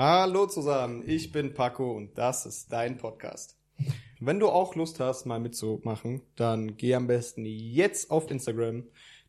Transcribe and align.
Hallo 0.00 0.46
zusammen, 0.46 1.02
ich 1.08 1.32
bin 1.32 1.54
Paco 1.54 1.90
und 1.90 2.16
das 2.16 2.46
ist 2.46 2.72
dein 2.72 2.98
Podcast. 2.98 3.58
Wenn 4.20 4.38
du 4.38 4.46
auch 4.46 4.76
Lust 4.76 5.00
hast, 5.00 5.26
mal 5.26 5.40
mitzumachen, 5.40 6.22
dann 6.36 6.76
geh 6.76 6.94
am 6.94 7.08
besten 7.08 7.44
jetzt 7.44 8.12
auf 8.12 8.30
Instagram, 8.30 8.84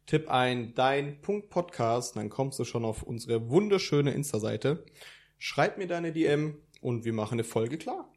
tipp 0.05 0.29
ein 0.29 0.75
dein 0.75 1.21
Punkt 1.21 1.49
Podcast, 1.49 2.17
dann 2.17 2.29
kommst 2.29 2.59
du 2.59 2.65
schon 2.65 2.85
auf 2.85 3.01
unsere 3.01 3.49
wunderschöne 3.49 4.11
Insta-Seite. 4.11 4.85
Schreib 5.39 5.79
mir 5.79 5.87
deine 5.87 6.11
DM 6.11 6.61
und 6.81 7.03
wir 7.03 7.13
machen 7.13 7.33
eine 7.33 7.45
Folge 7.45 7.79
klar. 7.79 8.13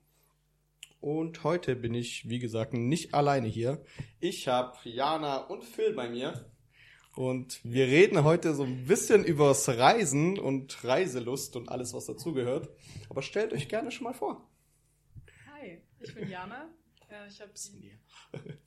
Und 1.01 1.45
heute 1.45 1.75
bin 1.75 1.95
ich, 1.95 2.29
wie 2.29 2.39
gesagt, 2.39 2.75
nicht 2.75 3.15
alleine 3.15 3.49
hier. 3.49 3.83
Ich 4.21 4.47
habe 4.47 4.77
Jana 4.85 5.39
und 5.39 5.65
Phil 5.65 5.95
bei 5.95 6.11
mir. 6.11 6.52
Und 7.15 7.61
wir 7.63 7.87
reden 7.87 8.25
heute 8.25 8.55
so 8.55 8.63
ein 8.63 8.87
bisschen 8.87 9.25
übers 9.25 9.69
Reisen 9.69 10.39
und 10.39 10.83
Reiselust 10.83 11.57
und 11.57 11.69
alles, 11.69 11.93
was 11.93 12.07
dazugehört. 12.07 12.71
Aber 13.11 13.23
stellt 13.23 13.53
euch 13.53 13.69
gerne 13.69 13.91
schon 13.91 14.05
mal 14.05 14.15
vor. 14.15 14.49
Hi, 15.53 15.83
ich 16.01 16.15
bin 16.15 16.29
Jana. 16.29 16.69
Ich 17.29 17.41
habe 17.43 17.53
die 17.53 17.99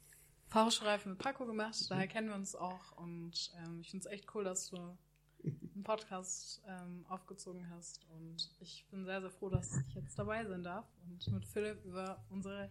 Fahrschreife 0.47 1.09
mit 1.09 1.17
Paco 1.17 1.47
gemacht, 1.47 1.75
daher 1.89 2.07
kennen 2.07 2.27
wir 2.27 2.35
uns 2.35 2.55
auch. 2.55 2.91
Und 2.97 3.51
ähm, 3.57 3.79
ich 3.81 3.89
finde 3.89 4.07
es 4.07 4.13
echt 4.13 4.35
cool, 4.35 4.43
dass 4.43 4.69
du 4.69 4.77
einen 4.77 5.83
Podcast 5.83 6.61
ähm, 6.67 7.05
aufgezogen 7.09 7.67
hast. 7.71 8.05
Und 8.09 8.51
ich 8.59 8.85
bin 8.91 9.05
sehr, 9.05 9.21
sehr 9.21 9.31
froh, 9.31 9.49
dass 9.49 9.75
ich 9.89 9.95
jetzt 9.95 10.19
dabei 10.19 10.45
sein 10.45 10.63
darf 10.63 10.85
und 11.07 11.27
mit 11.33 11.45
Philipp 11.45 11.83
über 11.83 12.23
unsere 12.29 12.69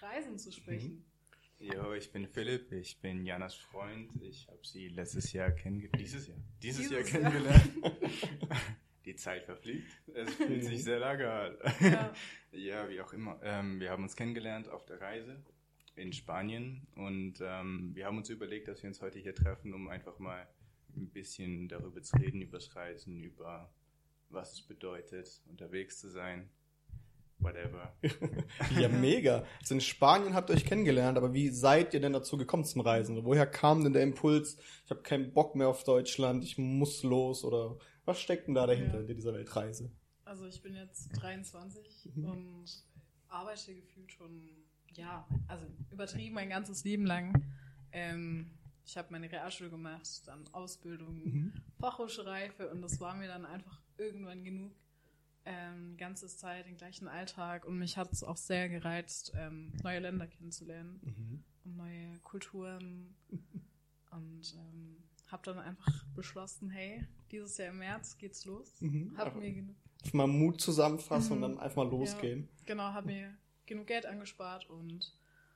Reisen 0.00 0.38
zu 0.38 0.50
sprechen. 0.50 0.94
Mhm. 0.94 1.11
Jo, 1.62 1.92
ich 1.94 2.10
bin 2.10 2.26
Philipp, 2.26 2.72
ich 2.72 3.00
bin 3.00 3.24
Janas 3.24 3.54
Freund. 3.54 4.10
Ich 4.20 4.48
habe 4.48 4.58
sie 4.64 4.88
letztes 4.88 5.32
Jahr 5.32 5.52
kennengelernt. 5.52 6.00
Dieses 6.00 6.26
Jahr? 6.26 6.36
Dieses, 6.60 6.88
Dieses 6.88 6.92
Jahr 6.92 7.02
kennengelernt. 7.04 7.70
Die 9.04 9.14
Zeit 9.14 9.44
verfliegt. 9.44 9.86
Es 10.12 10.34
fühlt 10.34 10.64
sich 10.64 10.82
sehr 10.82 10.98
lange 10.98 11.30
an. 11.30 11.56
Ja. 11.80 12.12
ja, 12.50 12.88
wie 12.88 13.00
auch 13.00 13.12
immer. 13.12 13.38
Ähm, 13.44 13.78
wir 13.78 13.90
haben 13.90 14.02
uns 14.02 14.16
kennengelernt 14.16 14.68
auf 14.68 14.86
der 14.86 15.00
Reise 15.00 15.40
in 15.94 16.12
Spanien 16.12 16.84
und 16.96 17.34
ähm, 17.40 17.94
wir 17.94 18.06
haben 18.06 18.18
uns 18.18 18.28
überlegt, 18.28 18.66
dass 18.66 18.82
wir 18.82 18.88
uns 18.88 19.00
heute 19.00 19.20
hier 19.20 19.34
treffen, 19.34 19.72
um 19.72 19.86
einfach 19.86 20.18
mal 20.18 20.48
ein 20.96 21.10
bisschen 21.10 21.68
darüber 21.68 22.02
zu 22.02 22.16
reden, 22.16 22.42
über 22.42 22.58
das 22.58 22.74
Reisen, 22.74 23.22
über 23.22 23.72
was 24.30 24.54
es 24.54 24.62
bedeutet, 24.62 25.40
unterwegs 25.46 26.00
zu 26.00 26.08
sein 26.08 26.50
whatever. 27.42 27.94
ja, 28.80 28.88
mega. 28.88 29.44
Also 29.60 29.74
in 29.74 29.80
Spanien 29.80 30.34
habt 30.34 30.50
ihr 30.50 30.56
euch 30.56 30.64
kennengelernt, 30.64 31.18
aber 31.18 31.32
wie 31.32 31.48
seid 31.50 31.94
ihr 31.94 32.00
denn 32.00 32.12
dazu 32.12 32.36
gekommen 32.36 32.64
zum 32.64 32.80
Reisen? 32.80 33.24
Woher 33.24 33.46
kam 33.46 33.82
denn 33.82 33.92
der 33.92 34.02
Impuls, 34.02 34.56
ich 34.84 34.90
habe 34.90 35.02
keinen 35.02 35.32
Bock 35.32 35.54
mehr 35.54 35.68
auf 35.68 35.84
Deutschland, 35.84 36.44
ich 36.44 36.58
muss 36.58 37.02
los 37.02 37.44
oder 37.44 37.78
was 38.04 38.20
steckt 38.20 38.48
denn 38.48 38.54
da 38.54 38.66
dahinter 38.66 39.02
ja. 39.02 39.08
in 39.08 39.16
dieser 39.16 39.34
Weltreise? 39.34 39.90
Also 40.24 40.46
ich 40.46 40.62
bin 40.62 40.74
jetzt 40.74 41.10
23 41.20 42.10
mhm. 42.14 42.24
und 42.24 42.64
arbeite 43.28 43.74
gefühlt 43.74 44.12
schon, 44.12 44.48
ja, 44.94 45.26
also 45.48 45.66
übertrieben 45.90 46.34
mein 46.34 46.48
ganzes 46.48 46.84
Leben 46.84 47.06
lang. 47.06 47.44
Ähm, 47.92 48.50
ich 48.84 48.96
habe 48.96 49.08
meine 49.10 49.30
Realschule 49.30 49.70
gemacht, 49.70 50.22
dann 50.26 50.44
Ausbildung, 50.52 51.22
mhm. 51.24 51.52
Fachhochschulreife 51.78 52.70
und 52.70 52.82
das 52.82 53.00
war 53.00 53.14
mir 53.14 53.28
dann 53.28 53.46
einfach 53.46 53.80
irgendwann 53.96 54.42
genug 54.42 54.72
ähm, 55.44 55.96
ganze 55.96 56.28
Zeit 56.28 56.66
den 56.66 56.76
gleichen 56.76 57.08
Alltag 57.08 57.64
und 57.64 57.78
mich 57.78 57.96
hat 57.96 58.12
es 58.12 58.22
auch 58.22 58.36
sehr 58.36 58.68
gereizt, 58.68 59.32
ähm, 59.36 59.72
neue 59.82 59.98
Länder 59.98 60.26
kennenzulernen 60.26 61.00
mhm. 61.02 61.44
und 61.64 61.76
neue 61.76 62.18
Kulturen 62.20 63.14
und 64.10 64.54
ähm, 64.56 64.96
habe 65.26 65.42
dann 65.44 65.58
einfach 65.58 66.04
beschlossen, 66.14 66.70
hey, 66.70 67.04
dieses 67.30 67.56
Jahr 67.56 67.70
im 67.70 67.78
März 67.78 68.18
geht's 68.18 68.44
los. 68.44 68.80
Mhm. 68.80 69.14
Hab 69.16 69.34
mir 69.34 69.52
genug 69.52 69.76
mal 70.12 70.26
Mut 70.26 70.60
zusammenfassen 70.60 71.38
mhm. 71.38 71.42
und 71.42 71.42
dann 71.42 71.58
einfach 71.60 71.76
mal 71.76 71.88
losgehen. 71.88 72.48
Ja, 72.60 72.66
genau, 72.66 72.84
habe 72.84 73.06
mir 73.06 73.34
genug 73.66 73.86
Geld 73.86 74.04
angespart 74.04 74.68
und 74.68 75.14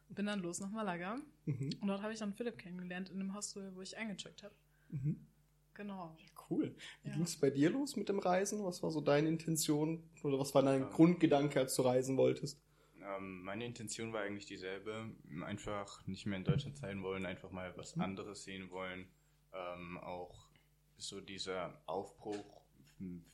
bin 0.09 0.27
dann 0.27 0.41
los 0.41 0.61
nach 0.61 0.70
Malaga. 0.70 1.19
Mhm. 1.47 1.70
Und 1.81 1.89
dort 1.89 2.03
habe 2.03 2.12
ich 2.12 2.19
dann 2.19 2.33
Philipp 2.33 2.59
kennengelernt 2.59 3.11
in 3.11 3.18
dem 3.18 3.35
Hostel, 3.35 3.74
wo 3.74 3.83
ich 3.83 3.97
eingecheckt 3.97 4.42
habe. 4.42 4.55
Mhm. 4.91 5.27
Genau. 5.74 6.17
Cool. 6.48 6.74
Wie 7.02 7.08
ja. 7.08 7.14
ging 7.14 7.24
es 7.24 7.36
bei 7.36 7.51
dir 7.51 7.70
los 7.70 7.96
mit 7.96 8.08
dem 8.08 8.18
Reisen? 8.18 8.64
Was 8.64 8.83
war 8.83 8.90
so 8.90 9.01
deine 9.01 9.29
Intention 9.29 10.02
oder 10.23 10.39
was 10.39 10.55
war 10.55 10.62
dein 10.62 10.83
ähm, 10.83 10.90
Grundgedanke, 10.90 11.61
als 11.61 11.74
du 11.74 11.83
reisen 11.83 12.17
wolltest? 12.17 12.61
Ähm, 13.02 13.42
meine 13.42 13.64
Intention 13.64 14.12
war 14.12 14.23
eigentlich 14.23 14.46
dieselbe. 14.46 15.11
Einfach 15.45 16.06
nicht 16.06 16.27
mehr 16.27 16.39
in 16.39 16.45
Deutschland 16.45 16.77
sein 16.77 17.02
wollen, 17.02 17.27
einfach 17.27 17.51
mal 17.51 17.77
was 17.77 17.96
mhm. 17.96 18.02
anderes 18.02 18.45
sehen 18.45 18.70
wollen. 18.70 19.08
Ähm, 19.52 19.98
auch 19.98 20.48
so 20.96 21.20
dieser 21.20 21.80
Aufbruch 21.86 22.62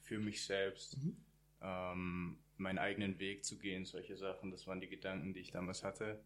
für 0.00 0.18
mich 0.18 0.44
selbst, 0.44 0.98
mhm. 0.98 1.16
ähm, 1.60 2.38
meinen 2.56 2.78
eigenen 2.78 3.18
Weg 3.18 3.44
zu 3.44 3.58
gehen, 3.58 3.84
solche 3.84 4.16
Sachen. 4.16 4.50
Das 4.50 4.66
waren 4.66 4.80
die 4.80 4.88
Gedanken, 4.88 5.34
die 5.34 5.40
ich 5.40 5.52
damals 5.52 5.84
hatte. 5.84 6.22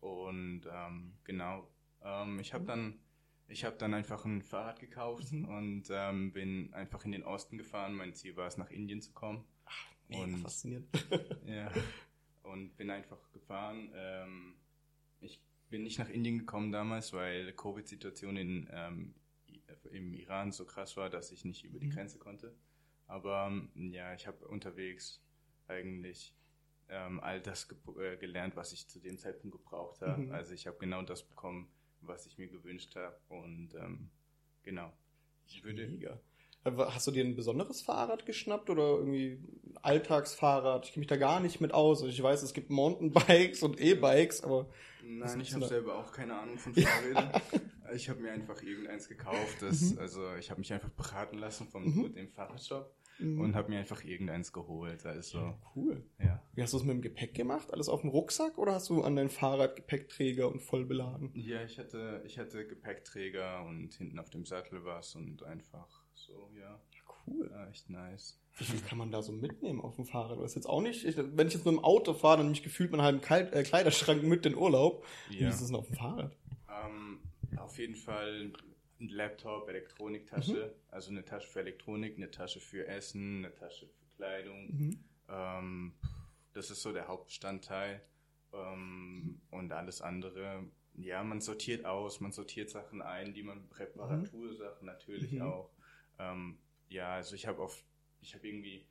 Und 0.00 0.62
ähm, 0.70 1.12
genau, 1.24 1.68
ähm, 2.02 2.38
ich 2.38 2.54
habe 2.54 2.64
mhm. 2.64 2.68
dann 2.68 2.98
ich 3.48 3.64
habe 3.64 3.76
dann 3.76 3.94
einfach 3.94 4.24
ein 4.24 4.42
Fahrrad 4.42 4.80
gekauft 4.80 5.32
mhm. 5.32 5.48
und 5.48 5.84
ähm, 5.90 6.32
bin 6.32 6.72
einfach 6.74 7.04
in 7.04 7.12
den 7.12 7.22
Osten 7.22 7.58
gefahren. 7.58 7.94
Mein 7.94 8.14
Ziel 8.14 8.36
war 8.36 8.46
es, 8.46 8.56
nach 8.56 8.70
Indien 8.70 9.00
zu 9.00 9.12
kommen. 9.12 9.44
Ach, 9.64 9.86
mega 10.08 10.24
und, 10.24 10.38
faszinierend. 10.38 10.88
ja, 11.46 11.70
und 12.42 12.76
bin 12.76 12.90
einfach 12.90 13.30
gefahren. 13.32 13.90
Ähm, 13.94 14.54
ich 15.20 15.40
bin 15.70 15.84
nicht 15.84 15.98
nach 15.98 16.08
Indien 16.08 16.38
gekommen 16.38 16.72
damals, 16.72 17.12
weil 17.12 17.46
die 17.46 17.52
Covid-Situation 17.52 18.36
in, 18.36 18.68
ähm, 18.72 19.14
im 19.92 20.12
Iran 20.12 20.52
so 20.52 20.64
krass 20.64 20.96
war, 20.96 21.10
dass 21.10 21.30
ich 21.30 21.44
nicht 21.44 21.64
über 21.64 21.78
die 21.78 21.86
mhm. 21.86 21.92
Grenze 21.92 22.18
konnte. 22.18 22.54
Aber 23.06 23.46
ähm, 23.46 23.70
ja, 23.92 24.12
ich 24.14 24.26
habe 24.26 24.46
unterwegs 24.48 25.22
eigentlich 25.68 26.34
ähm, 26.88 27.20
all 27.20 27.40
das 27.40 27.68
ge 27.68 27.76
äh, 28.00 28.16
gelernt, 28.16 28.56
was 28.56 28.72
ich 28.72 28.88
zu 28.88 29.00
dem 29.00 29.18
Zeitpunkt 29.18 29.56
gebraucht 29.56 30.02
habe. 30.02 30.22
Mhm. 30.22 30.32
Also 30.32 30.52
ich 30.52 30.66
habe 30.66 30.78
genau 30.78 31.02
das 31.02 31.22
bekommen, 31.22 31.68
was 32.06 32.26
ich 32.26 32.38
mir 32.38 32.48
gewünscht 32.48 32.94
habe. 32.96 33.16
Und 33.28 33.74
ähm, 33.74 34.10
genau. 34.62 34.92
Ich 35.46 35.64
würde. 35.64 35.86
Mega. 35.86 36.18
Hast 36.64 37.06
du 37.06 37.12
dir 37.12 37.24
ein 37.24 37.36
besonderes 37.36 37.80
Fahrrad 37.80 38.26
geschnappt 38.26 38.70
oder 38.70 38.96
irgendwie 38.98 39.38
ein 39.66 39.78
Alltagsfahrrad? 39.82 40.84
Ich 40.84 40.92
kenne 40.92 41.02
mich 41.02 41.08
da 41.08 41.16
gar 41.16 41.38
nicht 41.38 41.60
mit 41.60 41.72
aus. 41.72 42.02
Ich 42.02 42.20
weiß, 42.20 42.42
es 42.42 42.54
gibt 42.54 42.70
Mountainbikes 42.70 43.62
und 43.62 43.80
E-Bikes, 43.80 44.42
aber. 44.42 44.68
Nein, 45.04 45.40
ich 45.40 45.54
habe 45.54 45.66
selber 45.66 45.96
auch 45.96 46.10
keine 46.10 46.34
Ahnung 46.34 46.58
von 46.58 46.74
Fahrrädern. 46.74 47.30
ich 47.94 48.08
habe 48.08 48.20
mir 48.20 48.32
einfach 48.32 48.60
irgendeins 48.62 49.08
gekauft. 49.08 49.58
Das, 49.60 49.80
mhm. 49.80 49.98
Also 50.00 50.34
ich 50.34 50.50
habe 50.50 50.58
mich 50.58 50.72
einfach 50.72 50.90
beraten 50.90 51.38
lassen 51.38 51.68
von 51.68 51.84
mhm. 51.84 52.12
dem 52.14 52.28
Fahrradshop 52.28 52.92
mhm. 53.18 53.40
und 53.40 53.54
habe 53.54 53.70
mir 53.70 53.78
einfach 53.78 54.04
irgendeins 54.04 54.52
geholt. 54.52 55.04
Also, 55.06 55.38
ja, 55.38 55.58
cool. 55.74 56.04
Ja. 56.18 56.42
Wie 56.54 56.62
hast 56.62 56.72
du 56.72 56.78
es 56.78 56.84
mit 56.84 56.94
dem 56.94 57.02
Gepäck 57.02 57.34
gemacht? 57.34 57.72
Alles 57.72 57.88
auf 57.88 58.00
dem 58.00 58.10
Rucksack 58.10 58.58
oder 58.58 58.72
hast 58.72 58.88
du 58.88 59.02
an 59.02 59.16
dein 59.16 59.30
Fahrrad 59.30 59.76
Gepäckträger 59.76 60.50
und 60.50 60.60
voll 60.60 60.84
beladen? 60.84 61.30
Ja, 61.34 61.62
ich 61.62 61.78
hatte, 61.78 62.22
ich 62.26 62.38
hatte 62.38 62.66
Gepäckträger 62.66 63.64
und 63.64 63.94
hinten 63.94 64.18
auf 64.18 64.30
dem 64.30 64.44
Sattel 64.44 64.84
was 64.84 65.14
und 65.14 65.42
einfach 65.42 66.02
so, 66.14 66.50
ja. 66.58 66.80
Cool. 67.26 67.50
Ja, 67.52 67.68
echt 67.68 67.90
nice. 67.90 68.40
Wie 68.58 68.64
viel 68.64 68.80
kann 68.80 68.98
man 68.98 69.10
da 69.10 69.20
so 69.20 69.32
mitnehmen 69.32 69.80
auf 69.80 69.96
dem 69.96 70.06
Fahrrad? 70.06 70.38
Das 70.38 70.52
ist 70.52 70.54
jetzt 70.54 70.68
auch 70.68 70.80
nicht, 70.80 71.04
ich, 71.04 71.16
wenn 71.16 71.48
ich 71.48 71.54
jetzt 71.54 71.66
mit 71.66 71.74
dem 71.74 71.84
Auto 71.84 72.14
fahre, 72.14 72.38
dann 72.38 72.48
mich 72.48 72.62
gefühlt 72.62 72.90
man 72.90 73.02
halt 73.02 73.30
einen 73.30 73.52
äh, 73.52 73.62
Kleiderschrank 73.62 74.22
mit 74.22 74.46
in 74.46 74.54
Urlaub. 74.54 75.04
Ja. 75.30 75.40
Wie 75.40 75.44
ist 75.44 75.60
das 75.60 75.66
denn 75.66 75.76
auf 75.76 75.86
dem 75.86 75.96
Fahrrad? 75.96 76.36
Ähm, 76.68 77.20
auf 77.58 77.78
jeden 77.78 77.96
Fall 77.96 78.52
ein 79.00 79.08
Laptop, 79.08 79.68
Elektroniktasche, 79.68 80.74
mhm. 80.74 80.92
also 80.92 81.10
eine 81.10 81.24
Tasche 81.24 81.48
für 81.48 81.60
Elektronik, 81.60 82.16
eine 82.16 82.30
Tasche 82.30 82.60
für 82.60 82.86
Essen, 82.86 83.44
eine 83.44 83.54
Tasche 83.54 83.86
für 83.86 84.16
Kleidung. 84.16 84.66
Mhm. 84.68 85.04
Ähm, 85.28 85.92
das 86.52 86.70
ist 86.70 86.82
so 86.82 86.92
der 86.92 87.08
Hauptbestandteil. 87.08 88.02
Ähm, 88.52 89.40
und 89.50 89.72
alles 89.72 90.00
andere, 90.00 90.64
ja, 90.94 91.22
man 91.22 91.40
sortiert 91.40 91.84
aus, 91.84 92.20
man 92.20 92.32
sortiert 92.32 92.70
Sachen 92.70 93.02
ein, 93.02 93.34
die 93.34 93.42
man 93.42 93.68
Reparatursachen 93.72 94.86
natürlich 94.86 95.32
mhm. 95.32 95.42
auch. 95.42 95.70
Ähm, 96.18 96.58
ja, 96.88 97.14
also 97.14 97.34
ich 97.34 97.46
habe 97.46 97.60
oft, 97.60 97.84
ich 98.20 98.34
habe 98.34 98.48
irgendwie 98.48 98.86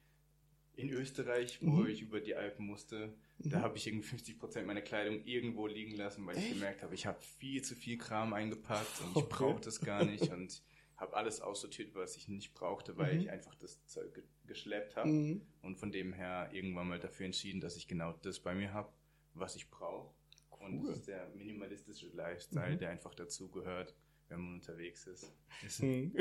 in 0.76 0.90
Österreich, 0.90 1.60
wo 1.62 1.72
mhm. 1.72 1.88
ich 1.88 2.02
über 2.02 2.20
die 2.20 2.36
Alpen 2.36 2.66
musste, 2.66 3.14
mhm. 3.40 3.50
da 3.50 3.62
habe 3.62 3.78
ich 3.78 3.88
irgendwie 3.88 4.08
50 4.08 4.40
Prozent 4.40 4.68
meiner 4.68 4.82
Kleidung 4.82 5.24
irgendwo 5.26 5.68
liegen 5.68 5.96
lassen, 5.96 6.26
weil 6.26 6.38
Echt? 6.38 6.48
ich 6.48 6.54
gemerkt 6.54 6.84
habe, 6.84 6.94
ich 6.94 7.06
habe 7.06 7.20
viel 7.22 7.62
zu 7.64 7.76
viel 7.76 7.98
Kram 7.98 8.34
eingepackt 8.34 9.02
und 9.02 9.18
ich 9.18 9.30
brauche 9.30 9.62
das 9.62 9.80
gar 9.80 10.04
nicht 10.04 10.30
und 10.32 10.62
habe 10.98 11.16
alles 11.16 11.42
aussortiert, 11.42 11.94
was 11.96 12.16
ich 12.16 12.28
nicht 12.28 12.54
brauchte, 12.54 12.98
weil 12.98 13.16
mhm. 13.16 13.22
ich 13.22 13.30
einfach 13.30 13.56
das 13.56 13.86
Zeug 13.86 14.14
ge 14.14 14.24
geschleppt 14.46 14.96
habe 14.96 15.10
mhm. 15.10 15.42
und 15.64 15.76
von 15.76 15.92
dem 15.92 16.14
her 16.14 16.50
irgendwann 16.54 16.88
mal 16.88 17.00
dafür 17.00 17.26
entschieden, 17.26 17.62
dass 17.62 17.78
ich 17.78 17.88
genau 17.88 18.14
das 18.22 18.40
bei 18.40 18.54
mir 18.54 18.74
habe, 18.74 18.94
was 19.34 19.56
ich 19.56 19.72
brauche. 19.72 20.14
Cool. 20.52 20.68
Und 20.68 20.84
das 20.84 20.98
ist 20.98 21.08
der 21.08 21.30
minimalistische 21.30 22.10
Lifestyle, 22.10 22.76
mhm. 22.76 22.78
der 22.78 22.92
einfach 22.92 23.16
dazu 23.16 23.50
gehört 23.50 23.96
wenn 24.30 24.40
man 24.40 24.54
unterwegs 24.56 25.08
ist. 25.08 25.32
Hm. 25.80 26.14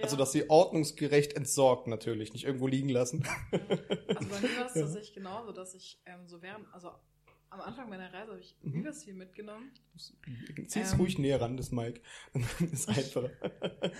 Also, 0.00 0.16
dass 0.16 0.32
sie 0.32 0.48
ordnungsgerecht 0.48 1.34
entsorgt 1.34 1.86
natürlich, 1.86 2.32
nicht 2.32 2.44
irgendwo 2.44 2.66
liegen 2.66 2.88
lassen. 2.88 3.26
Also 3.52 4.28
bei 4.28 4.40
mir 4.40 4.56
war 4.56 4.66
es 4.66 4.74
ja. 4.74 4.82
tatsächlich 4.82 5.14
genauso, 5.14 5.52
dass 5.52 5.74
ich 5.74 6.00
ähm, 6.06 6.26
so 6.26 6.40
während, 6.42 6.72
also 6.72 6.92
am 7.50 7.60
Anfang 7.60 7.88
meiner 7.88 8.12
Reise 8.12 8.32
habe 8.32 8.40
ich 8.40 8.54
mhm. 8.62 8.74
übelst 8.74 9.04
viel 9.04 9.14
mitgenommen. 9.14 9.72
Zieh 10.66 10.80
es 10.80 10.92
ähm, 10.92 11.00
ruhig 11.00 11.18
näher 11.18 11.40
ran, 11.40 11.56
das 11.56 11.70
Mike. 11.70 12.00
Ist 12.72 12.88
einfacher. 12.88 13.30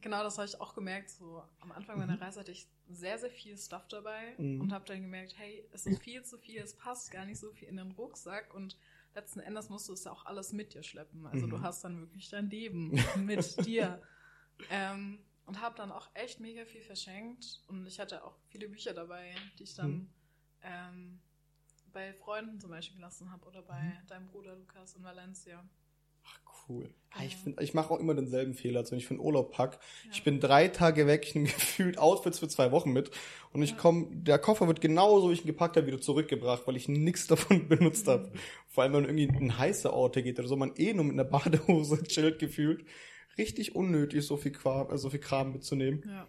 genau 0.00 0.22
das 0.22 0.38
habe 0.38 0.48
ich 0.48 0.60
auch 0.60 0.74
gemerkt. 0.74 1.10
So 1.10 1.42
am 1.60 1.72
Anfang 1.72 1.98
Mhm. 1.98 2.06
meiner 2.06 2.20
Reise 2.20 2.40
hatte 2.40 2.52
ich 2.52 2.66
sehr, 2.88 3.18
sehr 3.18 3.30
viel 3.30 3.56
Stuff 3.56 3.86
dabei 3.88 4.34
Mhm. 4.38 4.60
und 4.62 4.72
habe 4.72 4.84
dann 4.86 5.02
gemerkt, 5.02 5.34
hey, 5.38 5.64
es 5.72 5.86
ist 5.86 6.02
viel 6.02 6.24
zu 6.24 6.38
viel, 6.38 6.60
es 6.60 6.74
passt 6.74 7.10
gar 7.10 7.24
nicht 7.24 7.38
so 7.38 7.52
viel 7.52 7.68
in 7.68 7.76
den 7.76 7.92
Rucksack 7.92 8.54
und 8.54 8.76
letzten 9.14 9.40
Endes 9.40 9.68
musst 9.68 9.88
du 9.88 9.92
es 9.92 10.04
ja 10.04 10.12
auch 10.12 10.26
alles 10.26 10.52
mit 10.52 10.74
dir 10.74 10.82
schleppen. 10.82 11.26
Also 11.26 11.46
Mhm. 11.46 11.50
du 11.50 11.60
hast 11.62 11.84
dann 11.84 12.00
wirklich 12.00 12.28
dein 12.28 12.50
Leben 12.50 12.92
mit 13.16 13.64
dir. 13.64 14.00
Ähm, 14.70 15.24
und 15.46 15.60
habe 15.60 15.74
dann 15.76 15.90
auch 15.90 16.10
echt 16.14 16.38
mega 16.38 16.64
viel 16.64 16.82
verschenkt 16.82 17.64
und 17.66 17.84
ich 17.86 17.98
hatte 17.98 18.22
auch 18.24 18.36
viele 18.50 18.68
Bücher 18.68 18.94
dabei, 18.94 19.34
die 19.58 19.64
ich 19.64 19.74
dann 19.74 19.90
Mhm. 19.90 20.08
ähm, 20.62 21.20
bei 21.92 22.12
Freunden 22.14 22.60
zum 22.60 22.70
Beispiel 22.70 22.96
gelassen 22.96 23.32
habe 23.32 23.44
oder 23.46 23.62
bei 23.62 23.82
Mhm. 23.82 24.06
deinem 24.06 24.26
Bruder 24.26 24.54
Lukas 24.54 24.94
in 24.94 25.02
Valencia. 25.02 25.68
Ach, 26.24 26.40
cool. 26.68 26.90
Ja, 27.18 27.24
ich 27.24 27.36
find, 27.36 27.60
ich 27.60 27.74
mache 27.74 27.92
auch 27.92 27.98
immer 27.98 28.14
denselben 28.14 28.54
Fehler. 28.54 28.80
Also 28.80 28.92
wenn 28.92 28.98
ich 28.98 29.06
für 29.06 29.14
einen 29.14 29.20
Urlaub 29.20 29.50
pack, 29.52 29.80
Ja. 30.04 30.10
ich 30.12 30.22
bin 30.22 30.38
drei 30.38 30.68
Tage 30.68 31.06
weg, 31.08 31.24
ich 31.26 31.34
nehme 31.34 31.46
gefühlt 31.48 31.98
Outfits 31.98 32.38
für 32.38 32.46
zwei 32.48 32.70
Wochen 32.70 32.92
mit 32.92 33.10
und 33.52 33.62
ich 33.62 33.70
Ja. 33.70 33.76
komme, 33.76 34.06
der 34.12 34.38
Koffer 34.38 34.68
wird 34.68 34.80
genauso, 34.80 35.28
wie 35.30 35.32
ich 35.34 35.40
ihn 35.40 35.48
gepackt 35.48 35.76
habe, 35.76 35.86
wieder 35.88 36.00
zurückgebracht, 36.00 36.66
weil 36.66 36.76
ich 36.76 36.88
nichts 36.88 37.26
davon 37.26 37.66
benutzt 37.68 38.06
Mhm. 38.06 38.10
habe. 38.10 38.32
Vor 38.68 38.84
allem, 38.84 38.92
wenn 38.92 39.02
man 39.06 39.18
irgendwie 39.18 39.38
in 39.44 39.58
heiße 39.58 39.92
Orte 39.92 40.22
geht 40.22 40.38
oder 40.38 40.46
so, 40.48 40.54
man 40.56 40.72
eh 40.76 40.94
nur 40.94 41.04
mit 41.04 41.14
einer 41.14 41.24
Badehose 41.24 42.02
chillt 42.04 42.38
gefühlt. 42.38 42.84
Richtig 43.38 43.74
unnötig, 43.74 44.24
so 44.24 44.36
viel 44.36 44.52
Kram, 44.52 44.90
äh, 44.92 44.98
so 44.98 45.10
viel 45.10 45.20
Kram 45.20 45.52
mitzunehmen. 45.52 46.04
Ja. 46.06 46.28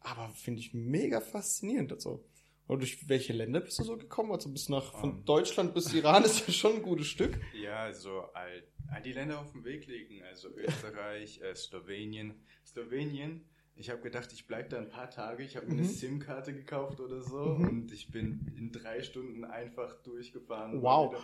Aber 0.00 0.28
finde 0.30 0.60
ich 0.60 0.72
mega 0.74 1.20
faszinierend. 1.20 1.92
Also. 1.92 2.24
Und 2.66 2.80
durch 2.80 3.08
welche 3.08 3.32
Länder 3.34 3.60
bist 3.60 3.78
du 3.78 3.84
so 3.84 3.96
gekommen? 3.98 4.32
Also 4.32 4.48
bis 4.50 4.68
nach, 4.70 4.92
von 4.98 5.10
Ähm. 5.18 5.24
Deutschland 5.26 5.74
bis 5.74 5.92
Iran 5.92 6.24
ist 6.24 6.46
ja 6.46 6.52
schon 6.52 6.76
ein 6.76 6.82
gutes 6.82 7.06
Stück. 7.08 7.38
Ja, 7.60 7.80
also 7.82 8.22
all, 8.32 8.62
all 8.88 9.02
die 9.02 9.12
Länder 9.12 9.38
auf 9.40 9.52
dem 9.52 9.64
Weg 9.64 9.86
liegen, 9.86 10.22
also 10.24 10.48
Österreich, 10.48 11.40
äh, 11.42 11.54
Slowenien. 11.54 12.34
Slowenien, 12.64 13.44
ich 13.76 13.90
habe 13.90 14.00
gedacht, 14.00 14.32
ich 14.32 14.46
bleibe 14.46 14.68
da 14.70 14.78
ein 14.78 14.88
paar 14.88 15.10
Tage. 15.10 15.42
Ich 15.42 15.56
habe 15.56 15.66
mir 15.66 15.74
Mhm. 15.74 15.78
eine 15.80 15.88
SIM-Karte 15.88 16.54
gekauft 16.54 17.00
oder 17.00 17.20
so 17.20 17.56
Mhm. 17.56 17.68
und 17.68 17.92
ich 17.92 18.10
bin 18.10 18.50
in 18.56 18.72
drei 18.72 19.02
Stunden 19.02 19.44
einfach 19.44 20.00
durchgefahren. 20.02 20.80
Wow. 20.80 21.16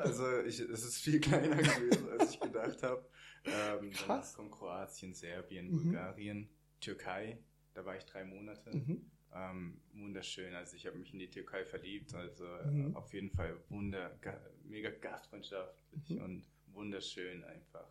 Also 0.00 0.42
ich, 0.46 0.60
es 0.60 0.84
ist 0.84 0.98
viel 0.98 1.18
kleiner 1.20 1.56
gewesen, 1.56 2.08
als 2.10 2.34
ich 2.34 2.40
gedacht 2.40 2.82
habe. 2.84 3.04
Ähm, 3.46 3.90
Krass. 3.90 4.06
Danach 4.06 4.34
kommt 4.34 4.52
Kroatien, 4.52 5.12
Serbien, 5.14 5.70
Mhm. 5.70 5.82
Bulgarien, 5.82 6.48
Türkei. 6.80 7.38
Da 7.74 7.84
war 7.84 7.96
ich 7.96 8.04
drei 8.04 8.24
Monate. 8.24 8.70
Mhm. 8.76 9.10
Ähm, 9.34 9.80
wunderschön. 9.92 10.54
Also 10.54 10.76
ich 10.76 10.86
habe 10.86 10.96
mich 10.98 11.12
in 11.12 11.18
die 11.18 11.30
Türkei 11.30 11.64
verliebt. 11.64 12.14
Also 12.14 12.44
Mhm. 12.44 12.92
äh, 12.92 12.96
auf 12.96 13.12
jeden 13.12 13.30
Fall 13.30 13.56
wunder, 13.68 14.16
ga, 14.20 14.38
mega 14.64 14.90
gastfreundschaftlich 14.90 16.10
Mhm. 16.10 16.22
und 16.22 16.46
wunderschön 16.72 17.44
einfach. 17.44 17.86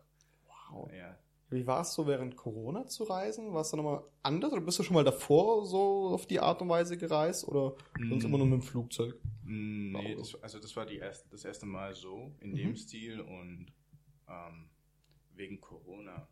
Wow. 0.70 0.90
Ja. 0.92 1.18
Wie 1.50 1.66
war 1.66 1.82
es 1.82 1.92
so 1.94 2.06
während 2.06 2.36
Corona 2.36 2.86
zu 2.86 3.04
reisen? 3.04 3.52
War 3.52 3.60
es 3.60 3.70
dann 3.70 3.78
nochmal 3.82 4.02
anders 4.22 4.52
oder 4.52 4.62
bist 4.62 4.78
du 4.78 4.82
schon 4.82 4.94
mal 4.94 5.04
davor 5.04 5.66
so 5.66 6.08
auf 6.08 6.26
die 6.26 6.40
Art 6.40 6.60
und 6.62 6.68
Weise 6.68 6.96
gereist 6.96 7.46
oder 7.46 7.76
sonst 8.08 8.24
Mm, 8.24 8.26
immer 8.26 8.38
nur 8.38 8.46
mit 8.46 8.60
dem 8.60 8.62
Flugzeug? 8.62 9.14
mm, 9.42 9.92
Nee, 9.92 10.16
das, 10.16 10.34
also 10.42 10.58
das 10.58 10.74
war 10.76 10.86
die 10.86 10.98
erste, 10.98 11.28
das 11.30 11.44
erste 11.44 11.66
Mal 11.66 11.94
so 11.94 12.34
in 12.40 12.52
Mhm. 12.52 12.56
dem 12.56 12.76
Stil 12.76 13.20
und 13.20 13.72
ähm, 14.28 14.70
wegen 15.34 15.60
Corona. 15.60 16.28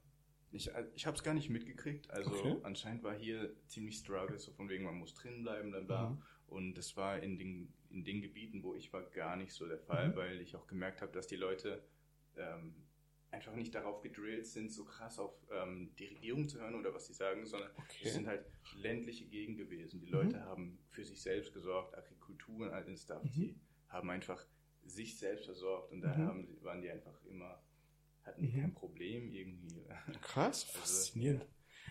Ich, 0.53 0.73
äh, 0.75 0.87
ich 0.95 1.07
habe 1.07 1.17
es 1.17 1.23
gar 1.23 1.35
nicht 1.35 1.49
mitgekriegt. 1.51 2.11
Also 2.11 2.31
Okay. 2.33 2.57
anscheinend 2.63 3.03
war 3.03 3.15
hier 3.15 3.55
ziemlich 3.67 3.97
struggle, 3.99 4.39
so 4.39 4.53
von 4.53 4.69
wegen, 4.69 4.85
man 4.85 4.97
muss 4.97 5.15
drin 5.15 5.43
bleiben, 5.43 5.71
bla 5.71 5.81
bla. 5.81 6.11
Mhm. 6.11 6.23
Und 6.47 6.75
das 6.75 6.97
war 6.97 7.19
in 7.21 7.39
den, 7.39 7.73
in 7.89 8.05
den 8.05 8.21
Gebieten, 8.21 8.63
wo 8.63 8.75
ich 8.75 8.93
war, 8.93 9.03
gar 9.11 9.37
nicht 9.37 9.53
so 9.53 9.67
der 9.67 9.79
Fall, 9.79 10.11
Mhm. 10.11 10.17
weil 10.17 10.41
ich 10.41 10.55
auch 10.55 10.67
gemerkt 10.67 11.01
habe, 11.01 11.13
dass 11.13 11.27
die 11.27 11.37
Leute 11.37 11.83
ähm, 12.37 12.75
einfach 13.31 13.55
nicht 13.55 13.75
darauf 13.75 14.03
gedrillt 14.03 14.47
sind, 14.47 14.71
so 14.71 14.85
krass 14.85 15.19
auf 15.19 15.33
ähm, 15.51 15.95
die 15.99 16.05
Regierung 16.07 16.47
zu 16.49 16.61
hören 16.61 16.75
oder 16.75 16.93
was 16.93 17.07
sie 17.07 17.15
sagen, 17.15 17.47
sondern 17.47 17.71
Okay. 17.77 18.03
es 18.05 18.13
sind 18.13 18.27
halt 18.27 18.45
ländliche 18.77 19.25
Gegenden 19.27 19.57
gewesen. 19.67 20.01
Die 20.01 20.07
Mhm. 20.07 20.13
Leute 20.13 20.41
haben 20.45 20.79
für 20.91 21.05
sich 21.05 21.23
selbst 21.23 21.55
gesorgt, 21.55 21.97
Agrikultur 21.97 22.67
und 22.67 22.73
all 22.75 22.85
den 22.85 22.97
Stuff. 22.99 23.25
Mhm. 23.25 23.31
Die 23.41 23.61
haben 23.89 24.11
einfach 24.11 24.47
sich 24.85 25.17
selbst 25.19 25.47
versorgt 25.47 25.93
und 25.93 26.03
da 26.03 26.15
Mhm. 26.15 26.27
haben, 26.27 26.63
waren 26.63 26.83
die 26.83 26.91
einfach 26.91 27.23
immer, 27.25 27.63
hatten 28.25 28.43
Mhm. 28.47 28.61
kein 28.61 28.75
Problem 28.75 29.29
irgendwie. 29.29 29.83
Krass, 30.23 30.65
Also, 30.65 30.79
faszinierend. 30.81 31.47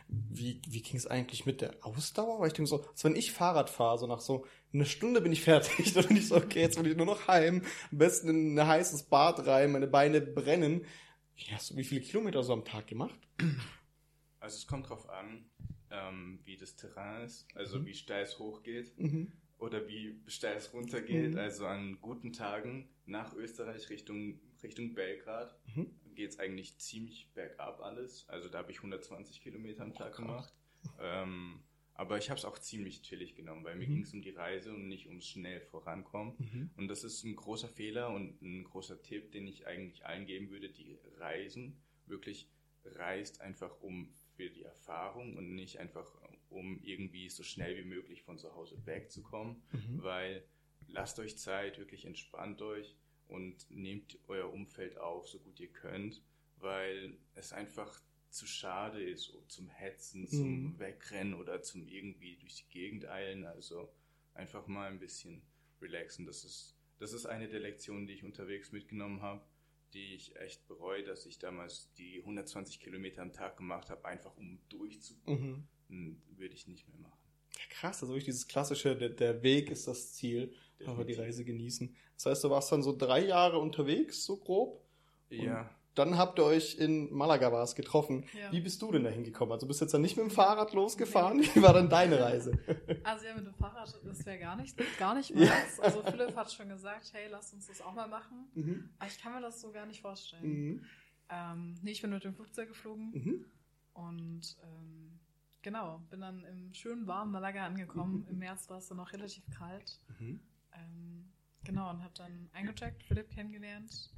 Wie, 0.08 0.62
wie 0.68 0.82
ging 0.82 0.98
es 0.98 1.08
eigentlich 1.08 1.46
mit 1.46 1.62
der 1.62 1.86
Ausdauer? 1.86 2.40
Weil 2.40 2.48
ich 2.48 2.54
denke 2.54 2.70
so, 2.70 2.84
als 2.86 3.04
wenn 3.04 3.16
ich 3.16 3.32
Fahrrad 3.32 3.70
fahre, 3.70 3.98
so 3.98 4.08
nach 4.08 4.20
so 4.20 4.46
einer 4.74 4.86
Stunde 4.86 5.22
bin 5.22 5.32
ich 5.32 5.42
fertig. 5.44 5.94
Dann 5.94 6.08
bin 6.08 6.18
ich 6.18 6.28
so, 6.28 6.36
okay, 6.36 6.60
jetzt 6.62 6.78
will 6.78 6.88
ich 6.92 6.98
nur 6.98 7.06
noch 7.06 7.28
heim. 7.28 7.64
Am 7.92 7.98
besten 7.98 8.30
in 8.30 8.60
ein 8.60 8.68
heißes 8.68 9.04
Bad 9.04 9.46
rein, 9.48 9.72
meine 9.72 9.88
Beine 9.88 10.20
brennen. 10.22 10.86
Wie 11.36 11.46
hast 11.54 11.72
du 11.72 11.78
wie 11.78 11.84
viele 11.84 12.02
Kilometer 12.02 12.44
so 12.44 12.54
am 12.54 12.66
Tag 12.66 12.88
gemacht? 12.88 13.20
Also 14.40 14.58
es 14.58 14.66
kommt 14.68 14.90
drauf 14.90 15.08
an, 15.08 15.46
ähm, 15.92 16.40
wie 16.46 16.58
das 16.58 16.76
Terrain 16.76 17.26
ist, 17.26 17.48
also 17.56 17.80
Mhm. 17.80 17.86
wie 17.86 17.94
steil 17.94 18.24
es 18.24 18.40
hochgeht. 18.40 18.98
Mhm. 18.98 19.32
oder 19.60 19.88
wie 19.88 20.20
steil 20.26 20.58
es 20.58 20.74
runtergeht. 20.74 21.34
Mhm. 21.34 21.38
Also 21.38 21.68
an 21.68 22.00
guten 22.02 22.34
Tagen 22.34 22.90
nach 23.06 23.36
Österreich 23.36 23.92
Richtung, 23.92 24.40
Richtung 24.64 24.96
Belgrad 24.96 25.56
Mhm. 25.76 25.92
Geht 26.16 26.32
es 26.32 26.40
eigentlich 26.40 26.78
ziemlich 26.78 27.30
bergab 27.34 27.82
alles. 27.82 28.28
Also 28.30 28.50
da 28.50 28.60
habe 28.60 28.72
ich 28.72 28.78
120 28.78 29.42
Kilometer 29.42 29.84
am 29.84 29.94
Tag 29.94 30.14
krass. 30.14 30.18
gemacht. 30.18 30.54
Ähm, 31.00 31.60
aber 31.94 32.18
ich 32.18 32.30
habe 32.30 32.40
es 32.40 32.46
auch 32.46 32.58
ziemlich 32.58 33.02
chillig 33.04 33.36
genommen, 33.36 33.64
weil 33.64 33.76
mir 33.76 33.86
Mhm. 33.88 33.94
ging 33.94 34.04
es 34.04 34.14
um 34.14 34.22
die 34.22 34.32
Reise 34.32 34.74
und 34.74 34.88
nicht 34.88 35.08
ums 35.08 35.28
schnell 35.28 35.62
vorankommen. 35.62 36.34
Mhm. 36.40 36.70
Und 36.78 36.88
das 36.88 37.04
ist 37.04 37.24
ein 37.24 37.36
großer 37.36 37.68
Fehler 37.70 38.10
und 38.10 38.42
ein 38.42 38.64
großer 38.64 39.02
Tipp, 39.02 39.32
den 39.32 39.46
ich 39.48 39.68
eigentlich 39.68 40.06
allen 40.06 40.26
geben 40.26 40.50
würde, 40.50 40.70
die 40.70 40.98
reisen. 41.18 41.78
Wirklich 42.08 42.50
reist 42.86 43.42
einfach 43.42 43.80
um 43.82 44.12
für 44.36 44.50
die 44.50 44.64
Erfahrung 44.64 45.38
und 45.38 45.54
nicht 45.54 45.78
einfach 45.80 46.12
um 46.50 46.80
irgendwie 46.84 47.30
so 47.30 47.44
schnell 47.44 47.78
wie 47.78 47.88
möglich 47.88 48.24
von 48.24 48.38
zu 48.38 48.54
Hause 48.56 48.76
wegzukommen, 48.86 49.62
Mhm. 49.72 50.02
weil 50.04 50.44
lasst 50.88 51.20
euch 51.20 51.38
Zeit, 51.38 51.78
wirklich 51.78 52.06
entspannt 52.06 52.62
euch 52.62 52.96
und 53.32 53.70
nehmt 53.70 54.18
euer 54.28 54.52
Umfeld 54.52 54.98
auf, 54.98 55.28
so 55.28 55.40
gut 55.40 55.60
ihr 55.60 55.72
könnt, 55.72 56.22
weil 56.58 57.18
es 57.36 57.54
einfach 57.54 58.02
zu 58.30 58.46
schade 58.48 59.04
ist 59.04 59.34
zum 59.48 59.68
Hetzen, 59.70 60.28
zum 60.28 60.64
Mhm. 60.64 60.80
Wegrennen 60.80 61.34
oder 61.34 61.62
zum 61.64 61.86
irgendwie 61.88 62.38
durch 62.38 62.56
die 62.56 62.70
Gegend 62.70 63.06
eilen. 63.08 63.46
Also 63.46 63.92
einfach 64.34 64.68
mal 64.68 64.90
ein 64.90 65.00
bisschen 65.00 65.42
relaxen. 65.82 66.26
Das 66.26 66.44
ist, 66.46 66.78
das 67.00 67.14
ist 67.14 67.26
eine 67.26 67.50
der 67.50 67.60
Lektionen, 67.60 68.08
die 68.08 68.14
ich 68.14 68.24
unterwegs 68.24 68.72
mitgenommen 68.72 69.22
habe, 69.22 69.44
die 69.94 70.14
ich 70.16 70.36
echt 70.38 70.66
bereue, 70.68 71.04
dass 71.04 71.26
ich 71.26 71.40
damals 71.40 71.92
die 71.96 72.20
120 72.20 72.80
Kilometer 72.80 73.22
am 73.22 73.34
Tag 73.34 73.58
gemacht 73.58 73.90
habe, 73.90 74.06
einfach 74.06 74.38
um 74.38 74.60
durchzukommen. 74.70 75.68
Mhm. 75.90 76.22
Würde 76.38 76.54
ich 76.54 76.68
nicht 76.68 76.88
mehr 76.88 77.00
machen. 77.00 77.21
Ja, 77.72 77.80
krass, 77.80 78.02
also 78.02 78.10
wirklich 78.14 78.26
dieses 78.26 78.48
klassische, 78.48 78.96
der, 78.96 79.10
der 79.10 79.42
Weg 79.44 79.72
ist 79.72 79.88
das 79.88 80.14
Ziel, 80.14 80.54
aber 80.86 81.04
die 81.04 81.14
Definitiv. 81.14 81.20
Reise 81.20 81.46
genießen. 81.46 81.96
Das 82.16 82.26
heißt, 82.28 82.44
du 82.44 82.50
warst 82.50 82.72
dann 82.72 82.84
so 82.84 82.96
drei 82.96 83.26
Jahre 83.26 83.60
unterwegs, 83.60 84.24
so 84.24 84.38
grob. 84.38 84.82
Ja, 85.30 85.70
Dann 85.96 86.18
habt 86.18 86.40
ihr 86.40 86.44
euch 86.46 86.76
in 86.78 87.12
Malaga 87.14 87.52
war's 87.52 87.76
getroffen. 87.76 88.26
Ja. 88.38 88.52
Wie 88.52 88.62
bist 88.62 88.82
du 88.82 88.92
denn 88.92 89.04
da 89.04 89.10
hingekommen? 89.10 89.52
Also 89.54 89.66
bist 89.68 89.82
du 89.82 89.86
jetzt 89.86 89.94
dann 89.94 90.02
nicht 90.02 90.16
mit 90.18 90.26
dem 90.26 90.32
Fahrrad 90.32 90.74
losgefahren? 90.74 91.42
Wie 91.42 91.62
war 91.62 91.74
dann 91.74 91.90
deine 91.90 92.20
Reise? 92.20 92.52
Also 93.04 93.26
ja, 93.26 93.34
mit 93.36 93.46
dem 93.46 93.54
Fahrrad, 93.56 93.94
das 94.06 94.26
wäre 94.26 94.38
gar 94.40 94.56
nicht, 94.56 94.76
gar 95.00 95.16
nicht 95.16 95.30
Ja. 95.36 95.36
meins. 95.48 95.80
Also 95.80 96.02
Philipp 96.04 96.36
hat 96.36 96.52
schon 96.52 96.70
gesagt, 96.70 97.12
hey, 97.14 97.28
lass 97.32 97.54
uns 97.54 97.68
das 97.68 97.82
auch 97.82 97.94
mal 97.94 98.08
machen. 98.08 98.50
Mhm. 98.54 98.90
Aber 99.00 99.10
ich 99.10 99.18
kann 99.20 99.34
mir 99.34 99.42
das 99.42 99.60
so 99.62 99.72
gar 99.72 99.86
nicht 99.86 100.02
vorstellen. 100.02 100.44
Mhm. 100.44 100.86
Ähm, 101.30 101.76
nee, 101.82 101.92
ich 101.92 102.02
bin 102.02 102.10
mit 102.12 102.24
dem 102.24 102.34
Flugzeug 102.36 102.68
geflogen 102.70 103.12
Mhm. 103.14 103.46
und 103.94 104.58
ähm, 104.64 105.11
genau, 105.62 106.00
bin 106.10 106.22
dann 106.22 106.44
im 106.46 106.74
schönen 106.74 107.08
warmen 107.08 107.32
Malaga 107.32 107.66
angekommen. 107.66 108.22
Mhm. 108.22 108.28
Im 108.28 108.40
März 108.40 108.70
war 108.70 108.78
es 108.78 108.88
dann 108.88 108.98
noch 108.98 109.12
relativ 109.14 109.44
kalt. 109.50 110.00
Mhm. 110.20 110.40
Ähm, 110.74 111.32
genau, 111.64 111.90
und 111.90 112.04
habe 112.04 112.14
dann 112.16 112.50
eingecheckt, 112.54 113.04
Philipp 113.04 113.30
kennengelernt 113.30 114.12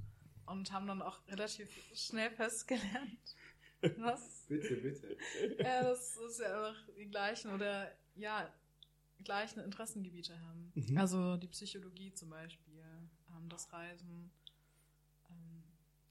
und 0.46 0.72
haben 0.72 0.88
dann 0.88 1.02
auch 1.02 1.26
relativ 1.28 1.70
schnell 1.94 2.30
festgelernt, 2.32 3.36
was 3.98 4.46
bitte, 4.48 4.76
bitte. 4.78 5.18
ja, 5.60 5.84
das 5.84 6.18
ist 6.18 6.40
ja 6.40 6.48
einfach 6.48 6.88
die 6.98 7.08
gleichen 7.08 7.52
oder 7.52 7.92
ja, 8.16 8.54
gleichen 9.24 9.60
Interessengebiete 9.62 10.40
haben. 10.42 10.72
Mhm. 10.76 10.98
Also 10.98 11.38
die 11.38 11.48
Psychologie 11.48 12.14
zum 12.14 12.30
Beispiel, 12.30 12.80
ähm, 12.80 13.50
das 13.50 13.72
Reisen, 13.72 14.32
ähm, 15.30 15.64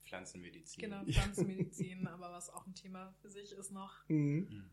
Pflanzenmedizin. 0.04 0.82
genau, 0.82 1.04
Pflanzenmedizin, 1.10 2.06
aber 2.06 2.32
was 2.32 2.50
auch 2.50 2.66
ein 2.66 2.74
Thema 2.74 3.14
für 3.20 3.30
sich 3.30 3.52
ist 3.52 3.70
noch. 3.70 4.08
Mhm. 4.08 4.70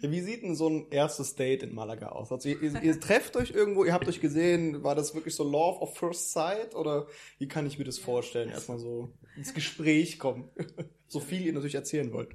Wie 0.00 0.20
sieht 0.20 0.42
denn 0.42 0.56
so 0.56 0.68
ein 0.68 0.90
erstes 0.90 1.36
Date 1.36 1.62
in 1.62 1.74
Malaga 1.74 2.08
aus? 2.08 2.32
Also 2.32 2.48
ihr, 2.48 2.60
ihr, 2.60 2.82
ihr 2.82 3.00
trefft 3.00 3.36
euch 3.36 3.52
irgendwo, 3.52 3.84
ihr 3.84 3.92
habt 3.92 4.08
euch 4.08 4.20
gesehen, 4.20 4.82
war 4.82 4.96
das 4.96 5.14
wirklich 5.14 5.36
so 5.36 5.44
Love 5.44 5.80
of 5.80 5.96
First 5.96 6.32
Sight 6.32 6.74
oder 6.74 7.06
wie 7.38 7.46
kann 7.46 7.66
ich 7.66 7.78
mir 7.78 7.84
das 7.84 7.98
vorstellen? 7.98 8.50
Erstmal 8.50 8.80
so 8.80 9.12
ins 9.36 9.54
Gespräch 9.54 10.18
kommen. 10.18 10.50
so 11.06 11.20
viel 11.20 11.42
ihr 11.42 11.52
natürlich 11.52 11.76
erzählen 11.76 12.12
wollt. 12.12 12.34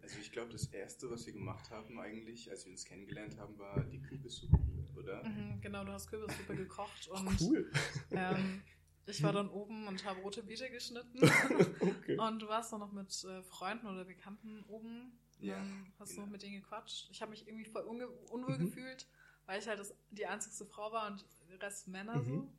Also 0.00 0.18
ich 0.20 0.32
glaube, 0.32 0.52
das 0.52 0.66
Erste, 0.66 1.10
was 1.10 1.26
wir 1.26 1.32
gemacht 1.32 1.70
haben 1.70 1.98
eigentlich, 1.98 2.50
als 2.50 2.64
wir 2.64 2.72
uns 2.72 2.84
kennengelernt 2.84 3.36
haben, 3.36 3.58
war 3.58 3.84
die 3.84 4.00
Kürbissuppe, 4.00 4.58
oder? 4.96 5.22
Mhm, 5.24 5.60
genau, 5.60 5.84
du 5.84 5.92
hast 5.92 6.08
Kürbissuppe 6.08 6.54
gekocht 6.54 7.08
und 7.08 7.40
Cool. 7.40 7.70
ähm, 8.12 8.62
ich 9.06 9.22
war 9.22 9.32
dann 9.32 9.50
oben 9.50 9.88
und 9.88 10.04
habe 10.04 10.20
rote 10.20 10.44
Beete 10.44 10.70
geschnitten 10.70 11.18
okay. 11.80 12.16
und 12.16 12.40
du 12.40 12.46
warst 12.46 12.72
dann 12.72 12.80
noch 12.80 12.92
mit 12.92 13.08
äh, 13.24 13.42
Freunden 13.42 13.88
oder 13.88 14.04
Bekannten 14.04 14.64
oben 14.68 15.12
Ja, 15.46 15.56
dann 15.56 15.92
hast 15.98 16.10
du 16.12 16.14
genau. 16.16 16.26
noch 16.26 16.32
mit 16.32 16.42
denen 16.42 16.54
gequatscht. 16.60 17.08
Ich 17.10 17.20
habe 17.22 17.30
mich 17.30 17.46
irgendwie 17.46 17.64
voll 17.64 17.82
unwohl 17.82 18.58
Mhm. 18.58 18.66
gefühlt, 18.66 19.08
weil 19.46 19.58
ich 19.60 19.68
halt 19.68 19.78
das, 19.80 19.94
die 20.10 20.26
einzigste 20.26 20.64
Frau 20.66 20.92
war 20.92 21.10
und 21.10 21.24
der 21.50 21.60
Rest 21.60 21.88
Männer 21.88 22.18
Mhm. 22.18 22.24
so. 22.24 22.52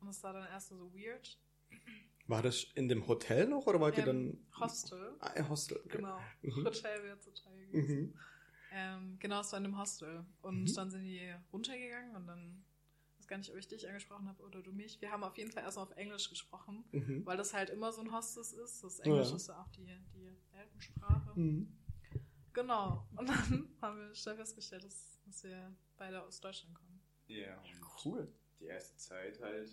Und 0.00 0.08
es 0.08 0.22
war 0.22 0.32
dann 0.32 0.46
erst 0.48 0.68
so 0.68 0.92
weird. 0.94 1.38
War 2.26 2.42
das 2.42 2.64
in 2.74 2.88
dem 2.88 3.06
Hotel 3.06 3.46
noch 3.48 3.66
oder 3.66 3.80
wart 3.80 3.98
ihr 3.98 4.04
dann. 4.04 4.28
Ähm, 4.30 4.46
Hostel. 4.58 5.14
Ah, 5.18 5.48
Hostel. 5.48 5.78
Okay. 5.84 5.96
Genau. 5.98 6.18
Mhm. 6.42 6.64
Hotel 6.64 7.02
wäre 7.02 7.18
zu 7.18 7.32
Teil 7.34 7.66
gewesen. 7.66 8.02
Mhm. 8.06 8.18
Ähm, 8.72 9.16
genau, 9.18 9.40
es 9.40 9.50
war 9.52 9.58
in 9.58 9.64
einem 9.66 9.78
Hostel. 9.78 10.24
Und 10.42 10.62
Mhm. 10.62 10.74
dann 10.74 10.90
sind 10.90 11.02
die 11.04 11.34
runtergegangen 11.52 12.14
und 12.16 12.26
dann, 12.28 12.64
gar 13.26 13.38
nicht, 13.38 13.50
ob 13.52 13.56
ich 13.58 13.68
dich 13.68 13.86
angesprochen 13.86 14.26
habe 14.28 14.42
oder 14.42 14.60
du 14.60 14.72
mich. 14.72 15.00
Wir 15.00 15.10
haben 15.12 15.22
auf 15.22 15.36
jeden 15.38 15.52
Fall 15.52 15.62
erstmal 15.62 15.84
auf 15.86 15.96
Englisch 15.96 16.28
gesprochen, 16.30 16.84
Mhm. 16.90 17.24
weil 17.26 17.36
das 17.36 17.52
halt 17.54 17.70
immer 17.70 17.92
so 17.92 18.00
ein 18.00 18.10
Hostes 18.12 18.52
ist. 18.52 18.82
Das 18.82 18.98
Englisch 19.00 19.28
Ja. 19.30 19.36
ist 19.36 19.48
ja 19.48 19.60
auch 19.62 19.68
die, 19.68 19.86
die 20.14 20.36
Weltensprache. 20.52 21.38
Mhm. 21.38 21.76
Genau. 22.52 23.06
Und 23.16 23.28
dann 23.28 23.68
haben 23.80 23.98
wir 23.98 24.14
schnell 24.14 24.36
festgestellt, 24.36 24.84
dass, 24.84 25.20
dass 25.26 25.44
wir 25.44 25.74
beide 25.96 26.22
aus 26.22 26.40
Deutschland 26.40 26.74
kommen. 26.74 27.00
Ja, 27.28 27.56
und 27.60 27.80
Cool. 28.04 28.32
die 28.58 28.64
erste 28.66 28.96
Zeit 28.96 29.40
halt. 29.40 29.70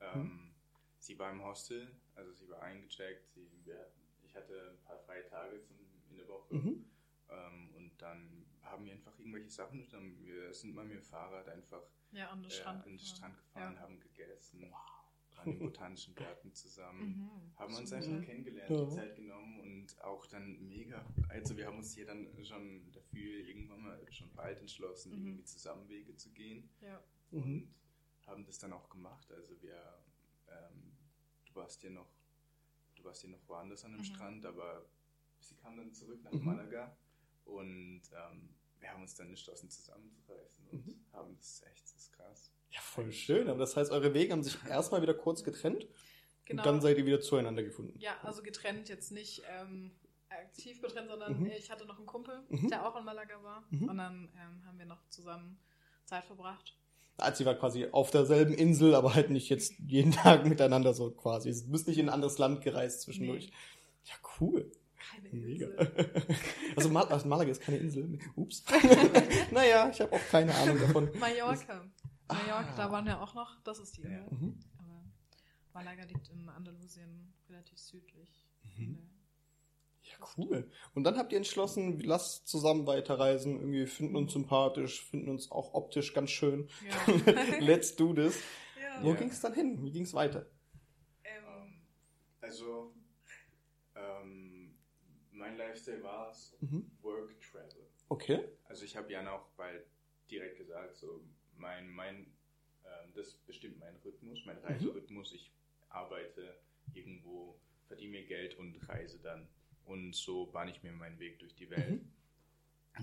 Ähm, 0.00 0.54
Sie 1.00 1.16
war 1.18 1.30
im 1.30 1.42
Hostel, 1.44 1.94
also 2.16 2.32
sie 2.34 2.48
war 2.48 2.60
eingecheckt. 2.62 3.30
Sie, 3.30 3.48
wir, 3.64 3.90
ich 4.24 4.34
hatte 4.34 4.70
ein 4.72 4.82
paar 4.84 4.98
freie 4.98 5.24
Tage 5.28 5.62
zum, 5.62 5.76
in 6.10 6.16
der 6.16 6.26
Woche. 6.28 6.54
Mhm. 6.54 6.84
Ähm, 7.30 7.74
und 7.76 8.02
dann 8.02 8.44
haben 8.62 8.84
wir 8.84 8.92
einfach 8.92 9.16
irgendwelche 9.18 9.48
Sachen 9.48 9.80
unternommen. 9.84 10.18
Wir 10.26 10.52
sind 10.52 10.74
mal 10.74 10.84
mit 10.84 10.96
dem 10.96 11.02
Fahrrad 11.04 11.48
einfach 11.48 11.82
Ja, 12.10 12.28
an 12.30 12.42
den 12.42 12.50
äh, 12.50 12.54
Strand. 12.54 12.82
an 12.84 12.90
den 12.90 12.98
gefahren. 12.98 13.16
Strand 13.16 13.38
gefahren, 13.38 13.74
Ja. 13.74 13.80
haben 13.80 14.00
gegessen, 14.00 14.74
waren 15.38 15.52
im 15.52 15.58
botanischen 15.72 16.14
Garten 16.14 16.52
zusammen. 16.52 17.18
Mhm. 17.18 17.56
Haben 17.56 17.74
uns 17.74 17.92
einfach 17.92 18.22
kennengelernt, 18.24 18.70
Ja. 18.70 18.84
die 18.84 18.90
Zeit 18.94 19.16
genommen 19.16 19.60
und 19.60 20.00
auch 20.02 20.26
dann 20.26 20.68
mega. 20.68 21.04
Also 21.28 21.56
wir 21.56 21.66
haben 21.66 21.78
uns 21.78 21.94
hier 21.94 22.06
dann 22.06 22.28
schon 22.44 22.90
dafür 22.92 23.46
irgendwann 23.46 23.82
mal 23.82 24.12
schon 24.12 24.32
bald 24.34 24.60
entschlossen, 24.60 25.12
Mhm. 25.12 25.26
irgendwie 25.26 25.44
zusammen 25.44 25.88
Wege 25.88 26.14
zu 26.16 26.30
gehen 26.30 26.68
Ja. 26.80 27.02
Mhm. 27.30 27.68
und 28.20 28.26
haben 28.26 28.44
das 28.44 28.58
dann 28.58 28.72
auch 28.72 28.88
gemacht. 28.90 29.30
Also 29.32 29.60
wir, 29.62 30.02
ähm, 30.48 30.92
du 31.46 31.54
warst 31.54 31.82
ja 31.82 31.90
noch, 31.90 32.10
du 32.96 33.04
warst 33.04 33.22
ja 33.22 33.28
noch 33.30 33.46
woanders 33.48 33.84
an 33.84 33.92
dem 33.92 34.00
Mhm. 34.00 34.04
Strand, 34.04 34.44
aber 34.44 34.84
sie 35.40 35.54
kam 35.54 35.76
dann 35.76 35.92
zurück 35.92 36.22
nach 36.24 36.32
Mhm. 36.32 36.44
Malaga 36.44 36.96
und 37.44 38.02
ähm, 38.12 38.54
wir 38.80 38.90
haben 38.92 39.02
uns 39.02 39.14
dann 39.14 39.28
entschlossen, 39.28 39.70
zusammenzureißen 39.70 40.68
und 40.68 40.86
Mhm. 40.86 41.04
haben 41.12 41.36
das 41.36 41.62
echt, 41.62 41.82
das 41.84 41.94
ist 41.96 42.12
krass. 42.12 42.52
Ja, 42.70 42.80
voll 42.80 43.12
schön. 43.12 43.48
Aber 43.48 43.58
das 43.58 43.76
heißt, 43.76 43.90
eure 43.90 44.12
Wege 44.14 44.32
haben 44.32 44.42
sich 44.42 44.56
erstmal 44.68 45.02
wieder 45.02 45.14
kurz 45.14 45.42
getrennt 45.44 45.86
Genau. 46.44 46.62
und 46.62 46.66
dann 46.66 46.80
seid 46.80 46.96
ihr 46.98 47.04
wieder 47.06 47.20
zueinander 47.20 47.62
gefunden. 47.62 47.98
Ja, 47.98 48.12
also 48.22 48.42
getrennt 48.42 48.88
jetzt 48.88 49.12
nicht 49.12 49.42
ähm, 49.50 49.90
aktiv 50.30 50.80
getrennt, 50.80 51.08
sondern 51.10 51.40
Mhm. 51.40 51.46
ich 51.46 51.70
hatte 51.70 51.84
noch 51.86 51.98
einen 51.98 52.06
Kumpel, 52.06 52.42
Mhm. 52.48 52.68
der 52.68 52.86
auch 52.86 52.96
in 52.98 53.04
Malaga 53.04 53.42
war. 53.42 53.64
Mhm. 53.70 53.88
Und 53.88 53.96
dann 53.98 54.28
ähm, 54.34 54.64
haben 54.66 54.78
wir 54.78 54.86
noch 54.86 55.06
zusammen 55.10 55.58
Zeit 56.04 56.24
verbracht. 56.24 56.74
Als 57.18 57.40
ihr 57.40 57.46
war 57.46 57.54
quasi 57.56 57.88
auf 57.90 58.10
derselben 58.10 58.54
Insel, 58.54 58.94
aber 58.94 59.14
halt 59.14 59.28
nicht 59.30 59.48
jetzt 59.48 59.74
jeden 59.86 60.12
Tag 60.12 60.46
miteinander 60.46 60.94
so 60.94 61.10
quasi. 61.10 61.48
Ihr 61.50 61.56
müsst 61.66 61.88
nicht 61.88 61.98
in 61.98 62.06
ein 62.08 62.14
anderes 62.14 62.38
Land 62.38 62.62
gereist 62.62 63.02
zwischendurch. 63.02 63.46
Nee. 63.46 63.52
Ja, 64.04 64.14
cool. 64.40 64.70
Keine 65.12 65.28
Mega. 65.34 65.66
Insel. 65.66 66.26
Also, 66.76 66.88
Mal 66.90 67.04
also 67.08 67.26
Malaga 67.28 67.50
ist 67.50 67.60
keine 67.60 67.78
Insel. 67.78 68.18
Ups. 68.36 68.64
naja, 69.50 69.90
ich 69.90 70.00
habe 70.00 70.12
auch 70.12 70.26
keine 70.30 70.54
Ahnung 70.54 70.78
davon. 70.78 71.10
Mallorca. 71.18 71.84
Mallorca, 72.28 72.70
Ah. 72.72 72.76
da 72.76 72.90
waren 72.92 73.06
wir 73.06 73.20
auch 73.20 73.34
noch. 73.34 73.60
Das 73.62 73.78
ist 73.78 73.96
die 73.96 74.02
Ja. 74.02 74.26
Mhm. 74.30 74.58
Aber 74.78 75.02
Malaga 75.74 76.04
liegt 76.04 76.28
in 76.30 76.48
Andalusien 76.48 77.32
relativ 77.48 77.78
südlich. 77.78 78.44
Mhm. 78.76 78.98
Ja, 80.02 80.14
cool. 80.36 80.70
Und 80.94 81.04
dann 81.04 81.18
habt 81.18 81.32
ihr 81.32 81.38
entschlossen, 81.38 82.00
lass 82.00 82.44
zusammen 82.44 82.86
weiterreisen. 82.86 83.56
Irgendwie 83.60 83.86
finden 83.86 84.16
uns 84.16 84.32
sympathisch, 84.32 85.04
finden 85.04 85.28
uns 85.28 85.50
auch 85.50 85.74
optisch 85.74 86.14
ganz 86.14 86.30
schön. 86.30 86.68
Ja. 86.86 86.96
Let's 87.60 87.94
do 87.96 88.14
this. 88.14 88.40
ja. 88.80 89.02
Wo 89.02 89.10
Ja. 89.10 89.14
ging's 89.16 89.40
dann 89.40 89.52
hin? 89.54 89.82
Wie 89.82 89.90
ging's 89.92 90.14
weiter? 90.14 90.46
Ähm, 91.24 91.42
Ähm, 91.44 91.82
also, 92.40 92.94
ähm, 93.94 94.74
mein 95.32 95.56
Lifestyle 95.56 96.02
war 96.02 96.30
es, 96.30 96.56
Mhm. 96.60 96.90
Work 97.02 97.38
Travel. 97.40 97.86
Okay. 98.08 98.48
Also 98.64 98.84
ich 98.84 98.96
habe 98.96 99.12
Jan 99.12 99.28
auch 99.28 99.48
bald 99.56 99.84
direkt 100.30 100.56
gesagt, 100.56 100.96
so 100.96 101.22
mein, 101.58 101.88
mein, 101.90 102.26
ähm, 102.84 103.12
das 103.14 103.34
bestimmt 103.34 103.78
meinen 103.78 103.96
Rhythmus, 103.98 104.44
mein 104.46 104.58
Reiserhythmus. 104.58 105.32
Ich 105.32 105.52
arbeite 105.88 106.58
irgendwo, 106.94 107.58
verdiene 107.86 108.12
mir 108.12 108.26
Geld 108.26 108.54
und 108.58 108.76
reise 108.88 109.18
dann. 109.20 109.48
Und 109.84 110.14
so 110.14 110.46
bahne 110.46 110.70
ich 110.70 110.82
mir 110.82 110.92
meinen 110.92 111.18
Weg 111.18 111.38
durch 111.38 111.54
die 111.54 111.70
Welt. 111.70 112.02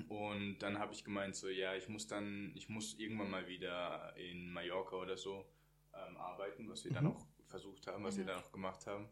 Und 0.10 0.60
dann 0.60 0.78
habe 0.78 0.94
ich 0.94 1.04
gemeint, 1.04 1.36
so 1.36 1.48
ja, 1.48 1.76
ich 1.76 1.88
muss 1.88 2.08
dann, 2.08 2.52
ich 2.56 2.68
muss 2.70 2.96
irgendwann 3.00 3.30
mal 3.32 3.48
wieder 3.48 4.16
in 4.18 4.52
Mallorca 4.52 4.98
oder 4.98 5.18
so 5.18 5.46
ähm, 5.94 6.18
arbeiten, 6.18 6.68
was 6.70 6.84
wir 6.84 6.92
dann 6.92 7.06
Mhm. 7.06 7.12
auch 7.12 7.26
versucht 7.48 7.88
haben, 7.88 8.04
was 8.04 8.18
wir 8.18 8.24
Mhm. 8.24 8.28
dann 8.28 8.40
auch 8.44 8.52
gemacht 8.52 8.86
haben. 8.88 9.08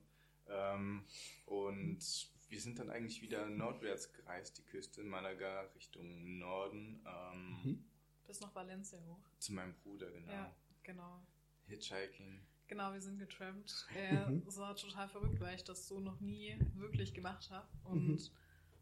Ähm, 0.50 1.06
und 1.46 2.00
wir 2.50 2.60
sind 2.60 2.78
dann 2.80 2.90
eigentlich 2.90 3.22
wieder 3.22 3.48
nordwärts 3.50 4.12
gereist, 4.12 4.58
die 4.58 4.64
Küste 4.64 5.04
Malaga 5.04 5.62
Richtung 5.76 6.38
Norden, 6.38 7.02
ähm, 7.08 7.50
Mhm. 7.64 7.86
Bis 8.28 8.40
nach 8.42 8.54
Valencia 8.56 9.00
hoch. 9.08 9.20
zu 9.40 9.54
meinem 9.54 9.74
Bruder, 9.76 10.10
genau. 10.12 10.32
Ja, 10.32 10.56
genau. 10.84 11.20
Hitchhiking. 11.68 12.42
Genau, 12.68 12.94
wir 12.94 13.02
sind 13.02 13.20
getrampt. 13.20 13.86
Äh. 13.96 14.40
Es 14.48 14.58
war 14.58 14.76
total 14.76 15.08
verrückt, 15.08 15.40
weil 15.40 15.56
ich 15.56 15.64
das 15.64 15.88
so 15.88 16.00
noch 16.00 16.20
nie 16.20 16.58
wirklich 16.76 17.14
gemacht 17.14 17.50
habe. 17.52 17.68
Und 17.84 18.08
Mhm. 18.08 18.20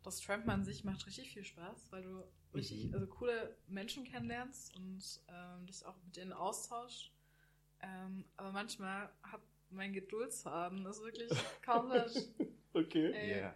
das 0.04 0.20
Trampen 0.20 0.50
an 0.50 0.64
sich 0.66 0.84
macht 0.84 1.06
richtig 1.08 1.32
viel 1.34 1.44
Spaß, 1.44 1.92
weil 1.92 2.04
du 2.04 2.24
richtig 2.54 2.86
Mhm. 2.88 2.94
also 2.94 3.08
coole 3.08 3.56
Menschen 3.68 4.04
kennenlernst 4.04 4.76
und 4.76 5.04
ähm, 5.28 5.66
dich 5.66 5.86
auch 5.86 5.96
mit 6.06 6.16
denen 6.16 6.34
austauschst. 6.34 7.12
Ähm, 7.82 8.26
aber 8.38 8.52
manchmal 8.52 9.10
hat 9.24 9.42
mein 9.72 9.94
Geduldsfaden 9.94 10.86
ist 10.86 11.02
wirklich 11.02 11.32
kaum 11.64 11.90
was. 11.90 12.30
Okay. 12.74 13.12
Äh, 13.12 13.40
Ja. 13.42 13.56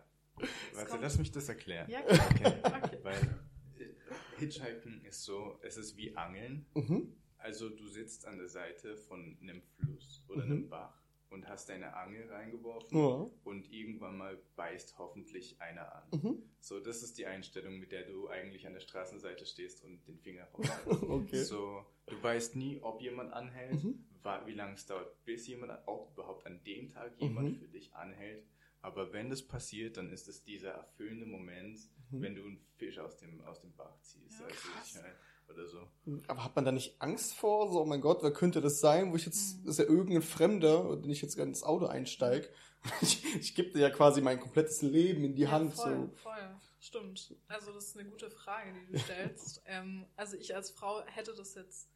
Warte, 0.74 0.90
kommt- 0.90 1.02
lass 1.04 1.18
mich 1.18 1.32
das 1.32 1.48
erklären. 1.48 1.90
Ja, 1.90 2.02
klar. 2.02 2.28
Okay. 2.32 2.54
Okay. 2.64 3.00
Weil 3.04 3.45
äh, 3.80 3.94
Hitchhiking 4.40 5.02
ist 5.04 5.24
so, 5.24 5.58
es 5.62 5.78
ist 5.78 5.98
wie 5.98 6.16
Angeln. 6.16 6.66
Mhm. 6.76 7.14
Also 7.38 7.70
du 7.70 7.88
sitzt 7.88 8.26
an 8.26 8.38
der 8.38 8.50
Seite 8.50 8.96
von 8.98 9.38
einem 9.42 9.62
Fluss 9.62 10.24
oder 10.28 10.46
Mhm. 10.46 10.52
einem 10.52 10.70
Bach 10.70 11.02
und 11.30 11.48
hast 11.48 11.70
deine 11.70 11.96
Angel 11.96 12.28
reingeworfen 12.30 12.98
Ja. 12.98 13.30
und 13.44 13.72
irgendwann 13.72 14.18
mal 14.18 14.38
beißt 14.56 14.98
hoffentlich 14.98 15.60
einer 15.62 15.94
an. 15.94 16.04
Mhm. 16.12 16.44
So, 16.60 16.80
das 16.80 17.04
ist 17.04 17.18
die 17.18 17.26
Einstellung, 17.26 17.78
mit 17.80 17.92
der 17.92 18.04
du 18.04 18.30
eigentlich 18.30 18.66
an 18.66 18.74
der 18.74 18.80
Straßenseite 18.80 19.46
stehst 19.46 19.84
und 19.84 20.06
den 20.08 20.18
Finger 20.18 20.46
raus. 20.54 20.70
Okay. 20.88 21.44
So, 21.44 21.86
du 22.08 22.22
weißt 22.22 22.56
nie, 22.56 22.80
ob 22.82 23.02
jemand 23.02 23.34
anhält, 23.34 23.84
Mhm. 23.84 24.06
wie 24.46 24.54
lange 24.54 24.74
es 24.74 24.86
dauert, 24.88 25.24
bis 25.26 25.46
jemand, 25.48 25.72
an- 25.72 25.84
ob 25.86 26.14
überhaupt 26.14 26.46
an 26.48 26.64
dem 26.64 26.90
Tag 26.90 27.14
jemand 27.20 27.50
Mhm. 27.52 27.56
für 27.60 27.68
dich 27.68 27.94
anhält. 27.94 28.44
Aber 28.86 29.12
wenn 29.14 29.30
das 29.30 29.42
passiert, 29.42 29.98
dann 29.98 30.12
ist 30.12 30.28
es 30.28 30.44
dieser 30.44 30.72
erfüllende 30.72 31.26
Moment, 31.26 31.80
Mhm. 32.12 32.22
wenn 32.22 32.36
du 32.36 32.44
einen 32.44 32.60
Fisch 32.78 33.00
aus 33.00 33.18
dem, 33.18 33.42
aus 33.46 33.60
dem 33.62 33.74
Bach 33.76 34.00
ziehst. 34.02 34.40
Ja, 34.40 34.46
also 34.46 34.58
ich, 34.84 35.50
oder 35.50 35.68
so. 35.68 35.88
Aber 36.28 36.44
hat 36.44 36.56
man 36.56 36.66
da 36.66 36.72
nicht 36.72 37.02
Angst 37.02 37.34
vor? 37.34 37.72
So, 37.72 37.82
oh 37.82 37.86
mein 37.86 38.02
Gott, 38.02 38.22
wer 38.22 38.32
könnte 38.32 38.62
das 38.62 38.80
sein? 38.80 39.12
Wo 39.12 39.16
ich 39.16 39.26
jetzt, 39.26 39.58
Mhm. 39.60 39.66
das 39.66 39.80
ist 39.80 39.86
ja 39.86 39.92
irgendein 39.92 40.22
Fremder, 40.22 40.98
den 40.98 41.10
ich 41.10 41.22
jetzt 41.24 41.36
ins 41.38 41.64
Auto 41.64 41.88
einsteige. 41.88 42.48
Ich, 43.02 43.26
ich 43.36 43.56
gebe 43.56 43.72
dir 43.72 43.80
ja 43.80 43.90
quasi 43.90 44.22
mein 44.22 44.40
komplettes 44.40 44.84
Leben 44.84 45.24
in 45.24 45.34
die 45.34 45.42
Ja, 45.44 45.52
Hand. 45.52 45.74
voll, 45.74 46.12
So. 46.12 46.16
voll. 46.18 46.56
Stimmt. 46.80 47.36
Also 47.48 47.74
das 47.74 47.88
ist 47.88 47.98
eine 47.98 48.08
gute 48.08 48.30
Frage, 48.30 48.72
die 48.74 48.92
du 48.92 49.00
stellst. 49.00 49.64
ähm, 49.66 50.06
also 50.16 50.38
ich 50.38 50.54
als 50.56 50.70
Frau 50.70 51.04
hätte 51.08 51.34
das 51.34 51.56
jetzt 51.56 51.90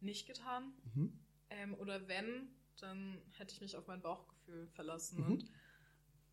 nicht 0.00 0.26
getan. 0.26 0.72
Mhm. 0.96 1.12
Ähm, 1.50 1.74
oder 1.74 2.08
wenn, 2.08 2.48
dann 2.80 3.22
hätte 3.38 3.54
ich 3.54 3.60
mich 3.60 3.76
auf 3.76 3.86
mein 3.86 4.00
Bauchgefühl 4.02 4.66
verlassen. 4.74 5.20
Mhm. 5.24 5.30
Und 5.32 5.44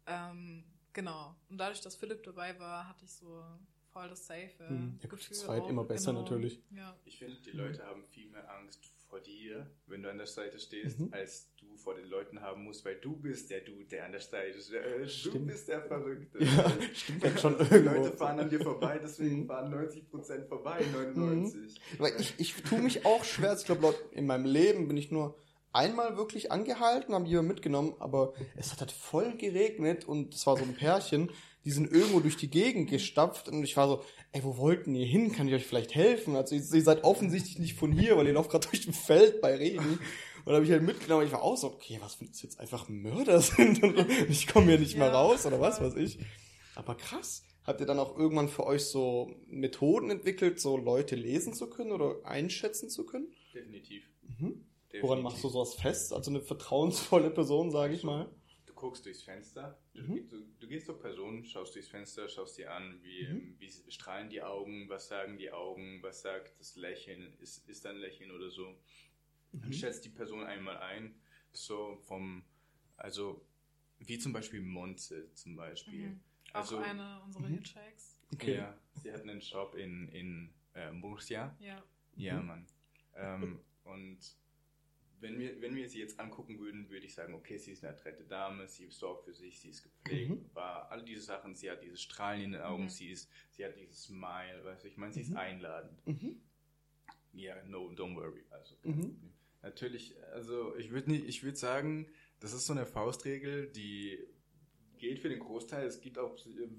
ähm, 0.09 0.63
genau. 0.93 1.35
Und 1.49 1.57
dadurch, 1.57 1.81
dass 1.81 1.95
Philipp 1.95 2.23
dabei 2.23 2.57
war, 2.59 2.87
hatte 2.89 3.05
ich 3.05 3.11
so 3.11 3.43
voll 3.91 4.07
das 4.09 4.25
safe 4.27 4.49
Mhm. 4.69 4.99
Ja 5.01 5.09
gut, 5.09 5.19
Gefühl. 5.19 5.37
zweit 5.37 5.61
auch. 5.63 5.69
immer 5.69 5.83
besser 5.83 6.11
genau. 6.11 6.23
natürlich. 6.23 6.61
Ja. 6.75 6.95
Ich 7.05 7.17
finde, 7.17 7.37
die 7.41 7.51
Leute 7.51 7.83
haben 7.85 8.03
viel 8.11 8.29
mehr 8.29 8.47
Angst 8.57 8.79
vor 9.09 9.19
dir, 9.19 9.65
wenn 9.87 10.03
du 10.03 10.11
an 10.11 10.19
der 10.19 10.27
Seite 10.27 10.59
stehst, 10.59 10.99
Mhm. 10.99 11.09
als 11.11 11.49
du 11.57 11.75
vor 11.77 11.95
den 11.95 12.05
Leuten 12.09 12.41
haben 12.41 12.63
musst, 12.63 12.85
weil 12.85 12.97
du 12.97 13.15
bist 13.15 13.49
der 13.49 13.61
Dude, 13.61 13.85
der 13.85 14.05
an 14.05 14.11
der 14.11 14.21
Seite 14.21 14.61
steht. 14.61 14.75
Äh, 14.83 15.07
Du 15.31 15.43
bist 15.45 15.67
der 15.67 15.81
Verrückte. 15.81 16.43
Ja, 16.43 16.71
stimmt 16.93 17.23
dann 17.23 17.37
schon 17.39 17.57
Die 17.57 17.63
irgendwo. 17.63 18.03
Leute 18.03 18.17
fahren 18.17 18.39
an 18.39 18.49
dir 18.51 18.59
vorbei, 18.61 18.99
deswegen 19.01 19.41
Mhm. 19.43 19.47
fahren 19.47 19.71
90% 19.71 20.47
vorbei, 20.47 20.85
99. 20.93 21.81
Weil 21.97 22.13
ich, 22.21 22.35
ich 22.39 22.53
tue 22.61 22.79
mich 22.79 23.03
auch 23.07 23.23
schwer. 23.23 23.55
Ich 23.57 23.65
glaube, 23.65 23.95
in 24.11 24.27
meinem 24.27 24.45
Leben 24.45 24.87
bin 24.87 24.97
ich 24.97 25.09
nur 25.09 25.35
einmal 25.71 26.17
wirklich 26.17 26.51
angehalten, 26.51 27.13
haben 27.13 27.25
jemand 27.25 27.47
mitgenommen, 27.49 27.95
aber 27.99 28.33
es 28.55 28.71
hat 28.71 28.79
halt 28.81 28.91
voll 28.91 29.35
geregnet 29.37 30.05
und 30.05 30.33
es 30.33 30.45
war 30.47 30.57
so 30.57 30.63
ein 30.63 30.75
Pärchen, 30.75 31.31
die 31.65 31.71
sind 31.71 31.91
irgendwo 31.91 32.19
durch 32.19 32.37
die 32.37 32.49
Gegend 32.49 32.89
gestapft 32.89 33.49
und 33.49 33.63
ich 33.63 33.75
war 33.77 33.87
so, 33.87 34.03
ey, 34.31 34.43
wo 34.43 34.57
wollten 34.57 34.95
ihr 34.95 35.05
hin? 35.05 35.31
Kann 35.31 35.47
ich 35.47 35.53
euch 35.53 35.65
vielleicht 35.65 35.93
helfen? 35.93 36.35
Also 36.35 36.55
ihr, 36.55 36.61
ihr 36.61 36.83
seid 36.83 37.03
offensichtlich 37.03 37.59
nicht 37.59 37.75
von 37.75 37.91
hier, 37.91 38.17
weil 38.17 38.27
ihr 38.27 38.33
lauft 38.33 38.51
gerade 38.51 38.67
durch 38.71 38.87
ein 38.87 38.93
Feld 38.93 39.41
bei 39.41 39.55
Regen. 39.55 39.99
Und 40.45 40.53
habe 40.53 40.63
ich 40.63 40.71
halt 40.71 40.83
mitgenommen. 40.83 41.25
Ich 41.25 41.33
war 41.33 41.43
auch 41.43 41.57
so, 41.57 41.67
okay, 41.67 41.97
was 42.01 42.19
wenn 42.21 42.29
das 42.29 42.41
jetzt 42.41 42.59
einfach 42.59 42.87
Mörder 42.87 43.41
sind 43.41 43.83
und 43.83 43.99
ich 44.29 44.47
komme 44.47 44.67
hier 44.67 44.79
nicht 44.79 44.97
mehr 44.97 45.07
Ja, 45.07 45.13
raus 45.21 45.45
oder 45.45 45.59
was 45.59 45.81
weiß 45.81 45.95
ich. 45.95 46.19
Aber 46.75 46.95
krass. 46.95 47.43
habt 47.65 47.81
ihr 47.81 47.85
dann 47.85 47.99
auch 47.99 48.17
irgendwann 48.17 48.47
für 48.47 48.65
euch 48.65 48.85
so 48.85 49.35
Methoden 49.47 50.09
entwickelt, 50.09 50.59
so 50.61 50.77
Leute 50.77 51.15
lesen 51.17 51.53
zu 51.53 51.69
können 51.69 51.91
oder 51.91 52.15
einschätzen 52.23 52.89
zu 52.89 53.05
können? 53.05 53.27
Definitiv. 53.53 54.03
Mhm. 54.39 54.65
Definitiv. 54.91 55.03
Woran 55.03 55.21
machst 55.23 55.43
du 55.43 55.49
sowas 55.49 55.75
fest? 55.75 56.13
Also 56.13 56.31
eine 56.31 56.41
vertrauensvolle 56.41 57.29
Person, 57.29 57.69
sage 57.71 57.93
ich 57.93 58.03
mal. 58.03 58.29
Du 58.65 58.73
guckst 58.73 59.05
durchs 59.05 59.21
Fenster, 59.23 59.77
du, 59.93 60.01
Mhm. 60.03 60.27
du, 60.29 60.41
du 60.59 60.67
gehst 60.67 60.85
zur 60.87 60.99
Person, 60.99 61.43
schaust 61.45 61.75
durchs 61.75 61.89
Fenster, 61.89 62.27
schaust 62.29 62.57
dir 62.57 62.73
an, 62.73 62.99
wie, 63.03 63.27
Mhm. 63.27 63.55
wie 63.59 63.69
strahlen 63.91 64.29
die 64.29 64.41
Augen, 64.41 64.89
was 64.89 65.07
sagen 65.09 65.37
die 65.37 65.51
Augen, 65.51 66.01
was 66.01 66.21
sagt 66.21 66.59
das 66.59 66.75
Lächeln, 66.75 67.33
ist, 67.39 67.67
ist 67.67 67.85
da 67.85 67.89
ein 67.91 67.97
Lächeln 67.97 68.31
oder 68.31 68.49
so. 68.49 68.67
Mhm. 69.51 69.61
Dann 69.61 69.73
schätzt 69.73 70.05
die 70.05 70.09
Person 70.09 70.43
einmal 70.43 70.77
ein, 70.77 71.19
so 71.51 71.97
vom, 72.07 72.43
also 72.97 73.45
wie 73.99 74.17
zum 74.17 74.31
Beispiel 74.33 74.61
Monze 74.61 75.31
zum 75.33 75.55
Beispiel. 75.55 76.09
Mhm. 76.11 76.19
Also, 76.53 76.77
auch 76.79 76.83
eine 76.83 77.21
unserer 77.25 77.47
Mhm. 77.47 77.57
Hitchhikes. 77.57 78.17
Okay. 78.33 78.55
Ja, 78.55 78.77
sie 78.95 79.11
hat 79.11 79.21
einen 79.21 79.41
Shop 79.41 79.75
in, 79.75 80.07
in 80.09 80.53
äh, 80.73 80.91
Murcia. 80.91 81.55
Ja. 81.59 81.83
Ja, 82.15 82.39
Mhm. 82.41 82.47
Mann. 82.47 82.67
Ähm, 83.15 83.59
und 83.83 84.19
wenn 85.21 85.37
wir, 85.39 85.61
wenn 85.61 85.75
wir 85.75 85.87
sie 85.89 85.99
jetzt 85.99 86.19
angucken 86.19 86.59
würden, 86.59 86.89
würde 86.89 87.05
ich 87.05 87.13
sagen, 87.13 87.33
okay, 87.33 87.57
sie 87.57 87.71
ist 87.71 87.83
eine 87.83 87.93
adrette 87.95 88.23
Dame, 88.23 88.67
sie 88.67 88.89
sorgt 88.89 89.25
für 89.25 89.33
sich, 89.33 89.59
sie 89.59 89.69
ist 89.69 89.83
gepflegt, 89.83 90.29
Mhm. 90.31 90.49
war 90.53 90.89
all 90.91 91.03
diese 91.03 91.21
Sachen, 91.21 91.55
sie 91.55 91.69
hat 91.69 91.83
dieses 91.83 92.01
Strahlen 92.01 92.41
in 92.41 92.51
den 92.53 92.61
Augen, 92.61 92.83
Mhm. 92.83 92.89
sie 92.89 93.09
ist, 93.11 93.29
sie 93.51 93.65
hat 93.65 93.75
dieses 93.75 94.03
Smile, 94.03 94.63
weißt 94.63 94.83
du, 94.83 94.87
ich 94.87 94.97
meine, 94.97 95.13
sie 95.13 95.21
ist 95.21 95.31
Mhm. 95.31 95.37
einladend. 95.37 96.07
Mhm. 96.07 96.41
Ja, 97.33 97.61
no, 97.65 97.89
don't 97.91 98.15
worry. 98.15 98.45
Also, 98.49 98.75
Mhm. 98.83 99.19
natürlich, 99.61 100.15
also 100.33 100.75
ich 100.77 100.91
würde 100.91 101.11
nicht, 101.11 101.25
ich 101.25 101.43
würde 101.43 101.57
sagen, 101.57 102.07
das 102.39 102.53
ist 102.53 102.65
so 102.65 102.73
eine 102.73 102.85
Faustregel, 102.85 103.67
die 103.71 104.19
gilt 104.97 105.19
für 105.19 105.29
den 105.29 105.39
Großteil. 105.39 105.85
Es 105.85 106.01
gibt 106.01 106.17
auch, 106.17 106.35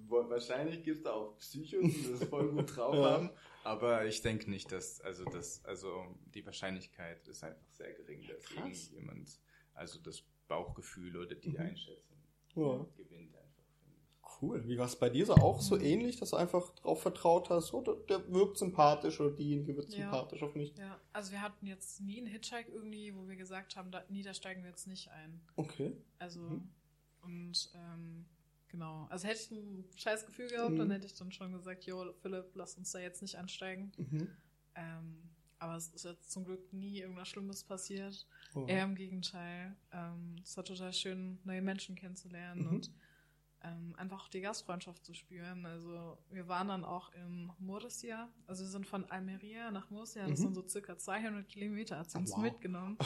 wahrscheinlich 0.09 0.83
gibt 0.83 0.99
es 0.99 1.03
da 1.03 1.13
auch 1.13 1.39
Psychos, 1.39 1.83
die 1.83 2.11
das 2.11 2.25
voll 2.29 2.51
gut 2.53 2.77
drauf 2.77 2.95
haben. 3.05 3.31
Aber 3.65 4.07
ich 4.07 4.23
denke 4.23 4.49
nicht, 4.51 4.73
dass, 4.73 5.01
also 5.03 5.25
das, 5.25 5.65
also 5.65 6.07
die 6.35 6.45
Wahrscheinlichkeit 6.47 7.27
ist 7.29 7.45
einfach 7.45 7.67
sehr 7.75 7.93
gering, 7.93 8.27
dass 8.27 8.43
Krass. 8.45 8.57
irgendjemand, 8.57 9.39
also 9.75 10.01
das 10.01 10.23
Bauchgefühl 10.49 11.17
oder 11.17 11.35
die 11.35 11.51
Mhm. 11.51 11.57
Einschätzung 11.59 12.17
Ja. 12.55 12.87
gewinnt 12.97 13.35
einfach. 13.37 13.47
Cool. 14.43 14.67
Wie 14.67 14.79
war 14.79 14.87
es 14.87 14.97
bei 14.97 15.11
dir 15.11 15.27
so 15.27 15.35
auch 15.35 15.61
so 15.61 15.77
Mhm. 15.77 15.83
ähnlich, 15.85 16.17
dass 16.19 16.31
du 16.31 16.37
einfach 16.37 16.71
drauf 16.77 17.03
vertraut 17.03 17.51
hast, 17.51 17.75
oh, 17.75 17.83
der, 17.83 17.95
der 17.97 18.33
wirkt 18.33 18.57
sympathisch 18.57 19.21
oder 19.21 19.33
diejenige 19.37 19.77
wirkt 19.77 19.93
Ja. 19.93 20.05
sympathisch 20.11 20.43
auf 20.43 20.55
mich? 20.55 20.75
Ja, 20.79 20.99
also 21.13 21.33
wir 21.33 21.43
hatten 21.43 21.67
jetzt 21.67 22.01
nie 22.01 22.19
einen 22.19 22.27
Hitchhike 22.29 22.71
irgendwie, 22.73 23.15
wo 23.15 23.29
wir 23.29 23.37
gesagt 23.37 23.77
haben, 23.77 23.91
da, 23.91 24.03
nie, 24.09 24.23
da 24.23 24.33
steigen 24.33 24.63
wir 24.63 24.71
jetzt 24.71 24.87
nicht 24.87 25.11
ein. 25.11 25.43
Okay. 25.57 25.93
Also, 26.19 26.41
Mhm. 26.41 26.71
und 27.23 27.71
ähm, 27.75 28.25
genau. 28.71 29.07
Also 29.11 29.29
hätte 29.29 29.41
ich 29.41 29.51
ein 29.51 29.85
scheiß 29.97 30.27
Gefühl 30.27 30.49
gehabt, 30.49 30.79
dann 30.79 30.89
Mhm. 30.89 30.93
hätte 30.93 31.07
ich 31.07 31.15
dann 31.15 31.31
schon 31.33 31.53
gesagt, 31.53 31.85
jo, 31.85 32.13
Philipp, 32.23 32.51
lass 32.55 32.77
uns 32.77 32.91
da 32.93 32.99
jetzt 32.99 33.21
nicht 33.23 33.37
ansteigen. 33.37 33.93
Mhm. 33.99 34.29
Ähm, 34.77 35.31
aber 35.59 35.77
es 35.77 35.89
ist 35.89 36.05
jetzt 36.05 36.31
zum 36.33 36.45
Glück 36.45 36.73
nie 36.73 37.01
irgendwas 37.01 37.29
Schlimmes 37.29 37.65
passiert. 37.65 38.27
Oh. 38.55 38.65
Eher 38.67 38.85
im 38.85 38.95
Gegenteil. 38.95 39.77
Ähm, 39.93 40.37
es 40.43 40.57
war 40.57 40.65
total 40.65 40.93
schön, 40.95 41.39
neue 41.45 41.61
Menschen 41.61 41.97
kennenzulernen 41.97 42.63
Mhm. 42.63 42.69
und 42.69 42.91
ähm, 43.63 43.95
einfach 43.99 44.31
die 44.31 44.41
Gastfreundschaft 44.41 45.05
zu 45.05 45.13
spüren. 45.13 45.67
Also 45.67 46.17
wir 46.31 46.49
waren 46.49 46.69
dann 46.69 46.83
auch 46.83 47.13
in 47.13 47.53
Murcia. 47.59 48.33
Also 48.47 48.63
wir 48.65 48.71
sind 48.71 48.87
von 48.87 49.05
Almeria 49.11 49.71
nach 49.71 49.91
Murcia. 49.91 50.27
Das 50.27 50.39
Mhm. 50.41 50.45
sind 50.45 50.55
so 50.55 50.67
circa 50.67 50.97
200 50.97 51.47
Kilometer. 51.47 51.99
Hat 51.99 52.11
sie 52.11 52.17
Ah, 52.17 52.21
uns 52.21 52.31
wow. 52.31 52.39
mitgenommen. 52.39 52.97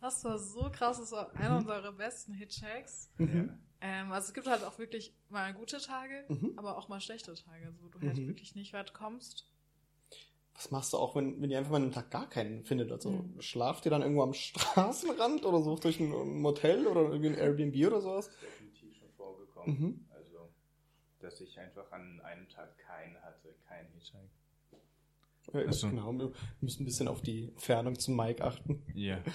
Das 0.00 0.24
war 0.24 0.36
so 0.36 0.68
krass. 0.72 0.98
Das 0.98 1.12
war 1.12 1.32
einer 1.36 1.58
unserer 1.58 1.92
besten 1.92 2.32
Hitchhikes. 2.34 3.08
Mhm. 3.18 3.56
Ähm, 3.82 4.12
also 4.12 4.28
es 4.28 4.34
gibt 4.34 4.46
halt 4.46 4.62
auch 4.64 4.78
wirklich 4.78 5.14
mal 5.30 5.54
gute 5.54 5.78
Tage, 5.78 6.24
Mhm. 6.28 6.52
aber 6.56 6.76
auch 6.76 6.88
mal 6.88 7.00
schlechte 7.00 7.34
Tage, 7.34 7.74
wo 7.80 7.88
du 7.88 8.00
halt 8.06 8.18
Mhm. 8.18 8.28
wirklich 8.28 8.54
nicht 8.54 8.72
weit 8.72 8.92
kommst. 8.92 9.46
Was 10.54 10.70
machst 10.70 10.92
du 10.92 10.98
auch, 10.98 11.16
wenn, 11.16 11.40
wenn 11.40 11.50
ihr 11.50 11.56
einfach 11.58 11.70
mal 11.70 11.80
einen 11.80 11.92
Tag 11.92 12.10
gar 12.10 12.28
keinen 12.28 12.64
findet? 12.64 12.92
Also 12.92 13.10
Mhm. 13.10 13.40
schlaft 13.40 13.86
ihr 13.86 13.90
dann 13.90 14.02
irgendwo 14.02 14.22
am 14.22 14.34
Straßenrand 15.14 15.44
oder 15.46 15.62
sucht 15.62 15.86
euch 15.86 15.98
ein 16.00 16.40
Motel 16.42 16.86
oder 16.86 17.02
irgendwie 17.02 17.28
ein 17.30 17.38
Airbnb 17.38 17.86
oder 17.86 18.00
sowas? 18.02 18.26
Das 18.26 18.34
ist 18.34 18.42
definitiv 18.42 18.96
schon 18.98 19.10
vorgekommen. 19.16 19.80
Mhm. 19.80 20.06
Also, 20.10 20.50
dass 21.20 21.40
ich 21.40 21.58
einfach 21.58 21.90
an 21.92 22.20
einem 22.20 22.46
Tag 22.50 22.76
keinen 22.76 23.16
hatte, 23.22 23.54
keinen 23.66 23.88
Hitchhike. 23.94 24.28
Ja, 25.54 25.62
Ach 25.68 25.72
so. 25.72 25.88
Genau, 25.88 26.12
wir 26.12 26.32
müssen 26.60 26.82
ein 26.82 26.84
bisschen 26.84 27.08
auf 27.08 27.22
die 27.22 27.48
Entfernung 27.48 27.98
zum 27.98 28.14
Mike 28.16 28.44
achten. 28.44 28.82
Ja. 28.94 29.22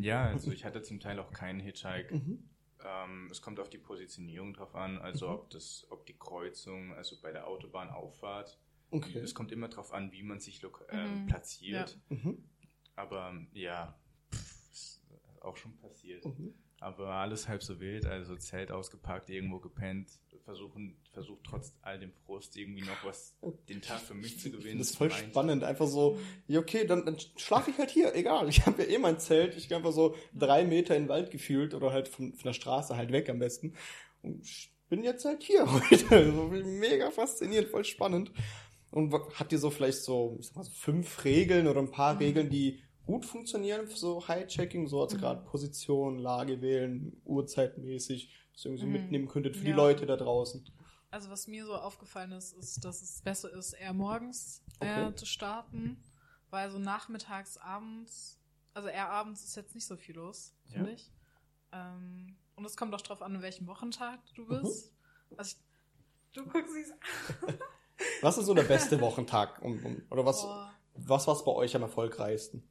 Ja, 0.00 0.26
also 0.26 0.52
ich 0.52 0.64
hatte 0.64 0.80
zum 0.82 1.00
Teil 1.00 1.18
auch 1.18 1.32
keinen 1.32 1.58
Hitchhike. 1.58 2.14
Mhm. 2.14 2.48
Ähm, 2.84 3.28
es 3.30 3.42
kommt 3.42 3.58
auf 3.60 3.68
die 3.70 3.78
Positionierung 3.78 4.54
drauf 4.54 4.74
an, 4.74 4.98
also 4.98 5.26
Mhm. 5.28 5.34
ob 5.34 5.50
das, 5.50 5.86
ob 5.90 6.06
die 6.06 6.16
Kreuzung, 6.16 6.92
also 6.94 7.16
bei 7.20 7.32
der 7.32 7.46
Autobahnauffahrt. 7.46 8.58
Okay. 8.90 9.18
Es 9.18 9.34
kommt 9.34 9.52
immer 9.52 9.68
drauf 9.68 9.92
an, 9.92 10.12
wie 10.12 10.22
man 10.22 10.40
sich 10.40 10.62
ähm, 10.90 11.22
Mhm. 11.22 11.26
platziert. 11.26 11.98
Mhm. 12.08 12.48
Aber 12.96 13.34
ja, 13.52 13.98
pff, 14.32 14.70
ist 14.72 15.02
auch 15.40 15.56
schon 15.56 15.76
passiert. 15.78 16.24
Mhm. 16.24 16.54
Aber 16.80 17.08
alles 17.10 17.48
halb 17.48 17.62
so 17.62 17.80
wild, 17.80 18.06
also 18.06 18.36
Zelt 18.36 18.70
ausgepackt, 18.70 19.30
irgendwo 19.30 19.58
gepennt, 19.58 20.20
versuchen, 20.48 20.96
versucht 21.12 21.44
trotz 21.44 21.74
all 21.82 21.98
dem 21.98 22.10
Frust 22.24 22.56
irgendwie 22.56 22.80
noch 22.80 23.04
was 23.04 23.36
den 23.68 23.82
Tag 23.82 24.00
für 24.00 24.14
mich 24.14 24.40
zu 24.40 24.50
gewinnen. 24.50 24.78
Das 24.78 24.88
ist 24.90 24.96
voll 24.96 25.08
Meint- 25.08 25.28
spannend. 25.28 25.62
Einfach 25.62 25.86
so, 25.86 26.18
ja, 26.46 26.58
okay, 26.58 26.86
dann, 26.86 27.04
dann 27.04 27.18
schlafe 27.36 27.70
ich 27.70 27.76
halt 27.76 27.90
hier, 27.90 28.14
egal. 28.14 28.48
Ich 28.48 28.64
habe 28.64 28.82
ja 28.82 28.88
eh 28.88 28.98
mein 28.98 29.20
Zelt. 29.20 29.54
Ich 29.56 29.68
gehe 29.68 29.76
einfach 29.76 29.92
so 29.92 30.16
drei 30.34 30.64
Meter 30.64 30.96
in 30.96 31.02
den 31.04 31.08
Wald 31.10 31.30
gefühlt 31.30 31.74
oder 31.74 31.92
halt 31.92 32.08
von, 32.08 32.32
von 32.32 32.44
der 32.44 32.54
Straße 32.54 32.96
halt 32.96 33.12
weg 33.12 33.28
am 33.28 33.38
besten. 33.38 33.74
Und 34.22 34.42
ich 34.42 34.72
bin 34.88 35.04
jetzt 35.04 35.24
halt 35.26 35.42
hier 35.42 35.70
heute. 35.90 36.32
So 36.32 36.44
mega 36.48 37.10
faszinierend, 37.10 37.68
voll 37.68 37.84
spannend. 37.84 38.32
Und 38.90 39.12
habt 39.38 39.52
ihr 39.52 39.58
so 39.58 39.68
vielleicht 39.70 39.98
so, 40.02 40.38
ich 40.40 40.46
sag 40.46 40.56
mal, 40.56 40.64
so 40.64 40.70
fünf 40.72 41.24
Regeln 41.24 41.66
oder 41.66 41.80
ein 41.80 41.90
paar 41.90 42.14
Mhm. 42.14 42.18
Regeln, 42.20 42.48
die 42.50 42.80
gut 43.04 43.26
funktionieren 43.26 43.86
für 43.86 43.96
so 43.98 44.26
High-Checking, 44.28 44.86
so 44.86 45.02
also 45.02 45.16
Mhm. 45.16 45.20
gerade 45.20 45.44
Position, 45.44 46.18
Lage 46.18 46.62
wählen, 46.62 47.20
Uhrzeitmäßig, 47.26 48.30
was 48.58 48.64
ihr 48.64 48.70
irgendwie 48.72 48.86
Mhm. 48.86 48.92
mitnehmen 49.04 49.28
könntet 49.28 49.56
für 49.56 49.64
die 49.64 49.70
Ja. 49.70 49.76
Leute 49.76 50.04
da 50.06 50.16
draußen. 50.16 50.64
Also 51.10 51.30
was 51.30 51.46
mir 51.46 51.64
so 51.64 51.74
aufgefallen 51.76 52.32
ist, 52.32 52.52
ist, 52.54 52.84
dass 52.84 53.00
es 53.02 53.22
besser 53.22 53.52
ist, 53.52 53.72
eher 53.72 53.92
morgens 53.94 54.62
Okay. 54.80 55.08
äh, 55.08 55.14
zu 55.14 55.26
starten, 55.26 56.02
weil 56.50 56.70
so 56.70 56.78
nachmittags, 56.78 57.56
abends, 57.56 58.38
also 58.74 58.88
eher 58.88 59.08
abends 59.10 59.44
ist 59.44 59.56
jetzt 59.56 59.74
nicht 59.74 59.86
so 59.86 59.96
viel 59.96 60.16
los, 60.16 60.54
finde 60.66 60.90
Ja. 60.90 60.96
ich. 60.96 61.10
Ähm, 61.72 62.36
und 62.56 62.64
es 62.64 62.76
kommt 62.76 62.94
auch 62.94 63.00
drauf 63.00 63.22
an, 63.22 63.36
in 63.36 63.42
welchem 63.42 63.66
Wochentag 63.66 64.20
du 64.34 64.42
Mhm. 64.44 64.48
bist. 64.62 64.92
Also 65.36 65.56
ich, 65.56 66.34
du 66.34 66.44
guckst 66.46 66.74
sie 66.74 66.84
Was 68.22 68.38
ist 68.38 68.46
so 68.46 68.54
der 68.54 68.62
beste 68.64 69.00
Wochentag? 69.00 69.62
Um, 69.62 69.84
um, 69.84 70.02
oder 70.10 70.24
was, 70.24 70.42
Boah. 70.42 70.74
was 70.94 71.26
war 71.26 71.44
bei 71.44 71.52
euch 71.52 71.74
am 71.76 71.82
erfolgreichsten? 71.82 72.68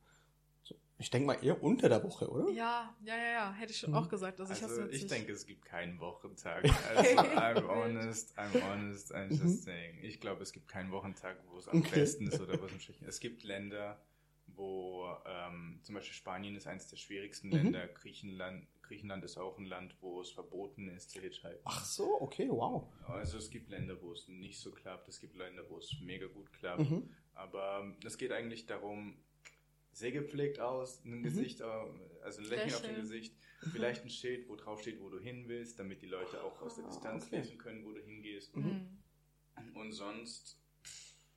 Ich 0.99 1.11
denke 1.11 1.27
mal 1.27 1.43
eher 1.43 1.61
unter 1.61 1.89
der 1.89 2.03
Woche, 2.03 2.27
oder? 2.29 2.49
Ja, 2.49 2.95
ja, 3.03 3.15
ja, 3.15 3.31
ja, 3.31 3.53
hätte 3.53 3.71
ich 3.71 3.77
schon 3.77 3.91
Mhm. 3.91 3.97
auch 3.97 4.09
gesagt. 4.09 4.39
Also, 4.39 4.51
ich, 4.53 4.63
Also 4.63 4.85
ich 4.87 5.01
nicht- 5.03 5.11
denke, 5.11 5.31
es 5.31 5.45
gibt 5.45 5.63
keinen 5.65 5.99
Wochentag. 5.99 6.63
Also 6.97 7.21
I'm 7.21 7.67
honest, 7.67 8.37
I'm 8.37 8.61
honest, 8.63 9.13
I'm 9.13 9.27
Mhm. 9.31 9.41
just 9.43 9.63
saying. 9.63 9.99
Ich 10.01 10.19
glaube, 10.19 10.41
es 10.41 10.51
gibt 10.51 10.67
keinen 10.67 10.91
Wochentag, 10.91 11.37
wo 11.49 11.57
es 11.59 11.67
am 11.67 11.79
Okay. 11.79 11.99
besten 11.99 12.27
ist 12.27 12.39
oder 12.41 12.59
wo 12.59 12.65
es 12.65 12.71
am 12.73 12.79
schwächsten 12.79 13.05
ist. 13.05 13.09
Es 13.15 13.19
gibt 13.19 13.43
Länder, 13.43 14.01
wo 14.47 15.07
ähm, 15.27 15.79
zum 15.83 15.95
Beispiel 15.95 16.13
Spanien 16.15 16.55
ist 16.55 16.65
eines 16.65 16.87
der 16.87 16.97
schwierigsten 16.97 17.49
Mhm. 17.49 17.53
Länder. 17.53 17.87
Griechenland, 17.89 18.65
Griechenland 18.81 19.23
ist 19.23 19.37
auch 19.37 19.57
ein 19.59 19.65
Land, 19.65 19.95
wo 20.01 20.21
es 20.21 20.31
verboten 20.31 20.87
ist 20.89 21.11
zu 21.11 21.19
hitchhiken. 21.21 21.59
Ach 21.65 21.85
so, 21.85 22.19
okay, 22.21 22.47
wow. 22.49 22.87
Also 23.07 23.37
es 23.37 23.49
gibt 23.51 23.69
Länder, 23.69 24.01
wo 24.01 24.13
es 24.13 24.27
nicht 24.29 24.59
so 24.59 24.71
klappt. 24.71 25.07
Es 25.09 25.19
gibt 25.19 25.35
Länder, 25.35 25.63
wo 25.69 25.77
es 25.77 25.95
mega 26.01 26.25
gut 26.25 26.51
klappt. 26.53 26.89
Mhm. 26.89 27.07
Aber 27.35 27.81
ähm, 27.83 27.97
es 28.03 28.17
geht 28.17 28.31
eigentlich 28.31 28.65
darum, 28.65 29.15
sehr 29.97 30.11
gepflegt 30.11 30.59
aus, 30.59 31.03
ein 31.05 31.19
Mhm. 31.19 31.23
Gesicht, 31.23 31.61
äh, 31.61 31.63
also 32.23 32.41
ein 32.41 32.47
Lächeln 32.47 32.73
auf 32.75 32.81
dem. 32.81 32.95
Gesicht, 32.95 33.33
vielleicht 33.71 34.03
ein 34.03 34.09
Schild, 34.09 34.47
wo 34.47 34.55
drauf 34.55 34.81
steht, 34.81 35.01
wo 35.01 35.09
du 35.09 35.19
hin 35.19 35.45
willst, 35.47 35.79
damit 35.79 36.01
die 36.01 36.07
Leute 36.07 36.43
auch 36.43 36.61
aus 36.61 36.75
der 36.75 36.85
Ah, 36.85 36.87
Distanz 36.89 37.25
okay. 37.25 37.37
lesen 37.37 37.57
können, 37.57 37.83
wo 37.83 37.91
du 37.91 38.01
hingehst. 38.01 38.55
Mhm. 38.55 38.99
Und 39.73 39.91
sonst, 39.93 40.59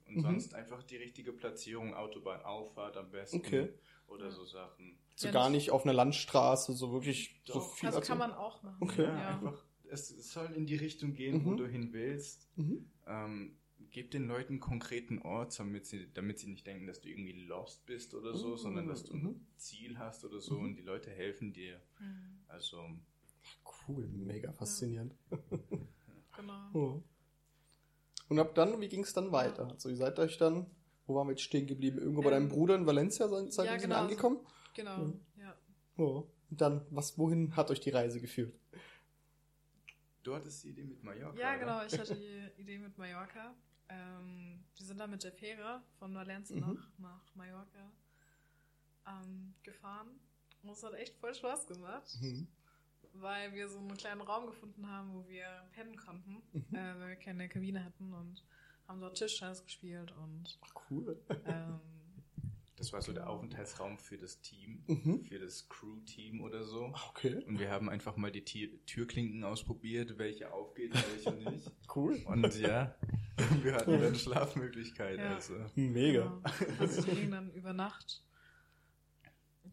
und 0.06 0.16
Mhm. 0.16 0.20
sonst 0.20 0.54
einfach 0.54 0.82
die 0.82 0.96
richtige 0.96 1.32
Platzierung, 1.32 1.94
Autobahnauffahrt 1.94 2.96
am 2.98 3.10
besten 3.10 3.38
Okay. 3.38 3.68
oder 4.08 4.30
so 4.30 4.44
Sachen. 4.44 4.98
So 5.16 5.28
Ja, 5.28 5.32
gar 5.32 5.44
das- 5.44 5.52
nicht 5.52 5.70
auf 5.70 5.84
einer 5.84 5.94
Landstraße, 5.94 6.74
so 6.74 6.92
wirklich 6.92 7.40
so 7.44 7.54
Doch. 7.54 7.74
viel. 7.76 7.86
Also 7.86 7.98
als- 8.00 8.08
kann 8.08 8.18
man 8.18 8.32
auch 8.32 8.62
machen. 8.62 8.76
Okay. 8.80 9.04
Ja, 9.04 9.18
Ja. 9.18 9.28
einfach, 9.36 9.64
es, 9.88 10.10
es 10.10 10.32
soll 10.32 10.52
in 10.54 10.66
die 10.66 10.76
Richtung 10.76 11.14
gehen, 11.14 11.44
wo 11.46 11.50
Mhm. 11.52 11.56
du 11.56 11.66
hin 11.66 11.92
willst. 11.92 12.48
Mhm. 12.56 12.90
Ähm, 13.06 13.56
gib 13.90 14.10
den 14.10 14.26
Leuten 14.28 14.54
einen 14.54 14.60
konkreten 14.60 15.18
Ort, 15.22 15.58
damit 15.58 15.86
sie, 15.86 16.12
damit 16.14 16.38
sie 16.38 16.48
nicht 16.48 16.66
denken, 16.66 16.86
dass 16.86 17.00
du 17.00 17.08
irgendwie 17.08 17.44
lost 17.44 17.84
bist 17.86 18.14
oder 18.14 18.34
so, 18.36 18.50
Mhm. 18.52 18.56
sondern 18.58 18.88
dass 18.88 19.04
du 19.04 19.14
ein 19.14 19.22
Mhm. 19.22 19.46
Ziel 19.56 19.98
hast 19.98 20.24
oder 20.24 20.40
so 20.40 20.58
Mhm. 20.58 20.64
und 20.64 20.76
die 20.76 20.82
Leute 20.82 21.10
helfen 21.10 21.52
dir. 21.52 21.80
Mhm. 21.98 22.38
Also, 22.48 22.88
Cool, 23.88 24.06
mega 24.08 24.52
faszinierend. 24.52 25.14
Genau. 26.36 26.70
Oh. 26.74 27.02
Und 28.28 28.38
ab 28.38 28.54
dann, 28.54 28.80
wie 28.80 28.88
ging 28.88 29.02
es 29.02 29.12
dann 29.12 29.32
weiter? 29.32 29.68
Also 29.68 29.88
ihr 29.88 29.96
seid 29.96 30.18
euch 30.18 30.38
dann, 30.38 30.66
wo 31.06 31.16
waren 31.16 31.26
wir 31.26 31.32
jetzt 31.32 31.42
stehen 31.42 31.66
geblieben? 31.66 31.98
Irgendwo 31.98 32.20
bei 32.22 32.28
Ähm, 32.28 32.32
deinem 32.34 32.48
Bruder 32.48 32.76
in 32.76 32.86
Valencia 32.86 33.28
seid, 33.28 33.52
seid 33.52 33.66
ja, 33.66 33.72
ihr 33.74 33.78
genau. 33.80 33.96
angekommen? 33.96 34.38
Genau, 34.74 35.12
ja. 35.36 35.56
Oh. 35.96 36.28
Und 36.50 36.60
dann, 36.60 36.86
was, 36.90 37.18
wohin 37.18 37.56
hat 37.56 37.70
euch 37.70 37.80
die 37.80 37.90
Reise 37.90 38.20
geführt? 38.20 38.54
du 40.22 40.34
hattest 40.34 40.62
die 40.64 40.68
Idee 40.68 40.84
mit 40.84 41.02
Mallorca. 41.02 41.36
Ja, 41.38 41.50
oder? 41.50 41.58
genau, 41.58 41.84
ich 41.86 41.98
hatte 41.98 42.14
die 42.56 42.60
Idee 42.62 42.78
mit 42.78 42.96
Mallorca. 42.96 43.54
Ähm, 43.90 44.64
wir 44.76 44.86
sind 44.86 44.98
dann 44.98 45.10
mit 45.10 45.22
der 45.24 45.32
Fähre 45.32 45.82
von 45.98 46.14
Valencia 46.14 46.56
Mhm. 46.56 46.74
nach, 46.74 46.98
nach 46.98 47.34
Mallorca 47.34 47.92
ähm, 49.06 49.54
gefahren. 49.62 50.08
Und 50.62 50.70
es 50.70 50.82
hat 50.82 50.94
echt 50.94 51.16
voll 51.16 51.34
Spaß 51.34 51.66
gemacht, 51.66 52.18
Mhm. 52.20 52.46
weil 53.14 53.52
wir 53.54 53.68
so 53.68 53.78
einen 53.78 53.96
kleinen 53.96 54.20
Raum 54.20 54.46
gefunden 54.46 54.86
haben, 54.88 55.12
wo 55.14 55.26
wir 55.28 55.46
pennen 55.72 55.96
konnten, 55.96 56.42
Mhm. 56.52 56.74
äh, 56.74 56.98
weil 57.00 57.08
wir 57.08 57.16
keine 57.16 57.48
Kabine 57.48 57.84
hatten 57.84 58.12
und 58.12 58.44
haben 58.86 59.00
dort 59.00 59.16
Tischtennis 59.18 59.64
gespielt 59.64 60.12
und 60.16 60.58
Ach, 60.62 60.74
cool. 60.90 61.20
ähm, 61.46 61.80
Das 62.76 62.94
war 62.94 63.02
so 63.02 63.12
der 63.12 63.28
Aufenthaltsraum 63.28 63.98
für 63.98 64.16
das 64.16 64.40
Team, 64.40 64.82
Mhm. 64.86 65.22
für 65.24 65.38
das 65.38 65.68
Crew-Team 65.68 66.40
oder 66.40 66.64
so. 66.64 66.94
Okay. 67.10 67.44
Und 67.44 67.58
wir 67.58 67.70
haben 67.70 67.90
einfach 67.90 68.16
mal 68.16 68.32
die 68.32 68.42
Tier 68.42 68.70
Türklinken 68.86 69.44
ausprobiert, 69.44 70.16
welche 70.16 70.50
aufgeht 70.50 70.94
welche 70.94 71.32
nicht. 71.32 71.70
Cool. 71.94 72.14
Und 72.24 72.58
ja, 72.58 72.94
wir 73.62 73.74
hatten 73.74 74.00
dann 74.00 74.14
Schlafmöglichkeit. 74.14 75.18
Ja. 75.18 75.34
Also. 75.34 75.54
Mega. 75.74 76.40
Genau. 76.58 76.80
Also 76.80 77.02
die 77.02 77.10
ging 77.16 77.30
dann 77.30 77.50
über 77.52 77.72
Nacht. 77.72 78.22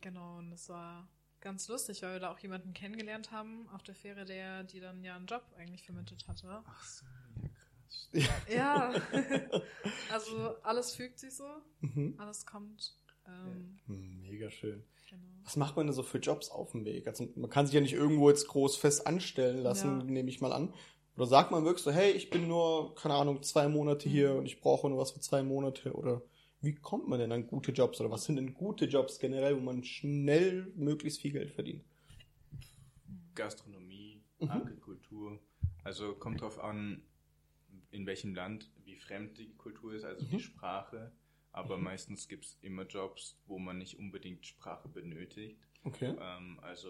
Genau, 0.01 0.37
und 0.37 0.51
das 0.51 0.69
war 0.69 1.07
ganz 1.41 1.67
lustig, 1.67 2.01
weil 2.03 2.13
wir 2.13 2.19
da 2.19 2.31
auch 2.31 2.39
jemanden 2.39 2.73
kennengelernt 2.73 3.31
haben 3.31 3.67
auf 3.69 3.83
der 3.83 3.95
Fähre, 3.95 4.25
der 4.25 4.63
die 4.63 4.79
dann 4.79 5.03
ja 5.03 5.15
einen 5.15 5.25
Job 5.27 5.43
eigentlich 5.57 5.83
vermittelt 5.85 6.27
hatte. 6.27 6.63
Ach 6.65 6.83
so, 6.83 7.05
ja 7.41 7.49
krass. 7.49 8.47
Ja, 8.47 8.93
also 10.11 10.55
alles 10.63 10.95
fügt 10.95 11.19
sich 11.19 11.35
so, 11.35 11.45
Mhm. 11.81 12.15
alles 12.17 12.45
kommt. 12.45 12.97
Ähm, 13.27 13.79
Hm, 13.87 14.21
Mega 14.21 14.49
schön. 14.49 14.83
genau. 15.09 15.21
Was 15.43 15.55
macht 15.55 15.75
man 15.75 15.87
denn 15.87 15.93
so 15.93 16.03
für 16.03 16.17
Jobs 16.19 16.49
auf 16.49 16.71
dem 16.71 16.85
Weg? 16.85 17.07
Also 17.07 17.27
man 17.35 17.49
kann 17.49 17.65
sich 17.65 17.73
ja 17.75 17.81
nicht 17.81 17.93
irgendwo 17.93 18.29
jetzt 18.29 18.47
groß 18.47 18.77
fest 18.77 19.07
anstellen 19.07 19.59
lassen, 19.63 19.99
Ja. 19.99 20.03
nehme 20.05 20.29
ich 20.29 20.41
mal 20.41 20.53
an. 20.53 20.73
Oder 21.17 21.25
sagt 21.25 21.49
man 21.51 21.65
wirklich 21.65 21.83
so, 21.83 21.91
hey, 21.91 22.11
ich 22.11 22.29
bin 22.29 22.47
nur, 22.47 22.93
keine 22.95 23.15
Ahnung, 23.15 23.41
zwei 23.41 23.67
Monate 23.67 24.07
hier 24.07 24.33
Mhm. 24.33 24.37
und 24.39 24.45
ich 24.45 24.61
brauche 24.61 24.87
nur 24.87 24.99
was 24.99 25.11
für 25.11 25.19
zwei 25.19 25.41
Monate? 25.41 25.93
Oder 25.93 26.21
wie 26.61 26.75
kommt 26.75 27.07
man 27.07 27.19
denn 27.19 27.31
an 27.31 27.47
gute 27.47 27.71
Jobs? 27.71 27.99
Oder 27.99 28.11
was 28.11 28.25
sind 28.25 28.35
denn 28.35 28.53
gute 28.53 28.85
Jobs 28.85 29.17
generell, 29.19 29.55
wo 29.57 29.61
man 29.61 29.83
schnell 29.83 30.71
möglichst 30.75 31.19
viel 31.19 31.31
Geld 31.31 31.51
verdient? 31.51 31.83
Gastronomie, 33.35 34.21
Mhm. 34.39 34.51
Agrikultur. 34.51 35.39
Also 35.83 36.13
kommt 36.13 36.41
drauf 36.41 36.59
an, 36.59 37.01
in 37.91 38.05
welchem 38.05 38.35
Land, 38.35 38.69
wie 38.85 38.95
fremd 38.95 39.37
die 39.39 39.53
Kultur 39.55 39.93
ist, 39.93 40.03
also 40.03 40.23
Mhm. 40.25 40.29
die 40.29 40.39
Sprache. 40.39 41.11
Aber 41.51 41.77
meistens 41.77 42.27
gibt 42.27 42.45
es 42.45 42.57
immer 42.61 42.83
Jobs, 42.85 43.39
wo 43.47 43.57
man 43.57 43.79
nicht 43.79 43.97
unbedingt 43.97 44.45
Sprache 44.45 44.87
benötigt. 44.89 45.59
Okay. 45.83 46.15
Ähm, 46.19 46.59
also, 46.61 46.89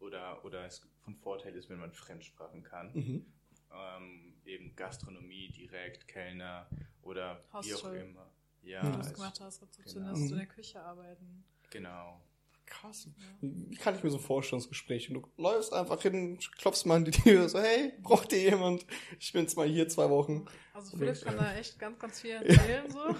oder, 0.00 0.44
oder 0.44 0.64
es 0.66 0.82
von 1.02 1.14
Vorteil 1.14 1.54
ist, 1.54 1.68
wenn 1.68 1.78
man 1.78 1.92
Fremdsprachen 1.92 2.64
kann. 2.64 2.90
Mhm. 2.94 3.26
Ähm, 3.74 4.34
eben 4.44 4.74
Gastronomie, 4.76 5.48
direkt, 5.50 6.06
Kellner 6.08 6.68
oder 7.02 7.42
wie 7.62 7.74
auch 7.74 7.82
Hostel. 7.84 7.96
immer. 8.02 8.30
Ja, 8.62 8.82
Wie 8.82 8.92
du 8.92 8.98
es 9.00 9.06
also, 9.08 9.14
gemacht 9.14 9.40
hast, 9.40 9.62
Rezeptionist 9.62 10.14
Genau. 10.22 10.32
in 10.32 10.36
der 10.38 10.46
Küche 10.46 10.80
arbeiten. 10.82 11.44
genau. 11.70 12.20
Krass. 12.66 13.06
Ja. 13.06 13.12
Wie 13.42 13.76
kann 13.76 13.94
ich 13.94 14.02
mir 14.02 14.08
so 14.10 14.16
ein 14.16 14.22
Vorstellungsgespräch? 14.22 15.08
Du 15.08 15.22
läufst 15.36 15.74
einfach 15.74 16.00
hin, 16.00 16.38
klopfst 16.56 16.86
mal 16.86 16.96
an 16.96 17.04
die 17.04 17.10
Tür, 17.10 17.46
so, 17.46 17.60
hey, 17.60 17.92
braucht 18.00 18.32
ihr 18.32 18.40
jemand? 18.40 18.86
Ich 19.20 19.32
bin 19.34 19.42
jetzt 19.42 19.54
mal 19.54 19.68
hier 19.68 19.86
zwei 19.86 20.08
Wochen. 20.08 20.46
Also 20.72 20.96
Philipp 20.96 21.20
kann 21.20 21.36
da 21.36 21.54
echt 21.56 21.78
ganz, 21.78 21.98
ganz 21.98 22.20
viel 22.22 22.30
erzählen. 22.42 22.90
So. 22.90 23.14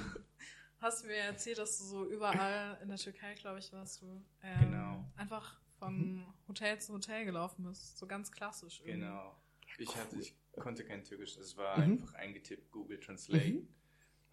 Hast 0.81 1.03
du 1.03 1.09
mir 1.09 1.17
erzählt, 1.17 1.59
dass 1.59 1.77
du 1.79 1.85
so 1.85 2.05
überall 2.09 2.79
in 2.83 2.89
der 2.89 2.97
Türkei, 2.97 3.35
glaube 3.35 3.59
ich, 3.59 3.71
warst 3.73 4.01
du, 4.01 4.25
ähm, 4.43 4.61
Genau. 4.61 5.05
einfach 5.17 5.61
von 5.79 6.25
Hotel 6.49 6.81
zu 6.81 6.95
Hotel 6.95 7.27
gelaufen 7.27 7.65
bist. 7.65 7.99
So 7.99 8.07
ganz 8.07 8.33
klassisch. 8.33 8.81
irgendwie. 8.81 9.01
Genau. 9.07 9.37
Ich, 9.77 9.95
hatte, 9.95 10.17
ich 10.21 10.35
konnte 10.57 10.85
kein 10.85 11.05
Türkisch, 11.05 11.37
es 11.37 11.57
war 11.57 11.79
Mhm. 11.79 11.93
einfach 11.95 12.15
eingetippt, 12.15 12.71
Google 12.73 13.01
Translate. 13.01 13.45
Mhm. 13.53 13.69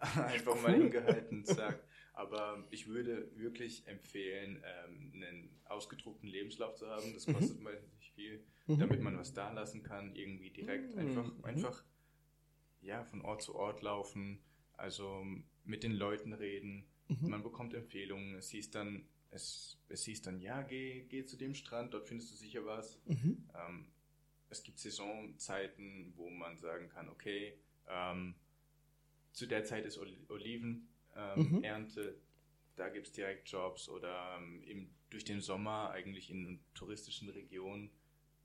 Einfach 0.00 0.60
mal 0.60 0.72
Cool. 0.74 0.82
hingehalten, 0.82 1.44
zack. 1.44 1.84
Aber 2.12 2.66
ich 2.70 2.88
würde 2.88 3.30
wirklich 3.36 3.86
empfehlen, 3.86 4.60
ähm, 4.64 5.12
einen 5.14 5.50
ausgedruckten 5.66 6.28
Lebenslauf 6.28 6.74
zu 6.74 6.88
haben. 6.88 7.14
Das 7.14 7.26
Mhm. 7.28 7.34
kostet 7.34 7.60
mal 7.60 7.80
nicht 7.96 8.12
viel, 8.12 8.44
Mhm. 8.66 8.78
damit 8.80 9.00
man 9.00 9.16
was 9.16 9.32
da 9.32 9.52
lassen 9.52 9.82
kann, 9.84 10.14
irgendwie 10.16 10.50
direkt 10.50 10.92
Mhm. 10.94 10.98
einfach, 10.98 11.36
Mhm. 11.38 11.44
einfach 11.44 11.84
ja, 12.80 13.04
von 13.04 13.22
Ort 13.22 13.42
zu 13.42 13.54
Ort 13.54 13.82
laufen, 13.82 14.42
also 14.72 15.24
mit 15.64 15.84
den 15.84 15.92
Leuten 15.92 16.32
reden. 16.32 16.84
Mhm. 17.08 17.30
Man 17.30 17.42
bekommt 17.44 17.72
Empfehlungen. 17.74 18.34
Es 18.34 18.50
hieß 18.50 18.70
dann, 18.72 19.06
es, 19.30 19.78
es 19.88 20.04
hieß 20.04 20.22
dann, 20.22 20.40
ja, 20.40 20.62
geh, 20.62 21.02
geh 21.08 21.24
zu 21.24 21.36
dem 21.36 21.54
Strand, 21.54 21.94
dort 21.94 22.08
findest 22.08 22.32
du 22.32 22.36
sicher 22.36 22.66
was. 22.66 23.00
Mhm. 23.06 23.48
Ähm, 23.54 23.86
es 24.52 24.62
gibt 24.62 24.78
Saisonzeiten, 24.78 26.12
wo 26.16 26.30
man 26.30 26.56
sagen 26.58 26.88
kann, 26.90 27.08
okay, 27.08 27.58
ähm, 27.88 28.34
zu 29.32 29.46
der 29.46 29.64
Zeit 29.64 29.84
ist 29.86 29.98
Oli 29.98 30.18
Olivenernte, 30.28 30.86
ähm, 31.16 31.40
Mhm. 31.42 31.64
Ernte, 31.64 32.20
da 32.76 32.88
gibt 32.88 33.08
es 33.08 33.12
direkt 33.12 33.48
Jobs 33.48 33.88
oder 33.88 34.36
ähm, 34.38 34.62
im, 34.64 34.90
durch 35.10 35.24
den 35.24 35.40
Sommer 35.40 35.90
eigentlich 35.90 36.30
in 36.30 36.60
touristischen 36.74 37.28
Regionen 37.30 37.90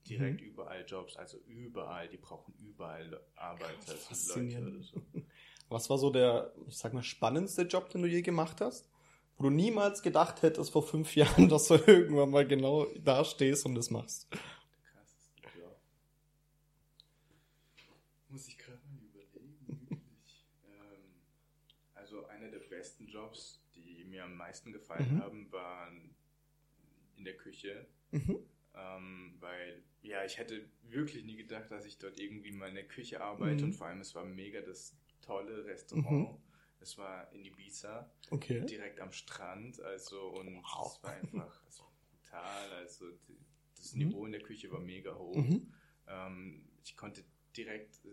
direkt 0.08 0.42
Mhm. 0.42 0.46
überall 0.46 0.86
Jobs, 0.88 1.18
also 1.18 1.38
überall, 1.48 2.08
die 2.10 2.18
brauchen 2.18 2.54
überall 2.60 3.22
Arbeiter, 3.36 3.94
Leute 4.26 4.62
oder 4.68 4.84
so. 4.84 4.98
Was 5.70 5.90
war 5.90 5.98
so 5.98 6.10
der, 6.10 6.54
ich 6.68 6.78
sag 6.78 6.94
mal, 6.94 7.04
spannendste 7.04 7.64
Job, 7.64 7.90
den 7.90 8.02
du 8.02 8.08
je 8.08 8.22
gemacht 8.22 8.62
hast? 8.62 8.90
Wo 9.38 9.44
du 9.44 9.50
niemals 9.50 10.02
gedacht 10.02 10.42
hättest 10.42 10.72
vor 10.72 10.84
fünf 10.84 11.16
Jahren, 11.16 11.50
dass 11.50 11.68
du 11.68 11.76
irgendwann 11.76 12.30
mal 12.32 12.48
genau 12.48 12.86
da 13.04 13.24
stehst 13.26 13.66
und 13.66 13.76
das 13.76 13.90
machst. 13.92 14.28
Der 14.32 14.80
krasseste 14.92 15.42
Job. 15.58 15.80
Muss 18.30 18.48
ich 18.48 18.58
gerade 18.58 18.82
mal 18.88 19.02
überlegen, 19.04 19.68
wirklich. 19.90 20.46
ähm, 20.66 21.22
also 21.94 22.26
einer 22.28 22.50
der 22.50 22.60
besten 22.60 23.08
Jobs, 23.08 23.62
die 23.76 24.04
mir 24.06 24.24
am 24.26 24.27
meisten 24.38 24.72
gefallen 24.72 25.12
Mhm. 25.12 25.20
haben, 25.20 25.52
waren 25.52 26.16
in 27.18 27.26
der 27.26 27.38
Küche. 27.38 27.88
Mhm. 28.12 28.38
Ähm, 28.76 29.36
weil, 29.40 29.84
ja, 30.02 30.24
ich 30.24 30.38
hätte 30.38 30.70
wirklich 30.84 31.24
nie 31.26 31.36
gedacht, 31.36 31.72
dass 31.72 31.86
ich 31.86 31.98
dort 31.98 32.20
irgendwie 32.20 32.52
mal 32.52 32.70
in 32.70 32.76
der 32.76 32.88
Küche 32.88 33.22
arbeite 33.22 33.66
Mhm. 33.66 33.72
und 33.72 33.74
vor 33.74 33.88
allem 33.88 34.02
es 34.02 34.14
war 34.14 34.24
mega 34.26 34.62
das 34.62 34.96
tolle 35.22 35.66
Restaurant. 35.66 36.40
Es 36.80 36.98
war 36.98 37.32
in 37.34 37.44
Ibiza, 37.44 38.12
Okay. 38.30 38.66
direkt 38.68 39.00
am 39.00 39.12
Strand, 39.12 39.82
also 39.82 40.28
und 40.30 40.58
Wow. 40.64 40.96
es 40.96 41.04
war 41.04 41.12
einfach 41.14 41.64
es 41.68 41.80
war 41.80 41.92
brutal, 42.12 42.72
also 42.74 43.06
das 43.76 43.96
Mhm. 43.96 44.00
Niveau 44.00 44.26
in 44.28 44.32
der 44.32 44.42
Küche 44.42 44.72
war 44.72 44.80
mega 44.80 45.16
hoch. 45.16 45.36
Mhm. 45.36 45.74
Ähm, 46.08 46.70
ich 46.84 46.96
konnte 46.96 47.24
direkt 47.56 48.06
äh, 48.06 48.10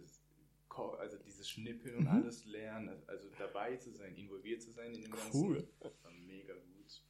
also 0.78 1.18
dieses 1.18 1.48
Schnippeln 1.48 1.96
und 1.96 2.02
Mhm. 2.04 2.08
alles 2.10 2.44
lernen, 2.44 3.02
also 3.06 3.28
dabei 3.38 3.76
zu 3.76 3.90
sein, 3.92 4.14
involviert 4.16 4.62
zu 4.62 4.70
sein 4.72 4.92
in 4.94 5.02
dem 5.02 5.10
Ganzen. 5.12 5.32
Cool. 5.44 5.68
Das 5.80 5.92
war 6.02 6.10
mega 6.12 6.54
gut. 6.54 7.02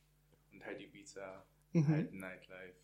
Und 0.53 0.65
halt 0.65 0.81
Ibiza, 0.81 1.47
Mhm. 1.73 1.89
halt 1.89 2.13
Nightlife, 2.13 2.77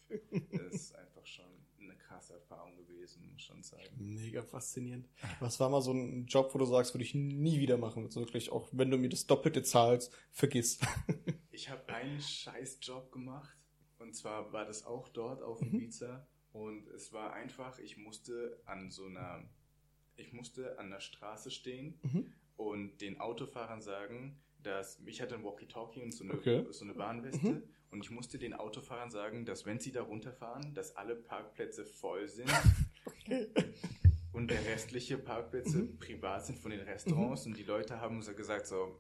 das 0.52 0.74
ist 0.74 0.94
einfach 0.96 1.24
schon 1.24 1.46
eine 1.80 1.96
krasse 1.96 2.34
Erfahrung 2.34 2.76
gewesen, 2.76 3.30
muss 3.32 3.42
schon 3.42 3.62
sagen. 3.62 3.84
Mega 3.96 4.42
faszinierend. 4.42 5.08
Was 5.38 5.60
war 5.60 5.68
mal 5.70 5.80
so 5.80 5.92
ein 5.92 6.26
Job, 6.26 6.52
wo 6.54 6.58
du 6.58 6.64
sagst, 6.64 6.92
würde 6.94 7.04
ich 7.04 7.14
nie 7.14 7.60
wieder 7.60 7.76
machen? 7.78 8.04
Also 8.04 8.20
wirklich, 8.20 8.50
auch 8.50 8.68
wenn 8.72 8.90
du 8.90 8.98
mir 8.98 9.08
das 9.08 9.26
Doppelte 9.26 9.62
zahlst, 9.62 10.12
vergiss. 10.32 10.78
Ich 11.52 11.68
habe 11.68 11.86
einen 11.92 12.20
scheiß 12.20 12.78
Job 12.80 13.12
gemacht 13.12 13.54
und 13.98 14.14
zwar 14.16 14.50
war 14.52 14.64
das 14.64 14.86
auch 14.86 15.08
dort 15.08 15.42
auf 15.42 15.60
Mhm. 15.60 15.74
Ibiza 15.74 16.26
und 16.52 16.88
es 16.88 17.12
war 17.12 17.34
einfach, 17.34 17.78
ich 17.78 17.98
musste 17.98 18.60
an 18.64 18.90
so 18.90 19.04
einer, 19.04 19.46
ich 20.20 20.32
musste 20.32 20.78
an 20.78 20.90
der 20.90 21.00
Straße 21.00 21.50
stehen 21.50 21.98
Mhm. 22.02 22.32
und 22.56 23.00
den 23.00 23.20
Autofahrern 23.20 23.80
sagen, 23.82 24.40
dass 24.62 25.00
ich 25.06 25.20
hatte 25.22 25.34
ein 25.34 25.44
Walkie-Talkie 25.44 26.02
und 26.02 26.12
so 26.12 26.24
eine, 26.24 26.34
Okay. 26.34 26.64
so 26.70 26.84
eine 26.84 26.96
Warnweste 26.96 27.38
Mhm. 27.52 27.62
und 27.90 28.04
ich 28.04 28.10
musste 28.10 28.38
den 28.38 28.52
Autofahrern 28.54 29.10
sagen, 29.10 29.46
dass 29.46 29.64
wenn 29.66 29.78
sie 29.80 29.92
da 29.92 30.02
runterfahren, 30.02 30.74
dass 30.74 30.96
alle 30.96 31.16
Parkplätze 31.16 31.84
voll 31.86 32.28
sind 32.28 32.50
und 34.32 34.50
der 34.50 34.64
restliche 34.66 35.18
Parkplätze 35.18 35.78
Mhm. 35.78 35.98
privat 35.98 36.46
sind 36.46 36.58
von 36.58 36.70
den 36.70 36.80
Restaurants 36.80 37.46
und 37.46 37.56
die 37.56 37.62
Leute 37.64 38.00
haben 38.00 38.22
so 38.22 38.34
gesagt 38.34 38.66
so 38.66 38.98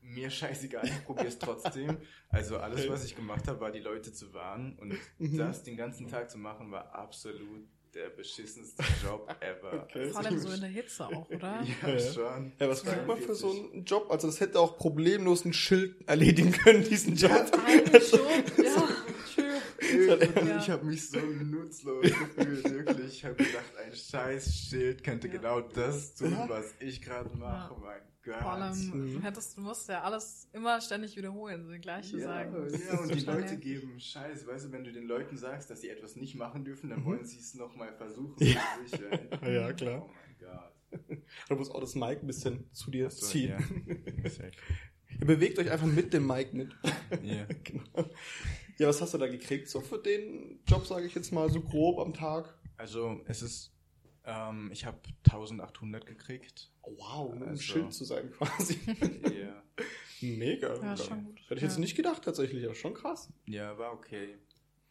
mir 0.00 0.30
scheißegal, 0.30 0.86
ich 0.86 1.04
probier's 1.04 1.38
trotzdem. 1.38 1.98
Also 2.28 2.58
alles, 2.58 2.80
Okay. 2.82 2.90
was 2.90 3.04
ich 3.04 3.16
gemacht 3.16 3.48
habe, 3.48 3.60
war 3.60 3.72
die 3.72 3.80
Leute 3.80 4.12
zu 4.12 4.32
warnen 4.32 4.78
und 4.78 4.94
Mhm. 5.18 5.36
das 5.38 5.62
den 5.64 5.76
ganzen 5.76 6.06
Tag 6.08 6.30
zu 6.30 6.38
machen, 6.38 6.70
war 6.70 6.94
absolut 6.94 7.68
der 7.94 8.08
beschissenste 8.10 8.82
Job 9.04 9.28
ever. 9.40 9.82
Okay. 9.84 10.00
Also 10.00 10.12
Vor 10.12 10.24
allem 10.24 10.38
so 10.38 10.50
in 10.52 10.60
der 10.60 10.70
Hitze 10.70 11.06
auch, 11.06 11.28
oder? 11.30 11.62
Ja, 11.82 11.88
Ja. 11.88 11.98
schon. 12.12 12.52
Ja, 12.58 12.68
was 12.68 12.82
kriegt 12.84 13.06
man 13.06 13.18
für 13.18 13.34
42. 13.34 13.36
so 13.36 13.50
einen 13.50 13.84
Job? 13.84 14.06
Also 14.10 14.26
das 14.28 14.40
hätte 14.40 14.58
auch 14.60 14.76
problemlos 14.78 15.44
ein 15.44 15.52
Schild 15.52 15.96
erledigen 16.08 16.52
können, 16.52 16.84
diesen 16.84 17.16
Job. 17.16 17.30
Eigentlich 17.66 18.08
schon, 18.08 18.20
ja, 18.20 18.72
true. 19.34 20.14
Und 20.14 20.46
Ja. 20.48 20.58
Ich 20.58 20.70
habe 20.70 20.84
mich 20.86 21.08
so 21.10 21.18
nutzlos 21.18 22.02
gefühlt, 22.04 22.70
wirklich. 22.70 23.06
Ich 23.14 23.24
habe 23.24 23.34
gedacht, 23.34 23.64
ein 23.84 23.94
scheiß 23.94 24.54
Schild 24.68 25.04
könnte 25.04 25.26
Ja. 25.28 25.34
genau 25.34 25.60
das 25.60 26.14
tun, 26.14 26.32
Ja. 26.32 26.48
was 26.48 26.74
ich 26.80 27.02
gerade 27.02 27.30
mache. 27.36 27.74
Mein 27.80 28.00
Gott. 28.24 28.36
Vor 28.40 28.52
allem, 28.52 28.76
Mhm. 28.90 29.14
du 29.14 29.22
hättest, 29.22 29.56
du 29.56 29.60
musst 29.62 29.88
ja 29.88 30.02
alles 30.02 30.48
immer 30.52 30.80
ständig 30.80 31.16
wiederholen, 31.16 31.64
so 31.64 31.72
die 31.72 31.80
gleiche 31.80 32.18
ja, 32.18 32.26
sagen. 32.26 32.54
ja, 32.88 33.00
und 33.00 33.14
die 33.14 33.20
Leute 33.24 33.56
geben 33.58 33.98
Scheiße. 33.98 34.46
Weißt 34.46 34.66
du, 34.66 34.72
wenn 34.72 34.84
du 34.84 34.92
den 34.92 35.06
Leuten 35.06 35.36
sagst, 35.36 35.70
dass 35.70 35.80
sie 35.80 35.88
etwas 35.88 36.14
nicht 36.16 36.34
machen 36.36 36.64
dürfen, 36.64 36.90
dann 36.90 37.00
Mhm. 37.00 37.04
wollen 37.04 37.24
sie 37.24 37.38
es 37.38 37.54
nochmal 37.54 37.92
versuchen. 37.94 38.36
Ja. 38.44 38.60
für 38.84 38.88
sich, 38.88 39.00
ey. 39.42 39.54
Ja, 39.54 39.72
klar. 39.72 40.04
Oh 40.04 40.10
mein 40.10 40.36
Gott. 40.38 41.22
Du 41.48 41.56
musst 41.56 41.72
auch 41.72 41.80
das 41.80 41.94
Mic 41.94 42.20
ein 42.20 42.26
bisschen 42.26 42.68
zu 42.72 42.90
dir 42.90 43.10
So, 43.10 43.26
ziehen. 43.26 43.50
ja. 43.50 43.58
Ihr 45.20 45.26
bewegt 45.26 45.58
euch 45.58 45.70
einfach 45.70 45.86
mit 45.86 46.12
dem 46.12 46.26
Mic 46.26 46.52
mit. 46.54 46.70
Ja. 47.22 47.46
genau. 47.64 48.10
Ja, 48.78 48.88
was 48.88 49.00
hast 49.02 49.14
du 49.14 49.18
da 49.18 49.26
gekriegt? 49.26 49.68
So 49.68 49.80
für 49.80 49.98
den 49.98 50.60
Job, 50.66 50.86
sage 50.86 51.06
ich 51.06 51.14
jetzt 51.14 51.32
mal, 51.32 51.50
so 51.50 51.60
grob 51.60 51.98
am 51.98 52.14
Tag? 52.14 52.58
Also, 52.78 53.20
es 53.26 53.42
ist, 53.42 53.72
ähm, 54.24 54.70
ich 54.72 54.84
habe 54.86 54.98
1800 55.24 56.06
gekriegt. 56.06 56.70
Oh, 56.82 56.96
wow, 56.98 57.32
um 57.32 57.42
ein 57.42 57.48
Also- 57.50 57.62
Schild 57.62 57.92
zu 57.92 58.04
sein 58.04 58.30
quasi. 58.30 58.78
Ja. 59.42 59.62
Mega. 60.20 60.74
Ja, 60.80 60.96
schon 60.96 61.24
gut. 61.24 61.40
Hätte 61.46 61.54
ich 61.56 61.62
jetzt 61.62 61.74
Ja. 61.74 61.80
nicht 61.80 61.96
gedacht, 61.96 62.22
tatsächlich, 62.22 62.64
aber 62.64 62.74
schon 62.74 62.94
krass. 62.94 63.32
Ja, 63.46 63.76
war 63.78 63.92
okay. 63.92 64.38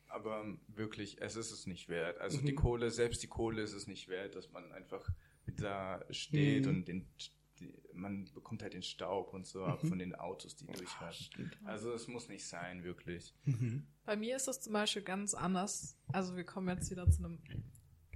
Aber 0.08 0.46
wirklich, 0.68 1.22
es 1.22 1.38
ist 1.38 1.52
es 1.52 1.68
nicht 1.68 1.88
wert. 1.88 2.20
Also 2.20 2.40
Mhm. 2.42 2.46
die 2.48 2.56
Kohle, 2.56 2.92
selbst 2.92 3.24
die 3.24 3.28
Kohle 3.28 3.62
ist 3.62 3.72
es 3.74 3.88
nicht 3.88 4.10
wert, 4.10 4.36
dass 4.36 4.52
man 4.52 4.70
einfach 4.74 5.08
da 5.48 6.04
steht 6.10 6.66
Mhm. 6.66 6.70
und 6.72 6.88
den, 6.90 7.08
die, 7.60 7.74
man 7.94 8.26
bekommt 8.34 8.62
halt 8.62 8.74
den 8.74 8.84
Staub 8.84 9.34
und 9.34 9.48
so 9.48 9.64
ab 9.64 9.84
Mhm. 9.84 9.88
von 9.88 10.00
den 10.00 10.16
Autos, 10.16 10.56
die 10.58 10.66
durchhalten. 10.66 11.52
Also 11.64 11.94
es 11.94 12.08
muss 12.10 12.28
nicht 12.28 12.46
sein, 12.46 12.84
wirklich. 12.84 13.34
Mhm. 13.46 13.88
Bei 14.04 14.18
mir 14.18 14.36
ist 14.36 14.50
es 14.50 14.60
zum 14.60 14.74
Beispiel 14.74 15.02
ganz 15.04 15.34
anders. 15.34 15.98
Also 16.12 16.36
wir 16.36 16.44
kommen 16.44 16.68
jetzt 16.68 16.92
wieder 16.92 17.10
zu 17.10 17.24
einem, 17.24 17.40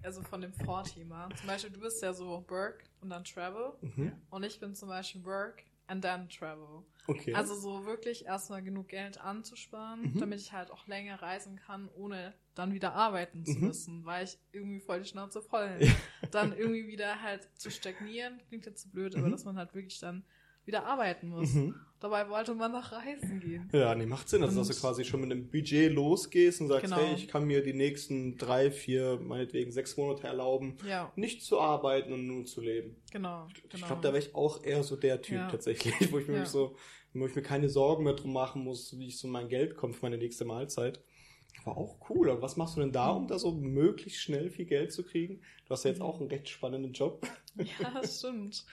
also 0.06 0.22
von 0.24 0.42
dem 0.42 0.54
Vorthema. 0.54 1.30
Zum 1.36 1.48
Beispiel 1.48 1.72
du 1.72 1.80
bist 1.80 2.02
ja 2.02 2.14
so 2.14 2.46
Work 2.50 2.84
und 3.02 3.10
dann 3.10 3.24
Travel 3.24 3.74
Mhm. 3.82 4.14
und 4.30 4.44
ich 4.44 4.60
bin 4.60 4.76
zum 4.76 4.90
Beispiel 4.90 5.24
Work 5.26 5.64
and 5.88 6.04
then 6.04 6.30
Travel. 6.30 6.84
Okay. 7.08 7.34
Also 7.36 7.56
so 7.56 7.86
wirklich 7.86 8.26
erstmal 8.26 8.64
genug 8.64 8.88
Geld 8.90 9.20
anzusparen, 9.20 10.14
Mhm. 10.14 10.18
damit 10.20 10.40
ich 10.40 10.54
halt 10.54 10.72
auch 10.72 10.88
länger 10.88 11.22
reisen 11.22 11.58
kann, 11.58 11.90
ohne 11.96 12.34
dann 12.56 12.74
wieder 12.74 12.94
arbeiten 12.94 13.46
zu 13.46 13.60
Mhm. 13.60 13.68
müssen, 13.68 14.06
weil 14.06 14.24
ich 14.26 14.38
irgendwie 14.52 14.80
voll 14.80 15.02
die 15.02 15.10
Schnauze 15.10 15.42
voll 15.42 15.70
Ja. 15.80 15.94
Dann 16.32 16.54
irgendwie 16.58 16.88
wieder 16.88 17.22
halt 17.22 17.48
zu 17.56 17.70
stagnieren, 17.70 18.42
klingt 18.48 18.66
jetzt 18.66 18.82
zu 18.84 18.90
blöd, 18.90 19.16
aber 19.16 19.28
Mhm. 19.28 19.32
dass 19.32 19.46
man 19.46 19.58
halt 19.58 19.74
wirklich 19.76 20.00
dann 20.00 20.24
wieder 20.66 20.86
arbeiten 20.86 21.30
muss. 21.30 21.54
Dabei 22.06 22.30
wollte 22.30 22.54
man 22.54 22.72
noch 22.72 22.92
reisen 22.92 23.40
gehen. 23.40 23.68
Ja, 23.74 23.96
nee, 23.96 24.06
macht 24.06 24.30
Sinn, 24.30 24.44
also, 24.44 24.60
dass 24.60 24.68
du 24.68 24.74
Und- 24.76 24.80
quasi 24.80 25.04
schon 25.06 25.22
mit 25.22 25.32
einem 25.32 25.50
Budget 25.50 25.92
losgehst 25.92 26.62
und 26.62 26.68
sagst, 26.68 26.84
Genau. 26.86 26.98
hey, 26.98 27.16
ich 27.16 27.28
kann 27.28 27.46
mir 27.48 27.64
die 27.64 27.74
nächsten 27.74 28.38
drei, 28.38 28.70
vier, 28.70 29.20
meinetwegen 29.20 29.72
sechs 29.72 29.98
Monate 29.98 30.28
erlauben, 30.28 30.78
Ja, 30.88 31.12
nicht 31.16 31.42
zu 31.42 31.60
arbeiten 31.60 32.14
und 32.14 32.28
nur 32.28 32.46
zu 32.46 32.62
leben. 32.62 32.96
genau. 33.12 33.48
Ich 33.56 33.68
genau. 33.70 33.88
glaube, 33.88 34.02
da 34.04 34.10
wäre 34.10 34.20
ich 34.20 34.36
auch 34.36 34.64
eher 34.64 34.84
so 34.84 34.96
der 34.98 35.20
Typ 35.24 35.38
Ja. 35.38 35.48
tatsächlich, 35.50 35.96
wo 36.12 36.20
ich 36.20 36.28
mir 36.28 36.38
Ja. 36.38 36.46
so, 36.46 36.76
wo 37.16 37.26
ich 37.26 37.34
mir 37.36 37.42
keine 37.42 37.70
Sorgen 37.70 38.04
mehr 38.04 38.14
drum 38.14 38.34
machen 38.34 38.64
muss, 38.64 39.00
wie 39.00 39.08
ich 39.08 39.18
so 39.18 39.28
mein 39.28 39.48
Geld 39.50 39.76
komme 39.76 39.94
für 39.94 40.04
meine 40.04 40.20
nächste 40.20 40.46
Mahlzeit. 40.46 41.02
War 41.64 41.76
auch 41.76 41.98
cool. 42.12 42.30
Aber 42.30 42.44
was 42.44 42.56
machst 42.56 42.76
du 42.76 42.82
denn 42.82 42.92
da, 42.92 43.10
um 43.10 43.28
da 43.28 43.40
so 43.40 43.52
möglichst 43.52 44.22
schnell 44.22 44.52
viel 44.52 44.66
Geld 44.66 44.92
zu 44.94 45.04
kriegen? 45.04 45.42
Du 45.66 45.72
hast 45.72 45.86
ja 45.86 45.90
jetzt 45.90 46.02
Mhm. 46.02 46.06
auch 46.06 46.20
einen 46.20 46.30
recht 46.30 46.50
spannenden 46.50 46.94
Job. 46.94 47.26
Ja, 47.56 47.90
das 48.00 48.20
stimmt. 48.20 48.64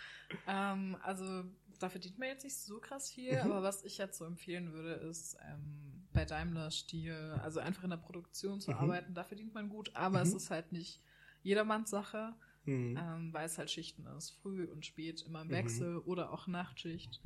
ähm, 0.48 0.96
also 1.02 1.44
da 1.82 1.88
verdient 1.88 2.18
man 2.18 2.28
jetzt 2.28 2.44
nicht 2.44 2.56
so 2.56 2.78
krass 2.78 3.10
viel, 3.12 3.32
Mhm. 3.34 3.38
aber 3.38 3.62
was 3.62 3.84
ich 3.84 3.98
jetzt 3.98 4.18
so 4.18 4.24
empfehlen 4.24 4.72
würde, 4.72 4.92
ist 4.94 5.36
ähm, 5.48 6.06
bei 6.12 6.24
Daimler 6.24 6.70
Stil, 6.70 7.14
also 7.42 7.60
einfach 7.60 7.84
in 7.84 7.90
der 7.90 7.96
Produktion 7.96 8.60
zu 8.60 8.70
Mhm. 8.70 8.76
arbeiten, 8.78 9.14
da 9.14 9.24
verdient 9.24 9.54
man 9.54 9.68
gut, 9.68 9.90
aber 9.94 10.18
Mhm. 10.18 10.22
es 10.22 10.34
ist 10.34 10.50
halt 10.50 10.72
nicht 10.72 11.00
jedermanns 11.42 11.90
Sache, 11.90 12.34
Hm. 12.64 12.96
ähm, 12.96 13.32
weil 13.32 13.46
es 13.46 13.58
halt 13.58 13.70
Schichten 13.70 14.06
ist, 14.16 14.30
früh 14.30 14.64
und 14.64 14.86
spät 14.86 15.22
immer 15.22 15.42
im 15.42 15.48
Mhm. 15.48 15.52
Wechsel 15.52 15.98
oder 15.98 16.32
auch 16.32 16.46
Nachtschicht. 16.46 17.20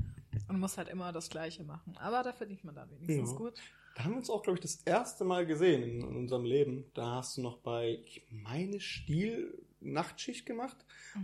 Und 0.49 0.61
muss 0.61 0.79
halt 0.79 0.89
immer 0.89 1.13
das 1.13 1.29
Gleiche 1.29 1.65
machen. 1.65 1.97
Aber 1.99 2.23
da 2.23 2.33
verdient 2.33 2.63
man 2.63 2.75
dann 2.77 2.89
wenigstens 2.91 3.31
Ja. 3.31 3.37
gut. 3.37 3.55
Da 3.95 4.05
haben 4.05 4.13
wir 4.13 4.19
uns 4.19 4.31
auch, 4.31 4.43
glaube 4.43 4.59
ich, 4.59 4.63
das 4.63 4.77
erste 4.85 5.25
Mal 5.25 5.45
gesehen 5.45 5.83
in, 5.83 6.01
in 6.03 6.17
unserem 6.17 6.45
Leben. 6.45 6.85
Da 6.95 7.17
hast 7.17 7.37
du 7.37 7.43
noch 7.43 7.59
bei, 7.59 8.01
ich 8.05 8.27
meine, 8.31 8.79
Stil 8.81 9.67
Nachtschicht 9.81 10.47
gemacht. 10.47 10.77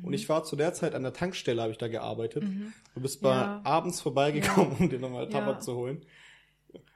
Und 0.02 0.12
ich 0.12 0.28
war 0.28 0.44
zu 0.44 0.56
der 0.56 0.72
Zeit 0.74 0.94
an 0.94 1.02
der 1.02 1.12
Tankstelle, 1.12 1.60
habe 1.62 1.72
ich 1.72 1.78
da 1.78 1.88
gearbeitet. 1.88 2.44
Mhm. 2.44 2.72
Du 2.94 3.00
bist 3.00 3.22
mal 3.22 3.34
Ja. 3.40 3.60
abends 3.64 4.00
vorbeigekommen, 4.00 4.72
Ja. 4.72 4.78
um 4.78 4.90
dir 4.90 4.98
nochmal 4.98 5.28
Tabak 5.28 5.56
Ja. 5.56 5.60
zu 5.60 5.74
holen. 5.76 6.04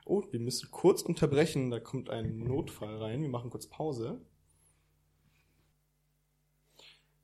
Oh, 0.05 0.23
wir 0.31 0.41
müssen 0.41 0.71
kurz 0.71 1.03
unterbrechen. 1.03 1.71
Da 1.71 1.81
kommt 1.81 2.09
ein 2.11 2.39
Notfall 2.39 2.97
rein. 2.97 3.23
Wir 3.23 3.29
machen 3.29 3.51
kurz 3.51 3.67
Pause. 3.67 4.21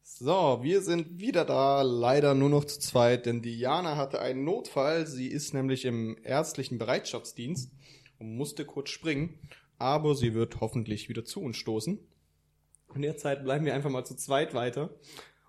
So, 0.02 0.60
wir 0.62 0.82
sind 0.82 1.18
wieder 1.18 1.44
da. 1.44 1.82
Leider 1.82 2.34
nur 2.34 2.50
noch 2.50 2.64
zu 2.64 2.78
zweit, 2.80 3.26
denn 3.26 3.42
Diana 3.42 3.96
hatte 3.96 4.20
einen 4.20 4.44
Notfall. 4.44 5.06
Sie 5.06 5.28
ist 5.28 5.54
nämlich 5.54 5.84
im 5.84 6.16
ärztlichen 6.22 6.78
Bereitschaftsdienst 6.78 7.72
und 8.18 8.36
musste 8.36 8.64
kurz 8.64 8.90
springen. 8.90 9.38
Aber 9.78 10.14
sie 10.14 10.34
wird 10.34 10.60
hoffentlich 10.60 11.08
wieder 11.08 11.24
zu 11.24 11.40
uns 11.40 11.56
stoßen. 11.56 11.98
In 12.94 13.02
der 13.02 13.16
Zeit 13.16 13.42
bleiben 13.44 13.64
wir 13.64 13.74
einfach 13.74 13.90
mal 13.90 14.04
zu 14.04 14.14
zweit 14.16 14.54
weiter. 14.54 14.90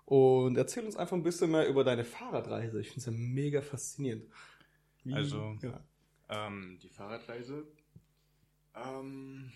Und 0.06 0.56
erzähl 0.56 0.84
uns 0.84 0.96
einfach 0.96 1.16
ein 1.16 1.22
bisschen 1.22 1.50
mehr 1.50 1.66
über 1.68 1.82
deine 1.84 2.04
Fahrradreise. 2.04 2.80
Ich 2.80 2.88
finde 2.88 3.00
es 3.00 3.06
ja 3.06 3.12
mega 3.12 3.62
faszinierend. 3.62 4.24
Wie- 5.02 5.14
Also- 5.14 5.56
ja. 5.62 5.80
Ähm, 6.28 6.78
die 6.82 6.88
Fahrradreise. 6.88 7.66
Ähm, 8.74 9.50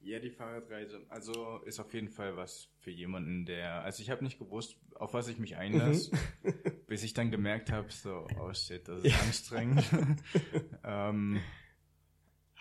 ja, 0.00 0.20
die 0.20 0.30
Fahrradreise. 0.30 1.04
Also 1.08 1.58
ist 1.64 1.80
auf 1.80 1.92
jeden 1.94 2.08
Fall 2.10 2.36
was 2.36 2.68
für 2.78 2.90
jemanden, 2.90 3.44
der. 3.46 3.82
Also 3.82 4.02
ich 4.02 4.10
habe 4.10 4.22
nicht 4.22 4.38
gewusst, 4.38 4.76
auf 4.94 5.14
was 5.14 5.26
ich 5.28 5.38
mich 5.38 5.56
einlasse, 5.56 6.10
bis 6.86 7.02
ich 7.02 7.12
dann 7.14 7.30
gemerkt 7.30 7.72
habe, 7.72 7.90
so, 7.90 8.26
oh 8.40 8.52
shit, 8.52 8.86
das 8.86 9.02
ist 9.02 9.10
Ja. 9.12 9.18
anstrengend. 9.20 9.84
ähm, 10.84 11.40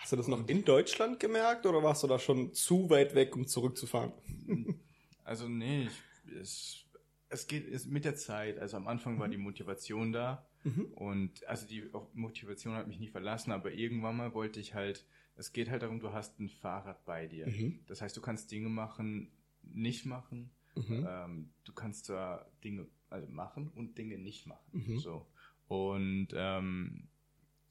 Hast 0.05 0.11
du 0.11 0.17
das 0.17 0.27
noch 0.27 0.47
in 0.47 0.63
Deutschland 0.63 1.19
gemerkt 1.19 1.65
oder 1.65 1.81
warst 1.81 2.03
du 2.03 2.07
da 2.07 2.19
schon 2.19 2.53
zu 2.53 2.91
weit 2.91 3.15
weg, 3.15 3.35
um 3.35 3.47
zurückzufahren? 3.47 4.13
also 5.23 5.49
nee, 5.49 5.87
ich, 5.87 6.35
es, 6.39 6.85
es 7.29 7.47
geht 7.47 7.67
es, 7.67 7.87
mit 7.87 8.05
der 8.05 8.15
Zeit. 8.15 8.59
Also 8.59 8.77
am 8.77 8.87
Anfang 8.87 9.17
war 9.17 9.27
die 9.27 9.37
Motivation 9.37 10.11
da. 10.11 10.47
Mhm. 10.63 10.85
Und 10.93 11.47
also 11.47 11.65
die 11.65 11.89
Motivation 12.13 12.75
hat 12.75 12.87
mich 12.87 12.99
nie 12.99 13.07
verlassen, 13.07 13.51
aber 13.51 13.71
irgendwann 13.71 14.15
mal 14.15 14.35
wollte 14.35 14.59
ich 14.59 14.75
halt, 14.75 15.07
es 15.37 15.53
geht 15.53 15.71
halt 15.71 15.81
darum, 15.81 15.99
du 15.99 16.13
hast 16.13 16.39
ein 16.39 16.49
Fahrrad 16.49 17.03
bei 17.05 17.25
dir. 17.25 17.47
Mhm. 17.47 17.79
Das 17.87 18.03
heißt, 18.03 18.15
du 18.15 18.21
kannst 18.21 18.51
Dinge 18.51 18.69
machen, 18.69 19.31
nicht 19.63 20.05
machen. 20.05 20.51
Mhm. 20.75 21.07
Ähm, 21.09 21.49
du 21.63 21.73
kannst 21.73 22.05
zwar 22.05 22.51
Dinge 22.63 22.85
also 23.09 23.27
machen 23.27 23.71
und 23.73 23.97
Dinge 23.97 24.19
nicht 24.19 24.45
machen. 24.45 24.69
Mhm. 24.71 24.99
So. 24.99 25.25
Und 25.67 26.27
ähm, 26.35 27.07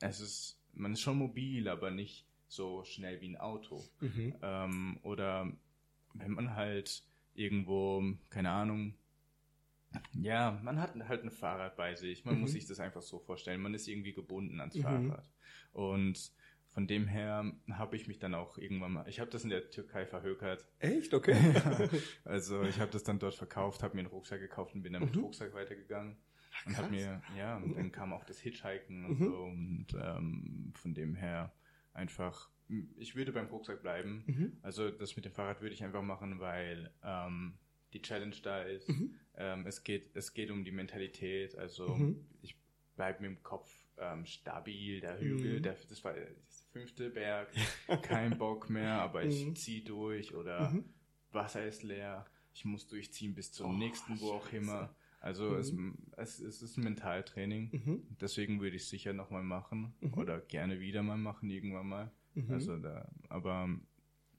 es 0.01 0.19
ist, 0.19 0.64
man 0.75 0.93
ist 0.93 1.01
schon 1.01 1.19
mobil, 1.19 1.69
aber 1.69 1.91
nicht 1.91 2.27
so 2.49 2.85
schnell 2.85 3.21
wie 3.21 3.29
ein 3.31 3.37
Auto. 3.37 3.83
Mhm. 4.01 4.35
Ähm, 4.43 4.99
oder 5.03 5.51
wenn 6.15 6.33
man 6.33 6.55
halt 6.55 7.03
irgendwo, 7.35 8.03
keine 8.31 8.51
Ahnung, 8.51 8.95
ja, 10.13 10.59
man 10.63 10.81
hat 10.81 10.95
halt 11.09 11.23
ein 11.25 11.31
Fahrrad 11.31 11.77
bei 11.77 11.95
sich. 11.95 12.25
Man 12.25 12.35
Mhm. 12.37 12.41
muss 12.43 12.53
sich 12.53 12.67
das 12.67 12.81
einfach 12.81 13.03
so 13.03 13.21
vorstellen. 13.21 13.61
Man 13.61 13.75
ist 13.75 13.87
irgendwie 13.87 14.13
gebunden 14.13 14.61
ans 14.61 14.75
Mhm. 14.77 14.83
Fahrrad. 14.83 15.31
Und 15.73 16.33
von 16.71 16.89
dem 16.89 17.07
her 17.07 17.53
habe 17.71 17.95
ich 17.95 18.09
mich 18.09 18.19
dann 18.19 18.35
auch 18.35 18.59
irgendwann 18.59 18.93
mal, 18.93 19.09
ich 19.09 19.21
habe 19.21 19.31
das 19.31 19.45
in 19.45 19.51
der 19.51 19.71
Türkei 19.71 20.07
verhökert. 20.07 20.67
Echt? 20.81 21.15
Okay. 21.15 21.35
also 22.25 22.63
ich 22.65 22.81
habe 22.81 22.91
das 22.91 23.05
dann 23.05 23.21
dort 23.21 23.35
verkauft, 23.37 23.85
habe 23.85 23.95
mir 23.95 24.01
einen 24.01 24.09
Rucksack 24.09 24.41
gekauft 24.41 24.75
und 24.75 24.83
bin 24.83 24.93
dann 24.95 25.05
mit. 25.05 25.17
Rucksack 25.17 25.55
weitergegangen. 25.55 26.17
Und 26.67 26.77
habe 26.77 26.91
mir, 26.91 27.23
ja, 27.37 27.57
und 27.57 27.77
dann 27.77 27.91
kam 27.93 28.13
auch 28.13 28.25
das 28.25 28.39
Hitchhiken 28.41 29.05
und 29.05 29.21
Mhm. 29.21 29.25
so. 29.25 29.43
Und 29.45 29.87
ähm, 30.01 30.73
von 30.77 30.95
dem 30.95 31.15
her 31.15 31.53
einfach, 31.93 32.51
ich 32.97 33.15
würde 33.15 33.33
beim 33.33 33.47
Rucksack 33.47 33.83
bleiben. 33.83 34.25
Mhm. 34.27 34.53
Also 34.63 34.91
das 34.91 35.17
mit 35.17 35.25
dem 35.25 35.33
Fahrrad 35.33 35.61
würde 35.61 35.75
ich 35.75 35.85
einfach 35.85 36.03
machen, 36.03 36.41
weil 36.41 36.91
ähm, 37.03 37.59
die 37.93 38.01
Challenge 38.03 38.37
da 38.43 38.63
ist. 38.63 38.89
Mhm. 38.89 39.15
Ähm, 39.37 39.67
es, 39.67 39.83
geht, 39.85 40.15
es 40.17 40.33
geht 40.33 40.51
um 40.51 40.65
die 40.65 40.73
Mentalität. 40.73 41.57
Also 41.57 41.95
Mhm. 41.97 42.27
ich 42.43 42.57
bleibe 42.97 43.23
mit 43.23 43.31
dem 43.39 43.43
Kopf 43.43 43.71
ähm, 43.99 44.25
stabil. 44.25 45.01
Der 45.01 45.19
Hügel, 45.21 45.59
Mhm. 45.59 45.63
der, 45.63 45.75
das 45.89 46.03
war 46.05 46.15
der 46.15 46.29
fünfte 46.73 47.11
Berg. 47.11 47.49
Kein 48.03 48.39
Bock 48.39 48.71
mehr, 48.71 48.95
aber 48.95 49.25
ich 49.25 49.45
Mhm. 49.47 49.57
ziehe 49.57 49.83
durch. 49.83 50.35
Oder. 50.35 50.73
Wasser 51.33 51.67
ist 51.67 51.83
leer. 51.83 52.25
Ich 52.55 52.65
muss 52.65 52.87
durchziehen 52.87 53.35
bis 53.35 53.51
zum 53.53 53.71
Oh, 53.75 53.79
nächsten, 53.79 54.21
wo 54.21 54.31
auch 54.33 54.53
immer. 54.53 54.95
Also 55.25 55.51
Mhm. 55.53 55.97
es, 56.19 56.39
es, 56.39 56.41
es 56.41 56.63
ist 56.63 56.77
ein 56.77 56.85
Mentaltraining. 56.85 57.71
Mhm. 57.73 58.07
Deswegen 58.21 58.61
würde 58.61 58.77
ich 58.77 58.83
es 58.83 58.91
sicher 58.91 59.15
nochmal 59.15 59.43
machen. 59.43 59.95
Mhm. 60.03 60.15
Oder 60.19 60.41
gerne 60.43 60.81
wieder 60.81 61.03
mal 61.03 61.17
machen, 61.17 61.49
irgendwann 61.49 61.89
mal. 61.89 62.11
Mhm. 62.35 62.51
Also 62.53 62.77
da, 62.77 63.11
aber 63.31 63.71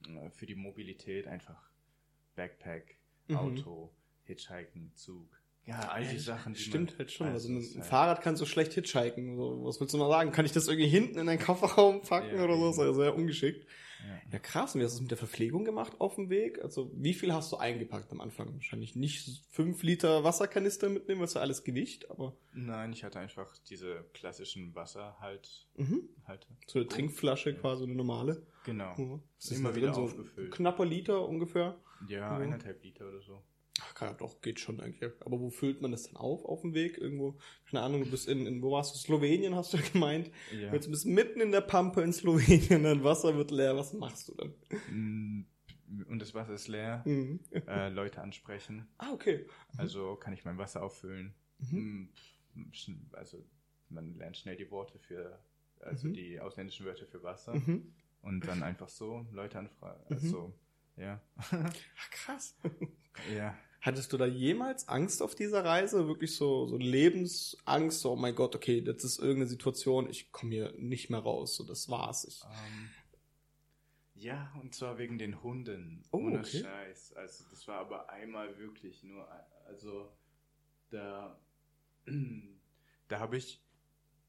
äh, 0.08 0.30
für 0.30 0.46
die 0.46 0.54
Mobilität 0.54 1.26
einfach 1.26 1.60
Backpack, 2.36 2.98
Mhm. 3.28 3.36
Auto, 3.36 3.92
Hitchhiken, 4.22 4.92
Zug. 4.94 5.28
Ja, 5.66 5.80
all 5.88 6.04
die 6.04 6.14
Ja, 6.14 6.20
Sachen, 6.20 6.54
Stimmt 6.54 6.96
halt 6.98 7.10
schon. 7.10 7.26
Also 7.28 7.48
ein, 7.48 7.58
ist 7.58 7.74
halt- 7.76 7.86
Fahrrad 7.86 8.22
kannst 8.22 8.40
du 8.40 8.46
schlecht 8.46 8.72
hitchhiken. 8.74 9.36
So, 9.36 9.64
was 9.64 9.80
willst 9.80 9.92
du 9.94 9.98
mal 9.98 10.08
sagen? 10.08 10.30
Kann 10.30 10.44
ich 10.46 10.52
das 10.52 10.68
irgendwie 10.68 10.88
hinten 10.88 11.18
in 11.18 11.26
deinen 11.26 11.40
Kofferraum 11.40 12.02
packen 12.02 12.36
Ja, 12.36 12.44
oder 12.44 12.56
so? 12.56 12.66
Das 12.66 12.76
ist 12.76 12.78
ja 12.84 12.92
sehr 12.94 13.14
ungeschickt. 13.16 13.66
Ja, 14.30 14.38
krass. 14.38 14.74
Und 14.74 14.80
wie 14.80 14.84
hast 14.84 14.92
du 14.92 14.96
es 14.98 15.00
mit 15.02 15.10
der 15.10 15.18
Verpflegung 15.18 15.64
gemacht 15.64 15.94
auf 16.00 16.14
dem 16.14 16.30
Weg? 16.30 16.62
Also, 16.62 16.92
wie 16.94 17.14
viel 17.14 17.32
hast 17.32 17.50
du 17.50 17.56
eingepackt 17.56 18.12
am 18.12 18.20
Anfang? 18.20 18.54
Wahrscheinlich 18.54 18.94
nicht 18.94 19.42
fünf 19.50 19.82
Liter 19.82 20.22
Wasserkanister 20.22 20.88
mitnehmen, 20.88 21.20
was 21.20 21.34
ja 21.34 21.40
alles 21.40 21.64
Gewicht, 21.64 22.08
aber. 22.10 22.36
Nein, 22.52 22.92
ich 22.92 23.02
hatte 23.02 23.18
einfach 23.18 23.56
diese 23.68 24.04
klassischen 24.12 24.74
Wasserhalt. 24.76 25.66
Mhm. 25.76 26.08
Halte. 26.26 26.46
So 26.68 26.78
eine 26.78 26.86
Trinkflasche, 26.88 27.54
quasi 27.54 27.84
eine 27.84 27.94
normale. 27.96 28.46
Genau. 28.64 28.94
Mhm. 28.96 29.22
Was 29.40 29.50
Immer 29.50 29.70
da 29.70 29.76
wieder 29.76 29.90
drin? 29.90 30.02
aufgefüllt. 30.04 30.52
knapper 30.52 30.84
Liter 30.84 31.26
ungefähr. 31.28 31.76
Ja, 32.08 32.36
Mhm. 32.36 32.42
eineinhalb 32.42 32.84
Liter 32.84 33.08
oder 33.08 33.22
so. 33.22 33.42
Ach, 33.82 34.00
ja, 34.00 34.14
doch, 34.14 34.40
geht 34.40 34.58
schon 34.60 34.80
eigentlich. 34.80 35.10
Aber 35.20 35.38
wo 35.40 35.50
füllt 35.50 35.82
man 35.82 35.90
das 35.90 36.04
dann 36.04 36.16
auf, 36.16 36.44
auf 36.44 36.62
dem 36.62 36.72
Weg? 36.72 36.96
Irgendwo, 36.96 37.38
keine 37.70 37.82
Ahnung, 37.82 38.04
du 38.04 38.10
bist 38.10 38.26
in, 38.28 38.46
in 38.46 38.62
wo 38.62 38.70
warst 38.72 38.94
du? 38.94 38.98
Slowenien, 38.98 39.54
hast 39.54 39.74
du 39.74 39.78
gemeint. 39.92 40.30
Ja. 40.52 40.72
Jetzt 40.72 40.88
bist 40.90 41.04
du 41.04 41.10
mitten 41.10 41.40
in 41.40 41.52
der 41.52 41.60
Pampe 41.60 42.00
in 42.02 42.12
Slowenien, 42.12 42.84
dein 42.84 43.04
Wasser 43.04 43.36
wird 43.36 43.50
leer, 43.50 43.76
was 43.76 43.92
machst 43.92 44.28
du 44.28 44.34
dann? 44.34 44.54
Mm, 44.90 45.46
Und 46.08 46.20
das 46.22 46.32
Wasser 46.34 46.54
ist 46.54 46.68
leer. 46.68 47.02
Mhm. 47.04 47.40
Äh, 47.50 47.90
Leute 47.90 48.22
ansprechen. 48.22 48.86
Ah, 48.98 49.12
okay. 49.12 49.46
Also 49.76 50.16
kann 50.16 50.32
ich 50.32 50.44
mein 50.44 50.56
Wasser 50.58 50.82
auffüllen. 50.82 51.34
Mhm. 51.58 52.08
Mm, 52.54 52.70
Also 53.12 53.44
man 53.90 54.14
lernt 54.16 54.36
schnell 54.38 54.56
die 54.56 54.70
Worte 54.70 54.98
für, 54.98 55.38
also 55.80 56.08
Mhm. 56.08 56.14
die 56.14 56.40
ausländischen 56.40 56.86
Wörter 56.86 57.06
für 57.06 57.22
Wasser. 57.22 57.54
Mhm. 57.54 57.92
Und 58.22 58.46
dann 58.48 58.62
einfach 58.62 58.88
so 58.88 59.26
Leute 59.32 59.58
anfragen. 59.58 60.02
Mhm. 60.08 60.16
Also, 60.16 60.54
ja. 60.96 61.20
Ach, 61.36 62.10
krass. 62.10 62.56
ja. 63.36 63.56
Hattest 63.86 64.12
du 64.12 64.16
da 64.16 64.26
jemals 64.26 64.88
Angst 64.88 65.22
auf 65.22 65.36
dieser 65.36 65.64
Reise? 65.64 66.08
Wirklich 66.08 66.34
so, 66.34 66.66
so 66.66 66.76
Lebensangst? 66.76 68.00
So, 68.00 68.12
oh 68.12 68.16
mein 68.16 68.34
Gott, 68.34 68.56
okay, 68.56 68.80
das 68.82 69.04
ist 69.04 69.18
irgendeine 69.20 69.46
Situation, 69.46 70.10
ich 70.10 70.32
komme 70.32 70.50
hier 70.54 70.72
nicht 70.76 71.08
mehr 71.08 71.20
raus. 71.20 71.54
So, 71.54 71.62
das 71.64 71.88
war's. 71.88 72.24
Ich, 72.24 72.42
Ähm, 72.42 72.90
ja, 74.14 74.52
und 74.60 74.74
zwar 74.74 74.98
wegen 74.98 75.18
den 75.18 75.40
Hunden. 75.40 76.02
Oh, 76.10 76.18
Ohne 76.18 76.40
okay. 76.40 76.62
Scheiß. 76.62 77.12
Also 77.14 77.44
das 77.48 77.68
war 77.68 77.78
aber 77.78 78.10
einmal 78.10 78.58
wirklich 78.58 79.04
nur, 79.04 79.28
also 79.66 80.10
da, 80.90 81.38
da 83.08 83.20
habe 83.20 83.36
ich 83.36 83.62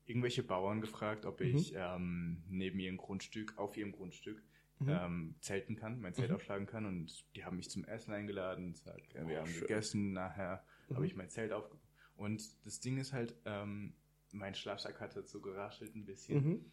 irgendwelche 0.06 0.44
Bauern 0.44 0.82
gefragt, 0.82 1.26
ob 1.26 1.40
Mhm. 1.40 1.48
ich 1.48 1.74
ähm, 1.76 2.44
neben 2.48 2.80
ihrem 2.80 2.98
Grundstück, 2.98 3.58
auf 3.58 3.76
ihrem 3.76 3.92
Grundstück, 3.92 4.44
Mhm. 4.80 4.90
ähm, 4.90 5.36
zelten 5.42 5.76
kann, 5.76 6.00
mein 6.02 6.14
Zelt 6.14 6.30
Mhm. 6.30 6.36
aufschlagen 6.36 6.68
kann 6.68 6.86
und 6.86 7.26
die 7.36 7.44
haben 7.46 7.58
mich 7.58 7.70
zum 7.70 7.84
Essen 7.86 8.14
eingeladen. 8.14 8.74
Sag, 8.76 9.00
äh, 9.16 9.28
wir 9.28 9.38
Oh, 9.38 9.40
haben 9.42 9.48
schön. 9.48 9.62
gegessen, 9.62 10.14
nachher 10.14 10.64
Mhm. 10.90 10.96
habe 10.96 11.06
ich 11.08 11.16
mein 11.16 11.30
Zelt 11.30 11.52
aufgebaut. 11.52 11.82
Und 12.16 12.66
das 12.66 12.80
Ding 12.80 12.98
ist 12.98 13.14
halt, 13.14 13.36
ähm, 13.46 13.94
mein 14.32 14.56
Schlafsack 14.56 15.00
hat 15.00 15.16
halt 15.16 15.28
so 15.28 15.40
geraschelt 15.42 15.96
ein 15.96 16.06
bisschen. 16.06 16.44
Mhm. 16.46 16.72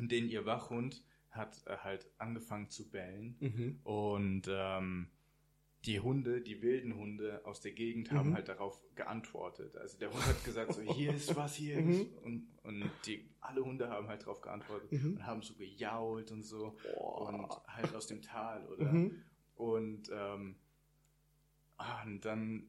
Und 0.00 0.10
den 0.12 0.28
ihr 0.28 0.46
Wachhund 0.46 1.02
hat 1.30 1.62
äh, 1.66 1.76
halt 1.78 2.10
angefangen 2.18 2.68
zu 2.70 2.90
bellen. 2.90 3.36
Mhm. 3.40 3.80
Und 3.84 4.42
ähm, 4.48 5.10
die 5.84 6.00
Hunde, 6.00 6.40
die 6.40 6.62
wilden 6.62 6.96
Hunde 6.96 7.44
aus 7.44 7.60
der 7.60 7.70
Gegend 7.72 8.10
haben 8.10 8.30
Mhm. 8.30 8.34
halt 8.34 8.48
darauf 8.48 8.82
geantwortet. 8.96 9.76
Also 9.76 9.98
der 9.98 10.12
Hund 10.12 10.26
hat 10.26 10.42
gesagt, 10.44 10.72
so 10.74 10.82
hier 10.82 11.14
ist 11.14 11.36
was, 11.36 11.54
hier 11.54 11.80
Mhm. 11.80 11.90
ist. 11.90 12.16
Und, 12.24 12.48
und 12.64 12.90
die, 13.06 13.28
alle 13.40 13.64
Hunde 13.64 13.88
haben 13.88 14.08
halt 14.08 14.22
darauf 14.22 14.40
geantwortet 14.40 14.90
Mhm. 14.90 15.12
und 15.14 15.26
haben 15.26 15.42
so 15.42 15.54
gejault 15.54 16.32
und 16.32 16.42
so. 16.42 16.76
Boah. 16.82 17.28
Und 17.28 17.48
halt 17.68 17.94
aus 17.94 18.06
dem 18.08 18.20
Tal, 18.22 18.66
oder? 18.66 18.90
Mhm. 18.92 19.22
Und, 19.54 20.10
ähm, 20.12 20.56
ah, 21.76 22.02
und 22.04 22.24
dann 22.24 22.68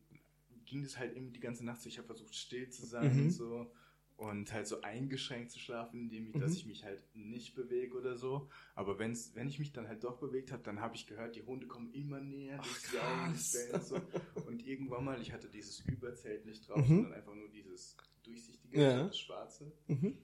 ging 0.65 0.83
es 0.83 0.97
halt 0.99 1.15
eben 1.15 1.31
die 1.33 1.39
ganze 1.39 1.65
Nacht 1.65 1.81
so, 1.81 1.89
ich 1.89 1.97
habe 1.97 2.07
versucht 2.07 2.35
still 2.35 2.69
zu 2.69 2.85
sein 2.85 3.15
Mhm. 3.15 3.23
und 3.23 3.31
so 3.31 3.71
und 4.17 4.51
halt 4.51 4.67
so 4.67 4.81
eingeschränkt 4.81 5.51
zu 5.51 5.59
schlafen, 5.59 6.01
indem 6.01 6.27
ich, 6.27 6.33
Mhm. 6.35 6.39
dass 6.41 6.53
ich 6.55 6.65
mich 6.65 6.83
halt 6.83 7.03
nicht 7.13 7.55
bewege 7.55 7.95
oder 7.95 8.15
so. 8.17 8.49
Aber 8.75 8.97
wenn's, 8.99 9.33
wenn 9.35 9.47
ich 9.47 9.59
mich 9.59 9.71
dann 9.73 9.87
halt 9.87 10.03
doch 10.03 10.17
bewegt 10.19 10.51
habe, 10.51 10.63
dann 10.63 10.81
habe 10.81 10.95
ich 10.95 11.05
gehört, 11.07 11.35
die 11.35 11.43
Hunde 11.43 11.67
kommen 11.67 11.93
immer 11.93 12.19
näher, 12.19 12.59
Bellen 12.91 13.73
und 13.73 13.83
so. 13.83 14.01
Und 14.47 14.65
irgendwann 14.65 15.05
mal, 15.05 15.21
ich 15.21 15.31
hatte 15.31 15.47
dieses 15.49 15.79
Überzelt 15.81 16.45
nicht 16.45 16.67
drauf, 16.67 16.77
Mhm. 16.77 16.87
sondern 16.95 17.13
einfach 17.13 17.35
nur 17.35 17.49
dieses 17.49 17.95
durchsichtige, 18.23 18.81
Ja. 18.81 19.03
das 19.05 19.19
schwarze. 19.19 19.71
Mhm. 19.87 20.17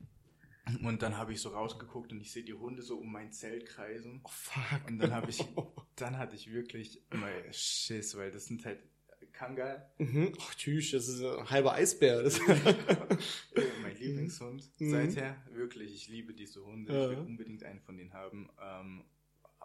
Und 0.84 1.02
dann 1.02 1.18
habe 1.18 1.34
ich 1.34 1.42
so 1.42 1.50
rausgeguckt 1.50 2.14
und 2.14 2.22
ich 2.22 2.32
sehe 2.32 2.44
die 2.44 2.54
Hunde 2.54 2.82
so 2.82 2.98
um 2.98 3.12
mein 3.12 3.32
Zelt 3.34 3.66
kreisen. 3.66 4.22
Oh, 4.24 4.30
fuck. 4.30 4.88
Und 4.88 4.98
dann 4.98 5.12
habe 5.14 5.30
ich, 5.30 5.38
dann 5.98 6.18
hatte 6.18 6.36
ich 6.36 6.52
wirklich 6.52 7.04
mal 7.12 7.32
Schiss, 7.54 8.16
weil 8.18 8.32
das 8.32 8.46
sind 8.46 8.64
halt 8.66 8.80
Kangal, 9.34 9.90
Mhm. 9.98 10.32
Oh, 10.38 10.52
tschüss, 10.56 10.92
das 10.92 11.08
ist 11.08 11.22
ein 11.24 11.50
halber 11.50 11.74
Eisbär. 11.74 12.22
Das 12.24 12.40
mein 13.82 13.98
Lieblingshund. 13.98 14.72
Mhm. 14.80 14.92
Seither 14.92 15.36
wirklich, 15.52 15.94
ich 15.94 16.08
liebe 16.08 16.34
diese 16.34 16.64
Hunde. 16.64 16.94
Ja. 16.94 17.04
Ich 17.12 17.18
will 17.18 17.26
unbedingt 17.26 17.64
einen 17.64 17.82
von 17.82 17.98
denen 17.98 18.14
haben. 18.14 18.50
Ähm, 18.62 19.04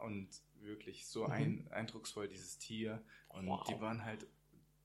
und 0.02 0.28
wirklich 0.60 1.06
so 1.06 1.24
Mhm. 1.26 1.30
ein, 1.32 1.68
eindrucksvoll 1.70 2.28
dieses 2.28 2.58
Tier. 2.58 3.02
Und 3.28 3.46
Wow. 3.46 3.64
die 3.68 3.80
waren 3.80 4.04
halt 4.04 4.26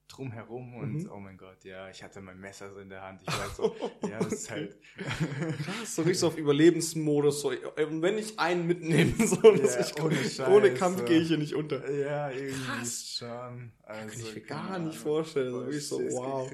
drumherum 0.07 0.75
und 0.75 0.93
Mhm. 1.03 1.09
oh 1.11 1.19
mein 1.19 1.37
Gott, 1.37 1.63
ja, 1.63 1.89
ich 1.89 2.03
hatte 2.03 2.21
mein 2.21 2.39
Messer 2.39 2.71
so 2.71 2.79
in 2.79 2.89
der 2.89 3.01
Hand. 3.01 3.21
Ich 3.21 3.27
war 3.27 3.49
so, 3.49 3.75
ja, 4.07 4.19
das 4.19 4.33
ist 4.33 4.51
halt. 4.51 4.77
Krass, 4.97 5.95
so 5.95 6.01
richtig 6.03 6.19
so 6.19 6.27
auf 6.27 6.37
Überlebensmodus. 6.37 7.41
So, 7.41 7.51
äh, 7.51 7.57
wenn 7.89 8.17
ich 8.17 8.37
einen 8.37 8.67
mitnehmen 8.67 9.15
soll, 9.27 9.59
Ja, 9.59 9.79
ich, 9.79 9.99
ohne 10.01 10.15
ohne, 10.53 10.67
Scheiß, 10.69 10.79
Kampf 10.79 10.99
so. 10.99 11.05
gehe 11.05 11.19
ich 11.19 11.27
hier 11.29 11.37
nicht 11.37 11.55
unter. 11.55 11.89
ja, 11.91 12.29
irgendwie 12.29 12.63
Krass. 12.63 13.15
schon. 13.17 13.71
Also, 13.83 14.09
Kann 14.09 14.19
ich 14.19 14.35
mir 14.35 14.41
keine 14.41 14.67
gar 14.69 14.79
nicht 14.79 14.97
vorstellen. 14.97 15.51
So 15.51 15.59
wirklich 15.61 15.87
so, 15.87 15.99
wow. 15.99 16.51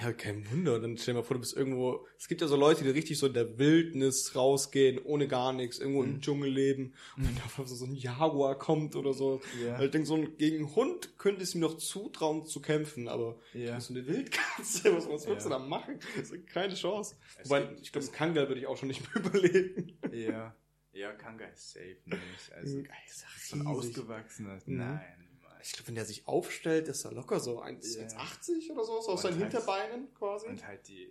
Ja, 0.00 0.12
kein 0.12 0.50
Wunder. 0.50 0.80
Dann 0.80 0.96
stell 0.96 1.14
dir 1.14 1.20
mal 1.20 1.24
vor, 1.24 1.34
du 1.34 1.40
bist 1.40 1.56
irgendwo. 1.56 2.06
Es 2.18 2.28
gibt 2.28 2.40
ja 2.40 2.46
so 2.48 2.56
Leute, 2.56 2.84
die 2.84 2.90
richtig 2.90 3.18
so 3.18 3.26
in 3.26 3.34
der 3.34 3.58
Wildnis 3.58 4.34
rausgehen, 4.34 4.98
ohne 5.04 5.28
gar 5.28 5.52
nichts, 5.52 5.78
irgendwo 5.78 6.02
im 6.02 6.14
Mhm. 6.14 6.20
Dschungel 6.20 6.50
leben. 6.50 6.94
Und 7.16 7.24
dann 7.26 7.36
einmal 7.36 7.66
so 7.66 7.84
ein 7.84 7.94
Jaguar 7.94 8.58
kommt 8.58 8.96
oder 8.96 9.12
so. 9.12 9.40
Ja. 9.64 9.78
Weil 9.78 9.86
ich 9.86 9.90
denke, 9.90 10.06
so 10.06 10.24
gegen 10.38 10.74
Hund 10.74 11.18
könnte 11.18 11.42
es 11.42 11.54
ihm 11.54 11.60
noch 11.60 11.76
zutrauen 12.04 12.46
zu 12.46 12.60
kämpfen, 12.60 13.08
aber 13.08 13.38
Ja. 13.54 13.80
so 13.80 13.94
eine 13.94 14.06
Wildkatze, 14.06 14.94
was, 14.96 15.08
was 15.08 15.26
willst 15.26 15.28
Ja. 15.28 15.42
du 15.44 15.48
da 15.50 15.58
machen? 15.58 15.98
Das 16.16 16.32
keine 16.46 16.74
Chance. 16.74 17.16
Es 17.38 17.48
Wobei, 17.48 17.62
gibt- 17.66 17.80
ich 17.80 17.92
glaube, 17.92 18.06
Kangal 18.08 18.48
würde 18.48 18.60
ich 18.60 18.66
auch 18.66 18.76
schon 18.76 18.88
nicht 18.88 19.00
mehr 19.14 19.24
überleben. 19.24 19.98
Ja. 20.12 20.54
Ja, 20.92 21.12
Kanga 21.12 21.46
ist 21.46 21.72
safe 21.72 21.96
nicht. 22.04 22.52
Also, 22.54 22.76
Geil, 22.82 22.86
ja 23.06 23.12
so 23.40 23.56
ein 23.56 23.66
ausgewachsener. 23.66 24.54
Mhm. 24.66 24.76
Nein. 24.76 25.28
Ich 25.62 25.72
glaube, 25.72 25.88
wenn 25.88 25.94
der 25.96 26.04
sich 26.04 26.28
aufstellt, 26.28 26.88
ist 26.88 27.04
er 27.04 27.12
locker 27.12 27.40
so 27.40 27.60
1 27.60 27.96
Ja. 27.96 28.02
1,80 28.06 28.70
oder 28.70 28.84
so, 28.84 29.00
so 29.00 29.12
aus 29.12 29.22
seinen 29.22 29.40
halt- 29.40 29.50
Hinterbeinen 29.52 30.12
quasi. 30.14 30.46
Und 30.46 30.64
halt 30.66 30.86
die 30.88 31.10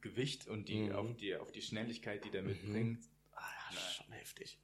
Gewicht 0.00 0.48
und 0.48 0.68
die, 0.68 0.88
Mhm. 0.88 0.92
auf 0.92 1.16
die, 1.16 1.36
auf 1.36 1.52
die 1.52 1.62
Schnelligkeit, 1.62 2.24
die 2.24 2.30
der 2.30 2.42
Mhm. 2.42 2.48
mitbringt. 2.48 3.04
Ah, 3.32 3.40
nein. 3.72 3.78
schon 3.96 4.12
heftig. 4.12 4.58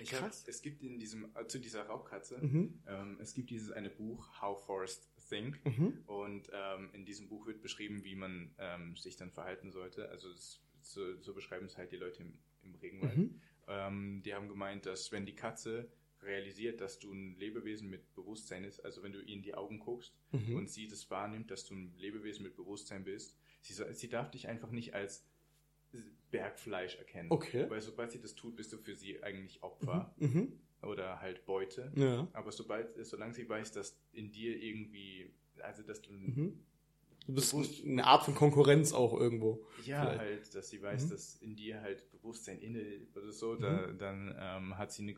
Ich 0.00 0.12
hab, 0.14 0.20
Krass. 0.20 0.44
es 0.46 0.62
gibt 0.62 0.82
in 0.82 0.98
diesem, 0.98 1.30
äh, 1.36 1.46
zu 1.46 1.58
dieser 1.58 1.84
Raubkatze, 1.86 2.38
Mhm. 2.38 2.82
ähm, 2.86 3.18
es 3.20 3.34
gibt 3.34 3.50
dieses 3.50 3.70
eine 3.72 3.90
Buch, 3.90 4.28
How 4.40 4.64
Forests 4.64 5.10
Think. 5.28 5.60
Mhm. 5.64 5.98
Und 6.06 6.50
ähm, 6.52 6.90
in 6.92 7.04
diesem 7.04 7.28
Buch 7.28 7.46
wird 7.46 7.60
beschrieben, 7.60 8.02
wie 8.04 8.14
man 8.14 8.54
ähm, 8.58 8.96
sich 8.96 9.16
dann 9.16 9.30
verhalten 9.30 9.70
sollte. 9.70 10.08
Also 10.08 10.30
es, 10.30 10.60
so, 10.80 11.18
so 11.20 11.34
beschreiben 11.34 11.66
es 11.66 11.76
halt 11.76 11.92
die 11.92 11.96
Leute 11.96 12.22
im, 12.22 12.38
im 12.62 12.74
Regenwald. 12.76 13.16
Mhm. 13.16 13.40
Ähm, 13.68 14.22
die 14.24 14.34
haben 14.34 14.48
gemeint, 14.48 14.86
dass 14.86 15.12
wenn 15.12 15.26
die 15.26 15.34
Katze 15.36 15.90
realisiert, 16.22 16.80
dass 16.80 16.98
du 16.98 17.12
ein 17.12 17.36
Lebewesen 17.36 17.90
mit 17.90 18.14
Bewusstsein 18.14 18.64
ist, 18.64 18.80
also 18.84 19.02
wenn 19.02 19.12
du 19.12 19.20
ihr 19.20 19.34
in 19.34 19.42
die 19.42 19.54
Augen 19.54 19.78
guckst 19.80 20.14
Mhm. 20.32 20.56
und 20.56 20.70
sie 20.70 20.86
das 20.88 21.10
wahrnimmt, 21.10 21.50
dass 21.50 21.66
du 21.66 21.74
ein 21.74 21.94
Lebewesen 21.96 22.42
mit 22.44 22.56
Bewusstsein 22.56 23.04
bist, 23.04 23.36
sie, 23.60 23.74
sie 23.92 24.08
darf 24.08 24.30
dich 24.30 24.48
einfach 24.48 24.70
nicht 24.70 24.94
als 24.94 25.24
Bergfleisch 26.32 26.96
erkennen. 26.96 27.30
Okay. 27.30 27.70
Weil 27.70 27.80
sobald 27.80 28.10
sie 28.10 28.20
das 28.20 28.34
tut, 28.34 28.56
bist 28.56 28.72
du 28.72 28.78
für 28.78 28.96
sie 28.96 29.22
eigentlich 29.22 29.62
Opfer 29.62 30.12
Mhm. 30.18 30.52
oder 30.82 31.20
halt 31.20 31.44
Beute. 31.46 31.92
Ja. 31.94 32.26
Aber 32.32 32.50
sobald, 32.50 32.88
solange 33.06 33.34
sie 33.34 33.48
weiß, 33.48 33.70
dass 33.70 33.96
in 34.12 34.32
dir 34.32 34.60
irgendwie, 34.60 35.30
also 35.60 35.84
dass 35.84 36.02
du 36.02 36.12
Mhm. 36.12 36.58
Du 37.28 37.34
bist 37.34 37.52
Bewusst- 37.52 37.84
eine 37.84 38.04
Art 38.04 38.24
von 38.24 38.34
Konkurrenz 38.34 38.92
auch 38.92 39.12
irgendwo. 39.14 39.64
Ja, 39.84 40.00
Vielleicht. 40.02 40.18
halt, 40.18 40.54
dass 40.56 40.70
sie 40.70 40.82
weiß, 40.82 41.04
Mhm. 41.06 41.10
dass 41.10 41.36
in 41.36 41.54
dir 41.54 41.80
halt 41.80 42.10
Bewusstsein 42.10 42.58
inne 42.58 43.06
oder 43.14 43.30
so, 43.30 43.54
da, 43.54 43.92
dann 43.92 44.34
ähm, 44.36 44.76
hat 44.76 44.90
sie 44.90 45.02
eine 45.02 45.14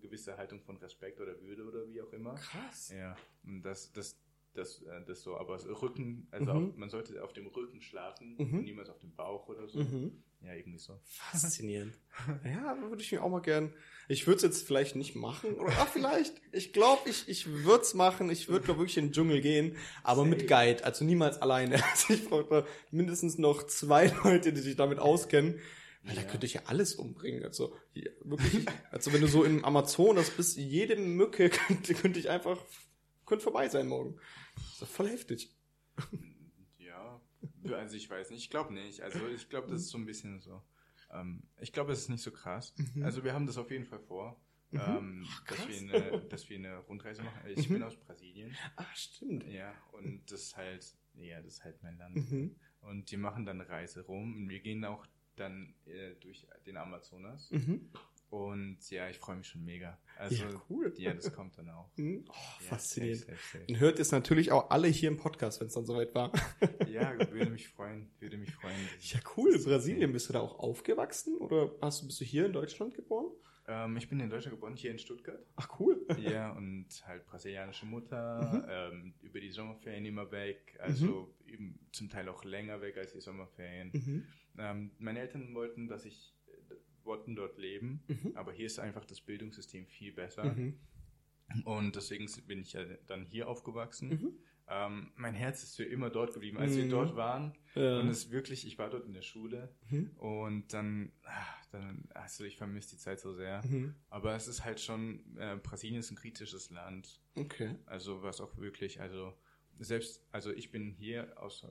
gewisse 0.00 0.38
Haltung 0.38 0.62
von 0.62 0.78
Respekt 0.78 1.20
oder 1.20 1.38
Würde 1.42 1.64
oder 1.66 1.86
wie 1.90 2.00
auch 2.00 2.10
immer. 2.14 2.36
Krass. 2.36 2.88
Ja, 2.96 3.14
und 3.44 3.60
das, 3.62 3.92
das, 3.92 4.16
das, 4.54 4.80
äh, 4.80 5.04
das 5.04 5.20
so, 5.22 5.36
aber 5.36 5.62
Rücken, 5.82 6.26
also 6.30 6.54
Mhm. 6.54 6.68
auf, 6.70 6.76
man 6.78 6.88
sollte 6.88 7.22
auf 7.22 7.34
dem 7.34 7.46
Rücken 7.48 7.82
schlafen 7.82 8.34
Mhm. 8.38 8.54
und 8.58 8.62
niemals 8.64 8.88
auf 8.88 8.98
dem 9.00 9.14
Bauch 9.14 9.46
oder 9.50 9.68
so. 9.68 9.80
Mhm. 9.80 10.22
Ja, 10.44 10.54
irgendwie 10.54 10.78
so. 10.78 10.98
Faszinierend. 11.04 11.94
ja, 12.44 12.76
würde 12.88 13.00
ich 13.02 13.12
mir 13.12 13.22
auch 13.22 13.30
mal 13.30 13.40
gern. 13.40 13.72
Ich 14.08 14.26
würde 14.26 14.36
es 14.38 14.42
jetzt 14.42 14.66
vielleicht 14.66 14.96
nicht 14.96 15.14
machen. 15.14 15.54
Oder 15.54 15.72
ach, 15.78 15.88
vielleicht. 15.88 16.34
Ich 16.50 16.72
glaube, 16.72 17.08
ich, 17.08 17.28
ich 17.28 17.46
würde 17.48 17.82
es 17.82 17.94
machen. 17.94 18.28
Ich 18.28 18.48
würde 18.48 18.64
glaub, 18.64 18.78
wirklich 18.78 18.98
in 18.98 19.06
den 19.06 19.12
Dschungel 19.12 19.40
gehen. 19.40 19.76
Aber 20.02 20.24
mit 20.24 20.40
Safe. 20.40 20.48
Guide. 20.48 20.84
Also 20.84 21.04
niemals 21.04 21.40
alleine. 21.40 21.80
Also 21.92 22.12
ich 22.14 22.28
brauche 22.28 22.44
da 22.50 22.66
mindestens 22.90 23.38
noch 23.38 23.62
zwei 23.68 24.06
Leute, 24.24 24.52
die 24.52 24.60
sich 24.60 24.74
damit 24.76 24.98
auskennen. 24.98 25.60
Weil 26.02 26.16
da 26.16 26.22
Ja. 26.22 26.26
könnte 26.28 26.46
ich 26.46 26.54
ja 26.54 26.62
alles 26.66 26.96
umbringen. 26.96 27.44
Also 27.44 27.76
hier, 27.92 28.10
wirklich. 28.24 28.66
Also 28.90 29.12
wenn 29.12 29.20
du 29.20 29.28
so 29.28 29.44
im 29.44 29.64
Amazonas 29.64 30.30
bist, 30.30 30.56
jede 30.56 30.96
Mücke 30.96 31.48
könnte, 31.50 31.94
könnte 31.94 32.18
ich 32.18 32.28
einfach, 32.28 32.58
könnte 33.24 33.44
vorbei 33.44 33.68
sein 33.68 33.86
morgen. 33.86 34.18
Das 34.80 34.88
ist 34.88 34.94
voll 34.96 35.08
heftig. 35.08 35.54
Also 37.70 37.96
ich 37.96 38.08
weiß 38.10 38.30
nicht, 38.30 38.40
ich 38.40 38.50
glaube 38.50 38.72
nicht. 38.74 39.00
Also 39.02 39.26
ich 39.28 39.48
glaube, 39.48 39.68
das 39.68 39.82
ist 39.82 39.88
so 39.90 39.98
ein 39.98 40.06
bisschen 40.06 40.40
so. 40.40 40.62
Ähm, 41.12 41.42
ich 41.60 41.72
glaube, 41.72 41.92
es 41.92 42.00
ist 42.00 42.08
nicht 42.08 42.22
so 42.22 42.30
krass. 42.32 42.74
Mhm. 42.76 43.02
Also 43.04 43.22
wir 43.24 43.32
haben 43.34 43.46
das 43.46 43.56
auf 43.58 43.70
jeden 43.70 43.84
Fall 43.84 44.00
vor. 44.00 44.40
Mhm. 44.70 44.80
Ähm, 44.80 45.26
Ach, 45.28 45.44
dass, 45.46 45.68
wir 45.68 45.78
eine, 45.78 46.20
dass 46.28 46.48
wir 46.48 46.56
eine 46.58 46.78
Rundreise 46.78 47.22
machen. 47.22 47.40
Ich 47.54 47.68
Mhm. 47.68 47.74
bin 47.74 47.82
aus 47.82 47.96
Brasilien. 47.96 48.56
Ah, 48.76 48.86
stimmt. 48.94 49.46
Ja, 49.46 49.74
und 49.92 50.22
das 50.30 50.42
ist 50.44 50.56
halt, 50.56 50.96
ja, 51.14 51.42
das 51.42 51.54
ist 51.54 51.64
halt 51.64 51.82
mein 51.82 51.98
Land. 51.98 52.16
Mhm. 52.16 52.56
Und 52.80 53.10
die 53.10 53.16
machen 53.18 53.44
dann 53.44 53.60
eine 53.60 53.68
Reise 53.68 54.00
rum. 54.02 54.34
Und 54.34 54.48
wir 54.48 54.60
gehen 54.60 54.84
auch 54.84 55.06
dann 55.36 55.74
äh, 55.86 56.14
durch 56.16 56.46
den 56.66 56.76
Amazonas. 56.78 57.50
Mhm. 58.32 58.38
Und 58.38 58.90
ja, 58.90 59.08
ich 59.08 59.18
freue 59.18 59.36
mich 59.36 59.46
schon 59.46 59.62
mega. 59.64 59.98
Also, 60.16 60.44
ja, 60.44 60.62
cool. 60.70 60.92
ja, 60.96 61.12
das 61.14 61.32
kommt 61.32 61.58
dann 61.58 61.68
auch. 61.70 61.90
Mhm. 61.96 62.24
Oh, 62.28 62.32
Ja, 62.32 62.66
faszinierend. 62.68 63.20
safe, 63.20 63.32
safe, 63.36 63.58
safe. 63.58 63.64
Dann 63.68 63.80
hört 63.80 63.98
es 63.98 64.10
natürlich 64.12 64.50
auch 64.52 64.70
alle 64.70 64.88
hier 64.88 65.08
im 65.10 65.16
Podcast, 65.18 65.60
wenn 65.60 65.66
es 65.68 65.74
dann 65.74 65.84
soweit 65.86 66.14
war. 66.14 66.32
Ja, 66.88 67.16
würde 67.30 67.50
mich 67.50 67.68
freuen, 67.68 68.10
würde 68.20 68.36
mich 68.38 68.52
freuen. 68.54 68.74
Ja, 69.00 69.20
cool. 69.36 69.54
In 69.54 69.62
Brasilien, 69.64 70.12
bist 70.12 70.28
du 70.28 70.32
da 70.32 70.40
auch 70.40 70.58
aufgewachsen 70.58 71.36
oder 71.38 71.74
hast 71.80 72.02
du, 72.02 72.06
bist 72.06 72.20
du 72.20 72.24
hier 72.24 72.46
in 72.46 72.52
Deutschland 72.52 72.94
geboren? 72.94 73.26
Ähm, 73.68 73.96
ich 73.96 74.08
bin 74.08 74.18
in 74.18 74.28
Deutschland 74.28 74.56
geboren, 74.56 74.74
hier 74.74 74.90
in 74.90 74.98
Stuttgart. 74.98 75.44
Ach, 75.56 75.68
cool. 75.78 76.04
Ja, 76.18 76.50
und 76.52 76.86
halt 77.06 77.24
brasilianische 77.26 77.86
Mutter, 77.86 78.52
Mhm. 78.52 78.64
ähm, 78.68 79.14
über 79.20 79.40
die 79.40 79.50
Sommerferien 79.50 80.04
immer 80.04 80.30
weg, 80.32 80.76
also 80.80 81.32
eben 81.46 81.78
zum 81.92 82.08
Teil 82.10 82.28
auch 82.28 82.44
länger 82.44 82.80
weg 82.80 82.96
als 82.96 83.12
die 83.12 83.20
Sommerferien. 83.20 83.90
Mhm. 83.92 84.26
Ähm, 84.58 84.90
meine 84.98 85.20
Eltern 85.20 85.54
wollten, 85.54 85.86
dass 85.88 86.04
ich 86.04 86.34
wollten 87.04 87.34
dort 87.36 87.58
leben, 87.58 88.02
Mhm. 88.08 88.36
aber 88.36 88.52
hier 88.52 88.66
ist 88.66 88.78
einfach 88.78 89.04
das 89.04 89.20
Bildungssystem 89.20 89.86
viel 89.86 90.12
besser 90.12 90.44
Mhm. 90.44 90.78
und 91.64 91.96
deswegen 91.96 92.26
bin 92.46 92.60
ich 92.62 92.72
ja 92.72 92.84
dann 93.06 93.24
hier 93.26 93.48
aufgewachsen. 93.48 94.08
Mhm. 94.08 94.32
Ähm, 94.68 95.12
mein 95.16 95.34
Herz 95.34 95.62
ist 95.64 95.76
für 95.76 95.84
immer 95.84 96.08
dort 96.08 96.32
geblieben. 96.32 96.56
Als 96.56 96.76
wir 96.76 96.84
Mhm. 96.84 96.90
dort 96.90 97.16
waren, 97.16 97.52
Ja. 97.74 97.98
und 98.00 98.08
es 98.08 98.30
wirklich, 98.30 98.64
ich 98.66 98.78
war 98.78 98.88
dort 98.88 99.04
in 99.06 99.12
der 99.12 99.22
Schule 99.22 99.74
Mhm. 99.90 100.12
und 100.16 100.72
dann, 100.72 101.12
ah, 101.24 101.46
dann 101.72 102.08
also 102.14 102.44
ich 102.44 102.56
vermisse 102.56 102.90
die 102.90 102.96
Zeit 102.98 103.20
so 103.20 103.34
sehr. 103.34 103.60
Mhm. 103.66 103.94
Aber 104.08 104.34
es 104.34 104.46
ist 104.48 104.64
halt 104.64 104.80
schon, 104.80 105.36
äh, 105.36 105.56
Brasilien 105.62 105.98
ist 106.00 106.10
ein 106.10 106.16
kritisches 106.16 106.70
Land. 106.70 107.20
Okay. 107.34 107.74
Also 107.86 108.22
was 108.22 108.40
auch 108.40 108.56
wirklich, 108.56 109.00
also 109.00 109.34
selbst, 109.78 110.24
also 110.30 110.52
ich 110.52 110.70
bin 110.70 110.92
hier 110.92 111.36
aus, 111.42 111.66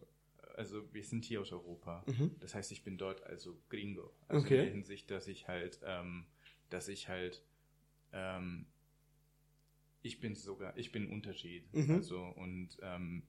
also 0.61 0.93
wir 0.93 1.03
sind 1.03 1.25
hier 1.25 1.41
aus 1.41 1.51
Europa. 1.51 2.05
Mhm. 2.07 2.35
Das 2.39 2.53
heißt, 2.53 2.71
ich 2.71 2.83
bin 2.83 2.97
dort 2.97 3.23
also 3.23 3.59
Gringo. 3.69 4.13
Also 4.27 4.45
Okay. 4.45 4.57
in 4.59 4.61
der 4.65 4.71
Hinsicht, 4.71 5.09
dass 5.09 5.27
ich 5.27 5.47
halt, 5.47 5.79
ähm, 5.83 6.25
dass 6.69 6.87
ich 6.87 7.09
halt, 7.09 7.43
ähm, 8.13 8.67
ich 10.03 10.19
bin 10.19 10.35
sogar, 10.35 10.77
ich 10.77 10.91
bin 10.91 11.03
ein 11.07 11.11
Unterschied. 11.11 11.71
Mhm. 11.73 11.91
Also 11.91 12.21
und 12.23 12.77
ähm, 12.81 13.23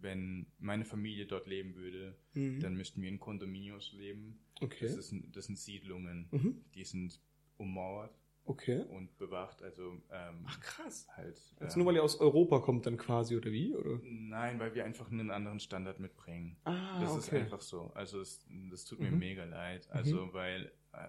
wenn 0.00 0.46
meine 0.58 0.84
Familie 0.84 1.26
dort 1.26 1.46
leben 1.46 1.74
würde, 1.76 2.16
Mhm. 2.34 2.60
dann 2.60 2.74
müssten 2.76 3.00
wir 3.02 3.08
in 3.08 3.18
Condominios 3.20 3.92
leben. 3.92 4.40
Okay. 4.60 4.84
Das, 4.86 4.96
ist, 4.96 5.14
das 5.32 5.46
sind 5.46 5.56
Siedlungen, 5.58 6.28
Mhm. 6.32 6.64
die 6.74 6.84
sind 6.84 7.20
ummauert 7.56 8.16
Okay. 8.48 8.82
und 8.90 9.16
bewacht. 9.18 9.62
Also 9.62 10.00
ähm, 10.10 10.44
Ach, 10.46 10.60
krass. 10.60 11.06
halt. 11.16 11.38
Also 11.60 11.74
ähm, 11.74 11.84
nur 11.84 11.86
weil 11.86 11.96
ihr 11.96 12.02
aus 12.02 12.18
Europa 12.18 12.60
kommt 12.60 12.86
dann 12.86 12.96
quasi, 12.96 13.36
oder 13.36 13.52
wie? 13.52 13.74
Oder? 13.74 14.00
Nein, 14.02 14.58
weil 14.58 14.74
wir 14.74 14.84
einfach 14.86 15.10
einen 15.10 15.30
anderen 15.30 15.60
Standard 15.60 16.00
mitbringen. 16.00 16.56
Ah, 16.64 16.98
Das 17.00 17.14
ist 17.16 17.28
okay. 17.28 17.42
einfach 17.42 17.60
so. 17.60 17.92
Also 17.94 18.20
es, 18.20 18.44
das 18.70 18.84
tut 18.86 19.00
mir 19.00 19.10
Mhm. 19.10 19.18
mega 19.18 19.44
leid. 19.44 19.88
Also 19.90 20.32
weil, 20.32 20.72
äh, 20.94 21.08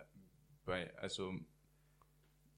bei, 0.65 0.93
also 0.97 1.33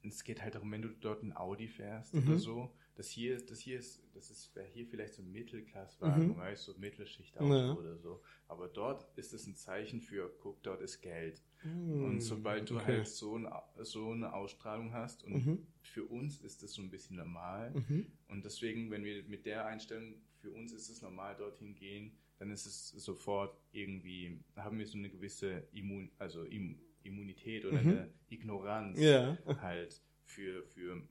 es 0.03 0.23
geht 0.23 0.41
halt 0.41 0.55
darum, 0.55 0.71
wenn 0.71 0.81
du 0.81 0.89
dort 0.89 1.21
ein 1.23 1.35
Audi 1.35 1.67
fährst 1.67 2.13
Mhm. 2.15 2.27
oder 2.27 2.39
so, 2.39 2.73
das 2.95 3.09
hier, 3.09 3.37
das 3.45 3.59
hier 3.59 3.79
ist, 3.79 4.03
das 4.13 4.29
ist 4.29 4.53
wäre 4.55 4.67
hier 4.67 4.85
vielleicht 4.85 5.13
so 5.13 5.21
ein 5.21 5.31
Mittelklasswagen, 5.31 6.29
Mhm. 6.29 6.37
weißt 6.37 6.67
du, 6.67 6.73
so 6.73 6.79
Mittelschicht 6.79 7.35
Ja. 7.35 7.73
oder 7.73 7.97
so. 7.97 8.21
Aber 8.47 8.67
dort 8.67 9.07
ist 9.17 9.33
es 9.33 9.47
ein 9.47 9.55
Zeichen 9.55 10.01
für, 10.01 10.29
guck, 10.39 10.61
dort 10.63 10.81
ist 10.81 11.01
Geld. 11.01 11.41
Mhm. 11.63 12.03
Und 12.03 12.21
sobald 12.21 12.69
du 12.69 12.75
okay. 12.77 12.85
halt 12.85 13.07
so, 13.07 13.37
ein, 13.37 13.47
so 13.83 14.11
eine 14.11 14.33
Ausstrahlung 14.33 14.93
hast 14.93 15.23
und 15.23 15.45
Mhm. 15.45 15.67
für 15.81 16.03
uns 16.05 16.41
ist 16.41 16.63
das 16.63 16.73
so 16.73 16.81
ein 16.81 16.89
bisschen 16.89 17.15
normal, 17.17 17.71
Mhm. 17.71 18.05
und 18.27 18.43
deswegen, 18.45 18.91
wenn 18.91 19.03
wir 19.03 19.23
mit 19.23 19.45
der 19.45 19.65
Einstellung, 19.65 20.15
für 20.37 20.51
uns 20.51 20.73
ist 20.73 20.89
es 20.89 21.01
normal, 21.01 21.35
dorthin 21.37 21.75
gehen, 21.75 22.17
dann 22.39 22.49
ist 22.51 22.65
es 22.65 22.89
sofort 22.89 23.55
irgendwie, 23.71 24.39
haben 24.55 24.79
wir 24.79 24.87
so 24.87 24.97
eine 24.97 25.09
gewisse 25.09 25.67
Immun, 25.71 26.11
also 26.17 26.43
Im, 26.43 26.79
Immunität 27.03 27.65
oder 27.65 27.81
Mhm. 27.81 27.87
eine 27.89 28.13
Ignoranz 28.29 28.99
Ja. 28.99 29.37
halt 29.61 30.01
für, 30.25 30.63
für 30.65 31.01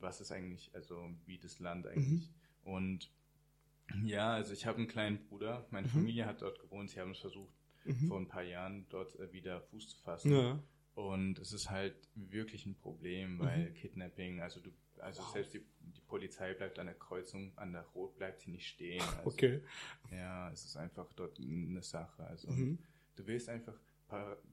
was 0.00 0.20
ist 0.20 0.32
eigentlich, 0.32 0.74
also 0.74 1.10
wie 1.26 1.38
das 1.38 1.58
Land 1.58 1.86
eigentlich. 1.86 2.28
Mhm. 2.64 2.70
Und 2.72 3.10
ja, 4.04 4.32
also 4.34 4.52
ich 4.52 4.66
habe 4.66 4.78
einen 4.78 4.88
kleinen 4.88 5.18
Bruder, 5.26 5.66
meine 5.70 5.86
Mhm. 5.86 5.92
Familie 5.92 6.26
hat 6.26 6.42
dort 6.42 6.58
gewohnt, 6.60 6.90
sie 6.90 7.00
haben 7.00 7.10
es 7.12 7.18
versucht, 7.18 7.54
Mhm. 7.84 8.06
vor 8.08 8.18
ein 8.18 8.28
paar 8.28 8.42
Jahren 8.44 8.86
dort 8.90 9.18
äh, 9.18 9.32
wieder 9.32 9.60
Fuß 9.60 9.88
zu 9.88 9.98
fassen. 9.98 10.32
Ja. 10.32 10.62
Und 10.94 11.38
es 11.38 11.52
ist 11.52 11.70
halt 11.70 11.96
wirklich 12.14 12.64
ein 12.66 12.74
Problem, 12.76 13.38
weil 13.38 13.70
Mhm. 13.70 13.74
Kidnapping, 13.74 14.40
also 14.40 14.60
du, 14.60 14.70
also 14.98 15.22
Wow. 15.22 15.32
selbst 15.32 15.54
die, 15.54 15.62
die 15.80 16.00
Polizei 16.02 16.54
bleibt 16.54 16.78
an 16.78 16.86
der 16.86 16.94
Kreuzung, 16.94 17.52
an 17.56 17.72
der 17.72 17.82
Rot 17.94 18.16
bleibt 18.16 18.40
sie 18.40 18.50
nicht 18.50 18.66
stehen. 18.68 19.02
Also, 19.18 19.30
Okay. 19.30 19.62
Ja, 20.10 20.50
es 20.52 20.64
ist 20.64 20.76
einfach 20.76 21.12
dort 21.14 21.38
eine 21.40 21.82
Sache. 21.82 22.24
Also 22.26 22.50
Mhm. 22.50 22.78
du 23.16 23.26
willst 23.26 23.48
einfach, 23.48 23.74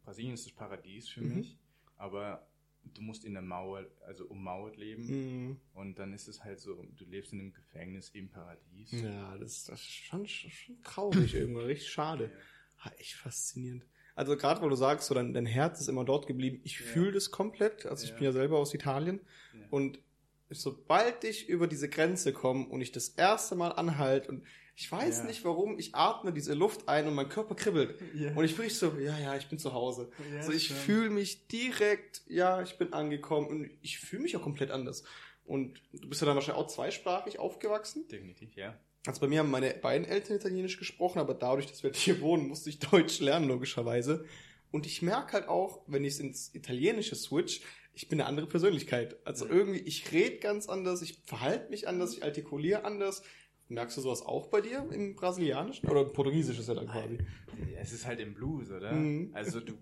Brasilien 0.06 0.34
ist 0.34 0.46
das 0.46 0.54
Paradies 0.54 1.10
für 1.10 1.22
Mhm. 1.22 1.36
mich, 1.36 1.58
aber 1.98 2.48
du 2.84 3.02
musst 3.02 3.26
in 3.26 3.34
der 3.34 3.42
Mauer, 3.42 3.86
also 4.06 4.26
ummauert 4.26 4.78
leben. 4.78 5.04
Mhm. 5.50 5.58
Und 5.74 6.00
dann 6.00 6.14
ist 6.14 6.28
es 6.28 6.44
halt 6.44 6.60
so, 6.60 6.84
du 6.98 7.06
lebst 7.06 7.34
in 7.34 7.40
einem 7.40 7.54
Gefängnis 7.54 8.10
im 8.10 8.30
Paradies. 8.30 8.92
Ja, 8.92 9.38
das, 9.38 9.66
das 9.66 9.80
ist 9.82 9.90
schon, 9.90 10.28
schon 10.28 10.52
traurig 10.84 11.34
irgendwo, 11.36 11.60
richtig 11.62 11.90
schade. 11.90 12.32
Ha, 12.80 12.92
echt 12.98 13.14
faszinierend. 13.16 13.86
Also 14.16 14.36
gerade 14.36 14.62
weil 14.62 14.70
du 14.70 14.76
sagst, 14.76 15.08
so 15.08 15.14
dein, 15.16 15.34
dein 15.34 15.46
Herz 15.46 15.80
ist 15.80 15.88
immer 15.88 16.04
dort 16.04 16.28
geblieben. 16.28 16.60
Ich 16.64 16.80
Ja. 16.80 16.86
fühle 16.86 17.12
das 17.14 17.32
komplett. 17.32 17.86
Also 17.86 18.04
ich 18.04 18.10
Ja. 18.12 18.16
bin 18.16 18.26
ja 18.26 18.32
selber 18.32 18.58
aus 18.58 18.74
Italien. 18.74 19.22
Ja. 19.54 19.66
Und 19.70 20.00
sobald 20.50 21.24
ich 21.24 21.48
über 21.48 21.68
diese 21.68 21.90
Grenze 21.90 22.34
komme 22.34 22.66
und 22.68 22.82
ich 22.82 22.92
das 22.92 23.10
erste 23.10 23.56
Mal 23.56 23.70
anhalte 23.70 24.30
und 24.30 24.44
ich 24.80 24.90
weiß 24.90 25.18
Ja. 25.20 25.24
nicht 25.26 25.44
warum, 25.44 25.78
ich 25.78 25.94
atme 25.94 26.32
diese 26.32 26.54
Luft 26.54 26.88
ein 26.88 27.06
und 27.06 27.14
mein 27.14 27.28
Körper 27.28 27.54
kribbelt. 27.54 28.00
Ja. 28.16 28.34
Und 28.34 28.46
ich 28.46 28.56
bin 28.56 28.70
so, 28.70 28.94
ja, 28.98 29.20
ja, 29.20 29.36
ich 29.36 29.50
bin 29.50 29.60
zu 29.60 29.74
Hause. 29.74 30.10
Ja, 30.32 30.38
also 30.38 30.54
ich 30.54 30.72
fühle 30.72 31.10
mich 31.10 31.48
direkt, 31.50 32.22
ja, 32.28 32.62
ich 32.62 32.78
bin 32.78 32.94
angekommen 32.94 33.48
und 33.48 33.70
ich 33.82 34.00
fühle 34.00 34.22
mich 34.24 34.38
auch 34.38 34.42
komplett 34.42 34.72
anders. 34.72 35.04
Und 35.44 35.82
du 35.92 36.08
bist 36.08 36.22
ja 36.22 36.28
dann 36.28 36.36
wahrscheinlich 36.36 36.64
auch 36.64 36.68
zweisprachig 36.68 37.40
aufgewachsen. 37.40 38.08
Definitiv, 38.08 38.56
ja. 38.56 38.80
Also 39.06 39.20
bei 39.20 39.28
mir 39.28 39.40
haben 39.40 39.52
meine 39.52 39.70
beiden 39.72 40.08
Eltern 40.08 40.38
Italienisch 40.38 40.78
gesprochen, 40.78 41.20
aber 41.20 41.34
dadurch, 41.34 41.68
dass 41.68 41.84
wir 41.84 41.92
hier 41.94 42.22
wohnen, 42.22 42.48
musste 42.48 42.70
ich 42.70 42.80
Deutsch 42.80 43.20
lernen, 43.20 43.50
logischerweise. 43.50 44.24
Und 44.72 44.86
ich 44.86 45.02
merke 45.02 45.34
halt 45.34 45.50
auch, 45.50 45.82
wenn 45.88 46.06
ich 46.06 46.14
es 46.14 46.20
ins 46.22 46.56
Italienische 46.56 47.16
switch, 47.16 47.60
ich 47.94 48.08
bin 48.08 48.22
eine 48.22 48.30
andere 48.30 48.48
Persönlichkeit. 48.48 49.18
Also 49.26 49.46
irgendwie, 49.46 49.80
ich 49.80 50.10
rede 50.14 50.38
ganz 50.38 50.70
anders, 50.70 51.02
ich 51.02 51.22
verhalte 51.26 51.70
mich 51.70 51.86
anders, 51.86 52.14
ich 52.14 52.24
artikuliere 52.24 52.86
anders. 52.86 53.24
Merkst 53.70 53.98
du 53.98 54.02
sowas 54.02 54.22
auch 54.24 54.48
bei 54.48 54.62
dir 54.62 54.88
im 54.92 55.16
Brasilianischen? 55.16 55.88
Oder 55.90 56.02
im 56.02 56.12
Portugiesischen 56.14 56.62
ist 56.62 56.68
ja 56.68 56.74
dann 56.76 56.88
quasi. 56.88 57.20
Es 57.78 57.92
ist 57.94 58.06
halt 58.06 58.20
im 58.20 58.34
Blues, 58.34 58.72
oder? 58.72 58.94
Mhm. 58.94 59.30
Also 59.34 59.60
du, 59.60 59.74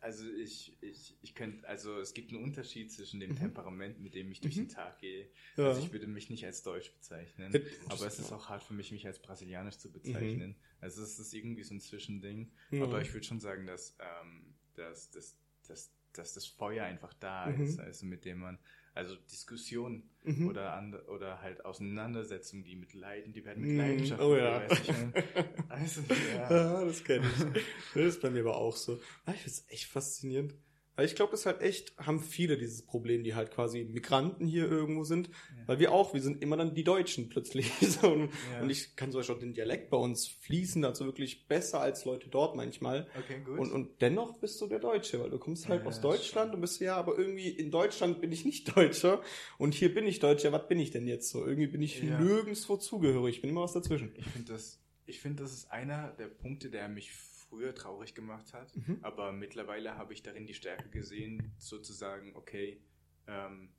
also 0.00 0.26
ich, 0.30 0.76
ich, 0.82 1.16
ich 1.22 1.34
könnte, 1.34 1.66
also 1.68 1.98
es 1.98 2.14
gibt 2.14 2.30
einen 2.32 2.42
Unterschied 2.42 2.90
zwischen 2.90 3.20
dem 3.20 3.30
Mhm. 3.32 3.36
Temperament, 3.36 4.00
mit 4.00 4.14
dem 4.14 4.30
ich 4.32 4.40
durch 4.40 4.56
Mhm. 4.56 4.60
den 4.62 4.68
Tag 4.70 4.98
gehe. 4.98 5.30
Ja. 5.56 5.68
Also 5.68 5.80
ich 5.82 5.92
würde 5.92 6.06
mich 6.06 6.30
nicht 6.30 6.44
als 6.46 6.62
Deutsch 6.62 6.92
bezeichnen. 6.94 7.52
Ja, 7.52 7.60
Aber 7.90 8.06
es 8.06 8.18
ist 8.18 8.32
auch 8.32 8.48
hart 8.48 8.62
für 8.62 8.72
mich, 8.74 8.92
mich 8.92 9.06
als 9.06 9.18
Brasilianisch 9.20 9.76
zu 9.78 9.92
bezeichnen. 9.92 10.56
Also 10.80 11.02
es 11.02 11.18
ist 11.18 11.32
irgendwie 11.34 11.64
so 11.64 11.74
ein 11.74 11.80
Zwischending. 11.80 12.50
Mhm. 12.70 12.82
Aber 12.82 13.02
ich 13.02 13.12
würde 13.12 13.26
schon 13.26 13.40
sagen, 13.40 13.66
dass, 13.66 13.96
ähm, 14.00 14.54
dass, 14.74 15.10
dass, 15.10 15.36
dass, 15.68 15.92
dass 16.18 16.34
das 16.34 16.46
Feuer 16.46 16.84
einfach 16.84 17.12
da 17.14 17.50
Mhm. 17.50 17.62
ist, 17.62 17.78
also 17.80 18.06
mit 18.06 18.24
dem 18.24 18.38
man, 18.40 18.58
also 18.94 19.16
Diskussionen 19.16 20.08
Mhm. 20.24 20.48
oder, 20.48 20.74
and, 20.74 20.94
oder 21.08 21.40
halt 21.42 21.64
Auseinandersetzungen, 21.64 22.64
die 22.64 22.76
mit 22.76 22.94
Leiden, 22.94 23.32
die 23.32 23.44
werden 23.44 23.60
mit 23.60 23.70
Mhm. 23.70 23.78
Leidenschaft 23.78 24.22
Oh 24.22 24.36
ja. 24.36 24.62
Also, 25.68 26.02
ja. 26.32 26.50
Ja, 26.50 26.84
das 26.84 27.02
kenne 27.04 27.26
ich. 27.26 27.62
Das 27.94 28.04
ist 28.04 28.20
bei 28.22 28.30
mir 28.30 28.40
aber 28.40 28.56
auch 28.56 28.76
so. 28.76 29.00
Ah, 29.26 29.32
Ich 29.32 29.40
finde 29.42 29.50
es 29.50 29.64
echt 29.68 29.86
faszinierend. 29.86 30.54
Weil 30.96 31.06
ich 31.06 31.16
glaube, 31.16 31.32
das 31.32 31.40
ist 31.40 31.46
halt 31.46 31.60
echt, 31.60 31.92
haben 31.98 32.20
viele 32.20 32.56
dieses 32.56 32.82
Problem, 32.82 33.24
die 33.24 33.34
halt 33.34 33.50
quasi 33.50 33.84
Migranten 33.84 34.46
hier 34.46 34.70
irgendwo 34.70 35.02
sind. 35.02 35.26
Ja. 35.28 35.34
Weil 35.66 35.78
wir 35.80 35.92
auch, 35.92 36.14
wir 36.14 36.22
sind 36.22 36.40
immer 36.42 36.56
dann 36.56 36.74
die 36.74 36.84
Deutschen 36.84 37.28
plötzlich. 37.28 37.70
So, 37.80 38.12
und, 38.12 38.30
Ja. 38.52 38.60
und 38.62 38.70
ich 38.70 38.94
kann 38.96 39.10
zum 39.10 39.18
Beispiel 39.20 39.34
auch 39.34 39.40
den 39.40 39.54
Dialekt 39.54 39.90
bei 39.90 39.96
uns 39.96 40.28
fließen, 40.28 40.84
also 40.84 41.04
wirklich 41.04 41.48
besser 41.48 41.80
als 41.80 42.04
Leute 42.04 42.28
dort 42.28 42.54
manchmal. 42.56 43.08
Okay, 43.18 43.40
gut. 43.44 43.58
Und, 43.58 43.72
und 43.72 44.00
dennoch 44.02 44.38
bist 44.38 44.60
du 44.60 44.66
der 44.68 44.78
Deutsche, 44.78 45.20
weil 45.20 45.30
du 45.30 45.38
kommst 45.38 45.68
halt 45.68 45.82
Ja, 45.82 45.86
aus 45.88 46.00
Deutschland 46.00 46.48
stimmt. 46.50 46.54
und 46.54 46.60
bist 46.60 46.80
ja, 46.80 46.96
aber 46.96 47.18
irgendwie 47.18 47.48
in 47.48 47.70
Deutschland 47.70 48.20
bin 48.20 48.30
ich 48.30 48.44
nicht 48.44 48.64
Deutscher 48.76 49.20
und 49.58 49.74
hier 49.74 49.92
bin 49.92 50.06
ich 50.06 50.20
Deutscher. 50.20 50.52
Was 50.52 50.68
bin 50.68 50.78
ich 50.78 50.90
denn 50.92 51.06
jetzt 51.06 51.28
so? 51.30 51.44
Irgendwie 51.44 51.66
bin 51.66 51.82
ich 51.82 52.02
nirgendwo 52.02 52.76
zugehörig. 52.76 53.36
Ich 53.36 53.40
bin 53.42 53.50
immer 53.50 53.62
was 53.62 53.72
dazwischen. 53.72 54.12
Ich 54.16 54.26
finde 54.26 54.52
das, 54.52 54.80
ich 55.06 55.20
finde, 55.20 55.42
das 55.42 55.52
ist 55.52 55.70
einer 55.70 56.12
der 56.18 56.28
Punkte, 56.28 56.70
der 56.70 56.88
mich 56.88 57.10
früher 57.54 57.74
traurig 57.74 58.14
gemacht 58.14 58.52
hat. 58.52 58.74
Mhm. 58.76 58.98
Aber 59.02 59.32
mittlerweile 59.32 59.96
habe 59.96 60.12
ich 60.12 60.22
darin 60.22 60.46
die 60.46 60.54
Stärke 60.54 60.88
gesehen, 60.90 61.52
sozusagen, 61.58 62.34
okay, 62.34 62.80
ähm, 63.28 63.70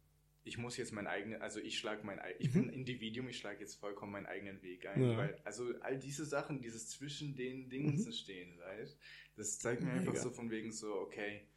ich 0.43 0.57
muss 0.57 0.77
jetzt 0.77 0.93
mein 0.93 1.07
eigenes, 1.07 1.41
also 1.41 1.59
ich 1.59 1.77
schlage 1.77 2.05
mein, 2.05 2.21
ich 2.39 2.53
bin 2.53 2.65
ein 2.65 2.69
Individuum, 2.69 3.27
ich 3.29 3.37
schlage 3.37 3.61
jetzt 3.61 3.75
vollkommen 3.75 4.11
meinen 4.11 4.27
eigenen 4.27 4.61
Weg 4.61 4.85
ein, 4.87 5.01
Ja. 5.01 5.17
weil, 5.17 5.41
also 5.43 5.73
all 5.81 5.97
diese 5.97 6.23
Sachen, 6.23 6.61
dieses 6.61 6.87
zwischen 6.89 7.35
den 7.35 7.67
Dingen 7.69 7.97
zu 7.97 8.11
stehen, 8.13 8.59
weißt, 8.59 8.97
das 9.35 9.59
zeigt 9.59 9.81
mir 9.81 9.91
einfach 9.91 10.13
Mega. 10.13 10.21
so 10.23 10.29
von 10.29 10.49
wegen 10.51 10.71
so, 10.71 10.93
okay, 10.99 11.47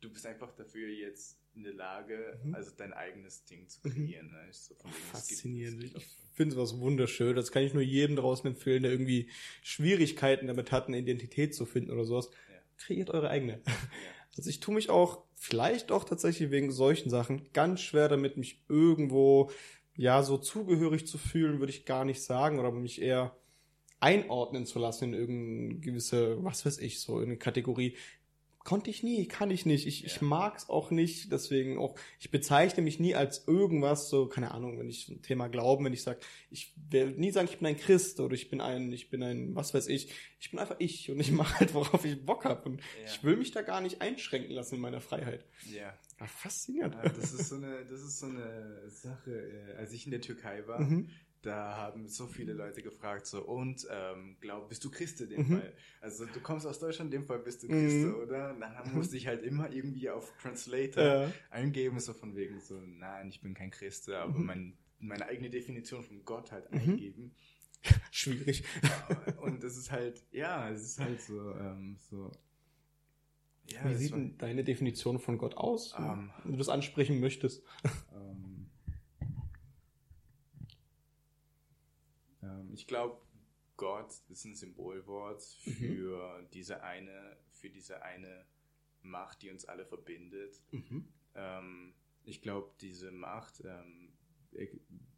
du 0.00 0.10
bist 0.10 0.24
einfach 0.26 0.50
dafür 0.56 0.88
jetzt 0.88 1.38
in 1.58 1.64
der 1.64 1.74
Lage, 1.74 2.38
also 2.52 2.70
dein 2.76 2.92
eigenes 2.92 3.44
Ding 3.44 3.68
zu 3.68 3.80
kreieren, 3.82 4.30
so 4.30 4.36
wegen, 4.36 4.48
es 4.48 4.68
gibt- 4.68 4.82
Faszinierend. 5.12 5.80
gibt 5.82 5.96
Ich 5.96 6.06
so- 6.06 6.22
finde 6.32 6.54
sowas 6.54 6.78
wunderschön. 6.78 7.34
Das 7.34 7.50
kann 7.50 7.64
ich 7.64 7.74
nur 7.74 7.82
jedem 7.82 8.14
draußen 8.16 8.46
empfehlen, 8.48 8.84
der 8.84 8.92
irgendwie 8.92 9.28
Schwierigkeiten 9.62 10.46
damit 10.46 10.70
hat, 10.72 10.86
eine 10.86 10.98
Identität 10.98 11.54
zu 11.54 11.66
finden 11.66 11.90
oder 11.90 12.04
sowas. 12.04 12.30
Ja. 12.48 12.60
Kreiert 12.76 13.10
eure 13.10 13.28
eigene. 13.30 13.60
Ja. 13.66 13.72
Also 14.36 14.50
ich 14.50 14.60
tue 14.60 14.72
mich 14.76 14.88
auch, 14.88 15.24
vielleicht 15.34 15.90
auch 15.90 16.04
tatsächlich 16.04 16.52
wegen 16.52 16.70
solchen 16.70 17.10
Sachen, 17.10 17.52
ganz 17.52 17.80
schwer 17.80 18.08
damit, 18.08 18.36
mich 18.36 18.62
irgendwo, 18.68 19.50
ja, 19.96 20.22
so 20.22 20.38
zugehörig 20.38 21.08
zu 21.08 21.18
fühlen, 21.18 21.58
würde 21.58 21.72
ich 21.72 21.84
gar 21.86 22.04
nicht 22.04 22.22
sagen, 22.22 22.60
oder 22.60 22.70
mich 22.70 23.02
eher 23.02 23.36
einordnen 23.98 24.64
zu 24.64 24.78
lassen 24.78 25.12
in 25.12 25.14
irgendeine 25.14 25.80
gewisse, 25.80 26.44
was 26.44 26.64
weiß 26.64 26.78
ich, 26.78 27.00
so 27.00 27.18
in 27.18 27.30
eine 27.30 27.36
Kategorie. 27.36 27.96
Konnte 28.68 28.90
ich 28.90 29.02
nie, 29.02 29.26
kann 29.26 29.50
ich 29.50 29.64
nicht. 29.64 29.86
Ich, 29.86 30.04
ich 30.04 30.16
Ja. 30.16 30.22
mag's 30.24 30.68
auch 30.68 30.90
nicht, 30.90 31.32
deswegen 31.32 31.78
auch, 31.78 31.94
ich 32.20 32.30
bezeichne 32.30 32.82
mich 32.82 33.00
nie 33.00 33.14
als 33.14 33.46
irgendwas, 33.48 34.10
so, 34.10 34.26
keine 34.26 34.50
Ahnung, 34.50 34.78
wenn 34.78 34.90
ich 34.90 35.08
ein 35.08 35.22
Thema 35.22 35.48
Glauben, 35.48 35.86
wenn 35.86 35.94
ich 35.94 36.02
sage, 36.02 36.20
ich 36.50 36.74
werde 36.90 37.12
nie 37.12 37.30
sagen, 37.30 37.48
ich 37.50 37.56
bin 37.56 37.66
ein 37.66 37.78
Christ 37.78 38.20
oder 38.20 38.34
ich 38.34 38.50
bin 38.50 38.60
ein, 38.60 38.92
ich 38.92 39.08
bin 39.08 39.22
ein, 39.22 39.54
was 39.54 39.72
weiß 39.72 39.86
ich, 39.88 40.12
ich 40.38 40.50
bin 40.50 40.60
einfach 40.60 40.76
ich 40.80 41.10
und 41.10 41.18
ich 41.18 41.32
mache 41.40 41.60
halt, 41.60 41.72
worauf 41.72 42.04
ich 42.04 42.22
Bock 42.26 42.44
habe. 42.44 42.62
Und 42.68 42.80
Ja. 42.80 42.84
ich 43.06 43.24
will 43.24 43.36
mich 43.38 43.52
da 43.52 43.62
gar 43.62 43.80
nicht 43.80 44.02
einschränken 44.02 44.52
lassen 44.54 44.74
in 44.74 44.80
meiner 44.82 45.00
Freiheit. 45.00 45.46
Ja. 45.72 45.94
Ja, 46.20 46.26
faszinierend. 46.26 46.94
Ja, 46.94 47.08
das 47.08 47.32
ist 47.32 47.48
so 47.48 47.54
eine, 47.56 47.86
das 47.86 48.02
ist 48.02 48.18
so 48.18 48.26
eine 48.26 48.82
Sache. 48.90 49.30
äh, 49.30 49.76
Als 49.78 49.92
ich 49.92 50.04
in 50.04 50.10
der 50.10 50.20
Türkei 50.20 50.66
war, 50.66 50.80
Mhm. 50.80 51.08
Da 51.42 51.76
haben 51.76 52.08
so 52.08 52.26
viele 52.26 52.52
Leute 52.52 52.82
gefragt, 52.82 53.26
so, 53.26 53.42
und, 53.44 53.86
ähm, 53.90 54.36
glaub, 54.40 54.68
bist 54.68 54.84
du 54.84 54.90
Christ 54.90 55.20
in 55.20 55.30
dem 55.30 55.46
Mhm. 55.46 55.56
Fall? 55.58 55.72
Also, 56.00 56.26
du 56.26 56.40
kommst 56.40 56.66
aus 56.66 56.78
Deutschland, 56.78 57.12
in 57.14 57.20
dem 57.20 57.26
Fall 57.26 57.38
bist 57.38 57.62
du 57.62 57.68
Mhm. 57.68 57.72
Christ, 57.72 58.16
oder? 58.16 58.50
Und 58.54 58.60
dann 58.60 58.92
musste 58.94 59.16
ich 59.16 59.26
halt 59.26 59.42
immer 59.44 59.70
irgendwie 59.70 60.10
auf 60.10 60.36
Translator 60.38 61.02
Ja. 61.04 61.32
eingeben, 61.50 62.00
so 62.00 62.12
von 62.12 62.34
wegen 62.34 62.60
so, 62.60 62.80
nein, 62.80 63.28
ich 63.28 63.40
bin 63.40 63.54
kein 63.54 63.70
Christ, 63.70 64.08
aber 64.10 64.38
Mhm. 64.38 64.46
mein, 64.46 64.78
meine 64.98 65.26
eigene 65.26 65.50
Definition 65.50 66.02
von 66.02 66.24
Gott 66.24 66.50
halt 66.52 66.70
Mhm. 66.72 66.78
eingeben. 66.78 67.34
Schwierig. 68.10 68.64
Und 69.40 69.62
das 69.62 69.76
ist 69.76 69.92
halt, 69.92 70.24
ja, 70.32 70.68
es 70.70 70.82
ist 70.82 70.98
halt 70.98 71.20
so, 71.20 71.54
ähm, 71.54 71.96
so, 72.10 72.32
ja, 73.70 73.88
Wie 73.88 73.94
sieht 73.94 74.12
denn 74.12 74.38
deine 74.38 74.64
Definition 74.64 75.18
von 75.18 75.38
Gott 75.38 75.56
aus, 75.56 75.94
Ähm. 75.98 76.32
wenn 76.42 76.52
du 76.52 76.58
das 76.58 76.68
ansprechen 76.68 77.20
möchtest? 77.20 77.62
Ähm, 78.12 78.70
ähm, 82.42 82.67
ich 82.78 82.86
glaube, 82.86 83.20
Gott 83.76 84.12
ist 84.28 84.44
ein 84.44 84.54
Symbolwort 84.54 85.42
Mhm. 85.66 85.70
für 85.72 86.48
diese 86.52 86.82
eine, 86.82 87.36
für 87.52 87.70
diese 87.70 88.02
eine 88.02 88.44
Macht, 89.02 89.42
die 89.42 89.50
uns 89.50 89.64
alle 89.64 89.84
verbindet. 89.86 90.60
Ähm, 91.34 91.94
ich 92.24 92.40
glaube, 92.42 92.70
diese 92.80 93.10
Macht, 93.10 93.62
ähm, 93.64 94.12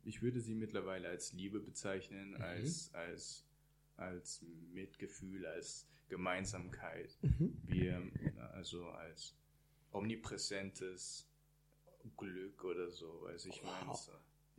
ich, 0.05 0.23
würde 0.23 0.41
sie 0.41 0.55
mittlerweile 0.55 1.09
als 1.09 1.33
Liebe 1.33 1.61
bezeichnen, 1.61 2.31
Mhm. 2.33 2.43
als, 2.43 2.93
als, 2.95 3.47
als 3.97 4.43
Mitgefühl, 4.73 5.47
als 5.47 5.87
Gemeinsamkeit. 6.09 7.17
Mhm. 7.23 7.57
Wir, 7.65 8.11
also 8.53 8.87
als 8.89 9.35
omnipräsentes 9.93 11.27
Glück 12.17 12.65
oder 12.65 12.91
so, 12.91 13.23
weiß 13.23 13.47
ich 13.47 13.63
meine. 13.63 13.89
Wow. 13.89 13.97
So, 13.99 14.13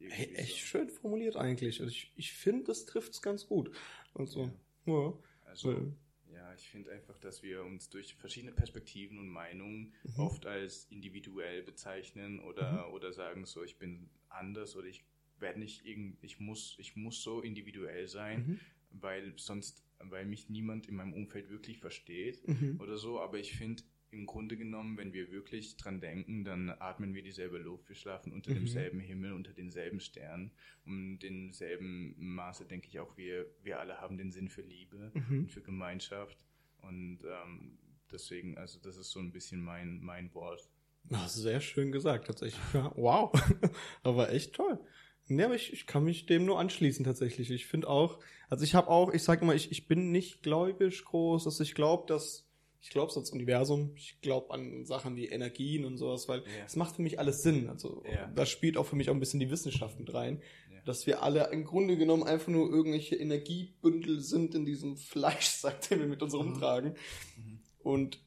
Hey, 0.10 0.34
echt 0.36 0.54
so. 0.54 0.58
schön 0.58 0.90
formuliert 0.90 1.36
eigentlich. 1.36 1.80
Also 1.82 1.92
ich, 1.92 2.12
ich 2.16 2.34
finde, 2.34 2.66
das 2.66 2.86
trifft's 2.86 3.22
ganz 3.22 3.46
gut. 3.48 3.72
Und 4.14 4.28
so. 4.28 4.52
Ja. 4.86 4.94
Ja. 4.94 5.14
Also, 5.46 5.70
Weil- 5.74 5.94
ja, 6.34 6.54
ich 6.54 6.68
finde 6.70 6.92
einfach, 6.92 7.18
dass 7.20 7.44
wir 7.44 7.64
uns 7.64 7.90
durch 7.90 8.16
verschiedene 8.16 8.52
Perspektiven 8.54 9.20
und 9.20 9.28
Meinungen 9.30 9.94
Mhm. 10.04 10.20
oft 10.20 10.46
als 10.46 10.86
individuell 10.90 11.62
bezeichnen 11.64 12.40
oder, 12.40 12.92
oder 12.94 13.12
sagen 13.14 13.46
so, 13.46 13.64
ich 13.64 13.78
bin 13.78 14.10
anders 14.30 14.76
oder 14.76 14.88
ich 14.88 15.04
werde 15.40 15.60
nicht 15.60 15.86
irgend, 15.86 16.24
ich 16.24 16.40
muss, 16.40 16.76
ich 16.80 16.96
muss 16.96 17.22
so 17.22 17.42
individuell 17.42 18.08
sein, 18.08 18.48
Mhm. 18.48 18.60
weil 19.02 19.34
sonst, 19.38 19.84
weil 20.00 20.26
mich 20.26 20.50
niemand 20.50 20.88
in 20.88 20.96
meinem 20.96 21.14
Umfeld 21.14 21.50
wirklich 21.50 21.80
versteht 21.80 22.48
Mhm. 22.48 22.80
oder 22.80 22.98
so, 22.98 23.20
aber 23.20 23.38
ich 23.40 23.54
finde 23.58 23.84
im 24.12 24.26
Grunde 24.26 24.58
genommen, 24.58 24.98
wenn 24.98 25.14
wir 25.14 25.32
wirklich 25.32 25.78
dran 25.78 26.02
denken, 26.02 26.44
dann 26.44 26.70
atmen 26.70 27.14
wir 27.14 27.24
dieselbe 27.24 27.58
Luft, 27.58 27.88
wir 27.90 27.96
schlafen 27.96 28.34
unter 28.34 28.52
Mhm. 28.52 28.56
demselben 28.56 29.00
Himmel, 29.00 29.34
unter 29.34 29.54
denselben 29.54 30.00
Sternen 30.00 30.52
und 30.86 31.20
denselben 31.20 32.16
Maße 32.18 32.66
denke 32.66 32.88
ich 32.88 33.00
auch, 33.00 33.16
wir, 33.18 33.46
wir 33.64 33.80
alle 33.80 34.00
haben 34.02 34.18
den 34.18 34.32
Sinn 34.32 34.50
für 34.50 34.62
Liebe 34.62 35.12
Mhm. 35.14 35.40
und 35.40 35.52
für 35.52 35.62
Gemeinschaft 35.62 36.38
und 36.82 37.20
ähm, 37.24 37.78
deswegen, 38.12 38.58
also 38.58 38.80
das 38.80 38.98
ist 38.98 39.12
so 39.12 39.20
ein 39.20 39.32
bisschen 39.32 39.62
mein, 39.64 40.00
mein 40.02 40.34
Wort. 40.34 40.70
Ah, 41.10 41.28
sehr 41.28 41.62
schön 41.62 41.92
gesagt, 41.92 42.28
tatsächlich. 42.28 42.62
Ja, 42.74 42.92
wow. 42.96 43.32
aber 44.04 44.32
echt 44.32 44.54
toll. 44.54 44.80
Ja, 45.28 45.46
aber 45.46 45.56
ich, 45.56 45.72
ich 45.72 45.88
kann 45.88 46.04
mich 46.04 46.26
dem 46.26 46.46
nur 46.46 46.60
anschließen, 46.60 47.06
tatsächlich. 47.06 47.50
Ich 47.52 47.66
finde 47.66 47.88
auch, 47.88 48.20
also 48.50 48.64
ich 48.66 48.76
habe 48.76 48.90
auch, 48.90 49.14
ich 49.14 49.24
sage 49.24 49.42
immer, 49.42 49.56
ich, 49.56 49.72
ich 49.72 49.88
bin 49.88 50.12
nicht 50.12 50.44
gläubisch 50.44 51.06
groß, 51.06 51.46
dass 51.46 51.60
ich 51.62 51.74
glaube, 51.74 52.06
dass, 52.08 52.46
ich 52.82 52.90
glaube 52.90 53.12
ans 53.14 53.30
Universum, 53.32 53.92
ich 53.96 54.20
glaube 54.22 54.52
an 54.54 54.86
Sachen 54.86 55.16
wie 55.16 55.28
Energien 55.28 55.86
und 55.86 55.98
sowas, 55.98 56.28
weil 56.28 56.40
Ja. 56.40 56.66
es 56.66 56.76
macht 56.76 56.96
für 56.96 57.02
mich 57.04 57.20
alles 57.20 57.44
Sinn. 57.44 57.70
Also 57.70 58.04
Ja. 58.12 58.28
da 58.36 58.46
spielt 58.46 58.76
auch 58.78 58.86
für 58.86 58.96
mich 58.96 59.10
auch 59.10 59.14
ein 59.14 59.20
bisschen 59.20 59.40
die 59.40 59.52
Wissenschaft 59.52 60.00
mit 60.00 60.14
rein. 60.14 60.42
Ja. 60.74 60.82
Dass 60.86 61.06
wir 61.06 61.22
alle 61.22 61.50
im 61.52 61.64
Grunde 61.64 61.96
genommen 61.98 62.24
einfach 62.24 62.48
nur 62.48 62.70
irgendwelche 62.70 63.16
Energiebündel 63.16 64.20
sind 64.20 64.56
in 64.56 64.66
diesem 64.66 64.98
Fleischsack, 64.98 65.82
den 65.90 66.00
wir 66.00 66.08
mit 66.08 66.24
uns 66.24 66.34
rumtragen. 66.34 66.96
Mhm. 67.38 67.60
Und 67.84 68.20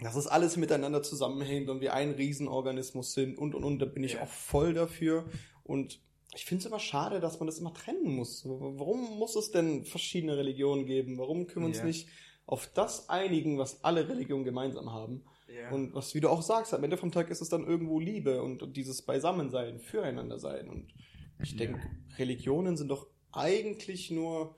dass 0.00 0.14
es 0.16 0.26
alles 0.28 0.56
miteinander 0.56 1.02
zusammenhängt 1.02 1.68
und 1.68 1.80
wir 1.80 1.92
ein 1.92 2.12
Riesenorganismus 2.12 3.12
sind 3.14 3.36
und 3.36 3.54
und 3.54 3.64
und, 3.64 3.80
da 3.80 3.86
bin 3.86 4.04
ich 4.04 4.14
Ja. 4.14 4.22
auch 4.22 4.28
voll 4.28 4.72
dafür. 4.72 5.28
Und 5.64 6.00
ich 6.34 6.44
finde 6.44 6.60
es 6.60 6.66
immer 6.66 6.78
schade, 6.78 7.20
dass 7.20 7.40
man 7.40 7.46
das 7.48 7.58
immer 7.58 7.74
trennen 7.74 8.14
muss. 8.14 8.44
Warum 8.46 9.18
muss 9.18 9.34
es 9.36 9.50
denn 9.50 9.84
verschiedene 9.84 10.36
Religionen 10.36 10.86
geben? 10.86 11.18
Warum 11.18 11.46
können 11.46 11.64
wir 11.64 11.68
uns 11.68 11.78
Ja. 11.78 11.84
nicht 11.84 12.08
auf 12.48 12.66
das 12.74 13.10
einigen, 13.10 13.58
was 13.58 13.84
alle 13.84 14.08
Religionen 14.08 14.44
gemeinsam 14.44 14.90
haben? 14.92 15.22
Ja. 15.46 15.70
Und 15.70 15.94
was, 15.94 16.14
wie 16.14 16.20
du 16.20 16.30
auch 16.30 16.42
sagst, 16.42 16.72
am 16.72 16.82
Ende 16.82 16.96
vom 16.96 17.12
Tag 17.12 17.30
ist 17.30 17.42
es 17.42 17.50
dann 17.50 17.66
irgendwo 17.66 18.00
Liebe 18.00 18.42
und, 18.42 18.62
und 18.62 18.76
dieses 18.76 19.02
Beisammensein, 19.02 19.78
Füreinander 19.78 20.38
sein. 20.38 20.68
Und 20.68 20.94
ich 21.42 21.52
Ja. 21.52 21.58
denke, 21.66 21.80
Religionen 22.16 22.76
sind 22.78 22.88
doch 22.88 23.06
eigentlich 23.32 24.10
nur, 24.10 24.56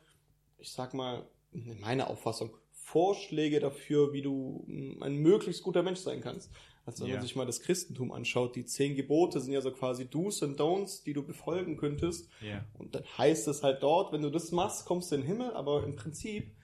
ich 0.58 0.72
sag 0.72 0.94
mal, 0.94 1.28
in 1.52 1.80
meiner 1.80 2.08
Auffassung, 2.08 2.56
Vorschläge 2.70 3.58
dafür, 3.58 4.12
wie 4.12 4.22
du 4.22 4.64
mm, 4.68 5.02
ein 5.02 5.16
möglichst 5.16 5.64
guter 5.64 5.82
Mensch 5.82 5.98
sein 6.00 6.20
kannst. 6.20 6.52
Also 6.84 7.04
wenn 7.04 7.10
Ja. 7.10 7.16
man 7.16 7.22
sich 7.26 7.34
mal 7.36 7.46
das 7.46 7.60
Christentum 7.60 8.12
anschaut, 8.12 8.54
die 8.54 8.64
zehn 8.66 8.94
Gebote 8.94 9.40
sind 9.40 9.52
ja 9.52 9.60
so 9.60 9.72
quasi 9.72 10.08
Do's 10.08 10.42
und 10.42 10.60
Don'ts, 10.60 11.02
die 11.04 11.12
du 11.12 11.24
befolgen 11.24 11.76
könntest. 11.76 12.28
ja. 12.40 12.64
Und 12.72 12.94
dann 12.94 13.04
heißt 13.18 13.48
es 13.48 13.64
halt 13.64 13.82
dort, 13.82 14.12
wenn 14.12 14.22
du 14.22 14.30
das 14.30 14.52
machst, 14.52 14.86
kommst 14.86 15.10
du 15.10 15.16
in 15.16 15.22
den 15.22 15.26
Himmel, 15.28 15.50
aber 15.54 15.82
im 15.84 15.96
Prinzip, 15.96 16.54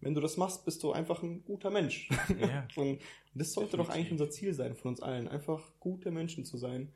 wenn 0.00 0.14
du 0.14 0.20
das 0.20 0.36
machst, 0.36 0.64
bist 0.64 0.82
du 0.82 0.92
einfach 0.92 1.22
ein 1.22 1.44
guter 1.44 1.70
Mensch. 1.70 2.08
Ja. 2.40 2.66
Und 2.76 3.00
das 3.34 3.52
sollte 3.52 3.76
doch 3.76 3.88
eigentlich 3.88 4.12
unser 4.12 4.30
Ziel 4.30 4.52
sein 4.54 4.74
von 4.74 4.90
uns 4.90 5.00
allen, 5.02 5.28
einfach 5.28 5.72
gute 5.80 6.10
Menschen 6.10 6.44
zu 6.44 6.56
sein. 6.56 6.92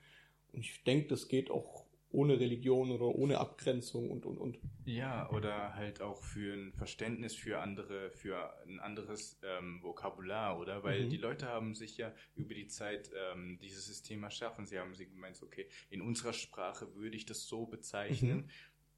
Und 0.53 0.61
ich 0.61 0.83
denke, 0.85 1.09
das 1.09 1.29
geht 1.29 1.51
auch 1.51 1.87
ohne 2.15 2.39
Religion 2.39 2.91
oder 2.91 3.07
ohne 3.07 3.39
Abgrenzung 3.39 4.11
und 4.11 4.27
und 4.27 4.37
und. 4.37 4.59
Ja, 4.85 5.31
oder 5.31 5.75
halt 5.75 6.03
auch 6.03 6.23
für 6.23 6.53
ein 6.53 6.75
Verständnis 6.75 7.35
für 7.35 7.61
andere, 7.61 8.11
für 8.11 8.53
ein 8.67 8.81
anderes 8.81 9.41
ähm, 9.43 9.83
Vokabular, 9.83 10.59
oder? 10.61 10.85
Weil 10.85 11.07
Mhm. 11.07 11.11
die 11.11 11.17
Leute 11.17 11.47
haben 11.47 11.75
sich 11.75 11.97
ja 11.97 12.13
über 12.35 12.53
die 12.55 12.67
Zeit 12.67 13.11
ähm, 13.33 13.59
dieses 13.63 13.87
System 13.87 14.23
erschaffen. 14.25 14.67
Sie 14.67 14.79
haben 14.79 14.95
sich 14.95 15.09
gemeint, 15.11 15.43
okay, 15.43 15.67
in 15.89 16.03
unserer 16.03 16.35
Sprache 16.35 16.95
würde 16.95 17.17
ich 17.17 17.25
das 17.25 17.47
so 17.47 17.65
bezeichnen. 17.65 18.37
Mhm. 18.43 18.49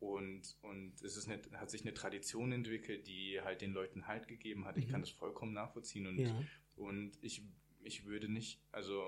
Und, 0.01 0.57
und 0.62 1.01
es 1.03 1.16
ist 1.16 1.28
eine, 1.28 1.40
hat 1.59 1.70
sich 1.70 1.82
eine 1.82 1.95
Tradition 1.95 2.53
entwickelt, 2.53 3.07
die 3.07 3.40
halt 3.40 3.62
den 3.62 3.72
Leuten 3.72 4.07
Halt 4.07 4.28
gegeben 4.28 4.64
hat. 4.66 4.76
Ich 4.78 4.86
Mhm. 4.86 4.90
kann 4.90 5.01
das 5.01 5.11
vollkommen 5.11 5.53
nachvollziehen. 5.55 6.07
Und, 6.07 6.20
Ja. 6.20 6.45
und 6.76 7.18
ich, 7.22 7.42
ich 7.82 8.05
würde 8.05 8.28
nicht, 8.28 8.61
also 8.72 9.03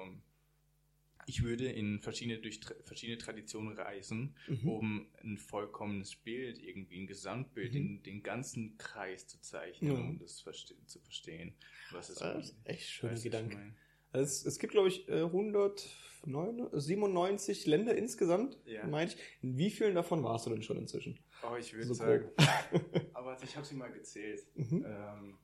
ich 1.29 1.43
würde 1.43 1.67
in 1.71 2.01
verschiedene, 2.01 2.39
durch 2.39 2.61
tra 2.61 2.75
verschiedene 2.85 3.19
Traditionen 3.19 3.77
reisen, 3.77 4.37
Mhm. 4.47 4.69
um 4.69 5.09
ein 5.23 5.39
vollkommenes 5.39 6.15
Bild, 6.15 6.59
irgendwie 6.59 7.01
ein 7.01 7.07
Gesamtbild, 7.09 7.71
Mhm. 7.71 7.75
den, 7.75 8.03
den 8.05 8.23
ganzen 8.23 8.79
Kreis 8.79 9.27
zu 9.27 9.41
zeichnen, 9.41 9.91
um 9.91 10.19
das 10.19 10.41
verste 10.41 10.75
zu 10.87 11.01
verstehen, 11.01 11.55
was 11.91 12.11
es 12.11 12.19
Das 12.19 12.51
ist 12.51 12.57
echt 12.65 12.89
schöner 12.89 13.21
Gedanke. 13.21 13.75
Also 14.17 14.25
es, 14.25 14.45
es 14.47 14.59
gibt, 14.59 14.73
glaube 14.73 14.89
ich, 14.89 15.07
äh, 15.09 15.21
197 15.23 17.67
Länder 17.67 17.95
insgesamt, 17.95 18.59
Ja. 18.65 18.87
meine 18.87 19.11
ich. 19.11 19.17
In 19.43 19.59
wie 19.59 19.71
vielen 19.71 19.95
davon 19.95 20.25
warst 20.25 20.47
du 20.47 20.51
denn 20.51 20.63
schon 20.63 20.79
inzwischen? 20.79 21.19
Oh, 21.43 21.55
ich 21.57 21.75
würde 21.75 21.87
So 21.87 21.93
sagen, 21.95 22.31
aber 23.15 23.37
ich 23.43 23.55
habe 23.57 23.67
sie 23.67 23.75
mal 23.75 23.93
gezählt. 23.93 24.47
Mhm. 24.55 24.85
Ähm, 24.87 25.39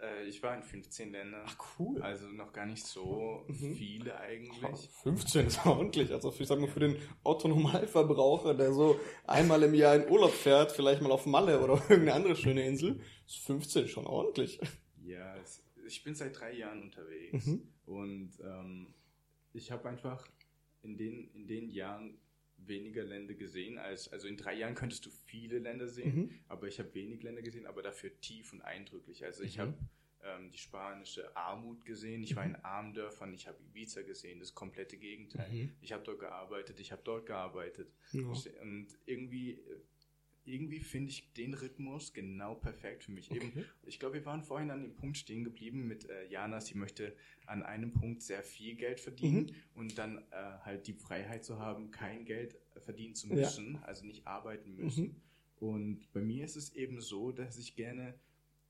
Äh, 0.00 0.28
ich 0.28 0.40
war 0.44 0.54
in 0.56 0.62
15 0.62 1.10
Ländern. 1.10 1.42
Ach 1.44 1.56
cool. 1.80 2.00
Also 2.02 2.28
noch 2.28 2.52
gar 2.52 2.66
nicht 2.66 2.86
so 2.86 3.44
Mhm. 3.48 3.74
viele 3.74 4.16
eigentlich. 4.20 4.88
15 5.02 5.46
ist 5.48 5.66
ordentlich. 5.66 6.12
Also 6.12 6.32
ich 6.38 6.46
sag 6.46 6.60
mal 6.60 6.68
für 6.68 6.78
den 6.78 6.96
Autonormalverbraucher, 7.24 8.54
der 8.54 8.72
so 8.72 9.00
einmal 9.26 9.60
im 9.64 9.74
Jahr 9.74 9.96
in 9.96 10.08
Urlaub 10.08 10.30
fährt, 10.30 10.70
vielleicht 10.70 11.02
mal 11.02 11.10
auf 11.10 11.26
Malle 11.26 11.60
oder 11.60 11.74
irgendeine 11.90 12.14
andere 12.14 12.36
schöne 12.36 12.64
Insel, 12.64 13.00
ist 13.26 13.38
15 13.38 13.88
schon 13.88 14.06
ordentlich. 14.06 14.60
Ja, 15.02 15.36
es, 15.38 15.64
ich 15.88 16.02
bin 16.04 16.14
seit 16.14 16.38
drei 16.38 16.52
Jahren 16.52 16.82
unterwegs 16.82 17.46
Mhm. 17.46 17.68
und 17.86 18.30
ähm, 18.42 18.94
ich 19.52 19.70
habe 19.70 19.88
einfach 19.88 20.26
in 20.82 20.96
den, 20.96 21.28
in 21.34 21.46
den 21.46 21.68
Jahren 21.70 22.18
weniger 22.58 23.04
Länder 23.04 23.34
gesehen 23.34 23.78
als, 23.78 24.08
also 24.12 24.28
in 24.28 24.36
drei 24.36 24.54
Jahren 24.54 24.74
könntest 24.74 25.06
du 25.06 25.10
viele 25.10 25.58
Länder 25.58 25.88
sehen, 25.88 26.16
Mhm. 26.16 26.30
aber 26.48 26.66
ich 26.68 26.78
habe 26.78 26.92
wenig 26.94 27.22
Länder 27.22 27.42
gesehen, 27.42 27.66
aber 27.66 27.82
dafür 27.82 28.10
tief 28.20 28.52
und 28.52 28.62
eindrücklich. 28.62 29.24
Also 29.24 29.42
ich 29.42 29.56
Mhm. 29.56 29.60
habe 29.62 29.74
ähm, 30.24 30.50
die 30.50 30.58
spanische 30.58 31.34
Armut 31.36 31.84
gesehen, 31.84 32.22
ich 32.24 32.34
war 32.34 32.44
in 32.44 32.56
armen 32.56 32.92
Dörfern, 32.92 33.32
ich 33.32 33.46
habe 33.46 33.58
Ibiza 33.62 34.02
gesehen, 34.02 34.40
das 34.40 34.52
komplette 34.54 34.96
Gegenteil. 34.98 35.48
Mhm. 35.50 35.72
Ich 35.80 35.92
habe 35.92 36.02
dort 36.02 36.18
gearbeitet, 36.18 36.80
ich 36.80 36.90
habe 36.90 37.02
dort 37.04 37.26
gearbeitet. 37.26 37.92
Ja. 38.12 38.26
Und 38.26 38.88
irgendwie, 39.06 39.52
äh, 39.52 39.80
irgendwie 40.48 40.80
finde 40.80 41.10
ich 41.10 41.32
den 41.34 41.54
Rhythmus 41.54 42.12
genau 42.12 42.54
perfekt 42.54 43.04
für 43.04 43.12
mich. 43.12 43.30
Eben, 43.30 43.48
Okay. 43.48 43.64
ich 43.86 43.98
glaube, 44.00 44.14
wir 44.16 44.26
waren 44.26 44.42
vorhin 44.42 44.70
an 44.70 44.82
dem 44.82 44.94
Punkt 44.94 45.16
stehen 45.18 45.44
geblieben 45.44 45.86
mit 45.86 46.08
äh, 46.08 46.26
Jana, 46.28 46.60
sie 46.60 46.76
möchte 46.76 47.14
an 47.46 47.62
einem 47.62 47.92
Punkt 47.92 48.22
sehr 48.22 48.42
viel 48.42 48.74
Geld 48.74 49.00
verdienen 49.00 49.46
Mhm. 49.74 49.80
und 49.80 49.98
dann 49.98 50.18
äh, 50.30 50.34
halt 50.64 50.86
die 50.86 50.92
Freiheit 50.94 51.44
zu 51.44 51.58
haben, 51.58 51.90
kein 51.90 52.24
Geld 52.24 52.56
verdienen 52.78 53.14
zu 53.14 53.28
Ja. 53.28 53.34
müssen, 53.36 53.76
also 53.84 54.04
nicht 54.06 54.26
arbeiten 54.26 54.74
müssen. 54.76 55.04
Mhm. 55.04 55.16
Und 55.60 56.12
bei 56.12 56.20
mir 56.20 56.44
ist 56.44 56.56
es 56.56 56.74
eben 56.74 57.00
so, 57.00 57.32
dass 57.32 57.58
ich 57.58 57.74
gerne 57.74 58.14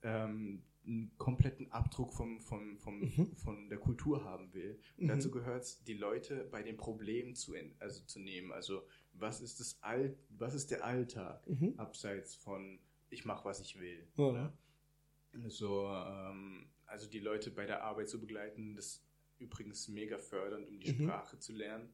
ähm, 0.03 0.63
einen 0.87 1.11
kompletten 1.19 1.71
Abdruck 1.71 2.15
vom, 2.15 2.41
vom, 2.41 2.79
vom, 2.79 3.01
Mhm. 3.01 3.37
von 3.37 3.69
der 3.69 3.79
Kultur 3.79 4.25
haben 4.25 4.55
will. 4.55 4.79
Und 4.97 5.05
Mhm. 5.05 5.09
dazu 5.09 5.31
gehört 5.31 5.63
es, 5.65 5.83
die 5.85 5.93
Leute 5.95 6.49
bei 6.51 6.63
den 6.63 6.77
Problemen 6.79 7.35
zu, 7.35 7.55
also 7.79 8.03
zu 8.05 8.21
nehmen. 8.21 8.53
Also 8.53 8.87
was 9.21 9.41
ist 9.41 9.61
das 9.61 9.79
All, 9.83 10.17
was 10.31 10.55
ist 10.55 10.71
der 10.71 10.85
Alltag 10.85 11.47
Mhm. 11.47 11.75
abseits 11.79 12.35
von 12.35 12.79
ich 13.11 13.25
mache 13.25 13.45
was 13.45 13.61
ich 13.61 13.79
will. 13.81 14.07
Ja. 14.17 14.53
So, 15.49 15.87
ähm, 15.89 16.69
also 16.87 17.09
die 17.09 17.21
Leute 17.21 17.51
bei 17.51 17.67
der 17.67 17.83
Arbeit 17.85 18.09
zu 18.09 18.21
begleiten, 18.21 18.75
das 18.75 19.05
übrigens 19.39 19.89
mega 19.89 20.19
fördernd, 20.19 20.67
um 20.69 20.81
die 20.81 20.93
Mhm. 20.93 21.05
Sprache 21.05 21.39
zu 21.39 21.53
lernen. 21.53 21.93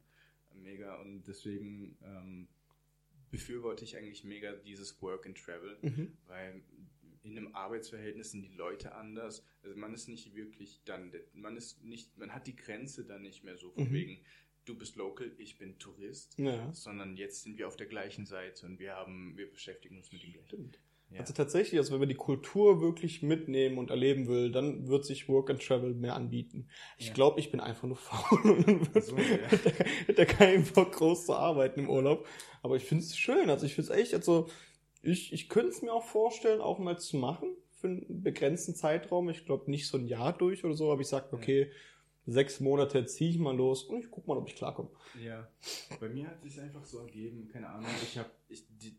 Mega 0.55 1.01
und 1.01 1.25
deswegen 1.27 1.97
ähm, 2.03 2.49
befürworte 3.31 3.85
ich 3.85 3.97
eigentlich 3.97 4.22
mega 4.25 4.53
dieses 4.53 5.01
Work 5.03 5.27
and 5.27 5.37
Travel, 5.37 5.77
Mhm. 5.83 6.16
weil 6.27 6.62
in 7.25 7.37
einem 7.37 7.55
Arbeitsverhältnis 7.55 8.31
sind 8.33 8.43
die 8.43 8.55
Leute 8.55 8.95
anders. 8.95 9.45
Also 9.62 9.77
man 9.77 9.93
ist 9.95 10.09
nicht 10.09 10.35
wirklich 10.35 10.83
dann, 10.85 11.12
man 11.33 11.57
ist 11.57 11.83
nicht, 11.83 12.16
man 12.18 12.33
hat 12.35 12.47
die 12.47 12.55
Grenze 12.55 13.05
dann 13.05 13.22
nicht 13.22 13.43
mehr 13.45 13.57
so 13.57 13.70
von 13.72 13.89
Mhm. 13.89 13.93
wegen, 13.93 14.25
du 14.65 14.77
bist 14.77 14.97
local, 14.97 15.31
ich 15.39 15.59
bin 15.59 15.79
Tourist, 15.79 16.39
Ja. 16.39 16.73
sondern 16.73 17.17
jetzt 17.17 17.43
sind 17.43 17.59
wir 17.59 17.69
auf 17.69 17.77
der 17.77 17.87
gleichen 17.87 18.27
Seite 18.27 18.67
und 18.67 18.79
wir 18.79 18.95
haben, 18.95 19.35
wir 19.37 19.51
beschäftigen 19.51 19.97
uns 19.99 20.11
mit 20.12 20.23
dem 20.23 20.33
gleichen. 20.33 20.47
Stimmt. 20.49 20.79
Ja. 21.11 21.21
Also 21.21 21.35
tatsächlich, 21.35 21.79
also 21.79 21.93
wenn 21.93 22.01
man 22.01 22.09
die 22.09 22.15
Kultur 22.15 22.81
wirklich 22.81 23.23
mitnehmen 23.23 23.79
und 23.79 23.91
erleben 23.91 24.27
will, 24.27 24.51
dann 24.51 24.89
wird 24.89 25.05
sich 25.05 25.29
Work 25.29 25.51
and 25.51 25.62
Travel 25.62 25.95
mehr 25.95 26.15
anbieten. 26.17 26.69
Ich 26.99 27.09
Ja. 27.09 27.12
glaube, 27.12 27.39
ich 27.41 27.51
bin 27.51 27.61
einfach 27.61 27.87
nur 27.87 27.97
faul 27.99 28.51
und 28.51 28.67
dann 28.67 28.95
wird, 28.95 29.05
So, 29.05 29.17
ja. 29.17 29.23
hätte 30.07 30.19
er 30.19 30.27
keinen 30.27 30.65
Bock 30.65 30.93
groß 30.93 31.27
zu 31.27 31.35
arbeiten 31.35 31.81
im 31.81 31.91
Urlaub. 31.91 32.27
Aber 32.62 32.77
ich 32.77 32.85
finde 32.85 33.05
es 33.05 33.17
schön, 33.17 33.51
also 33.51 33.67
ich 33.67 33.75
finde 33.75 33.93
es 33.93 33.99
echt, 33.99 34.15
also 34.15 34.49
ich, 35.03 35.33
ich 35.33 35.49
könnte 35.51 35.69
es 35.69 35.83
mir 35.83 35.93
auch 35.93 36.05
vorstellen, 36.05 36.61
auch 36.62 36.79
mal 36.79 36.99
zu 36.99 37.19
machen 37.19 37.55
für 37.71 37.89
einen 37.89 38.23
begrenzten 38.23 38.75
Zeitraum. 38.75 39.29
Ich 39.29 39.45
glaube 39.45 39.71
nicht 39.71 39.87
so 39.87 39.99
ein 39.99 40.07
Jahr 40.07 40.37
durch 40.37 40.65
oder 40.65 40.75
so, 40.75 40.91
aber 40.91 41.03
ich 41.03 41.09
sage, 41.09 41.29
okay, 41.33 41.71
sechs 42.27 42.61
Monate 42.61 43.05
ziehe 43.07 43.31
ich 43.31 43.39
mal 43.39 43.55
los 43.57 43.85
und 43.85 44.01
ich 44.05 44.11
guck 44.11 44.27
mal, 44.27 44.37
ob 44.39 44.49
ich 44.49 44.55
klarkomme. 44.57 44.91
Ja, 45.22 45.49
bei 46.01 46.09
mir 46.09 46.27
hat 46.29 46.43
sich 46.43 46.61
einfach 46.61 46.85
so 46.85 46.99
ergeben, 47.01 47.49
keine 47.49 47.68
Ahnung, 47.68 47.91
ich 48.03 48.16
habe, 48.18 48.31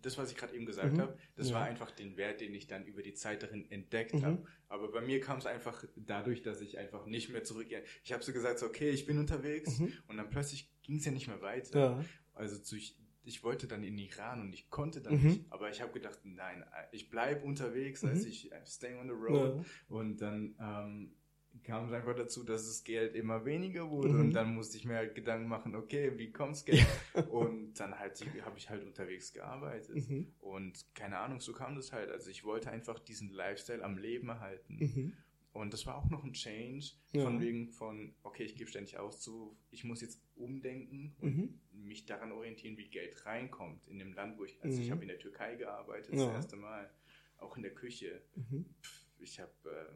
das, 0.01 0.17
was 0.17 0.31
ich 0.31 0.37
gerade 0.37 0.55
eben 0.55 0.65
gesagt 0.65 0.93
Mhm. 0.93 1.01
habe, 1.01 1.17
das 1.35 1.49
Ja. 1.49 1.55
war 1.55 1.63
einfach 1.63 1.91
den 1.91 2.17
Wert, 2.17 2.41
den 2.41 2.53
ich 2.53 2.67
dann 2.67 2.85
über 2.85 3.01
die 3.01 3.13
Zeit 3.13 3.41
darin 3.43 3.69
entdeckt 3.71 4.13
Mhm. 4.15 4.25
habe. 4.25 4.45
Aber 4.67 4.91
bei 4.91 5.01
mir 5.01 5.19
kam 5.21 5.37
es 5.39 5.45
einfach 5.45 5.83
dadurch, 5.95 6.41
dass 6.43 6.61
ich 6.61 6.77
einfach 6.77 7.05
nicht 7.07 7.29
mehr 7.29 7.43
zurück, 7.43 7.67
ich 8.03 8.13
habe 8.13 8.23
so 8.23 8.31
gesagt, 8.33 8.59
so, 8.59 8.65
okay, 8.67 8.89
ich 8.89 9.05
bin 9.05 9.17
unterwegs 9.17 9.79
Mhm. 9.79 9.91
und 10.07 10.17
dann 10.17 10.29
plötzlich 10.29 10.71
ging 10.83 10.97
es 10.97 11.05
ja 11.05 11.11
nicht 11.11 11.27
mehr 11.27 11.41
weiter. 11.41 11.79
Ja. 11.79 12.05
Also 12.33 12.57
zu, 12.59 12.75
ich, 12.75 12.97
wollte 13.43 13.67
dann 13.67 13.83
in 13.83 13.97
Iran 13.97 14.41
und 14.41 14.53
ich 14.53 14.69
konnte 14.69 15.01
dann 15.01 15.15
Mhm. 15.19 15.27
nicht, 15.27 15.45
aber 15.49 15.69
ich 15.71 15.81
habe 15.81 15.91
gedacht, 15.93 16.19
nein, 16.25 16.63
ich 16.91 17.09
bleibe 17.09 17.43
unterwegs, 17.43 18.03
Mhm. 18.03 18.09
also 18.09 18.27
ich 18.27 18.51
staying 18.65 18.99
on 18.99 19.07
the 19.07 19.13
road. 19.13 19.57
Ja. 19.57 19.65
Und 19.95 20.17
dann 20.21 20.55
ähm, 20.59 21.15
kam 21.63 21.85
es 21.87 21.93
einfach 21.93 22.15
dazu, 22.15 22.43
dass 22.43 22.65
das 22.67 22.83
Geld 22.83 23.15
immer 23.15 23.45
weniger 23.45 23.89
wurde 23.89 24.09
Mhm. 24.13 24.19
und 24.19 24.33
dann 24.33 24.53
musste 24.55 24.77
ich 24.77 24.85
mir 24.85 24.95
halt 24.95 25.15
Gedanken 25.15 25.47
machen, 25.47 25.75
okay, 25.75 26.17
wie 26.17 26.31
kommt's 26.31 26.65
Geld? 26.65 26.85
und 27.31 27.73
dann 27.79 27.97
halt 27.97 28.19
habe 28.43 28.57
ich 28.57 28.69
halt 28.69 28.83
unterwegs 28.85 29.33
gearbeitet. 29.33 30.09
Mhm. 30.09 30.33
Und 30.39 30.85
keine 30.95 31.17
Ahnung, 31.19 31.39
so 31.39 31.53
kam 31.53 31.75
das 31.75 31.91
halt. 31.91 32.09
Also 32.11 32.29
ich 32.29 32.43
wollte 32.43 32.69
einfach 32.71 32.99
diesen 32.99 33.29
Lifestyle 33.29 33.83
am 33.83 33.97
Leben 33.97 34.29
erhalten. 34.29 34.75
Mhm. 34.79 35.13
Und 35.53 35.71
das 35.71 35.85
war 35.85 35.95
auch 35.95 36.09
noch 36.09 36.23
ein 36.25 36.33
Change 36.33 36.85
Ja. 37.13 37.23
von 37.23 37.39
wegen 37.39 37.69
von, 37.69 38.13
okay, 38.23 38.43
ich 38.43 38.55
gebe 38.57 38.69
ständig 38.69 38.97
aus 38.97 39.21
zu, 39.21 39.57
ich 39.71 39.85
muss 39.85 40.01
jetzt 40.01 40.21
umdenken 40.35 41.15
und 41.21 41.37
Mhm. 41.37 41.59
mich 41.71 42.05
daran 42.05 42.33
orientieren, 42.33 42.77
wie 42.77 42.89
Geld 42.89 43.25
reinkommt 43.25 43.87
in 43.87 43.97
dem 43.97 44.11
Land, 44.13 44.37
wo 44.37 44.43
ich, 44.43 44.61
also 44.61 44.81
ich 44.81 44.87
Mhm. 44.87 44.91
habe 44.91 45.01
in 45.03 45.07
der 45.07 45.19
Türkei 45.19 45.55
gearbeitet, 45.55 46.13
Ja. 46.13 46.25
das 46.25 46.33
erste 46.33 46.57
Mal, 46.57 46.89
auch 47.37 47.55
in 47.55 47.63
der 47.63 47.73
Küche. 47.73 48.21
Mhm. 48.35 48.65
Ich 49.17 49.39
habe 49.39 49.51
äh, 49.65 49.93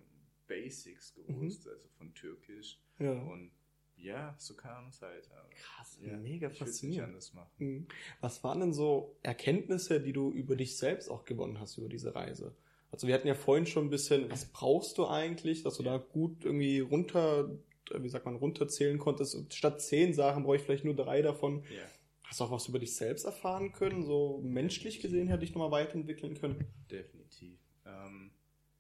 Basics 0.49 1.13
gewusst, 1.13 1.65
also 1.67 1.87
von 1.97 2.13
Türkisch. 2.13 2.77
Ja. 2.99 3.13
Und 3.13 3.51
ja, 3.95 4.35
so 4.37 4.55
kam 4.55 4.89
es 4.89 5.01
halt. 5.01 5.29
Aber, 5.31 5.49
Krass, 5.49 5.97
ja, 6.01 6.17
mega 6.17 6.49
ich 6.49 6.57
faszinierend. 6.57 7.31
Mhm. 7.59 7.87
Was 8.19 8.43
waren 8.43 8.59
denn 8.59 8.73
so 8.73 9.15
Erkenntnisse, 9.23 10.01
die 10.01 10.11
du 10.13 10.31
über 10.31 10.57
dich 10.57 10.77
selbst 10.77 11.09
auch 11.09 11.23
gewonnen 11.23 11.59
hast 11.61 11.77
über 11.77 11.87
diese 11.89 12.13
Reise? 12.13 12.53
Also 12.91 13.07
wir 13.07 13.13
hatten 13.13 13.27
ja 13.27 13.35
vorhin 13.35 13.65
schon 13.65 13.85
ein 13.85 13.89
bisschen, 13.89 14.29
was 14.31 14.45
brauchst 14.45 14.97
du 14.97 15.07
eigentlich, 15.07 15.63
dass 15.63 15.77
du 15.77 15.83
da 15.83 15.97
gut 15.97 16.43
irgendwie 16.43 16.79
runter, 16.79 17.55
wie 17.95 18.09
sagt 18.09 18.25
man, 18.25 18.35
runterzählen 18.35 18.97
konntest. 18.97 19.53
Statt 19.53 19.81
zehn 19.81 20.13
Sachen 20.13 20.43
brauche 20.43 20.55
ich 20.55 20.63
vielleicht 20.63 20.85
nur 20.85 20.95
drei 20.95 21.21
davon. 21.21 21.63
Ja, 21.69 21.83
Hast 22.29 22.39
du 22.39 22.43
auch 22.43 22.51
was 22.51 22.67
über 22.67 22.77
dich 22.77 22.95
selbst 22.95 23.25
erfahren 23.25 23.71
können, 23.71 24.03
so 24.03 24.39
menschlich 24.43 24.99
gesehen 25.01 25.27
her 25.27 25.37
dich 25.37 25.55
nochmal 25.55 25.71
weiterentwickeln 25.71 26.35
können? 26.35 26.67
definitiv. 26.91 27.57
Ähm, 27.87 28.29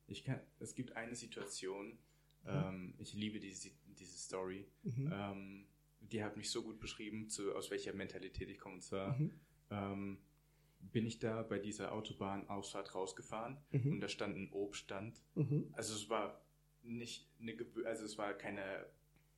ich 0.09 0.23
kann, 0.23 0.39
es 0.59 0.75
gibt 0.75 0.95
eine 0.95 1.15
Situation, 1.15 1.97
ähm, 2.45 2.93
ich 2.97 3.13
liebe 3.13 3.39
diese, 3.39 3.69
diese 3.85 4.17
Story. 4.17 4.65
Mhm. 4.83 5.09
Ähm, 5.13 5.67
die 6.01 6.23
hat 6.23 6.37
mich 6.37 6.49
so 6.49 6.63
gut 6.63 6.79
beschrieben, 6.79 7.29
zu, 7.29 7.53
aus 7.55 7.69
welcher 7.71 7.93
Mentalität 7.93 8.49
ich 8.49 8.57
komme. 8.59 8.75
Und 8.75 8.81
zwar 8.83 9.17
Mhm. 9.19 9.31
ähm, 9.69 10.17
bin 10.79 11.05
ich 11.05 11.19
da 11.19 11.43
bei 11.43 11.59
dieser 11.59 11.91
Autobahnausfahrt 11.91 12.95
rausgefahren 12.95 13.57
Mhm. 13.71 13.93
und 13.93 13.99
da 13.99 14.07
stand 14.07 14.37
ein 14.37 14.49
Obststand. 14.53 15.21
Mhm. 15.35 15.69
Also 15.73 15.93
es 15.93 16.09
war 16.09 16.41
nicht 16.83 17.29
eine, 17.41 17.55
also 17.85 18.05
es 18.05 18.17
war 18.17 18.33
keine 18.33 18.85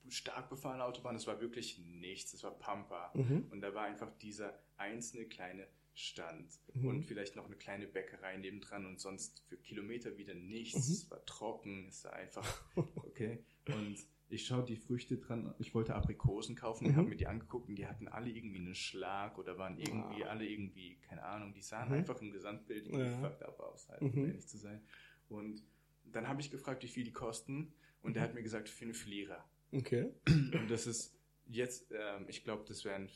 stark 0.08 0.50
befahrene 0.50 0.84
Autobahn, 0.84 1.16
es 1.16 1.26
war 1.28 1.42
wirklich 1.42 1.80
nichts, 1.80 2.34
es 2.34 2.44
war 2.44 2.52
Pampa. 2.58 3.12
Mhm. 3.16 3.48
Und 3.52 3.62
da 3.62 3.74
war 3.74 3.84
einfach 3.86 4.12
dieser 4.20 4.58
einzelne 4.78 5.26
kleine 5.26 5.68
Stand 5.94 6.50
Mhm. 6.74 6.88
und 6.88 7.04
vielleicht 7.04 7.36
noch 7.36 7.46
eine 7.46 7.56
kleine 7.56 7.86
Bäckerei 7.88 8.38
nebendran 8.38 8.86
und 8.86 9.00
sonst 9.00 9.42
für 9.50 9.58
Kilometer 9.58 10.18
wieder 10.18 10.34
nichts. 10.34 10.88
Mhm. 10.88 10.94
Es 10.94 11.12
war 11.12 11.26
trocken, 11.26 11.88
es 11.90 12.04
war 12.06 12.14
einfach, 12.14 12.46
okay. 12.96 13.44
Und 13.68 13.98
ich 14.30 14.46
schaue 14.46 14.64
die 14.64 14.78
Früchte 14.78 15.18
dran, 15.18 15.54
ich 15.60 15.76
wollte 15.76 15.94
Aprikosen 15.94 16.56
kaufen 16.56 16.86
und 16.86 16.94
Mhm. 16.94 16.98
habe 16.98 17.10
mir 17.10 17.18
die 17.18 17.28
angeguckt 17.28 17.68
und 17.68 17.76
die 17.76 17.86
hatten 17.88 18.08
alle 18.08 18.30
irgendwie 18.30 18.60
einen 18.60 18.76
Schlag 18.76 19.38
oder 19.38 19.58
waren 19.58 19.78
irgendwie 19.78 20.24
Ah. 20.24 20.30
alle 20.30 20.48
irgendwie, 20.48 20.96
keine 21.02 21.24
Ahnung, 21.24 21.54
die 21.54 21.62
sahen 21.62 21.90
Mhm. 21.90 21.96
einfach 21.96 22.22
im 22.22 22.32
Gesamtbild 22.32 22.86
irgendwie 22.88 23.04
Ja. 23.06 23.20
fucked 23.20 23.44
up 23.44 23.60
aus, 23.60 23.90
halt, 23.90 24.02
Mhm. 24.02 24.10
um 24.14 24.26
ehrlich 24.28 24.48
zu 24.48 24.58
sein. 24.58 24.82
Und 25.28 25.62
dann 26.06 26.28
habe 26.28 26.40
ich 26.42 26.50
gefragt, 26.50 26.84
wie 26.84 26.88
viel 26.88 27.04
die 27.04 27.12
kosten 27.12 27.74
und 28.02 28.16
der 28.16 28.24
hat 28.24 28.34
mir 28.34 28.42
gesagt, 28.44 28.70
fünf 28.70 29.06
Lira. 29.06 29.44
Okay. 29.74 30.12
Und 30.28 30.68
das 30.70 30.88
ist 30.88 31.14
jetzt, 31.52 31.92
ähm, 31.92 32.26
ich 32.28 32.44
glaube, 32.44 32.64
das 32.68 32.86
wären, 32.86 33.10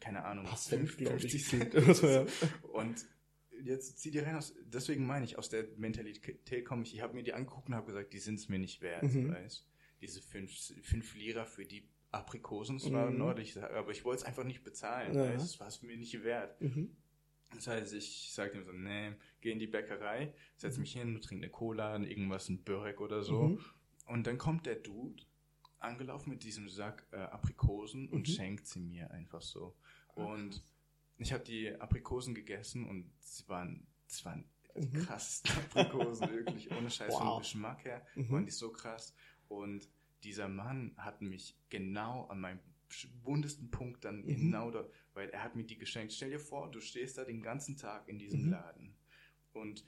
keine 0.00 0.24
Ahnung, 0.24 0.46
ich, 0.52 0.58
50 0.58 1.44
sind 1.46 1.72
Cent. 1.72 1.74
oder 1.74 1.94
so. 1.94 2.26
Und 2.72 3.04
jetzt 3.62 3.98
zieh 3.98 4.10
die 4.10 4.18
rein 4.18 4.36
aus, 4.36 4.54
deswegen 4.64 5.06
meine 5.06 5.24
ich, 5.24 5.38
aus 5.38 5.48
der 5.48 5.64
Mentalität 5.76 6.64
komme 6.64 6.82
ich, 6.82 6.94
ich 6.94 7.00
habe 7.00 7.14
mir 7.14 7.22
die 7.22 7.32
angeguckt 7.32 7.68
und 7.68 7.74
habe 7.74 7.86
gesagt, 7.86 8.12
die 8.12 8.18
sind 8.18 8.36
es 8.38 8.48
mir 8.48 8.58
nicht 8.58 8.80
wert, 8.82 9.02
Mhm. 9.04 9.32
weißt 9.32 9.66
Diese 10.02 10.20
fünf, 10.20 10.52
fünf 10.82 11.14
Lira 11.14 11.44
für 11.46 11.64
die 11.64 11.88
Aprikosen, 12.12 12.76
das 12.78 12.92
war 12.92 13.08
Mhm. 13.10 13.16
in 13.16 13.22
Ordnung, 13.22 13.42
ich 13.44 13.54
sag, 13.54 13.70
aber 13.72 13.90
ich 13.92 14.04
wollte 14.04 14.20
es 14.22 14.26
einfach 14.26 14.44
nicht 14.44 14.62
bezahlen, 14.62 15.14
Ja. 15.14 15.22
weißt 15.30 15.42
das 15.44 15.60
war 15.60 15.68
es 15.68 15.82
mir 15.82 15.96
nicht 15.96 16.22
wert. 16.22 16.60
Mhm. 16.60 16.94
Das 17.54 17.66
heißt, 17.68 17.94
ich 17.94 18.30
sagte 18.32 18.58
ihm 18.58 18.64
so, 18.64 18.72
nee, 18.72 19.12
geh 19.40 19.52
in 19.52 19.58
die 19.58 19.66
Bäckerei, 19.68 20.34
setz 20.56 20.76
mich 20.78 20.92
hin, 20.92 21.18
trink 21.22 21.42
eine 21.42 21.50
Cola, 21.50 21.96
irgendwas, 21.98 22.48
ein 22.48 22.62
Börek 22.62 23.00
oder 23.00 23.22
so. 23.22 23.42
Mhm. 23.48 23.60
Und 24.06 24.26
dann 24.26 24.36
kommt 24.36 24.66
der 24.66 24.74
Dude 24.76 25.22
angelaufen 25.78 26.30
mit 26.30 26.42
diesem 26.42 26.68
Sack 26.68 27.06
äh, 27.12 27.16
Aprikosen 27.16 28.08
und 28.08 28.20
Mhm. 28.28 28.32
schenkt 28.32 28.66
sie 28.66 28.80
mir 28.80 29.10
einfach 29.10 29.42
so. 29.42 29.76
Und 30.14 30.62
ich 31.18 31.32
habe 31.32 31.44
die 31.44 31.74
Aprikosen 31.80 32.34
gegessen 32.34 32.88
und 32.88 33.10
sie 33.20 33.48
waren, 33.48 33.86
es 34.08 34.24
waren 34.24 34.48
die 34.76 34.90
krassesten 34.92 35.52
Aprikosen, 35.58 36.28
wirklich 36.28 36.70
ohne 36.72 36.90
Scheiß 36.90 37.14
Wow. 37.14 37.20
vom 37.34 37.38
Geschmack 37.38 37.84
her, 37.84 38.06
Mhm. 38.14 38.30
waren 38.30 38.44
die 38.44 38.50
so 38.50 38.70
krass. 38.72 39.14
Und 39.48 39.88
dieser 40.22 40.48
Mann 40.48 40.94
hat 40.96 41.22
mich 41.22 41.56
genau 41.70 42.26
an 42.26 42.40
meinem 42.40 42.60
wundesten 43.22 43.70
Punkt 43.70 44.04
dann 44.04 44.22
Mhm. 44.22 44.26
genau 44.26 44.70
da, 44.70 44.88
weil 45.14 45.28
er 45.30 45.42
hat 45.42 45.56
mir 45.56 45.64
die 45.64 45.76
geschenkt. 45.78 46.12
Stell 46.12 46.30
dir 46.30 46.38
vor, 46.38 46.70
du 46.70 46.80
stehst 46.80 47.18
da 47.18 47.24
den 47.24 47.42
ganzen 47.42 47.76
Tag 47.76 48.08
in 48.08 48.18
diesem 48.18 48.44
Mhm. 48.44 48.50
Laden 48.50 48.96
und 49.52 49.84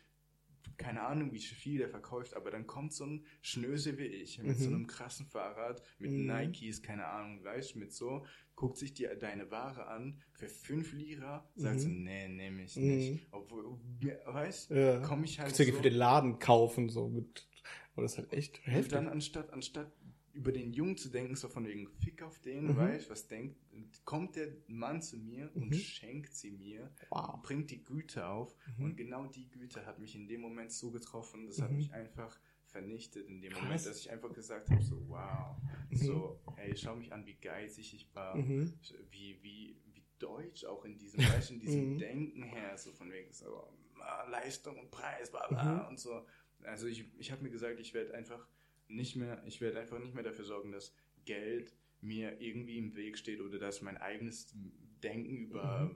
keine 0.77 1.03
Ahnung, 1.03 1.33
wie 1.33 1.41
viel 1.41 1.79
der 1.79 1.89
verkauft, 1.89 2.35
aber 2.35 2.51
dann 2.51 2.67
kommt 2.67 2.93
so 2.93 3.05
ein 3.05 3.25
Schnöse 3.43 3.99
wie 3.99 4.07
ich 4.07 4.39
mit 4.39 4.59
Mhm. 4.59 4.63
so 4.63 4.69
einem 4.71 4.87
krassen 4.87 5.27
Fahrrad, 5.27 5.83
mit 5.99 6.13
Mhm. 6.13 6.27
Nikes, 6.27 6.83
keine 6.83 7.07
Ahnung, 7.07 7.43
weißt 7.43 7.77
mit 7.77 7.93
so, 7.93 8.25
guckt 8.55 8.77
sich 8.77 8.93
die, 8.95 9.09
deine 9.19 9.51
Ware 9.51 9.87
an 9.87 10.21
für 10.33 10.49
5 10.49 10.93
Lira, 10.93 11.49
sagt 11.55 11.77
Mhm. 11.77 11.81
so, 11.81 11.89
nee, 11.89 12.29
nehme 12.29 12.63
ich 12.63 12.77
Mhm. 12.77 12.87
nicht. 12.89 13.27
Obwohl, 13.31 13.79
weißt 14.27 14.71
Ja. 14.71 15.01
komme 15.01 15.25
ich 15.25 15.39
halt 15.39 15.49
Kannst 15.55 15.71
so, 15.71 15.77
für 15.77 15.83
den 15.83 15.95
Laden 15.95 16.39
kaufen, 16.39 16.89
so 16.89 17.09
mit. 17.09 17.49
Aber 17.95 18.03
das 18.03 18.13
ist 18.13 18.19
halt 18.19 18.33
echt 18.33 18.59
und 18.59 18.73
heftig. 18.73 18.93
dann 18.93 19.09
anstatt, 19.09 19.53
anstatt 19.53 19.91
über 20.39 20.53
den 20.53 20.73
Jungen 20.73 20.97
zu 20.97 21.09
denken, 21.09 21.35
so 21.35 21.49
von 21.49 21.67
wegen 21.67 21.89
Fick 21.89 22.23
auf 22.23 22.39
den, 22.39 22.69
Mhm. 22.69 22.77
weißt 22.77 23.11
was 23.11 23.27
denkt, 23.27 23.57
kommt 24.05 24.37
der 24.37 24.53
Mann 24.69 25.03
zu 25.03 25.17
mir 25.19 25.51
und 25.55 25.67
Mhm. 25.71 25.73
schenkt 25.75 26.33
sie 26.33 26.53
mir, 26.53 26.93
Wow. 27.11 27.43
bringt 27.43 27.71
die 27.73 27.83
Güte 27.85 28.25
auf 28.27 28.55
Mhm. 28.79 28.85
und 28.85 28.97
genau 28.97 29.27
die 29.27 29.51
Güte 29.51 29.85
hat 29.85 29.99
mich 29.99 30.15
in 30.15 30.29
dem 30.29 30.41
Moment 30.41 30.71
so 30.73 30.93
getroffen, 30.93 31.47
das 31.47 31.61
hat 31.61 31.71
Mhm. 31.73 31.79
mich 31.79 31.93
einfach 31.93 32.39
vernichtet 32.67 33.27
in 33.27 33.41
dem 33.41 33.51
Krass. 33.53 33.63
Moment, 33.63 33.87
dass 33.87 33.99
ich 33.99 34.11
einfach 34.11 34.33
gesagt 34.33 34.71
habe, 34.71 34.83
so 34.83 35.09
wow, 35.09 35.57
Mhm. 35.91 35.97
so, 35.97 36.41
ey, 36.57 36.77
schau 36.77 36.95
mich 36.95 37.13
an, 37.13 37.27
wie 37.27 37.35
geizig 37.35 37.93
ich 37.95 38.15
war, 38.15 38.37
Mhm. 38.37 38.79
wie, 39.11 39.43
wie, 39.43 39.81
wie 39.93 40.05
deutsch 40.21 40.65
auch 40.65 40.85
in 40.85 40.97
diesem, 40.99 41.19
weißt, 41.21 41.51
in 41.51 41.59
diesem. 41.59 41.99
Denken 41.99 42.43
her, 42.45 42.79
so 42.79 42.93
von 42.93 43.11
wegen 43.11 43.33
so 43.33 43.73
ah, 44.01 44.25
Leistung 44.31 44.79
und 44.79 44.91
Preis, 44.93 45.31
bla 45.33 45.49
bla 45.49 45.89
und 45.89 45.99
so. 45.99 46.25
Also 46.63 46.87
ich, 46.87 47.05
ich 47.19 47.33
habe 47.33 47.43
mir 47.43 47.51
gesagt, 47.51 47.81
ich 47.81 47.93
werde 47.95 48.15
einfach 48.15 48.47
nicht 48.89 49.17
mehr, 49.17 49.43
ich 49.47 49.61
werde 49.61 49.81
einfach 49.81 49.99
nicht 49.99 50.15
mehr 50.15 50.25
dafür 50.25 50.45
sorgen, 50.45 50.73
dass 50.73 50.93
Geld 51.25 51.75
mir 52.01 52.41
irgendwie 52.41 52.79
im 52.79 52.95
Weg 52.95 53.19
steht 53.19 53.41
oder 53.41 53.59
dass 53.59 53.83
mein 53.83 53.97
eigenes 53.97 54.55
Denken 55.03 55.37
über 55.37 55.95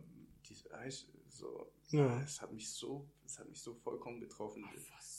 diese, 0.48 0.70
weißt, 0.70 1.08
du, 1.08 1.12
so, 1.28 1.72
Mhm. 1.92 1.98
Ja. 1.98 2.22
es 2.22 2.40
hat 2.40 2.52
mich 2.52 2.70
so, 2.70 3.08
es 3.24 3.38
hat 3.38 3.48
mich 3.48 3.60
so 3.60 3.74
vollkommen 3.74 4.18
getroffen, 4.20 4.64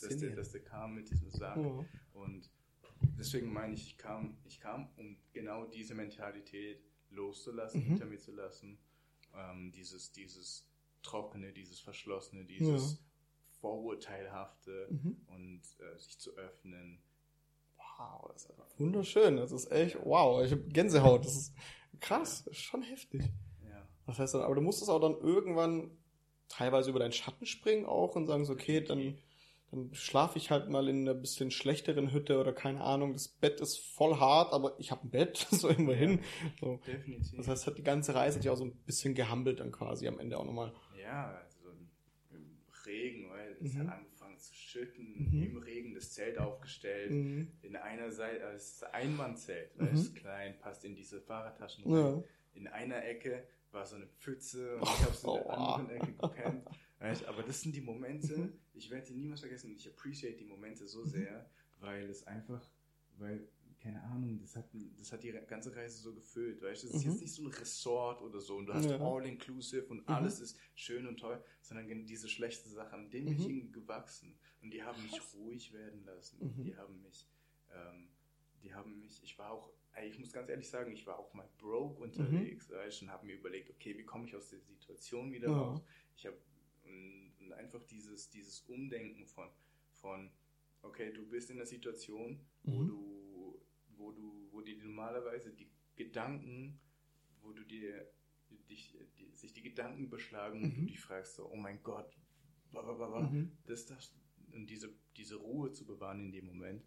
der, 0.18 0.34
dass 0.34 0.50
der 0.50 0.62
kam 0.62 0.94
mit 0.94 1.08
diesem 1.10 1.30
Sack. 1.30 1.56
Ja. 1.56 1.84
Und 2.14 2.50
deswegen 3.18 3.52
meine 3.52 3.74
ich, 3.74 3.86
ich 3.88 3.96
kam, 3.96 4.36
ich 4.44 4.58
kam, 4.60 4.88
um 4.96 5.16
genau 5.32 5.66
diese 5.66 5.94
Mentalität 5.94 6.82
loszulassen, 7.10 7.80
Mhm. 7.80 7.86
hinter 7.86 8.06
mir 8.06 8.18
zu 8.18 8.32
lassen. 8.32 8.78
Ähm, 9.34 9.70
dieses, 9.72 10.10
dieses 10.12 10.66
Trockene, 11.02 11.52
dieses 11.52 11.80
Verschlossene, 11.80 12.44
dieses 12.44 13.02
Vorurteilhafte 13.60 14.88
Mhm. 14.90 15.16
und 15.26 15.62
äh, 15.80 15.98
sich 15.98 16.18
zu 16.18 16.36
öffnen. 16.36 16.98
Wow, 17.98 18.28
das 18.32 18.44
ist 18.46 18.80
wunderschön. 18.80 19.36
Das 19.36 19.52
ist 19.52 19.70
echt, 19.70 19.96
wow, 20.04 20.42
ich 20.44 20.50
habe 20.52 20.62
Gänsehaut. 20.62 21.24
Das 21.24 21.34
ist 21.36 21.54
krass, 22.00 22.44
das 22.44 22.54
ist 22.54 22.62
schon 22.62 22.82
heftig. 22.82 23.22
Ja. 23.64 23.86
Das 24.06 24.18
heißt 24.18 24.34
dann, 24.34 24.42
aber 24.42 24.54
du 24.54 24.60
musstest 24.60 24.90
auch 24.90 25.00
dann 25.00 25.14
irgendwann 25.14 25.90
teilweise 26.48 26.90
über 26.90 26.98
deinen 26.98 27.12
Schatten 27.12 27.46
springen 27.46 27.86
auch 27.86 28.16
und 28.16 28.26
sagen 28.26 28.44
so, 28.44 28.52
okay, 28.52 28.80
dann, 28.80 29.18
dann 29.70 29.92
schlafe 29.94 30.38
ich 30.38 30.50
halt 30.50 30.68
mal 30.68 30.88
in 30.88 31.02
einer 31.02 31.14
bisschen 31.14 31.50
schlechteren 31.50 32.12
Hütte 32.12 32.38
oder 32.38 32.52
keine 32.52 32.80
Ahnung. 32.82 33.12
Das 33.12 33.28
Bett 33.28 33.60
ist 33.60 33.78
voll 33.78 34.16
hart, 34.18 34.52
aber 34.52 34.78
ich 34.78 34.90
habe 34.90 35.06
ein 35.06 35.10
Bett, 35.10 35.36
so 35.50 35.68
immerhin. 35.68 36.20
So. 36.60 36.80
Definitiv. 36.86 37.36
Das 37.38 37.48
heißt, 37.48 37.66
hat 37.66 37.78
die 37.78 37.82
ganze 37.82 38.14
Reise 38.14 38.40
dich 38.40 38.50
auch 38.50 38.56
so 38.56 38.64
ein 38.64 38.74
bisschen 38.84 39.14
gehampelt 39.14 39.60
dann 39.60 39.72
quasi 39.72 40.06
am 40.08 40.18
Ende 40.18 40.38
auch 40.38 40.44
nochmal. 40.44 40.72
Ja, 41.00 41.28
also 41.42 41.70
im 42.32 42.58
Regen, 42.86 43.30
weil 43.30 43.56
es 43.62 43.72
Mhm. 43.74 43.78
hat 43.88 43.98
angefangen 43.98 44.13
schütten, 44.78 45.30
Mhm. 45.30 45.42
im 45.44 45.56
Regen 45.58 45.94
das 45.94 46.12
Zelt 46.12 46.38
aufgestellt. 46.38 47.12
Mhm. 47.12 47.48
In 47.62 47.76
einer 47.76 48.10
Seite, 48.10 48.40
äh, 48.40 48.54
es 48.54 48.72
ist 48.72 48.84
ein 48.84 48.92
Einmannzelt, 49.08 49.76
Mhm. 49.76 49.80
weil 49.86 49.94
es 49.94 50.00
ist 50.02 50.16
klein, 50.16 50.58
passt 50.58 50.84
in 50.84 50.94
diese 50.96 51.20
Fahrradtaschen 51.20 51.84
rein. 51.84 51.92
Ja. 52.16 52.22
In 52.54 52.66
einer 52.68 53.04
Ecke 53.04 53.46
war 53.70 53.86
so 53.86 53.96
eine 53.96 54.06
Pfütze 54.06 54.76
und 54.76 54.82
ich 54.82 55.00
habe 55.02 55.10
es 55.12 55.24
in 55.24 55.32
der 55.32 55.46
Oh. 55.46 55.50
anderen 55.50 55.90
Ecke 55.90 56.12
gepennt. 56.12 56.64
Weißt, 56.98 57.24
aber 57.26 57.42
das 57.42 57.60
sind 57.60 57.74
die 57.76 57.80
Momente, 57.80 58.52
ich 58.72 58.90
werde 58.90 59.06
die 59.06 59.14
niemals 59.14 59.40
vergessen 59.40 59.70
und 59.70 59.76
ich 59.76 59.86
appreciate 59.88 60.36
die 60.38 60.44
Momente 60.46 60.86
so 60.88 61.04
sehr, 61.04 61.48
weil 61.80 62.08
es 62.08 62.26
einfach, 62.26 62.68
weil, 63.18 63.46
keine 63.84 64.02
Ahnung, 64.04 64.38
das 64.40 64.56
hat, 64.56 64.64
das 64.98 65.12
hat 65.12 65.22
die 65.22 65.32
ganze 65.46 65.76
Reise 65.76 65.98
so 66.00 66.14
gefüllt, 66.14 66.62
weißt 66.62 66.84
du, 66.84 66.86
es 66.86 66.94
ist 66.94 67.04
Mhm. 67.04 67.10
jetzt 67.10 67.20
nicht 67.20 67.34
so 67.34 67.42
ein 67.42 67.48
Resort 67.48 68.22
oder 68.22 68.40
so 68.40 68.56
und 68.56 68.64
du 68.66 68.72
hast 68.72 68.90
Ja. 68.90 68.98
all-inclusive 68.98 69.84
und 69.88 70.00
Mhm. 70.08 70.14
alles 70.14 70.40
ist 70.40 70.58
schön 70.74 71.06
und 71.06 71.18
toll, 71.18 71.44
sondern 71.60 72.06
diese 72.06 72.28
schlechten 72.30 72.70
Sachen, 72.70 72.94
an 73.00 73.10
denen 73.10 73.26
bin 73.26 73.38
ich 73.38 73.46
Mhm. 73.46 73.72
gewachsen 73.72 74.38
und 74.62 74.70
die 74.72 74.82
haben 74.82 75.02
mich 75.02 75.20
ruhig 75.34 75.74
werden 75.74 76.02
lassen, 76.06 76.38
Mhm. 76.40 76.64
die 76.64 76.76
haben 76.78 77.02
mich, 77.02 77.28
ähm, 77.74 78.08
die 78.62 78.74
haben 78.74 78.98
mich, 78.98 79.22
ich 79.22 79.38
war 79.38 79.50
auch, 79.50 79.70
ey, 79.92 80.08
ich 80.08 80.18
muss 80.18 80.32
ganz 80.32 80.48
ehrlich 80.48 80.70
sagen, 80.70 80.90
ich 80.90 81.06
war 81.06 81.18
auch 81.18 81.34
mal 81.34 81.46
broke 81.58 82.02
unterwegs, 82.02 82.70
weißt, 82.70 83.02
und 83.02 83.10
habe 83.10 83.26
mir 83.26 83.34
überlegt, 83.34 83.68
okay, 83.68 83.98
wie 83.98 84.04
komme 84.04 84.26
ich 84.26 84.34
aus 84.34 84.48
der 84.48 84.60
Situation 84.60 85.30
wieder 85.30 85.50
Ja. 85.50 85.56
raus? 85.58 85.82
Ich 86.16 86.24
habe 86.26 86.38
und, 86.84 87.34
und 87.38 87.52
einfach 87.52 87.82
dieses, 87.84 88.30
dieses 88.30 88.60
Umdenken 88.62 89.26
von, 89.26 89.50
von, 89.92 90.30
okay, 90.82 91.12
du 91.12 91.26
bist 91.26 91.50
in 91.50 91.56
einer 91.56 91.66
Situation, 91.66 92.40
wo 92.64 92.82
Mhm. 92.82 92.88
du, 92.88 93.13
wo 94.04 94.12
du, 94.12 94.48
wo 94.52 94.60
dir 94.60 94.76
normalerweise 94.76 95.52
die 95.52 95.70
Gedanken, 95.96 96.78
wo 97.40 97.52
du 97.52 97.64
dir 97.64 98.10
dich, 98.68 98.96
die, 99.18 99.34
sich 99.34 99.52
die 99.52 99.62
Gedanken 99.62 100.04
überschlagen 100.04 100.62
und 100.62 100.76
du 100.76 100.82
Mhm. 100.82 100.86
dich 100.86 101.00
fragst 101.00 101.36
so, 101.36 101.50
oh 101.50 101.56
mein 101.56 101.82
Gott, 101.82 102.16
bla, 102.70 102.82
bla, 102.82 102.92
bla, 102.94 103.08
bla, 103.08 103.20
Mhm. 103.28 103.56
das, 103.66 103.86
das, 103.86 104.14
und 104.52 104.68
diese, 104.68 104.94
diese 105.16 105.36
Ruhe 105.36 105.72
zu 105.72 105.86
bewahren 105.86 106.20
in 106.20 106.32
dem 106.32 106.46
Moment, 106.46 106.84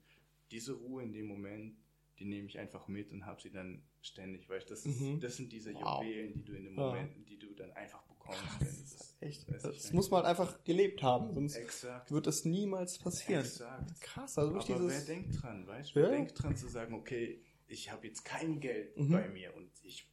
diese 0.51 0.73
Ruhe 0.73 1.03
in 1.03 1.11
dem 1.13 1.27
Moment, 1.27 1.77
die 2.19 2.25
nehme 2.25 2.47
ich 2.47 2.57
einfach 2.57 2.87
mit 2.87 3.11
und 3.11 3.25
habe 3.25 3.41
sie 3.41 3.51
dann 3.51 3.83
ständig, 4.01 4.47
weil 4.49 4.59
das, 4.61 4.85
ist, 4.85 5.01
Mhm. 5.01 5.19
das 5.19 5.37
sind 5.37 5.51
diese 5.51 5.73
Wow. 5.73 6.01
Juwelen, 6.01 6.33
die 6.33 6.43
du 6.43 6.53
in 6.53 6.63
dem 6.65 6.75
Ja. 6.75 6.85
Moment, 6.87 7.29
die 7.29 7.37
du 7.37 7.53
dann 7.53 7.71
einfach 7.71 8.01
bekommst. 8.03 8.43
Krass, 8.43 9.06
das 9.19 9.63
echt. 9.65 9.83
Das 9.85 9.93
muss 9.93 10.09
man 10.11 10.19
halt 10.23 10.29
einfach 10.29 10.63
gelebt 10.63 11.01
haben, 11.01 11.33
sonst 11.33 11.55
Exakt. 11.55 12.11
wird 12.11 12.27
es 12.27 12.45
niemals 12.45 12.97
passieren. 12.99 13.43
Exakt. 13.43 13.99
Krass, 14.01 14.37
also 14.37 14.55
Aber 14.55 14.67
wer 14.67 14.75
dieses. 14.77 15.05
denkt 15.05 15.41
dran, 15.41 15.65
weißt 15.67 15.95
du? 15.95 15.99
Ja. 15.99 16.05
Wer 16.05 16.11
denkt 16.17 16.41
dran 16.43 16.55
zu 16.55 16.67
sagen, 16.67 16.93
okay, 16.93 17.41
ich 17.67 17.91
habe 17.91 18.07
jetzt 18.07 18.23
kein 18.23 18.59
Geld 18.59 18.95
Mhm. 18.97 19.11
bei 19.11 19.27
mir 19.29 19.55
und 19.55 19.69
ich 19.83 20.07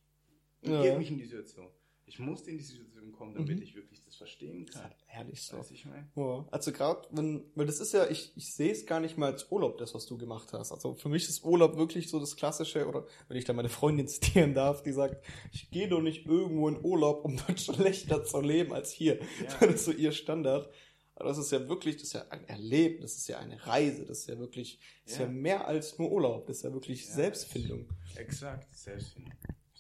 Ja. 0.63 0.99
mich 0.99 1.11
in 1.11 1.19
die 1.19 1.25
Situation. 1.25 1.69
Ich 2.07 2.19
musste 2.19 2.51
in 2.51 2.59
die 2.59 2.65
Situation 2.65 3.13
kommen, 3.13 3.35
damit 3.35 3.57
Mhm. 3.57 3.63
ich 3.63 3.75
wirklich 3.75 4.03
das 4.05 4.15
verstehen 4.17 4.67
kann. 4.67 4.83
halt 4.85 4.97
ehrlich 5.13 5.43
so. 5.43 5.57
Weißt 5.59 5.71
du, 5.71 5.75
ich 5.75 5.87
meine? 5.87 6.07
Ja, 6.15 6.47
also 6.51 6.71
gerade 6.73 7.09
wenn, 7.13 7.45
weil 7.55 7.67
das 7.67 7.81
ist 7.81 7.93
ja, 7.93 8.09
ich, 8.09 8.33
ich 8.37 8.53
sehe 8.55 8.71
es 8.73 8.85
gar 8.87 9.01
nicht 9.01 9.17
mal 9.17 9.33
als 9.33 9.51
Urlaub, 9.51 9.79
das, 9.79 9.95
was 9.95 10.07
du 10.07 10.19
gemacht 10.19 10.53
hast. 10.53 10.71
Also 10.73 10.95
für 10.95 11.09
mich 11.09 11.29
ist 11.29 11.45
Urlaub 11.45 11.77
wirklich 11.77 12.09
so 12.11 12.21
das 12.21 12.37
Klassische, 12.37 12.87
oder 12.87 13.07
wenn 13.29 13.37
ich 13.37 13.45
da 13.45 13.53
meine 13.53 13.69
Freundin 13.71 14.07
zitieren 14.09 14.55
darf, 14.55 14.83
die 14.83 14.93
sagt, 14.93 15.25
ich 15.53 15.71
gehe 15.71 15.89
doch 15.89 16.03
nicht 16.03 16.27
irgendwo 16.27 16.69
in 16.69 16.85
Urlaub, 16.85 17.25
um 17.25 17.37
dort 17.37 17.59
schlechter 17.61 18.25
zu 18.25 18.41
leben 18.41 18.73
als 18.73 18.93
hier. 18.93 19.19
Ja. 19.43 19.59
Das 19.61 19.75
ist 19.77 19.85
so 19.87 19.93
ihr 19.93 20.13
Standard. 20.13 20.71
Aber 21.17 21.29
das 21.29 21.39
ist 21.39 21.53
ja 21.53 21.69
wirklich, 21.69 21.95
das 21.97 22.05
ist 22.09 22.13
ja 22.15 22.27
ein 22.31 22.45
Erlebnis, 22.49 23.13
das 23.13 23.21
ist 23.23 23.29
ja 23.29 23.39
eine 23.39 23.65
Reise, 23.67 24.05
das 24.05 24.19
ist 24.21 24.29
ja 24.29 24.37
wirklich, 24.39 24.81
das 25.05 25.13
ist 25.15 25.19
ja 25.21 25.27
Ja. 25.27 25.31
mehr 25.31 25.67
als 25.69 25.97
nur 25.99 26.11
Urlaub, 26.11 26.47
das 26.49 26.57
ist 26.59 26.63
ja 26.65 26.73
wirklich 26.73 27.07
Ja, 27.07 27.13
Selbstfindung. 27.15 27.89
Exakt, 28.17 28.77
Selbstfindung. 28.77 29.33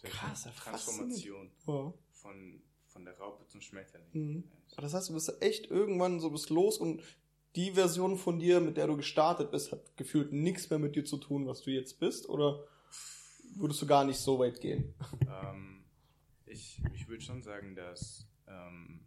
Krass, 0.05 0.45
ja, 0.45 0.51
Transformation 0.53 1.51
Ja. 1.67 1.93
Von, 2.25 2.63
von 2.87 3.05
der 3.05 3.17
Raupe 3.19 3.47
zum 3.47 3.61
Schmetterling. 3.61 4.09
Mhm. 4.13 4.45
Aber 4.73 4.83
das 4.83 4.95
heißt, 4.95 5.11
du 5.11 5.15
bist 5.15 5.31
echt 5.43 5.71
irgendwann 5.71 6.21
so 6.21 6.31
bist 6.31 6.49
los 6.51 6.79
und 6.79 7.03
die 7.55 7.73
Version 7.73 8.17
von 8.17 8.39
dir, 8.41 8.61
mit 8.61 8.77
der 8.77 8.87
du 8.89 8.97
gestartet 8.97 9.51
bist, 9.53 9.71
hat 9.71 9.97
gefühlt 9.97 10.33
nichts 10.33 10.71
mehr 10.71 10.79
mit 10.79 10.97
dir 10.97 11.05
zu 11.05 11.19
tun, 11.19 11.47
was 11.47 11.63
du 11.63 11.71
jetzt 11.71 12.01
bist? 12.01 12.29
Oder 12.29 12.67
würdest 13.57 13.81
du 13.83 13.87
gar 13.87 14.05
nicht 14.05 14.19
so 14.19 14.39
weit 14.39 14.61
gehen? 14.61 14.95
Ähm, 15.29 15.85
ich 16.47 16.81
ich 16.95 17.09
würde 17.09 17.23
schon 17.23 17.43
sagen, 17.43 17.75
dass, 17.77 18.27
ähm, 18.47 19.05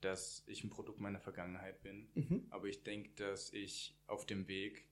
dass 0.00 0.42
ich 0.46 0.62
ein 0.64 0.70
Produkt 0.70 1.00
meiner 1.00 1.20
Vergangenheit 1.20 1.82
bin. 1.82 2.08
Mhm. 2.14 2.46
Aber 2.50 2.66
ich 2.68 2.82
denke, 2.84 3.10
dass 3.16 3.52
ich 3.52 3.96
auf 4.06 4.24
dem 4.26 4.46
Weg 4.48 4.86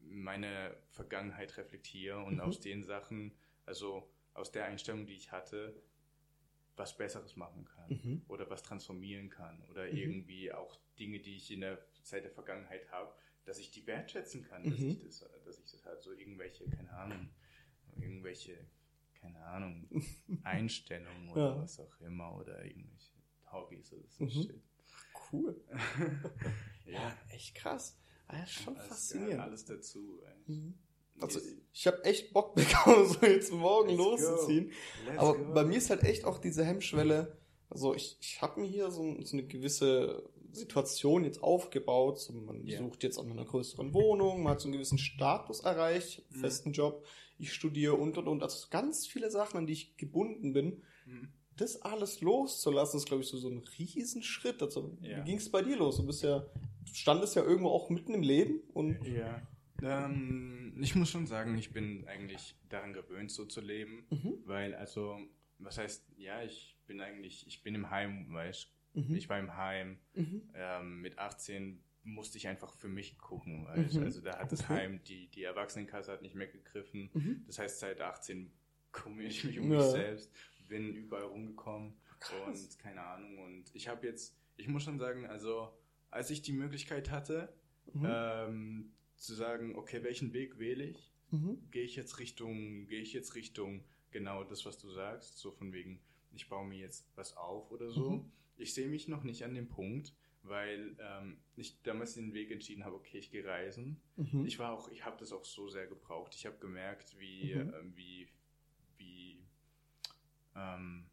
meine 0.00 0.76
Vergangenheit 0.90 1.56
reflektiere 1.56 2.22
und 2.24 2.34
Mhm. 2.34 2.40
aus 2.40 2.60
den 2.60 2.84
Sachen, 2.84 3.32
also 3.66 4.08
aus 4.34 4.52
der 4.52 4.64
Einstellung, 4.66 5.06
die 5.06 5.14
ich 5.14 5.32
hatte, 5.32 5.74
was 6.76 6.96
Besseres 6.96 7.36
machen 7.36 7.64
kann 7.64 7.90
Mhm. 7.90 8.22
oder 8.28 8.48
was 8.50 8.62
transformieren 8.62 9.28
kann 9.30 9.62
oder 9.70 9.86
Mhm. 9.90 9.96
irgendwie 9.96 10.52
auch 10.52 10.78
Dinge, 10.98 11.20
die 11.20 11.36
ich 11.36 11.50
in 11.50 11.60
der 11.60 11.78
Zeit 12.02 12.24
der 12.24 12.30
Vergangenheit 12.30 12.90
habe, 12.90 13.14
dass 13.44 13.58
ich 13.58 13.70
die 13.70 13.86
wertschätzen 13.86 14.42
kann, 14.42 14.64
dass 14.64 14.78
Mhm. 14.78 14.90
ich 14.90 14.98
das, 15.00 15.24
dass 15.44 15.58
ich 15.58 15.70
das 15.70 15.84
halt 15.84 16.02
so 16.02 16.12
irgendwelche, 16.12 16.68
keine 16.68 16.90
Ahnung, 16.92 17.28
irgendwelche, 18.00 18.66
keine 19.20 19.42
Ahnung, 19.44 19.88
Einstellungen 20.44 21.28
oder 21.30 21.56
Ja. 21.56 21.62
was 21.62 21.78
auch 21.80 22.00
immer 22.00 22.34
oder 22.36 22.64
irgendwelche 22.64 23.12
Hobbys 23.50 23.92
oder 23.92 24.08
so 24.08 24.24
Mhm. 24.24 24.30
Shit. 24.30 24.62
Cool. 25.32 25.64
ja, 26.86 27.16
echt 27.30 27.54
krass. 27.54 27.98
Ah, 28.28 28.38
ja, 28.38 28.46
schon 28.46 28.76
alles, 28.76 28.88
faszinierend. 28.88 29.40
alles 29.40 29.64
dazu. 29.64 30.22
ey. 30.24 30.52
Mhm. 30.52 30.78
Also 31.20 31.40
ich 31.72 31.86
habe 31.86 32.04
echt 32.04 32.32
Bock 32.32 32.54
bekommen, 32.54 33.06
so 33.08 33.24
jetzt 33.26 33.52
morgen 33.52 33.88
Let's 33.90 33.98
loszuziehen. 33.98 34.72
Aber 35.16 35.36
go. 35.36 35.52
bei 35.54 35.64
mir 35.64 35.78
ist 35.78 35.90
halt 35.90 36.02
echt 36.04 36.24
auch 36.24 36.38
diese 36.38 36.64
Hemmschwelle, 36.64 37.36
also 37.70 37.94
ich, 37.94 38.16
ich 38.20 38.40
habe 38.42 38.60
mir 38.60 38.66
hier 38.66 38.90
so, 38.90 39.16
so 39.22 39.36
eine 39.36 39.46
gewisse 39.46 40.28
Situation 40.52 41.24
jetzt 41.24 41.42
aufgebaut. 41.42 42.18
So, 42.20 42.32
man 42.32 42.64
Ja. 42.66 42.78
sucht 42.78 43.02
jetzt 43.02 43.18
in 43.18 43.30
einer 43.30 43.44
größeren 43.44 43.92
Wohnung, 43.92 44.42
man 44.42 44.52
hat 44.52 44.60
so 44.60 44.66
einen 44.68 44.72
gewissen 44.74 44.98
Status 44.98 45.60
erreicht, 45.60 46.22
Mhm. 46.30 46.40
festen 46.40 46.72
Job, 46.72 47.04
ich 47.38 47.52
studiere 47.52 47.94
und 47.94 48.16
und 48.18 48.28
und. 48.28 48.42
Also 48.42 48.68
ganz 48.70 49.06
viele 49.06 49.30
Sachen, 49.30 49.58
an 49.58 49.66
die 49.66 49.74
ich 49.74 49.96
gebunden 49.96 50.52
bin. 50.52 50.82
Mhm. 51.06 51.28
Das 51.58 51.80
alles 51.82 52.20
loszulassen, 52.20 52.98
ist, 52.98 53.06
glaube 53.06 53.22
ich, 53.22 53.28
so, 53.28 53.38
so 53.38 53.48
ein 53.48 53.62
Riesenschritt. 53.78 54.62
Also, 54.62 54.96
Ja. 55.00 55.18
wie 55.20 55.24
ging 55.30 55.38
es 55.38 55.50
bei 55.50 55.62
dir 55.62 55.76
los? 55.76 55.96
Du 55.96 56.06
bist 56.06 56.22
ja, 56.22 56.40
du 56.40 56.94
standest 56.94 57.34
ja 57.34 57.42
irgendwo 57.42 57.70
auch 57.70 57.88
mitten 57.90 58.14
im 58.14 58.22
Leben 58.22 58.60
und 58.74 58.98
Ja. 59.06 59.42
Ähm, 59.82 60.74
ich 60.80 60.94
muss 60.94 61.10
schon 61.10 61.26
sagen, 61.26 61.56
ich 61.58 61.72
bin 61.72 62.06
eigentlich 62.08 62.56
daran 62.68 62.92
gewöhnt, 62.92 63.30
so 63.30 63.44
zu 63.44 63.60
leben. 63.60 64.06
Mhm. 64.10 64.38
Weil, 64.44 64.74
also, 64.74 65.18
was 65.58 65.78
heißt, 65.78 66.04
ja, 66.16 66.42
ich 66.42 66.76
bin 66.86 67.00
eigentlich, 67.00 67.46
ich 67.46 67.62
bin 67.62 67.74
im 67.74 67.90
Heim, 67.90 68.32
weißt 68.32 68.72
Mhm. 68.94 69.14
Ich 69.14 69.28
war 69.28 69.38
im 69.38 69.54
Heim. 69.54 69.98
Mhm. 70.14 70.48
Ähm, 70.54 71.02
mit 71.02 71.18
18 71.18 71.82
musste 72.04 72.38
ich 72.38 72.48
einfach 72.48 72.72
für 72.72 72.88
mich 72.88 73.18
gucken, 73.18 73.66
weißt 73.66 73.96
Mhm. 73.96 74.04
Also 74.04 74.22
da 74.22 74.38
hat 74.38 74.50
das 74.52 74.60
Okay. 74.64 74.72
Heim, 74.74 75.04
die, 75.04 75.26
die 75.28 75.42
Erwachsenenkasse 75.42 76.12
hat 76.12 76.22
nicht 76.22 76.34
mehr 76.34 76.46
gegriffen. 76.46 77.10
Mhm. 77.12 77.44
Das 77.46 77.58
heißt, 77.58 77.78
seit 77.80 78.00
18 78.00 78.50
kümmere 78.92 79.24
ich 79.26 79.44
mich 79.44 79.58
um 79.60 79.70
Ja. 79.70 79.78
mich 79.80 79.86
selbst, 79.90 80.32
bin 80.68 80.94
überall 80.94 81.24
rumgekommen 81.24 81.98
Krass. 82.20 82.62
und 82.62 82.78
keine 82.78 83.02
Ahnung. 83.02 83.38
Und 83.44 83.64
ich 83.74 83.86
habe 83.88 84.06
jetzt, 84.06 84.34
ich 84.56 84.66
muss 84.68 84.82
schon 84.84 84.98
sagen, 84.98 85.26
also 85.26 85.76
als 86.10 86.30
ich 86.30 86.40
die 86.40 86.52
Möglichkeit 86.54 87.10
hatte, 87.10 87.52
Mhm. 87.92 88.06
ähm, 88.08 88.92
zu 89.16 89.34
sagen, 89.34 89.76
okay, 89.76 90.02
welchen 90.02 90.32
Weg 90.32 90.58
wähle 90.58 90.84
ich? 90.84 91.12
Mhm. 91.30 91.58
Gehe 91.70 91.84
ich 91.84 91.96
jetzt 91.96 92.18
Richtung, 92.18 92.86
gehe 92.86 93.00
ich 93.00 93.12
jetzt 93.12 93.34
Richtung 93.34 93.84
genau 94.10 94.44
das, 94.44 94.64
was 94.64 94.78
du 94.78 94.88
sagst, 94.90 95.38
so 95.38 95.50
von 95.50 95.72
wegen, 95.72 96.00
ich 96.32 96.48
baue 96.48 96.66
mir 96.66 96.78
jetzt 96.78 97.06
was 97.16 97.36
auf 97.36 97.70
oder 97.70 97.90
so. 97.90 98.10
Mhm. 98.10 98.32
Ich 98.58 98.74
sehe 98.74 98.88
mich 98.88 99.08
noch 99.08 99.22
nicht 99.24 99.42
an 99.44 99.54
dem 99.54 99.68
Punkt, 99.68 100.14
weil 100.42 100.96
ähm, 101.00 101.38
ich 101.56 101.82
damals 101.82 102.14
den 102.14 102.32
Weg 102.32 102.50
entschieden 102.50 102.84
habe, 102.84 102.94
okay, 102.96 103.18
ich 103.18 103.30
gehe 103.30 103.44
reisen. 103.44 104.00
Mhm. 104.16 104.46
Ich 104.46 104.58
war 104.58 104.72
auch, 104.72 104.88
ich 104.90 105.04
habe 105.04 105.16
das 105.18 105.32
auch 105.32 105.44
so 105.44 105.68
sehr 105.68 105.86
gebraucht. 105.86 106.34
Ich 106.34 106.46
habe 106.46 106.56
gemerkt, 106.58 107.18
wie, 107.18 107.54
Mhm. 107.54 107.74
ähm, 107.74 107.96
wie, 107.96 108.28
wie, 108.96 109.42
ähm, 110.54 111.06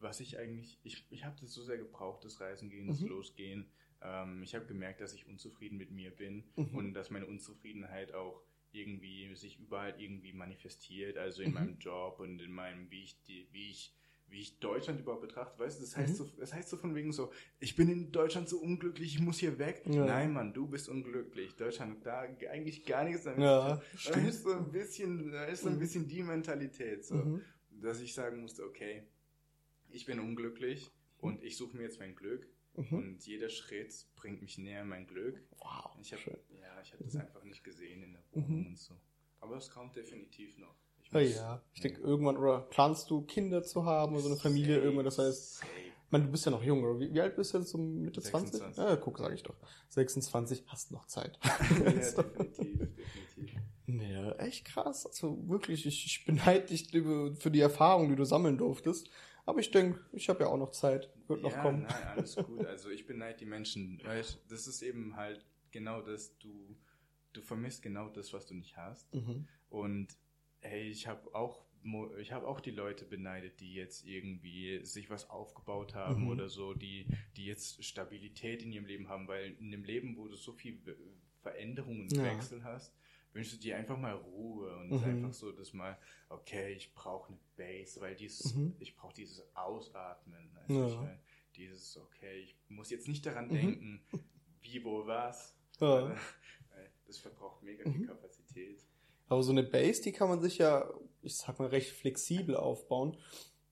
was 0.00 0.20
ich 0.20 0.38
eigentlich, 0.38 0.78
ich, 0.82 1.04
ich 1.10 1.24
habe 1.24 1.36
das 1.40 1.52
so 1.52 1.62
sehr 1.62 1.78
gebraucht, 1.78 2.24
das 2.24 2.40
Reisen 2.40 2.68
gehen, 2.68 2.88
das 2.88 3.00
Mhm. 3.00 3.08
Losgehen. 3.08 3.66
Ähm, 4.04 4.42
ich 4.42 4.54
habe 4.54 4.66
gemerkt, 4.66 5.00
dass 5.00 5.14
ich 5.14 5.26
unzufrieden 5.26 5.76
mit 5.78 5.90
mir 5.90 6.10
bin 6.10 6.44
Mhm. 6.56 6.74
und 6.76 6.94
dass 6.94 7.10
meine 7.10 7.26
Unzufriedenheit 7.26 8.14
auch 8.14 8.42
irgendwie 8.72 9.34
sich 9.34 9.58
überall 9.58 10.00
irgendwie 10.00 10.32
manifestiert, 10.32 11.16
also 11.16 11.42
in 11.42 11.48
Mhm. 11.48 11.54
meinem 11.54 11.78
Job 11.78 12.20
und 12.20 12.40
in 12.40 12.52
meinem, 12.52 12.90
wie 12.90 13.04
ich 13.04 13.20
die, 13.22 13.48
wie 13.52 13.70
ich 13.70 13.94
wie 14.26 14.40
ich 14.40 14.58
Deutschland 14.58 14.98
überhaupt 14.98 15.20
betrachte, 15.22 15.58
weißt 15.58 15.78
du, 15.78 15.82
das 15.84 15.96
heißt, 15.96 16.12
Mhm. 16.12 16.16
so, 16.16 16.24
das 16.38 16.54
heißt 16.54 16.70
so 16.70 16.76
von 16.78 16.94
wegen 16.94 17.12
so, 17.12 17.30
ich 17.60 17.76
bin 17.76 17.88
in 17.90 18.10
Deutschland 18.10 18.48
so 18.48 18.58
unglücklich, 18.58 19.14
ich 19.14 19.20
muss 19.20 19.38
hier 19.38 19.58
weg. 19.58 19.82
Ja. 19.86 20.04
Nein, 20.06 20.32
Mann, 20.32 20.54
du 20.54 20.66
bist 20.66 20.88
unglücklich. 20.88 21.54
Deutschland 21.56 21.98
hat 21.98 22.06
da 22.06 22.20
eigentlich 22.50 22.84
gar 22.86 23.04
nichts 23.04 23.24
damit 23.24 23.42
Ja, 23.44 23.80
zu 23.80 24.12
tun. 24.12 24.12
Da 24.22 24.28
ist 24.28 24.42
so 24.42 24.52
ein 24.54 24.72
bisschen, 24.72 25.30
da 25.30 25.44
ist 25.44 25.62
so 25.62 25.68
ein 25.68 25.74
Mhm. 25.74 25.78
bisschen 25.78 26.08
die 26.08 26.22
Mentalität, 26.22 27.04
so, 27.04 27.16
Mhm. 27.16 27.42
dass 27.82 28.00
ich 28.00 28.14
sagen 28.14 28.40
musste, 28.40 28.64
okay, 28.64 29.04
ich 29.90 30.06
bin 30.06 30.18
unglücklich 30.18 30.90
und 31.18 31.42
ich 31.44 31.56
suche 31.56 31.76
mir 31.76 31.84
jetzt 31.84 32.00
mein 32.00 32.16
Glück 32.16 32.48
Mhm. 32.76 32.98
und 32.98 33.26
jeder 33.26 33.48
Schritt 33.48 33.94
bringt 34.16 34.42
mich 34.42 34.58
näher 34.58 34.82
an 34.82 34.88
mein 34.88 35.06
Glück. 35.06 35.40
Wow, 35.58 35.96
Ich 36.00 36.12
habe 36.12 36.22
schön. 36.22 36.36
ja, 36.60 36.80
ich 36.82 36.92
habe 36.92 37.04
das 37.04 37.14
Mhm. 37.14 37.20
einfach 37.20 37.44
nicht 37.44 37.62
gesehen 37.64 38.02
in 38.02 38.12
der 38.12 38.22
Wohnung 38.32 38.60
Mhm. 38.62 38.66
und 38.66 38.78
so. 38.78 38.94
Aber 39.40 39.56
es 39.56 39.70
kommt 39.70 39.94
definitiv 39.96 40.58
noch. 40.58 40.74
Ich 41.02 41.10
Ja, 41.12 41.20
muss- 41.20 41.34
ja. 41.36 41.62
Ich 41.74 41.80
denke, 41.82 42.00
irgendwann, 42.00 42.36
oder 42.36 42.60
planst 42.62 43.10
du 43.10 43.22
Kinder 43.22 43.62
zu 43.62 43.84
haben 43.84 44.12
oder 44.14 44.22
so 44.22 44.28
eine 44.30 44.38
Familie, 44.38 44.74
Safe, 44.76 44.84
irgendwann, 44.84 45.04
das 45.04 45.18
heißt, 45.18 45.54
safe. 45.58 45.70
ich 45.78 46.10
meine, 46.10 46.24
du 46.24 46.30
bist 46.30 46.44
ja 46.46 46.50
noch 46.50 46.62
jung, 46.64 46.82
oder? 46.82 46.98
Wie, 46.98 47.12
wie 47.12 47.20
alt 47.20 47.36
bist 47.36 47.52
du 47.54 47.58
jetzt? 47.58 47.68
So 47.70 47.78
Mitte 47.78 48.20
20? 48.22 48.52
26. 48.58 48.82
Ja, 48.82 48.96
guck, 48.96 49.18
sag 49.18 49.32
ich 49.34 49.42
doch. 49.42 49.56
26, 49.90 50.64
hast 50.66 50.90
noch 50.92 51.06
Zeit. 51.06 51.38
ja, 51.42 51.42
definitiv, 52.22 52.78
definitiv. 53.36 53.60
Ja, 53.86 54.32
echt 54.36 54.64
krass. 54.64 55.06
Also 55.06 55.46
wirklich, 55.48 55.84
ich, 55.86 56.06
ich 56.06 56.24
beneide 56.24 56.66
dich 56.66 56.90
für 56.90 57.50
die 57.50 57.60
Erfahrung, 57.60 58.08
die 58.08 58.16
du 58.16 58.24
sammeln 58.24 58.56
durftest. 58.58 59.10
Aber 59.46 59.60
ich 59.60 59.70
denke, 59.70 60.00
ich 60.12 60.28
habe 60.28 60.40
ja 60.44 60.46
auch 60.48 60.56
noch 60.56 60.70
Zeit. 60.70 61.10
Wird 61.26 61.42
noch 61.42 61.52
ja, 61.52 61.62
kommen. 61.62 61.82
Nein, 61.82 62.02
alles 62.08 62.36
gut. 62.36 62.64
Also 62.66 62.88
ich 62.90 63.06
beneide 63.06 63.38
die 63.38 63.44
Menschen. 63.46 64.00
Das 64.48 64.66
ist 64.66 64.82
eben 64.82 65.16
halt 65.16 65.44
genau 65.70 66.00
das, 66.00 66.36
du, 66.38 66.76
du 67.32 67.42
vermisst 67.42 67.82
genau 67.82 68.08
das, 68.08 68.32
was 68.32 68.46
du 68.46 68.54
nicht 68.54 68.76
hast. 68.76 69.12
Mhm. 69.14 69.46
Und 69.68 70.08
hey, 70.60 70.88
ich 70.88 71.06
habe 71.06 71.34
auch 71.34 71.64
ich 72.18 72.32
habe 72.32 72.46
auch 72.48 72.60
die 72.60 72.70
Leute 72.70 73.04
beneidet, 73.04 73.60
die 73.60 73.74
jetzt 73.74 74.06
irgendwie 74.06 74.82
sich 74.86 75.10
was 75.10 75.28
aufgebaut 75.28 75.94
haben 75.94 76.22
Mhm. 76.22 76.30
oder 76.30 76.48
so, 76.48 76.72
die 76.72 77.06
die 77.36 77.44
jetzt 77.44 77.84
Stabilität 77.84 78.62
in 78.62 78.72
ihrem 78.72 78.86
Leben 78.86 79.08
haben, 79.10 79.28
weil 79.28 79.54
in 79.60 79.70
dem 79.70 79.84
Leben, 79.84 80.16
wo 80.16 80.26
du 80.26 80.34
so 80.34 80.54
viel 80.54 80.80
Veränderungen 81.42 82.02
und 82.04 82.16
Ja. 82.16 82.24
Wechsel 82.24 82.64
hast, 82.64 82.94
wünschst 83.34 83.52
du 83.54 83.58
dir 83.58 83.76
einfach 83.76 83.98
mal 83.98 84.14
Ruhe 84.14 84.74
und 84.76 84.90
Mhm. 84.90 85.04
einfach 85.04 85.32
so, 85.34 85.52
dass 85.52 85.72
mal, 85.72 85.98
okay, 86.28 86.72
ich 86.72 86.94
brauche 86.94 87.28
eine 87.28 87.38
Base, 87.56 88.00
weil 88.00 88.14
dieses, 88.14 88.54
Mhm. 88.54 88.74
ich 88.78 88.96
brauche 88.96 89.12
dieses 89.14 89.44
Ausatmen. 89.54 90.50
weißt 90.54 90.70
Ja. 90.70 90.86
ich 90.86 90.96
mein, 90.96 91.20
dieses, 91.56 91.96
okay, 91.98 92.38
ich 92.40 92.56
muss 92.68 92.90
jetzt 92.90 93.08
nicht 93.08 93.26
daran 93.26 93.48
Mhm. 93.48 93.52
denken, 93.52 94.06
wie, 94.60 94.82
wo, 94.84 95.06
was. 95.06 95.54
Ja. 95.80 96.16
Das 97.06 97.18
verbraucht 97.18 97.62
mega 97.62 97.82
viel 97.84 98.00
Mhm. 98.00 98.06
Kapazität. 98.06 98.82
Aber 99.28 99.42
so 99.42 99.52
eine 99.52 99.62
Base, 99.62 100.00
die 100.02 100.12
kann 100.12 100.28
man 100.28 100.40
sich 100.40 100.58
ja, 100.58 100.88
ich 101.22 101.36
sag 101.36 101.58
mal, 101.58 101.68
recht 101.68 101.90
flexibel 101.90 102.56
aufbauen. 102.56 103.16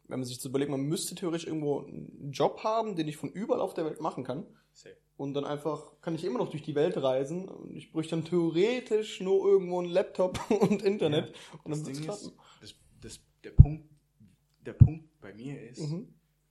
Wenn 0.09 0.19
man 0.21 0.25
sich 0.27 0.39
so 0.41 0.49
überlegt, 0.51 0.71
man 0.71 0.83
müsste 0.83 1.15
theoretisch 1.15 1.47
irgendwo 1.47 1.81
einen 1.81 2.31
Job 2.33 2.63
haben, 2.65 2.97
den 2.97 3.09
ich 3.09 3.17
von 3.17 3.31
überall 3.31 3.61
auf 3.61 3.73
der 3.75 3.85
Welt 3.87 4.01
machen 4.01 4.25
kann. 4.25 4.47
Safe. 4.73 4.97
Und 5.23 5.35
dann 5.35 5.45
einfach 5.45 6.01
kann 6.01 6.17
ich 6.17 6.25
immer 6.25 6.39
noch 6.41 6.51
durch 6.51 6.65
die 6.65 6.75
Welt 6.75 6.97
reisen. 6.97 7.49
Und 7.49 7.77
ich 7.77 7.93
bräuchte 7.93 8.17
dann 8.17 8.25
theoretisch 8.25 9.21
nur 9.21 9.47
irgendwo 9.49 9.79
einen 9.79 9.89
Laptop 9.89 10.41
und 10.61 10.83
Internet. 10.83 11.33
und 11.63 11.71
Das 11.71 11.85
dann 11.85 11.93
Ding 11.93 12.03
ist, 12.03 12.05
klappen. 12.05 12.33
das, 12.61 12.75
das, 13.01 13.21
der, 13.45 13.53
Punkt, 13.53 13.89
der 14.67 14.73
Punkt 14.73 15.21
bei 15.21 15.33
mir 15.33 15.63
ist, 15.63 15.79
Mhm. 15.79 16.09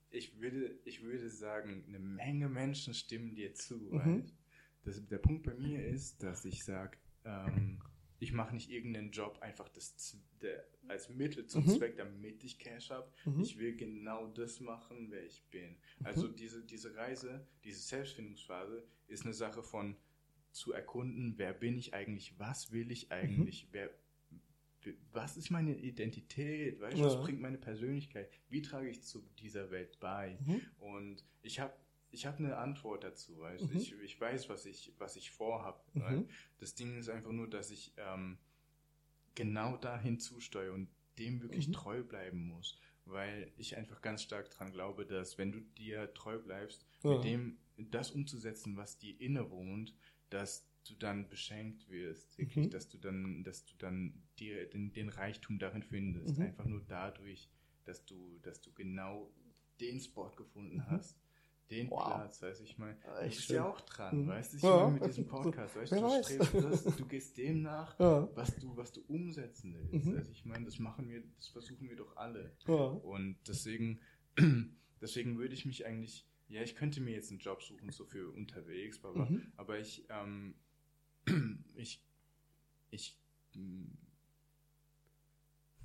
ich, 0.09 0.39
würde, 0.39 0.80
ich 0.86 1.03
würde 1.03 1.30
sagen, 1.30 1.84
eine 1.86 1.99
Menge 1.99 2.47
Menschen 2.47 2.93
stimmen 2.93 3.36
dir 3.36 3.53
zu. 3.53 3.76
Mhm. 3.76 3.91
Weil 3.91 4.24
das, 4.86 5.05
der 5.05 5.17
Punkt 5.17 5.43
bei 5.43 5.53
mir 5.53 5.86
ist, 5.86 6.24
dass 6.24 6.45
ich 6.45 6.63
sage, 6.63 6.97
ähm, 7.26 7.78
ich 8.22 8.34
mache 8.34 8.53
nicht 8.53 8.69
irgendeinen 8.69 9.09
Job 9.11 9.39
einfach 9.41 9.67
das, 9.69 10.15
der, 10.41 10.63
als 10.88 11.09
Mittel 11.09 11.47
zum 11.47 11.65
Mhm. 11.65 11.69
Zweck, 11.69 11.97
damit 11.97 12.43
ich 12.43 12.59
Cash 12.59 12.91
habe. 12.91 13.11
Mhm. 13.26 13.41
Ich 13.41 13.57
will 13.57 13.76
genau 13.76 14.28
das 14.28 14.59
machen, 14.59 15.07
wer 15.09 15.26
ich 15.26 15.41
bin. 15.49 15.76
Also 16.03 16.28
diese, 16.28 16.63
diese 16.63 16.95
Reise, 16.95 17.45
diese 17.63 17.80
Selbstfindungsphase 17.82 18.84
ist 19.07 19.26
eine 19.26 19.34
Sache 19.34 19.63
von 19.63 19.97
zu 20.51 20.72
erkunden, 20.72 21.34
wer 21.38 21.51
bin 21.53 21.78
ich 21.80 21.95
eigentlich, 21.95 22.38
was 22.38 22.72
will 22.72 22.91
ich 22.91 23.11
eigentlich, 23.11 23.67
wer, 23.72 23.89
was 25.11 25.36
ist 25.38 25.49
meine 25.49 25.76
Identität, 25.76 26.80
weißt 26.80 26.97
Ja. 26.97 27.05
was 27.05 27.22
bringt 27.24 27.41
meine 27.41 27.57
Persönlichkeit, 27.57 28.30
wie 28.49 28.61
trage 28.61 28.89
ich 28.89 29.01
zu 29.01 29.22
dieser 29.39 29.72
Welt 29.72 29.99
bei? 29.99 30.38
Mhm. 30.45 30.61
Und 30.80 31.26
ich 31.41 31.59
habe 31.59 31.74
ich 32.12 32.26
hab 32.26 32.39
eine 32.39 32.57
Antwort 32.57 33.03
dazu, 33.03 33.41
du, 33.41 33.66
Mhm. 33.66 33.78
ich, 33.78 33.93
ich 33.93 34.20
weiß, 34.22 34.49
was 34.49 34.66
ich, 34.66 34.93
was 34.97 35.16
ich 35.16 35.32
vorhab. 35.32 35.86
Mhm. 35.95 36.01
weil 36.01 36.28
Das 36.59 36.76
Ding 36.76 36.97
ist 36.97 37.09
einfach 37.09 37.32
nur, 37.32 37.49
dass 37.49 37.72
ich 37.72 37.93
ähm, 37.97 38.38
genau 39.36 39.78
dahin 39.78 40.20
zusteuere 40.20 40.74
und 40.74 40.89
dem 41.18 41.41
wirklich 41.41 41.68
Mhm. 41.68 41.74
treu 41.74 42.03
bleiben 42.03 42.47
muss, 42.47 42.80
weil 43.05 43.51
ich 43.57 43.78
einfach 43.78 44.01
ganz 44.01 44.24
stark 44.24 44.49
daran 44.51 44.72
glaube, 44.72 45.05
dass 45.05 45.38
wenn 45.38 45.51
du 45.51 45.59
dir 45.62 46.14
treu 46.14 46.39
bleibst, 46.39 46.86
Ja. 47.03 47.09
mit 47.16 47.24
dem 47.24 47.57
das 47.78 48.12
umzusetzen, 48.12 48.78
was 48.78 48.97
dir 48.97 49.20
inne 49.20 49.49
wohnt, 49.49 49.95
dass 50.30 50.68
du 50.88 50.95
dann 50.95 51.30
beschenkt 51.30 51.89
wirst, 51.89 52.38
wirklich, 52.38 52.66
Mhm. 52.66 52.70
dass 52.70 52.89
du 52.89 52.97
dann, 52.97 53.43
dass 53.43 53.66
du 53.66 53.76
dann 53.78 54.24
dir 54.39 54.70
den, 54.70 54.93
den 54.93 55.09
Reichtum 55.09 55.59
darin 55.59 55.84
findest, 55.84 56.38
Mhm. 56.38 56.43
einfach 56.45 56.66
nur 56.66 56.82
dadurch, 56.88 57.49
dass 57.86 58.05
du, 58.05 58.39
dass 58.39 58.62
du 58.62 58.72
genau 58.74 59.32
den 59.80 59.99
Spot 59.99 60.30
gefunden 60.32 60.78
Mhm. 60.78 60.86
hast, 60.88 61.20
den 61.72 61.89
Wow. 61.89 62.05
Platz, 62.05 62.41
weißt 62.41 62.59
du, 62.59 62.63
ich 62.65 62.78
meine, 62.78 62.97
Ja, 63.03 63.22
du 63.22 63.28
bist 63.30 63.41
schön. 63.43 63.55
ja 63.55 63.69
auch 63.69 63.82
dran, 63.82 64.24
Mhm. 64.24 64.28
weißt 64.28 64.53
du, 64.53 64.57
ich 64.57 64.63
Ja. 64.63 64.78
meine 64.84 64.91
mit 64.99 65.05
diesem 65.07 65.28
Podcast, 65.28 65.76
weißt 65.76 65.91
du, 65.91 65.95
Wer 65.95 66.01
du 66.01 66.07
weiß. 66.09 66.26
strebst 66.26 66.53
das, 66.86 66.95
du 66.97 67.05
gehst 67.07 67.38
dem 67.38 67.61
nach, 67.61 67.97
Ja. 67.99 68.30
was 68.36 68.55
du, 68.57 68.76
was 68.78 68.91
du 68.91 69.01
umsetzen 69.07 69.74
willst. 69.91 70.07
Mhm. 70.07 70.17
Also 70.17 70.32
ich 70.32 70.45
meine, 70.45 70.65
das 70.65 70.78
machen 70.80 71.09
wir, 71.09 71.24
das 71.38 71.47
versuchen 71.47 71.89
wir 71.89 71.95
doch 71.95 72.15
alle. 72.17 72.55
Ja. 72.67 72.74
Und 72.76 73.38
deswegen, 73.47 73.99
deswegen 75.01 75.38
würde 75.39 75.53
ich 75.53 75.65
mich 75.65 75.86
eigentlich, 75.86 76.28
ja, 76.49 76.61
ich 76.61 76.76
könnte 76.76 76.99
mir 77.01 77.11
jetzt 77.15 77.32
einen 77.32 77.39
Job 77.39 77.63
suchen, 77.63 77.89
so 77.91 78.05
für 78.05 78.30
unterwegs, 78.32 79.03
aber, 79.03 79.26
Mhm. 79.30 79.51
aber 79.57 79.80
ich, 79.80 80.05
ähm, 80.09 80.55
ich, 81.76 82.03
ich, 82.89 83.17
hm, 83.53 83.97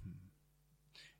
hm, 0.03 0.31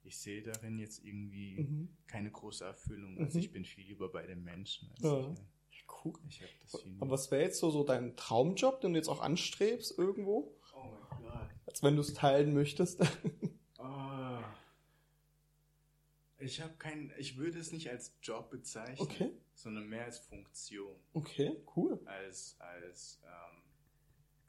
ich 0.07 0.19
sehe 0.19 0.43
darin 0.43 0.79
jetzt 0.79 1.05
irgendwie 1.05 1.61
Mhm. 1.61 1.89
keine 2.07 2.31
große 2.31 2.65
Erfüllung. 2.65 3.19
Also 3.19 3.39
Mhm. 3.39 3.45
ich 3.45 3.53
bin 3.53 3.65
viel 3.65 3.85
lieber 3.87 4.11
bei 4.11 4.27
den 4.27 4.43
Menschen. 4.45 4.91
als 4.93 5.03
Ja. 5.03 5.35
ich, 5.71 5.85
Cool. 6.05 6.15
ich 6.29 6.41
habe 6.43 6.53
das 6.63 6.81
viel 6.83 6.97
Aber 7.01 7.11
was 7.11 7.31
wäre 7.31 7.43
jetzt 7.43 7.59
so, 7.59 7.71
so 7.71 7.85
dein 7.85 8.17
Traumjob, 8.17 8.81
den 8.81 8.93
du 8.93 8.99
jetzt 8.99 9.09
auch 9.09 9.21
anstrebst 9.21 9.99
irgendwo? 9.99 10.57
Oh 10.75 10.85
mein 10.85 11.23
Gott. 11.23 11.51
Als 11.67 11.83
wenn 11.83 11.95
du 11.97 12.01
es 12.03 12.15
teilen 12.15 12.55
möchtest. 12.55 13.01
Ah. 13.79 14.43
Ich 16.39 16.61
habe 16.61 16.75
keinen, 16.77 17.13
ich 17.19 17.37
würde 17.37 17.59
es 17.59 17.73
nicht 17.73 17.89
als 17.91 18.15
Job 18.23 18.51
bezeichnen, 18.51 18.99
Okay. 19.01 19.31
sondern 19.55 19.89
mehr 19.89 20.05
als 20.05 20.19
Funktion, 20.19 20.97
Okay, 21.15 21.57
cool. 21.77 22.01
als 22.05 22.57
als 22.59 23.21
ähm, 23.25 23.63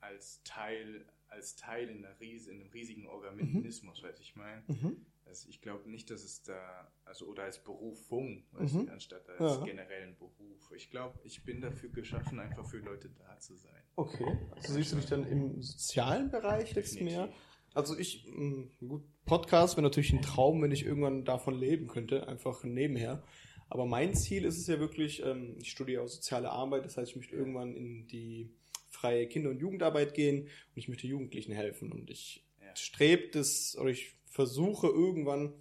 als 0.01 0.41
Teil 0.43 1.05
als 1.27 1.55
Teil 1.55 1.89
in, 1.89 2.05
einer 2.05 2.19
ries 2.19 2.47
in 2.47 2.61
einem 2.61 2.69
riesigen 2.71 3.05
Organismus, 3.07 4.01
weiß 4.01 4.19
ich 4.21 4.35
meine. 4.35 4.63
Mhm. 4.67 5.05
Also 5.27 5.49
ich 5.49 5.61
glaube 5.61 5.89
nicht, 5.89 6.09
dass 6.09 6.23
es 6.23 6.41
da, 6.43 6.91
also 7.05 7.25
oder 7.25 7.43
als 7.43 7.63
Berufung, 7.63 8.45
weißt 8.51 8.75
Mhm. 8.75 8.89
anstatt 8.89 9.29
als 9.29 9.39
Ja. 9.59 9.65
generellen 9.65 10.15
Beruf. 10.17 10.71
Ich 10.75 10.89
glaube, 10.89 11.19
ich 11.23 11.43
bin 11.43 11.61
dafür 11.61 11.89
geschaffen, 11.89 12.39
einfach 12.39 12.65
für 12.65 12.77
Leute 12.79 13.09
da 13.09 13.39
zu 13.39 13.55
sein. 13.55 13.81
Okay. 13.95 14.25
Also 14.51 14.73
siehst 14.73 14.91
du 14.93 14.95
dich 14.97 15.05
dann 15.05 15.25
im 15.27 15.61
sozialen 15.61 16.29
Bereich 16.31 16.73
jetzt 16.73 16.99
mehr? 17.01 17.31
Also 17.73 17.97
ich, 17.97 18.25
mh, 18.27 18.67
gut, 18.87 19.03
Podcast 19.25 19.75
wäre 19.75 19.83
natürlich 19.83 20.11
ein 20.13 20.21
Traum, 20.21 20.61
wenn 20.61 20.71
ich 20.71 20.83
irgendwann 20.85 21.25
davon 21.25 21.53
leben 21.55 21.87
könnte, 21.87 22.27
einfach 22.27 22.63
nebenher. 22.63 23.23
Aber 23.69 23.85
mein 23.85 24.15
Ziel 24.15 24.45
ist 24.45 24.57
es 24.57 24.67
ja 24.67 24.79
wirklich, 24.79 25.21
ähm, 25.23 25.55
ich 25.59 25.69
studiere 25.71 26.01
auch 26.03 26.07
soziale 26.07 26.49
Arbeit, 26.49 26.85
das 26.85 26.95
heißt, 26.97 27.11
ich 27.11 27.15
möchte 27.17 27.35
irgendwann 27.35 27.75
in 27.75 28.07
die 28.07 28.49
freie 28.89 29.27
Kinder- 29.27 29.49
und 29.49 29.59
Jugendarbeit 29.59 30.13
gehen 30.13 30.43
und 30.43 30.49
ich 30.75 30.87
möchte 30.87 31.05
Jugendlichen 31.05 31.51
helfen. 31.51 31.91
Und 31.91 32.09
ich 32.09 32.45
Ja. 32.63 32.75
strebe 32.75 33.27
das, 33.31 33.77
oder 33.79 33.89
ich 33.91 34.16
versuche 34.37 34.85
irgendwann 34.85 35.53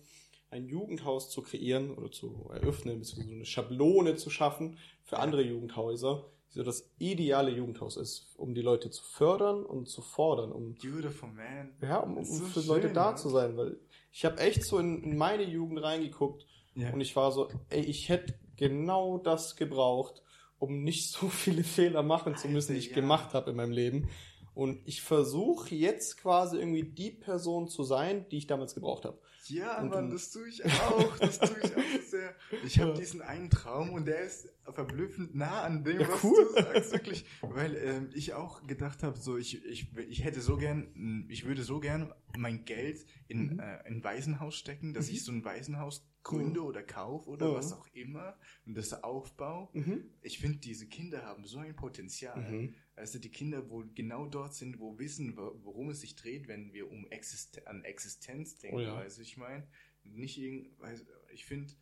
ein 0.51 0.67
Jugendhaus 0.67 1.31
zu 1.31 1.41
kreieren 1.41 1.95
oder 1.95 2.11
zu 2.11 2.51
eröffnen, 2.53 2.99
beziehungsweise 2.99 3.35
eine 3.35 3.47
Schablone 3.47 4.17
zu 4.17 4.29
schaffen 4.29 4.77
für 5.03 5.19
andere 5.19 5.41
Jugendhäuser, 5.43 6.27
die 6.51 6.59
so 6.59 6.63
das 6.63 6.91
ideale 6.99 7.51
Jugendhaus 7.51 7.97
ist, 7.97 8.35
um 8.37 8.55
die 8.55 8.61
Leute 8.61 8.91
zu 8.91 9.03
fördern 9.03 9.65
und 9.65 9.89
zu 9.89 10.03
fordern, 10.03 10.53
um 10.53 10.75
Beautiful 10.75 11.31
man. 11.31 11.73
ja, 11.81 12.01
um, 12.01 12.19
um 12.19 12.25
so 12.27 12.45
für 12.45 12.61
schön, 12.61 12.69
Leute 12.69 12.93
da 12.93 13.13
ne? 13.13 13.17
zu 13.17 13.31
sein, 13.31 13.57
weil 13.57 13.79
ich 14.13 14.27
habe 14.27 14.39
echt 14.41 14.63
so 14.63 14.79
in, 14.79 15.03
in 15.03 15.17
meine 15.17 15.45
Jugend 15.45 15.83
reingeguckt 15.83 16.47
Ja. 16.75 16.93
und 16.93 17.01
ich 17.01 17.17
war 17.17 17.33
so, 17.33 17.49
ey, 17.71 17.81
ich 17.81 18.11
hätte 18.11 18.35
genau 18.57 19.17
das 19.17 19.57
gebraucht, 19.57 20.23
um 20.59 20.83
nicht 20.85 21.11
so 21.11 21.29
viele 21.45 21.65
Fehler 21.65 22.03
machen 22.03 22.37
zu 22.37 22.49
müssen, 22.49 22.75
die 22.75 22.79
ich 22.81 22.91
ja. 22.91 22.95
gemacht 22.97 23.33
habe 23.33 23.53
in 23.53 23.57
meinem 23.57 23.73
Leben. 23.73 24.11
Und 24.57 24.81
ich 24.89 25.03
versuche 25.03 25.75
jetzt 25.75 26.17
quasi 26.17 26.57
irgendwie 26.57 26.83
die 26.83 27.11
Person 27.11 27.69
zu 27.69 27.85
sein, 27.85 28.27
die 28.31 28.39
ich 28.39 28.47
damals 28.47 28.75
gebraucht 28.75 29.05
habe. 29.05 29.19
Ja, 29.49 29.83
Und 29.83 29.91
Mann, 29.91 30.11
das 30.11 30.33
tue 30.33 30.49
ich 30.49 30.65
auch. 30.65 31.19
Das 31.19 31.39
tue 31.39 31.57
ich 31.63 31.77
auch 31.77 32.03
sehr. 32.09 32.35
Ich 32.65 32.81
habe 32.81 32.95
diesen 32.95 33.21
einen 33.21 33.51
Traum 33.51 33.91
und 33.93 34.07
der 34.07 34.21
ist 34.23 34.49
verblüffend 34.65 35.35
nah 35.37 35.61
an 35.63 35.85
dem, 35.85 36.01
Ja, 36.01 36.09
was 36.09 36.25
cool. 36.25 36.49
du 36.57 36.63
sagst, 36.63 36.93
wirklich. 36.93 37.27
Weil 37.43 37.77
ähm, 37.77 38.09
ich 38.15 38.33
auch 38.33 38.67
gedacht 38.67 39.03
habe, 39.03 39.19
so 39.19 39.37
ich, 39.37 39.63
ich, 39.67 39.89
ich 40.09 40.25
hätte 40.25 40.41
so 40.41 40.57
gern, 40.57 41.27
ich 41.29 41.45
würde 41.45 41.63
so 41.63 41.79
gern 41.79 42.13
mein 42.39 42.65
Geld 42.65 43.07
in 43.29 43.55
Mhm. 43.55 43.59
äh, 43.61 43.79
ein 43.85 44.03
Waisenhaus 44.05 44.55
stecken, 44.57 44.95
dass 44.95 45.09
Mhm. 45.09 45.13
ich 45.15 45.25
so 45.25 45.33
ein 45.33 45.45
Waisenhaus 45.45 46.07
gründe 46.23 46.63
oder 46.65 46.83
kaufe 46.83 47.29
oder 47.31 47.47
Ja. 47.49 47.55
was 47.55 47.73
auch 47.73 47.87
immer 47.93 48.37
und 48.65 48.77
das 48.77 48.93
aufbaue. 49.05 49.69
Mhm. 49.75 50.11
Ich 50.23 50.39
finde, 50.41 50.59
diese 50.59 50.87
Kinder 50.89 51.23
haben 51.25 51.45
so 51.45 51.59
ein 51.59 51.77
Potenzial. 51.77 52.71
Also 52.97 53.19
die 53.19 53.29
Kinder, 53.31 53.71
wo 53.71 53.85
genau 53.95 54.27
dort 54.27 54.55
sind, 54.55 54.79
wo 54.81 54.99
wissen, 54.99 55.37
wo- 55.37 55.59
worum 55.63 55.91
es 55.91 56.01
sich 56.01 56.17
dreht, 56.17 56.49
wenn 56.49 56.73
wir 56.73 56.91
um 56.91 57.07
Existen 57.11 57.65
an 57.67 57.85
Existenz 57.85 58.59
denken, 58.59 58.77
Oh 58.79 58.81
ja. 58.81 58.97
weißt 58.97 59.19
du, 59.19 59.23
ich 59.23 59.37
meine, 59.37 59.67
nicht 60.03 60.39
irgend, 60.39 60.79
weiß, 60.81 61.05
ich 61.33 61.45
finde, 61.45 61.73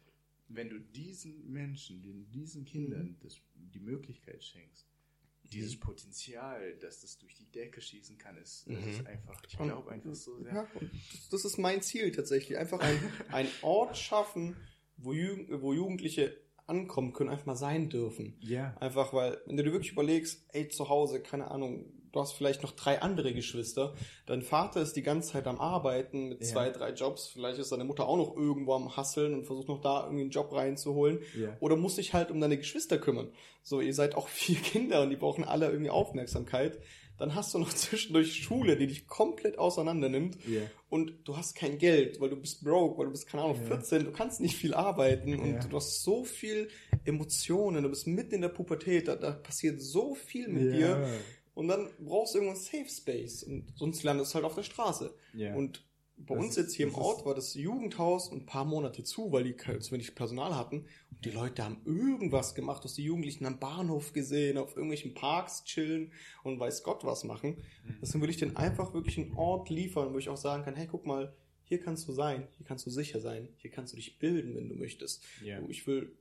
wenn 0.48 0.68
du 0.68 0.78
diesen 0.78 1.50
Menschen, 1.50 2.02
den, 2.02 2.30
diesen 2.30 2.64
Kindern 2.66 3.07
Mhm. 3.12 3.16
das, 3.20 3.40
die 3.55 3.80
Möglichkeit 3.80 4.44
schenkst, 4.44 4.86
dieses 5.53 5.78
Potenzial, 5.78 6.74
dass 6.78 7.01
das 7.01 7.18
durch 7.18 7.34
die 7.34 7.51
Decke 7.51 7.80
schießen 7.80 8.18
kann, 8.18 8.36
ist, 8.36 8.66
Mhm. 8.68 8.88
ist 8.88 9.07
einfach, 9.07 9.40
ich 9.49 9.57
glaube 9.57 9.90
einfach 9.90 10.14
so 10.14 10.38
sehr. 10.42 10.53
Ja, 10.55 10.68
das 11.30 11.45
ist 11.45 11.59
mein 11.59 11.82
Ziel 11.82 12.11
tatsächlich. 12.12 12.59
Einfach 12.59 12.80
ein, 12.80 12.99
ein 13.32 13.49
Ort 13.62 13.97
schaffen, 13.97 14.57
wo, 14.97 15.12
Jugend, 15.12 15.51
wo 15.62 15.72
Jugendliche 15.72 16.36
ankommen 16.66 17.12
können, 17.12 17.30
einfach 17.30 17.47
mal 17.47 17.57
sein 17.57 17.90
dürfen. 17.90 18.36
Ja. 18.40 18.74
Einfach 18.78 19.12
weil, 19.12 19.38
wenn 19.47 19.57
du 19.57 19.62
dir 19.64 19.72
wirklich 19.72 19.92
überlegst, 19.92 20.45
ey, 20.53 20.68
zu 20.68 20.88
Hause, 20.88 21.20
keine 21.22 21.51
Ahnung, 21.51 21.84
du 22.14 22.20
hast 22.20 22.32
vielleicht 22.32 22.62
noch 22.62 22.72
drei 22.72 23.02
andere 23.02 23.34
Geschwister, 23.34 23.94
dein 24.26 24.42
Vater 24.42 24.80
ist 24.80 24.94
die 24.96 25.02
ganze 25.02 25.32
Zeit 25.32 25.46
am 25.46 25.58
Arbeiten 25.60 26.28
mit 26.28 26.40
Ja. 26.40 26.46
zwei, 26.46 26.70
drei 26.70 26.92
Jobs, 26.92 27.26
vielleicht 27.28 27.58
ist 27.58 27.72
deine 27.72 27.84
Mutter 27.84 28.06
auch 28.08 28.16
noch 28.16 28.36
irgendwo 28.36 28.72
am 28.74 28.96
Hasseln 28.96 29.34
und 29.34 29.44
versucht 29.44 29.68
noch 29.68 29.80
da 29.80 30.04
irgendwie 30.04 30.22
einen 30.22 30.30
Job 30.30 30.52
reinzuholen. 30.52 31.18
Ja. 31.38 31.56
Oder 31.60 31.76
musst 31.76 31.98
dich 31.98 32.14
halt 32.14 32.30
um 32.30 32.40
deine 32.40 32.56
Geschwister 32.56 32.98
kümmern. 32.98 33.28
So, 33.62 33.80
ihr 33.80 33.94
seid 33.94 34.14
auch 34.14 34.28
vier 34.44 34.56
Kinder 34.56 35.02
und 35.02 35.10
die 35.10 35.16
brauchen 35.16 35.44
alle 35.44 35.66
irgendwie 35.70 35.90
Aufmerksamkeit. 35.90 36.78
Dann 37.16 37.36
hast 37.36 37.54
du 37.54 37.58
noch 37.60 37.68
zwischendurch 37.74 38.42
Schule, 38.42 38.76
die 38.76 38.88
dich 38.88 39.06
komplett 39.06 39.56
auseinander 39.58 40.08
nimmt 40.08 40.36
Ja. 40.48 40.62
und 40.90 41.12
du 41.24 41.36
hast 41.36 41.54
kein 41.54 41.78
Geld, 41.78 42.20
weil 42.20 42.28
du 42.30 42.36
bist 42.36 42.64
broke, 42.64 42.98
weil 42.98 43.06
du 43.06 43.12
bist, 43.12 43.28
keine 43.28 43.44
Ahnung, 43.44 43.58
Ja. 43.62 43.66
14, 43.76 44.04
du 44.04 44.10
kannst 44.12 44.40
nicht 44.40 44.56
viel 44.56 44.74
arbeiten 44.74 45.38
und 45.38 45.60
du 45.70 45.76
hast 45.76 46.02
so 46.02 46.24
viel 46.24 46.68
Emotionen, 47.04 47.82
du 47.84 47.88
bist 47.88 48.06
mitten 48.06 48.34
in 48.36 48.40
der 48.40 48.48
Pubertät, 48.48 49.06
da, 49.08 49.14
da 49.16 49.30
passiert 49.32 49.80
so 49.80 50.14
viel 50.14 50.48
mit 50.48 50.72
dir 50.74 51.06
und 51.55 51.68
dann 51.68 51.88
brauchst 52.00 52.34
du 52.34 52.38
irgendwann 52.38 52.61
Safe 52.61 52.88
Space 52.88 53.42
und 53.42 53.72
sonst 53.76 54.02
landest 54.02 54.32
du 54.32 54.36
halt 54.36 54.44
auf 54.44 54.55
der 54.55 54.62
Straße. 54.62 55.14
Ja. 55.34 55.55
Und 55.55 55.84
bei 56.16 56.34
Das 56.36 56.44
uns 56.44 56.57
jetzt 56.57 56.74
hier 56.74 56.86
im 56.86 56.94
Ort 56.94 57.24
war 57.26 57.34
das 57.34 57.55
Jugendhaus 57.55 58.30
ein 58.30 58.46
paar 58.46 58.64
Monate 58.64 59.02
zu, 59.02 59.32
weil 59.32 59.44
die 59.44 59.57
zu 59.57 59.92
wenig 59.92 60.14
Personal 60.14 60.55
hatten. 60.57 60.86
Und 61.11 61.24
die 61.24 61.30
Leute 61.30 61.64
haben 61.64 61.82
irgendwas 61.84 62.55
gemacht, 62.55 62.84
dass 62.84 62.94
die 62.94 63.02
Jugendlichen 63.02 63.46
am 63.46 63.59
Bahnhof 63.59 64.12
gesehen, 64.12 64.57
auf 64.57 64.76
irgendwelchen 64.76 65.14
Parks 65.14 65.64
chillen 65.64 66.12
und 66.44 66.61
weiß 66.61 66.84
Gott 66.84 67.05
was 67.05 67.24
machen. 67.24 67.64
Mhm. 67.84 67.96
Deswegen 68.00 68.20
würde 68.22 68.32
ich 68.32 68.38
denen 68.38 68.57
einfach 68.57 68.94
wirklich 68.94 69.18
einen 69.18 69.34
Ort 69.34 69.70
liefern, 69.70 70.12
wo 70.12 70.18
ich 70.18 70.28
auch 70.28 70.36
sagen 70.36 70.64
kann, 70.64 70.76
hey, 70.76 70.86
guck 70.88 71.05
mal, 71.05 71.34
hier 71.64 71.80
kannst 71.80 72.07
du 72.07 72.12
sein, 72.12 72.46
hier 72.57 72.66
kannst 72.66 72.86
du 72.86 72.90
sicher 72.90 73.20
sein, 73.20 73.48
hier 73.57 73.70
kannst 73.70 73.92
du 73.92 73.96
dich 73.96 74.18
bilden, 74.18 74.55
wenn 74.55 74.68
du 74.68 74.76
möchtest. 74.76 75.24
Du, 75.61 75.68
Ich 75.68 75.86
will 75.86 76.16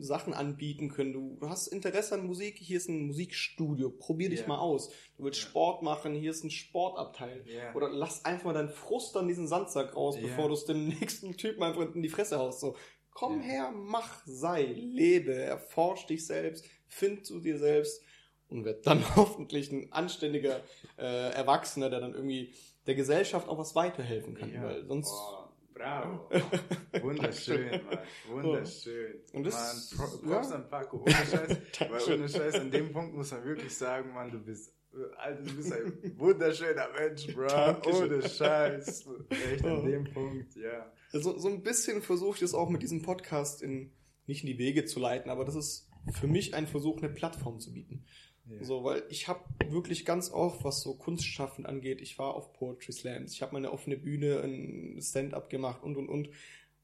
Sachen 0.00 0.34
anbieten 0.34 0.88
können. 0.88 1.12
Du, 1.12 1.38
hast 1.48 1.66
Interesse 1.68 2.14
an 2.14 2.26
Musik, 2.26 2.56
hier 2.58 2.76
ist 2.76 2.88
ein 2.88 3.06
Musikstudio, 3.06 3.90
probier 3.90 4.30
dich 4.30 4.40
Ja. 4.40 4.46
mal 4.48 4.58
aus. 4.58 4.90
Du 5.16 5.24
willst 5.24 5.40
Ja. 5.42 5.48
Sport 5.48 5.82
machen, 5.82 6.14
hier 6.14 6.30
ist 6.30 6.44
ein 6.44 6.50
Sportabteil. 6.50 7.44
Ja. 7.46 7.74
Oder 7.74 7.88
lass 7.90 8.24
einfach 8.24 8.46
mal 8.46 8.52
deinen 8.54 8.68
Frust 8.70 9.16
an 9.16 9.28
diesen 9.28 9.46
Sandsack 9.48 9.94
raus, 9.96 10.16
bevor 10.20 10.48
du 10.48 10.54
es 10.54 10.64
dem 10.64 10.88
nächsten 11.00 11.36
Typen 11.36 11.62
einfach 11.62 11.94
in 11.94 12.02
die 12.02 12.08
Fresse 12.08 12.38
haust. 12.38 12.60
So, 12.60 12.76
komm 13.12 13.40
her, 13.40 13.72
mach, 13.74 14.22
sei, 14.26 14.64
lebe, 14.64 15.34
erforsch 15.34 16.06
dich 16.06 16.26
selbst, 16.26 16.64
find 16.86 17.26
zu 17.26 17.40
dir 17.40 17.58
selbst 17.58 18.02
und 18.48 18.64
werd 18.64 18.86
dann 18.86 19.02
hoffentlich 19.16 19.70
ein 19.72 19.92
anständiger 19.92 20.60
äh, 20.98 21.32
Erwachsener, 21.32 21.90
der 21.90 22.00
dann 22.00 22.14
irgendwie 22.14 22.54
der 22.86 22.94
Gesellschaft 22.94 23.48
auch 23.48 23.58
was 23.58 23.74
weiterhelfen 23.74 24.34
kann. 24.34 24.50
Weil 24.62 24.86
sonst. 24.86 25.12
Oh, 25.12 25.37
bravo. 25.78 26.28
Wunderschön, 27.02 27.70
Mann. 27.84 27.98
Wunderschön. 28.28 29.14
Und 29.32 29.44
das- 29.44 29.96
Mann, 29.96 30.08
Pro 30.08 30.18
Props 30.28 30.50
ja. 30.50 30.56
an 30.56 30.68
Paco. 30.68 30.98
Ohne 30.98 31.12
Scheiß. 31.12 31.56
weil 31.90 32.14
ohne 32.14 32.28
Scheiß, 32.28 32.54
an 32.56 32.70
dem 32.70 32.92
Punkt 32.92 33.14
muss 33.14 33.30
man 33.30 33.44
wirklich 33.44 33.74
sagen, 33.76 34.12
Mann, 34.12 34.30
du 34.30 34.38
bist, 34.38 34.74
äh, 34.92 35.16
Alter, 35.16 35.42
du 35.42 35.54
bist 35.56 35.72
ein 35.72 36.14
wunderschöner 36.18 36.88
Mensch, 36.98 37.26
bro. 37.34 37.46
Dankeschön. 37.46 38.04
Ohne 38.12 38.28
Scheiß. 38.28 39.08
Echt 39.52 39.64
an 39.64 39.78
Oh. 39.78 39.86
dem 39.86 40.04
Punkt, 40.12 40.56
ja. 40.56 40.92
Also 41.12 41.38
so 41.38 41.48
ein 41.48 41.62
bisschen 41.62 42.02
versuche 42.02 42.34
ich 42.34 42.40
das 42.40 42.54
auch 42.54 42.68
mit 42.68 42.82
diesem 42.82 43.02
Podcast 43.02 43.62
in, 43.62 43.92
nicht 44.26 44.42
in 44.44 44.48
die 44.48 44.58
Wege 44.58 44.84
zu 44.84 45.00
leiten, 45.00 45.30
aber 45.30 45.44
das 45.44 45.54
ist 45.54 45.88
für 46.12 46.26
mich 46.26 46.54
ein 46.54 46.66
Versuch, 46.66 46.98
eine 46.98 47.08
Plattform 47.08 47.60
zu 47.60 47.72
bieten. 47.72 48.04
Ja. 48.50 48.64
So, 48.64 48.84
weil 48.84 49.02
ich 49.10 49.28
habe 49.28 49.40
wirklich 49.68 50.04
ganz 50.04 50.30
oft, 50.30 50.64
was 50.64 50.80
so 50.80 50.94
Kunstschaffen 50.94 51.66
angeht, 51.66 52.00
ich 52.00 52.18
war 52.18 52.34
auf 52.34 52.52
Poetry 52.52 52.92
Slams, 52.92 53.32
ich 53.34 53.42
habe 53.42 53.52
mal 53.52 53.58
eine 53.58 53.72
offene 53.72 53.96
Bühne, 53.96 54.40
ein 54.40 55.00
Stand-up 55.02 55.50
gemacht 55.50 55.82
und 55.82 55.96
und 55.96 56.08
und. 56.08 56.30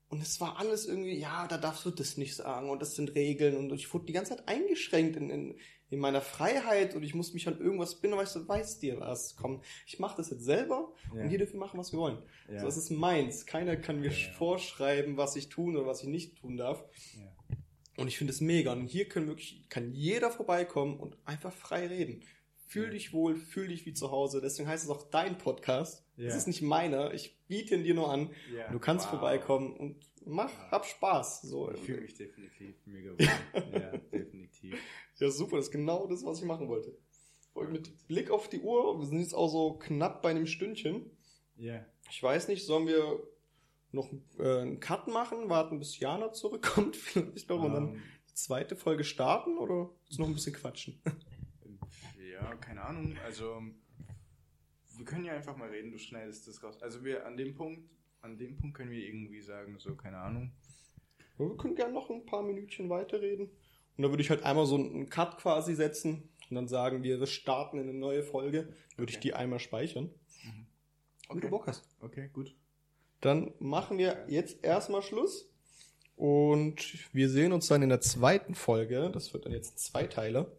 Und 0.08 0.22
es 0.22 0.40
war 0.40 0.58
alles 0.60 0.86
irgendwie, 0.86 1.18
ja, 1.18 1.48
da 1.48 1.58
darfst 1.58 1.84
du 1.86 1.90
das 1.90 2.18
nicht 2.18 2.36
sagen 2.36 2.70
und 2.70 2.80
das 2.80 2.94
sind 2.94 3.14
Regeln 3.16 3.56
und 3.56 3.72
ich 3.72 3.92
wurde 3.92 4.04
die 4.04 4.12
ganze 4.12 4.36
Zeit 4.36 4.46
eingeschränkt 4.46 5.16
in, 5.16 5.28
in, 5.30 5.58
in 5.88 5.98
meiner 5.98 6.20
Freiheit 6.20 6.94
und 6.94 7.02
ich 7.02 7.14
muss 7.14 7.32
mich 7.32 7.48
an 7.48 7.58
irgendwas 7.58 8.00
binden, 8.00 8.16
weil 8.16 8.24
ich 8.24 8.30
so, 8.30 8.46
weiß 8.46 8.78
dir 8.78 9.00
was, 9.00 9.34
komm, 9.34 9.62
ich 9.86 9.98
mache 9.98 10.16
das 10.18 10.30
jetzt 10.30 10.44
selber 10.44 10.92
Ja. 11.14 11.22
und 11.22 11.30
hier 11.30 11.38
dürfen 11.38 11.54
wir 11.54 11.60
machen, 11.60 11.80
was 11.80 11.92
wir 11.92 11.98
wollen. 11.98 12.18
Ja. 12.48 12.60
So, 12.60 12.66
das 12.66 12.76
ist 12.76 12.90
meins. 12.90 13.46
Keiner 13.46 13.76
kann 13.76 14.00
mir 14.00 14.12
ja. 14.12 14.32
vorschreiben, 14.34 15.16
was 15.16 15.34
ich 15.34 15.48
tun 15.48 15.76
oder 15.76 15.86
was 15.86 16.02
ich 16.02 16.08
nicht 16.08 16.36
tun 16.36 16.58
darf. 16.58 16.84
Und 17.96 18.08
ich 18.08 18.18
finde 18.18 18.32
es 18.32 18.40
mega. 18.40 18.72
Und 18.72 18.86
hier 18.86 19.08
können 19.08 19.28
wirklich, 19.28 19.68
kann 19.68 19.92
jeder 19.92 20.30
vorbeikommen 20.30 20.98
und 20.98 21.16
einfach 21.24 21.52
frei 21.52 21.86
reden. 21.86 22.22
Fühl 22.66 22.90
dich 22.90 23.12
wohl, 23.12 23.36
fühl 23.36 23.68
dich 23.68 23.86
wie 23.86 23.94
zu 23.94 24.10
Hause. 24.10 24.40
Deswegen 24.40 24.68
heißt 24.68 24.84
es 24.84 24.90
auch 24.90 25.08
dein 25.10 25.38
Podcast. 25.38 26.04
Es 26.16 26.34
ist 26.34 26.46
nicht 26.46 26.62
meiner. 26.62 27.12
Ich 27.14 27.38
biete 27.46 27.74
ihn 27.76 27.84
dir 27.84 27.94
nur 27.94 28.10
an. 28.10 28.30
Ja. 28.54 28.70
Du 28.70 28.78
kannst 28.78 29.04
Wow. 29.06 29.10
vorbeikommen 29.12 29.76
und 29.76 29.96
mach, 30.24 30.50
Ja. 30.50 30.70
hab 30.72 30.86
Spaß. 30.86 31.42
So. 31.42 31.70
Ich 31.72 31.80
fühle 31.80 32.00
mich 32.00 32.14
definitiv 32.14 32.74
mega 32.86 33.10
wohl. 33.12 33.18
ja, 33.72 33.96
definitiv. 34.12 34.76
Ja, 35.18 35.30
super. 35.30 35.56
Das 35.56 35.66
ist 35.66 35.70
genau 35.72 36.06
das, 36.08 36.24
was 36.24 36.38
ich 36.40 36.44
machen 36.44 36.68
wollte. 36.68 36.96
Und 37.52 37.70
mit 37.70 38.08
Blick 38.08 38.30
auf 38.30 38.48
die 38.48 38.60
Uhr, 38.60 38.98
wir 38.98 39.06
sind 39.06 39.20
jetzt 39.20 39.34
auch 39.34 39.48
so 39.48 39.74
knapp 39.74 40.22
bei 40.22 40.30
einem 40.30 40.46
Stündchen. 40.46 41.10
Ja. 41.56 41.84
Ich 42.10 42.20
weiß 42.20 42.48
nicht, 42.48 42.64
sollen 42.66 42.88
wir 42.88 43.22
noch 43.94 44.12
äh, 44.38 44.60
einen 44.60 44.80
Cut 44.80 45.08
machen, 45.08 45.48
warten, 45.48 45.78
bis 45.78 45.98
Jana 45.98 46.32
zurückkommt, 46.32 46.96
vielleicht 46.96 47.48
noch, 47.48 47.62
und 47.62 47.72
dann 47.72 47.88
Ähm, 47.94 48.02
die 48.30 48.34
zweite 48.34 48.76
Folge 48.76 49.04
starten 49.04 49.58
oder 49.58 49.90
ist 50.10 50.18
noch 50.18 50.26
ein 50.26 50.34
bisschen 50.34 50.54
quatschen? 50.54 51.00
Ja, 52.32 52.54
keine 52.56 52.82
Ahnung. 52.82 53.16
Also, 53.24 53.62
wir 54.96 55.04
können 55.04 55.24
ja 55.24 55.32
einfach 55.34 55.56
mal 55.56 55.68
reden, 55.68 55.92
du 55.92 55.98
schneidest 55.98 56.48
das 56.48 56.62
raus. 56.64 56.82
Also, 56.82 57.04
wir 57.04 57.24
an 57.26 57.36
dem 57.36 57.54
Punkt 57.54 57.88
an 58.22 58.38
dem 58.38 58.56
Punkt 58.56 58.76
können 58.76 58.90
wir 58.90 59.06
irgendwie 59.06 59.40
sagen, 59.42 59.78
so, 59.78 59.94
keine 59.94 60.16
Ahnung. 60.16 60.52
Wir 61.36 61.56
können 61.56 61.74
gerne 61.76 61.92
noch 61.92 62.08
ein 62.10 62.24
paar 62.24 62.42
Minütchen 62.42 62.88
weiterreden. 62.88 63.46
Und 63.96 64.02
dann 64.02 64.10
würde 64.10 64.22
ich 64.22 64.30
halt 64.30 64.42
einmal 64.44 64.66
so 64.66 64.76
einen 64.76 65.08
Cut 65.10 65.36
quasi 65.36 65.74
setzen 65.74 66.30
und 66.48 66.54
dann 66.56 66.66
sagen 66.66 67.02
wir, 67.02 67.24
starten 67.26 67.78
in 67.78 67.88
eine 67.88 67.98
neue 67.98 68.22
Folge. 68.22 68.74
Würde 68.96 69.10
ich 69.10 69.18
Okay. 69.18 69.28
die 69.28 69.34
einmal 69.34 69.58
speichern. 69.60 70.10
Wie 71.32 71.40
du 71.40 71.48
Bock 71.48 71.66
hast. 71.66 71.86
Okay, 72.00 72.30
gut. 72.32 72.56
Dann 73.24 73.54
machen 73.58 73.96
wir 73.96 74.26
jetzt 74.28 74.62
erstmal 74.62 75.00
Schluss. 75.00 75.50
Und 76.14 77.08
wir 77.14 77.30
sehen 77.30 77.52
uns 77.52 77.68
dann 77.68 77.80
in 77.80 77.88
der 77.88 78.02
zweiten 78.02 78.54
Folge. 78.54 79.10
Das 79.10 79.32
wird 79.32 79.46
dann 79.46 79.52
jetzt 79.52 79.74
ein 79.74 79.78
Zweiteiler. 79.78 80.52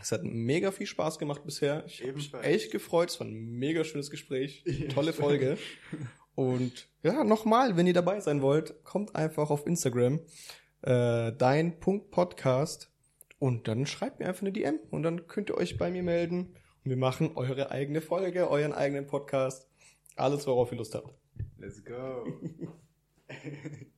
Es 0.00 0.10
hat 0.10 0.24
mega 0.24 0.70
viel 0.70 0.86
Spaß 0.86 1.18
gemacht 1.18 1.42
bisher. 1.44 1.84
Ich 1.86 2.00
habe 2.00 2.14
mich 2.14 2.32
echt 2.32 2.72
gefreut. 2.72 3.10
Es 3.10 3.20
war 3.20 3.26
ein 3.26 3.34
mega 3.34 3.84
schönes 3.84 4.10
Gespräch. 4.10 4.64
Tolle 4.94 5.12
Folge. 5.12 5.58
Und 6.34 6.88
ja, 7.02 7.24
nochmal, 7.24 7.76
wenn 7.76 7.86
ihr 7.86 7.92
dabei 7.92 8.20
sein 8.20 8.40
wollt, 8.40 8.82
kommt 8.82 9.14
einfach 9.14 9.50
auf 9.50 9.66
Instagram. 9.66 10.20
Äh, 10.80 11.32
dein 11.32 11.78
Punkt 11.78 12.10
Podcast. 12.10 12.90
Und 13.38 13.68
dann 13.68 13.84
schreibt 13.84 14.18
mir 14.18 14.28
einfach 14.28 14.42
eine 14.42 14.52
DM. 14.52 14.78
Und 14.90 15.02
dann 15.02 15.26
könnt 15.26 15.50
ihr 15.50 15.58
euch 15.58 15.76
bei 15.76 15.90
mir 15.90 16.02
melden. 16.02 16.54
Und 16.84 16.90
wir 16.90 16.96
machen 16.96 17.32
eure 17.34 17.70
eigene 17.70 18.00
Folge, 18.00 18.48
euren 18.48 18.72
eigenen 18.72 19.06
Podcast. 19.06 19.68
Alles, 20.16 20.46
worauf 20.46 20.72
ihr 20.72 20.78
Lust 20.78 20.94
habt. 20.94 21.25
Let's 21.60 21.80
go. 21.80 22.26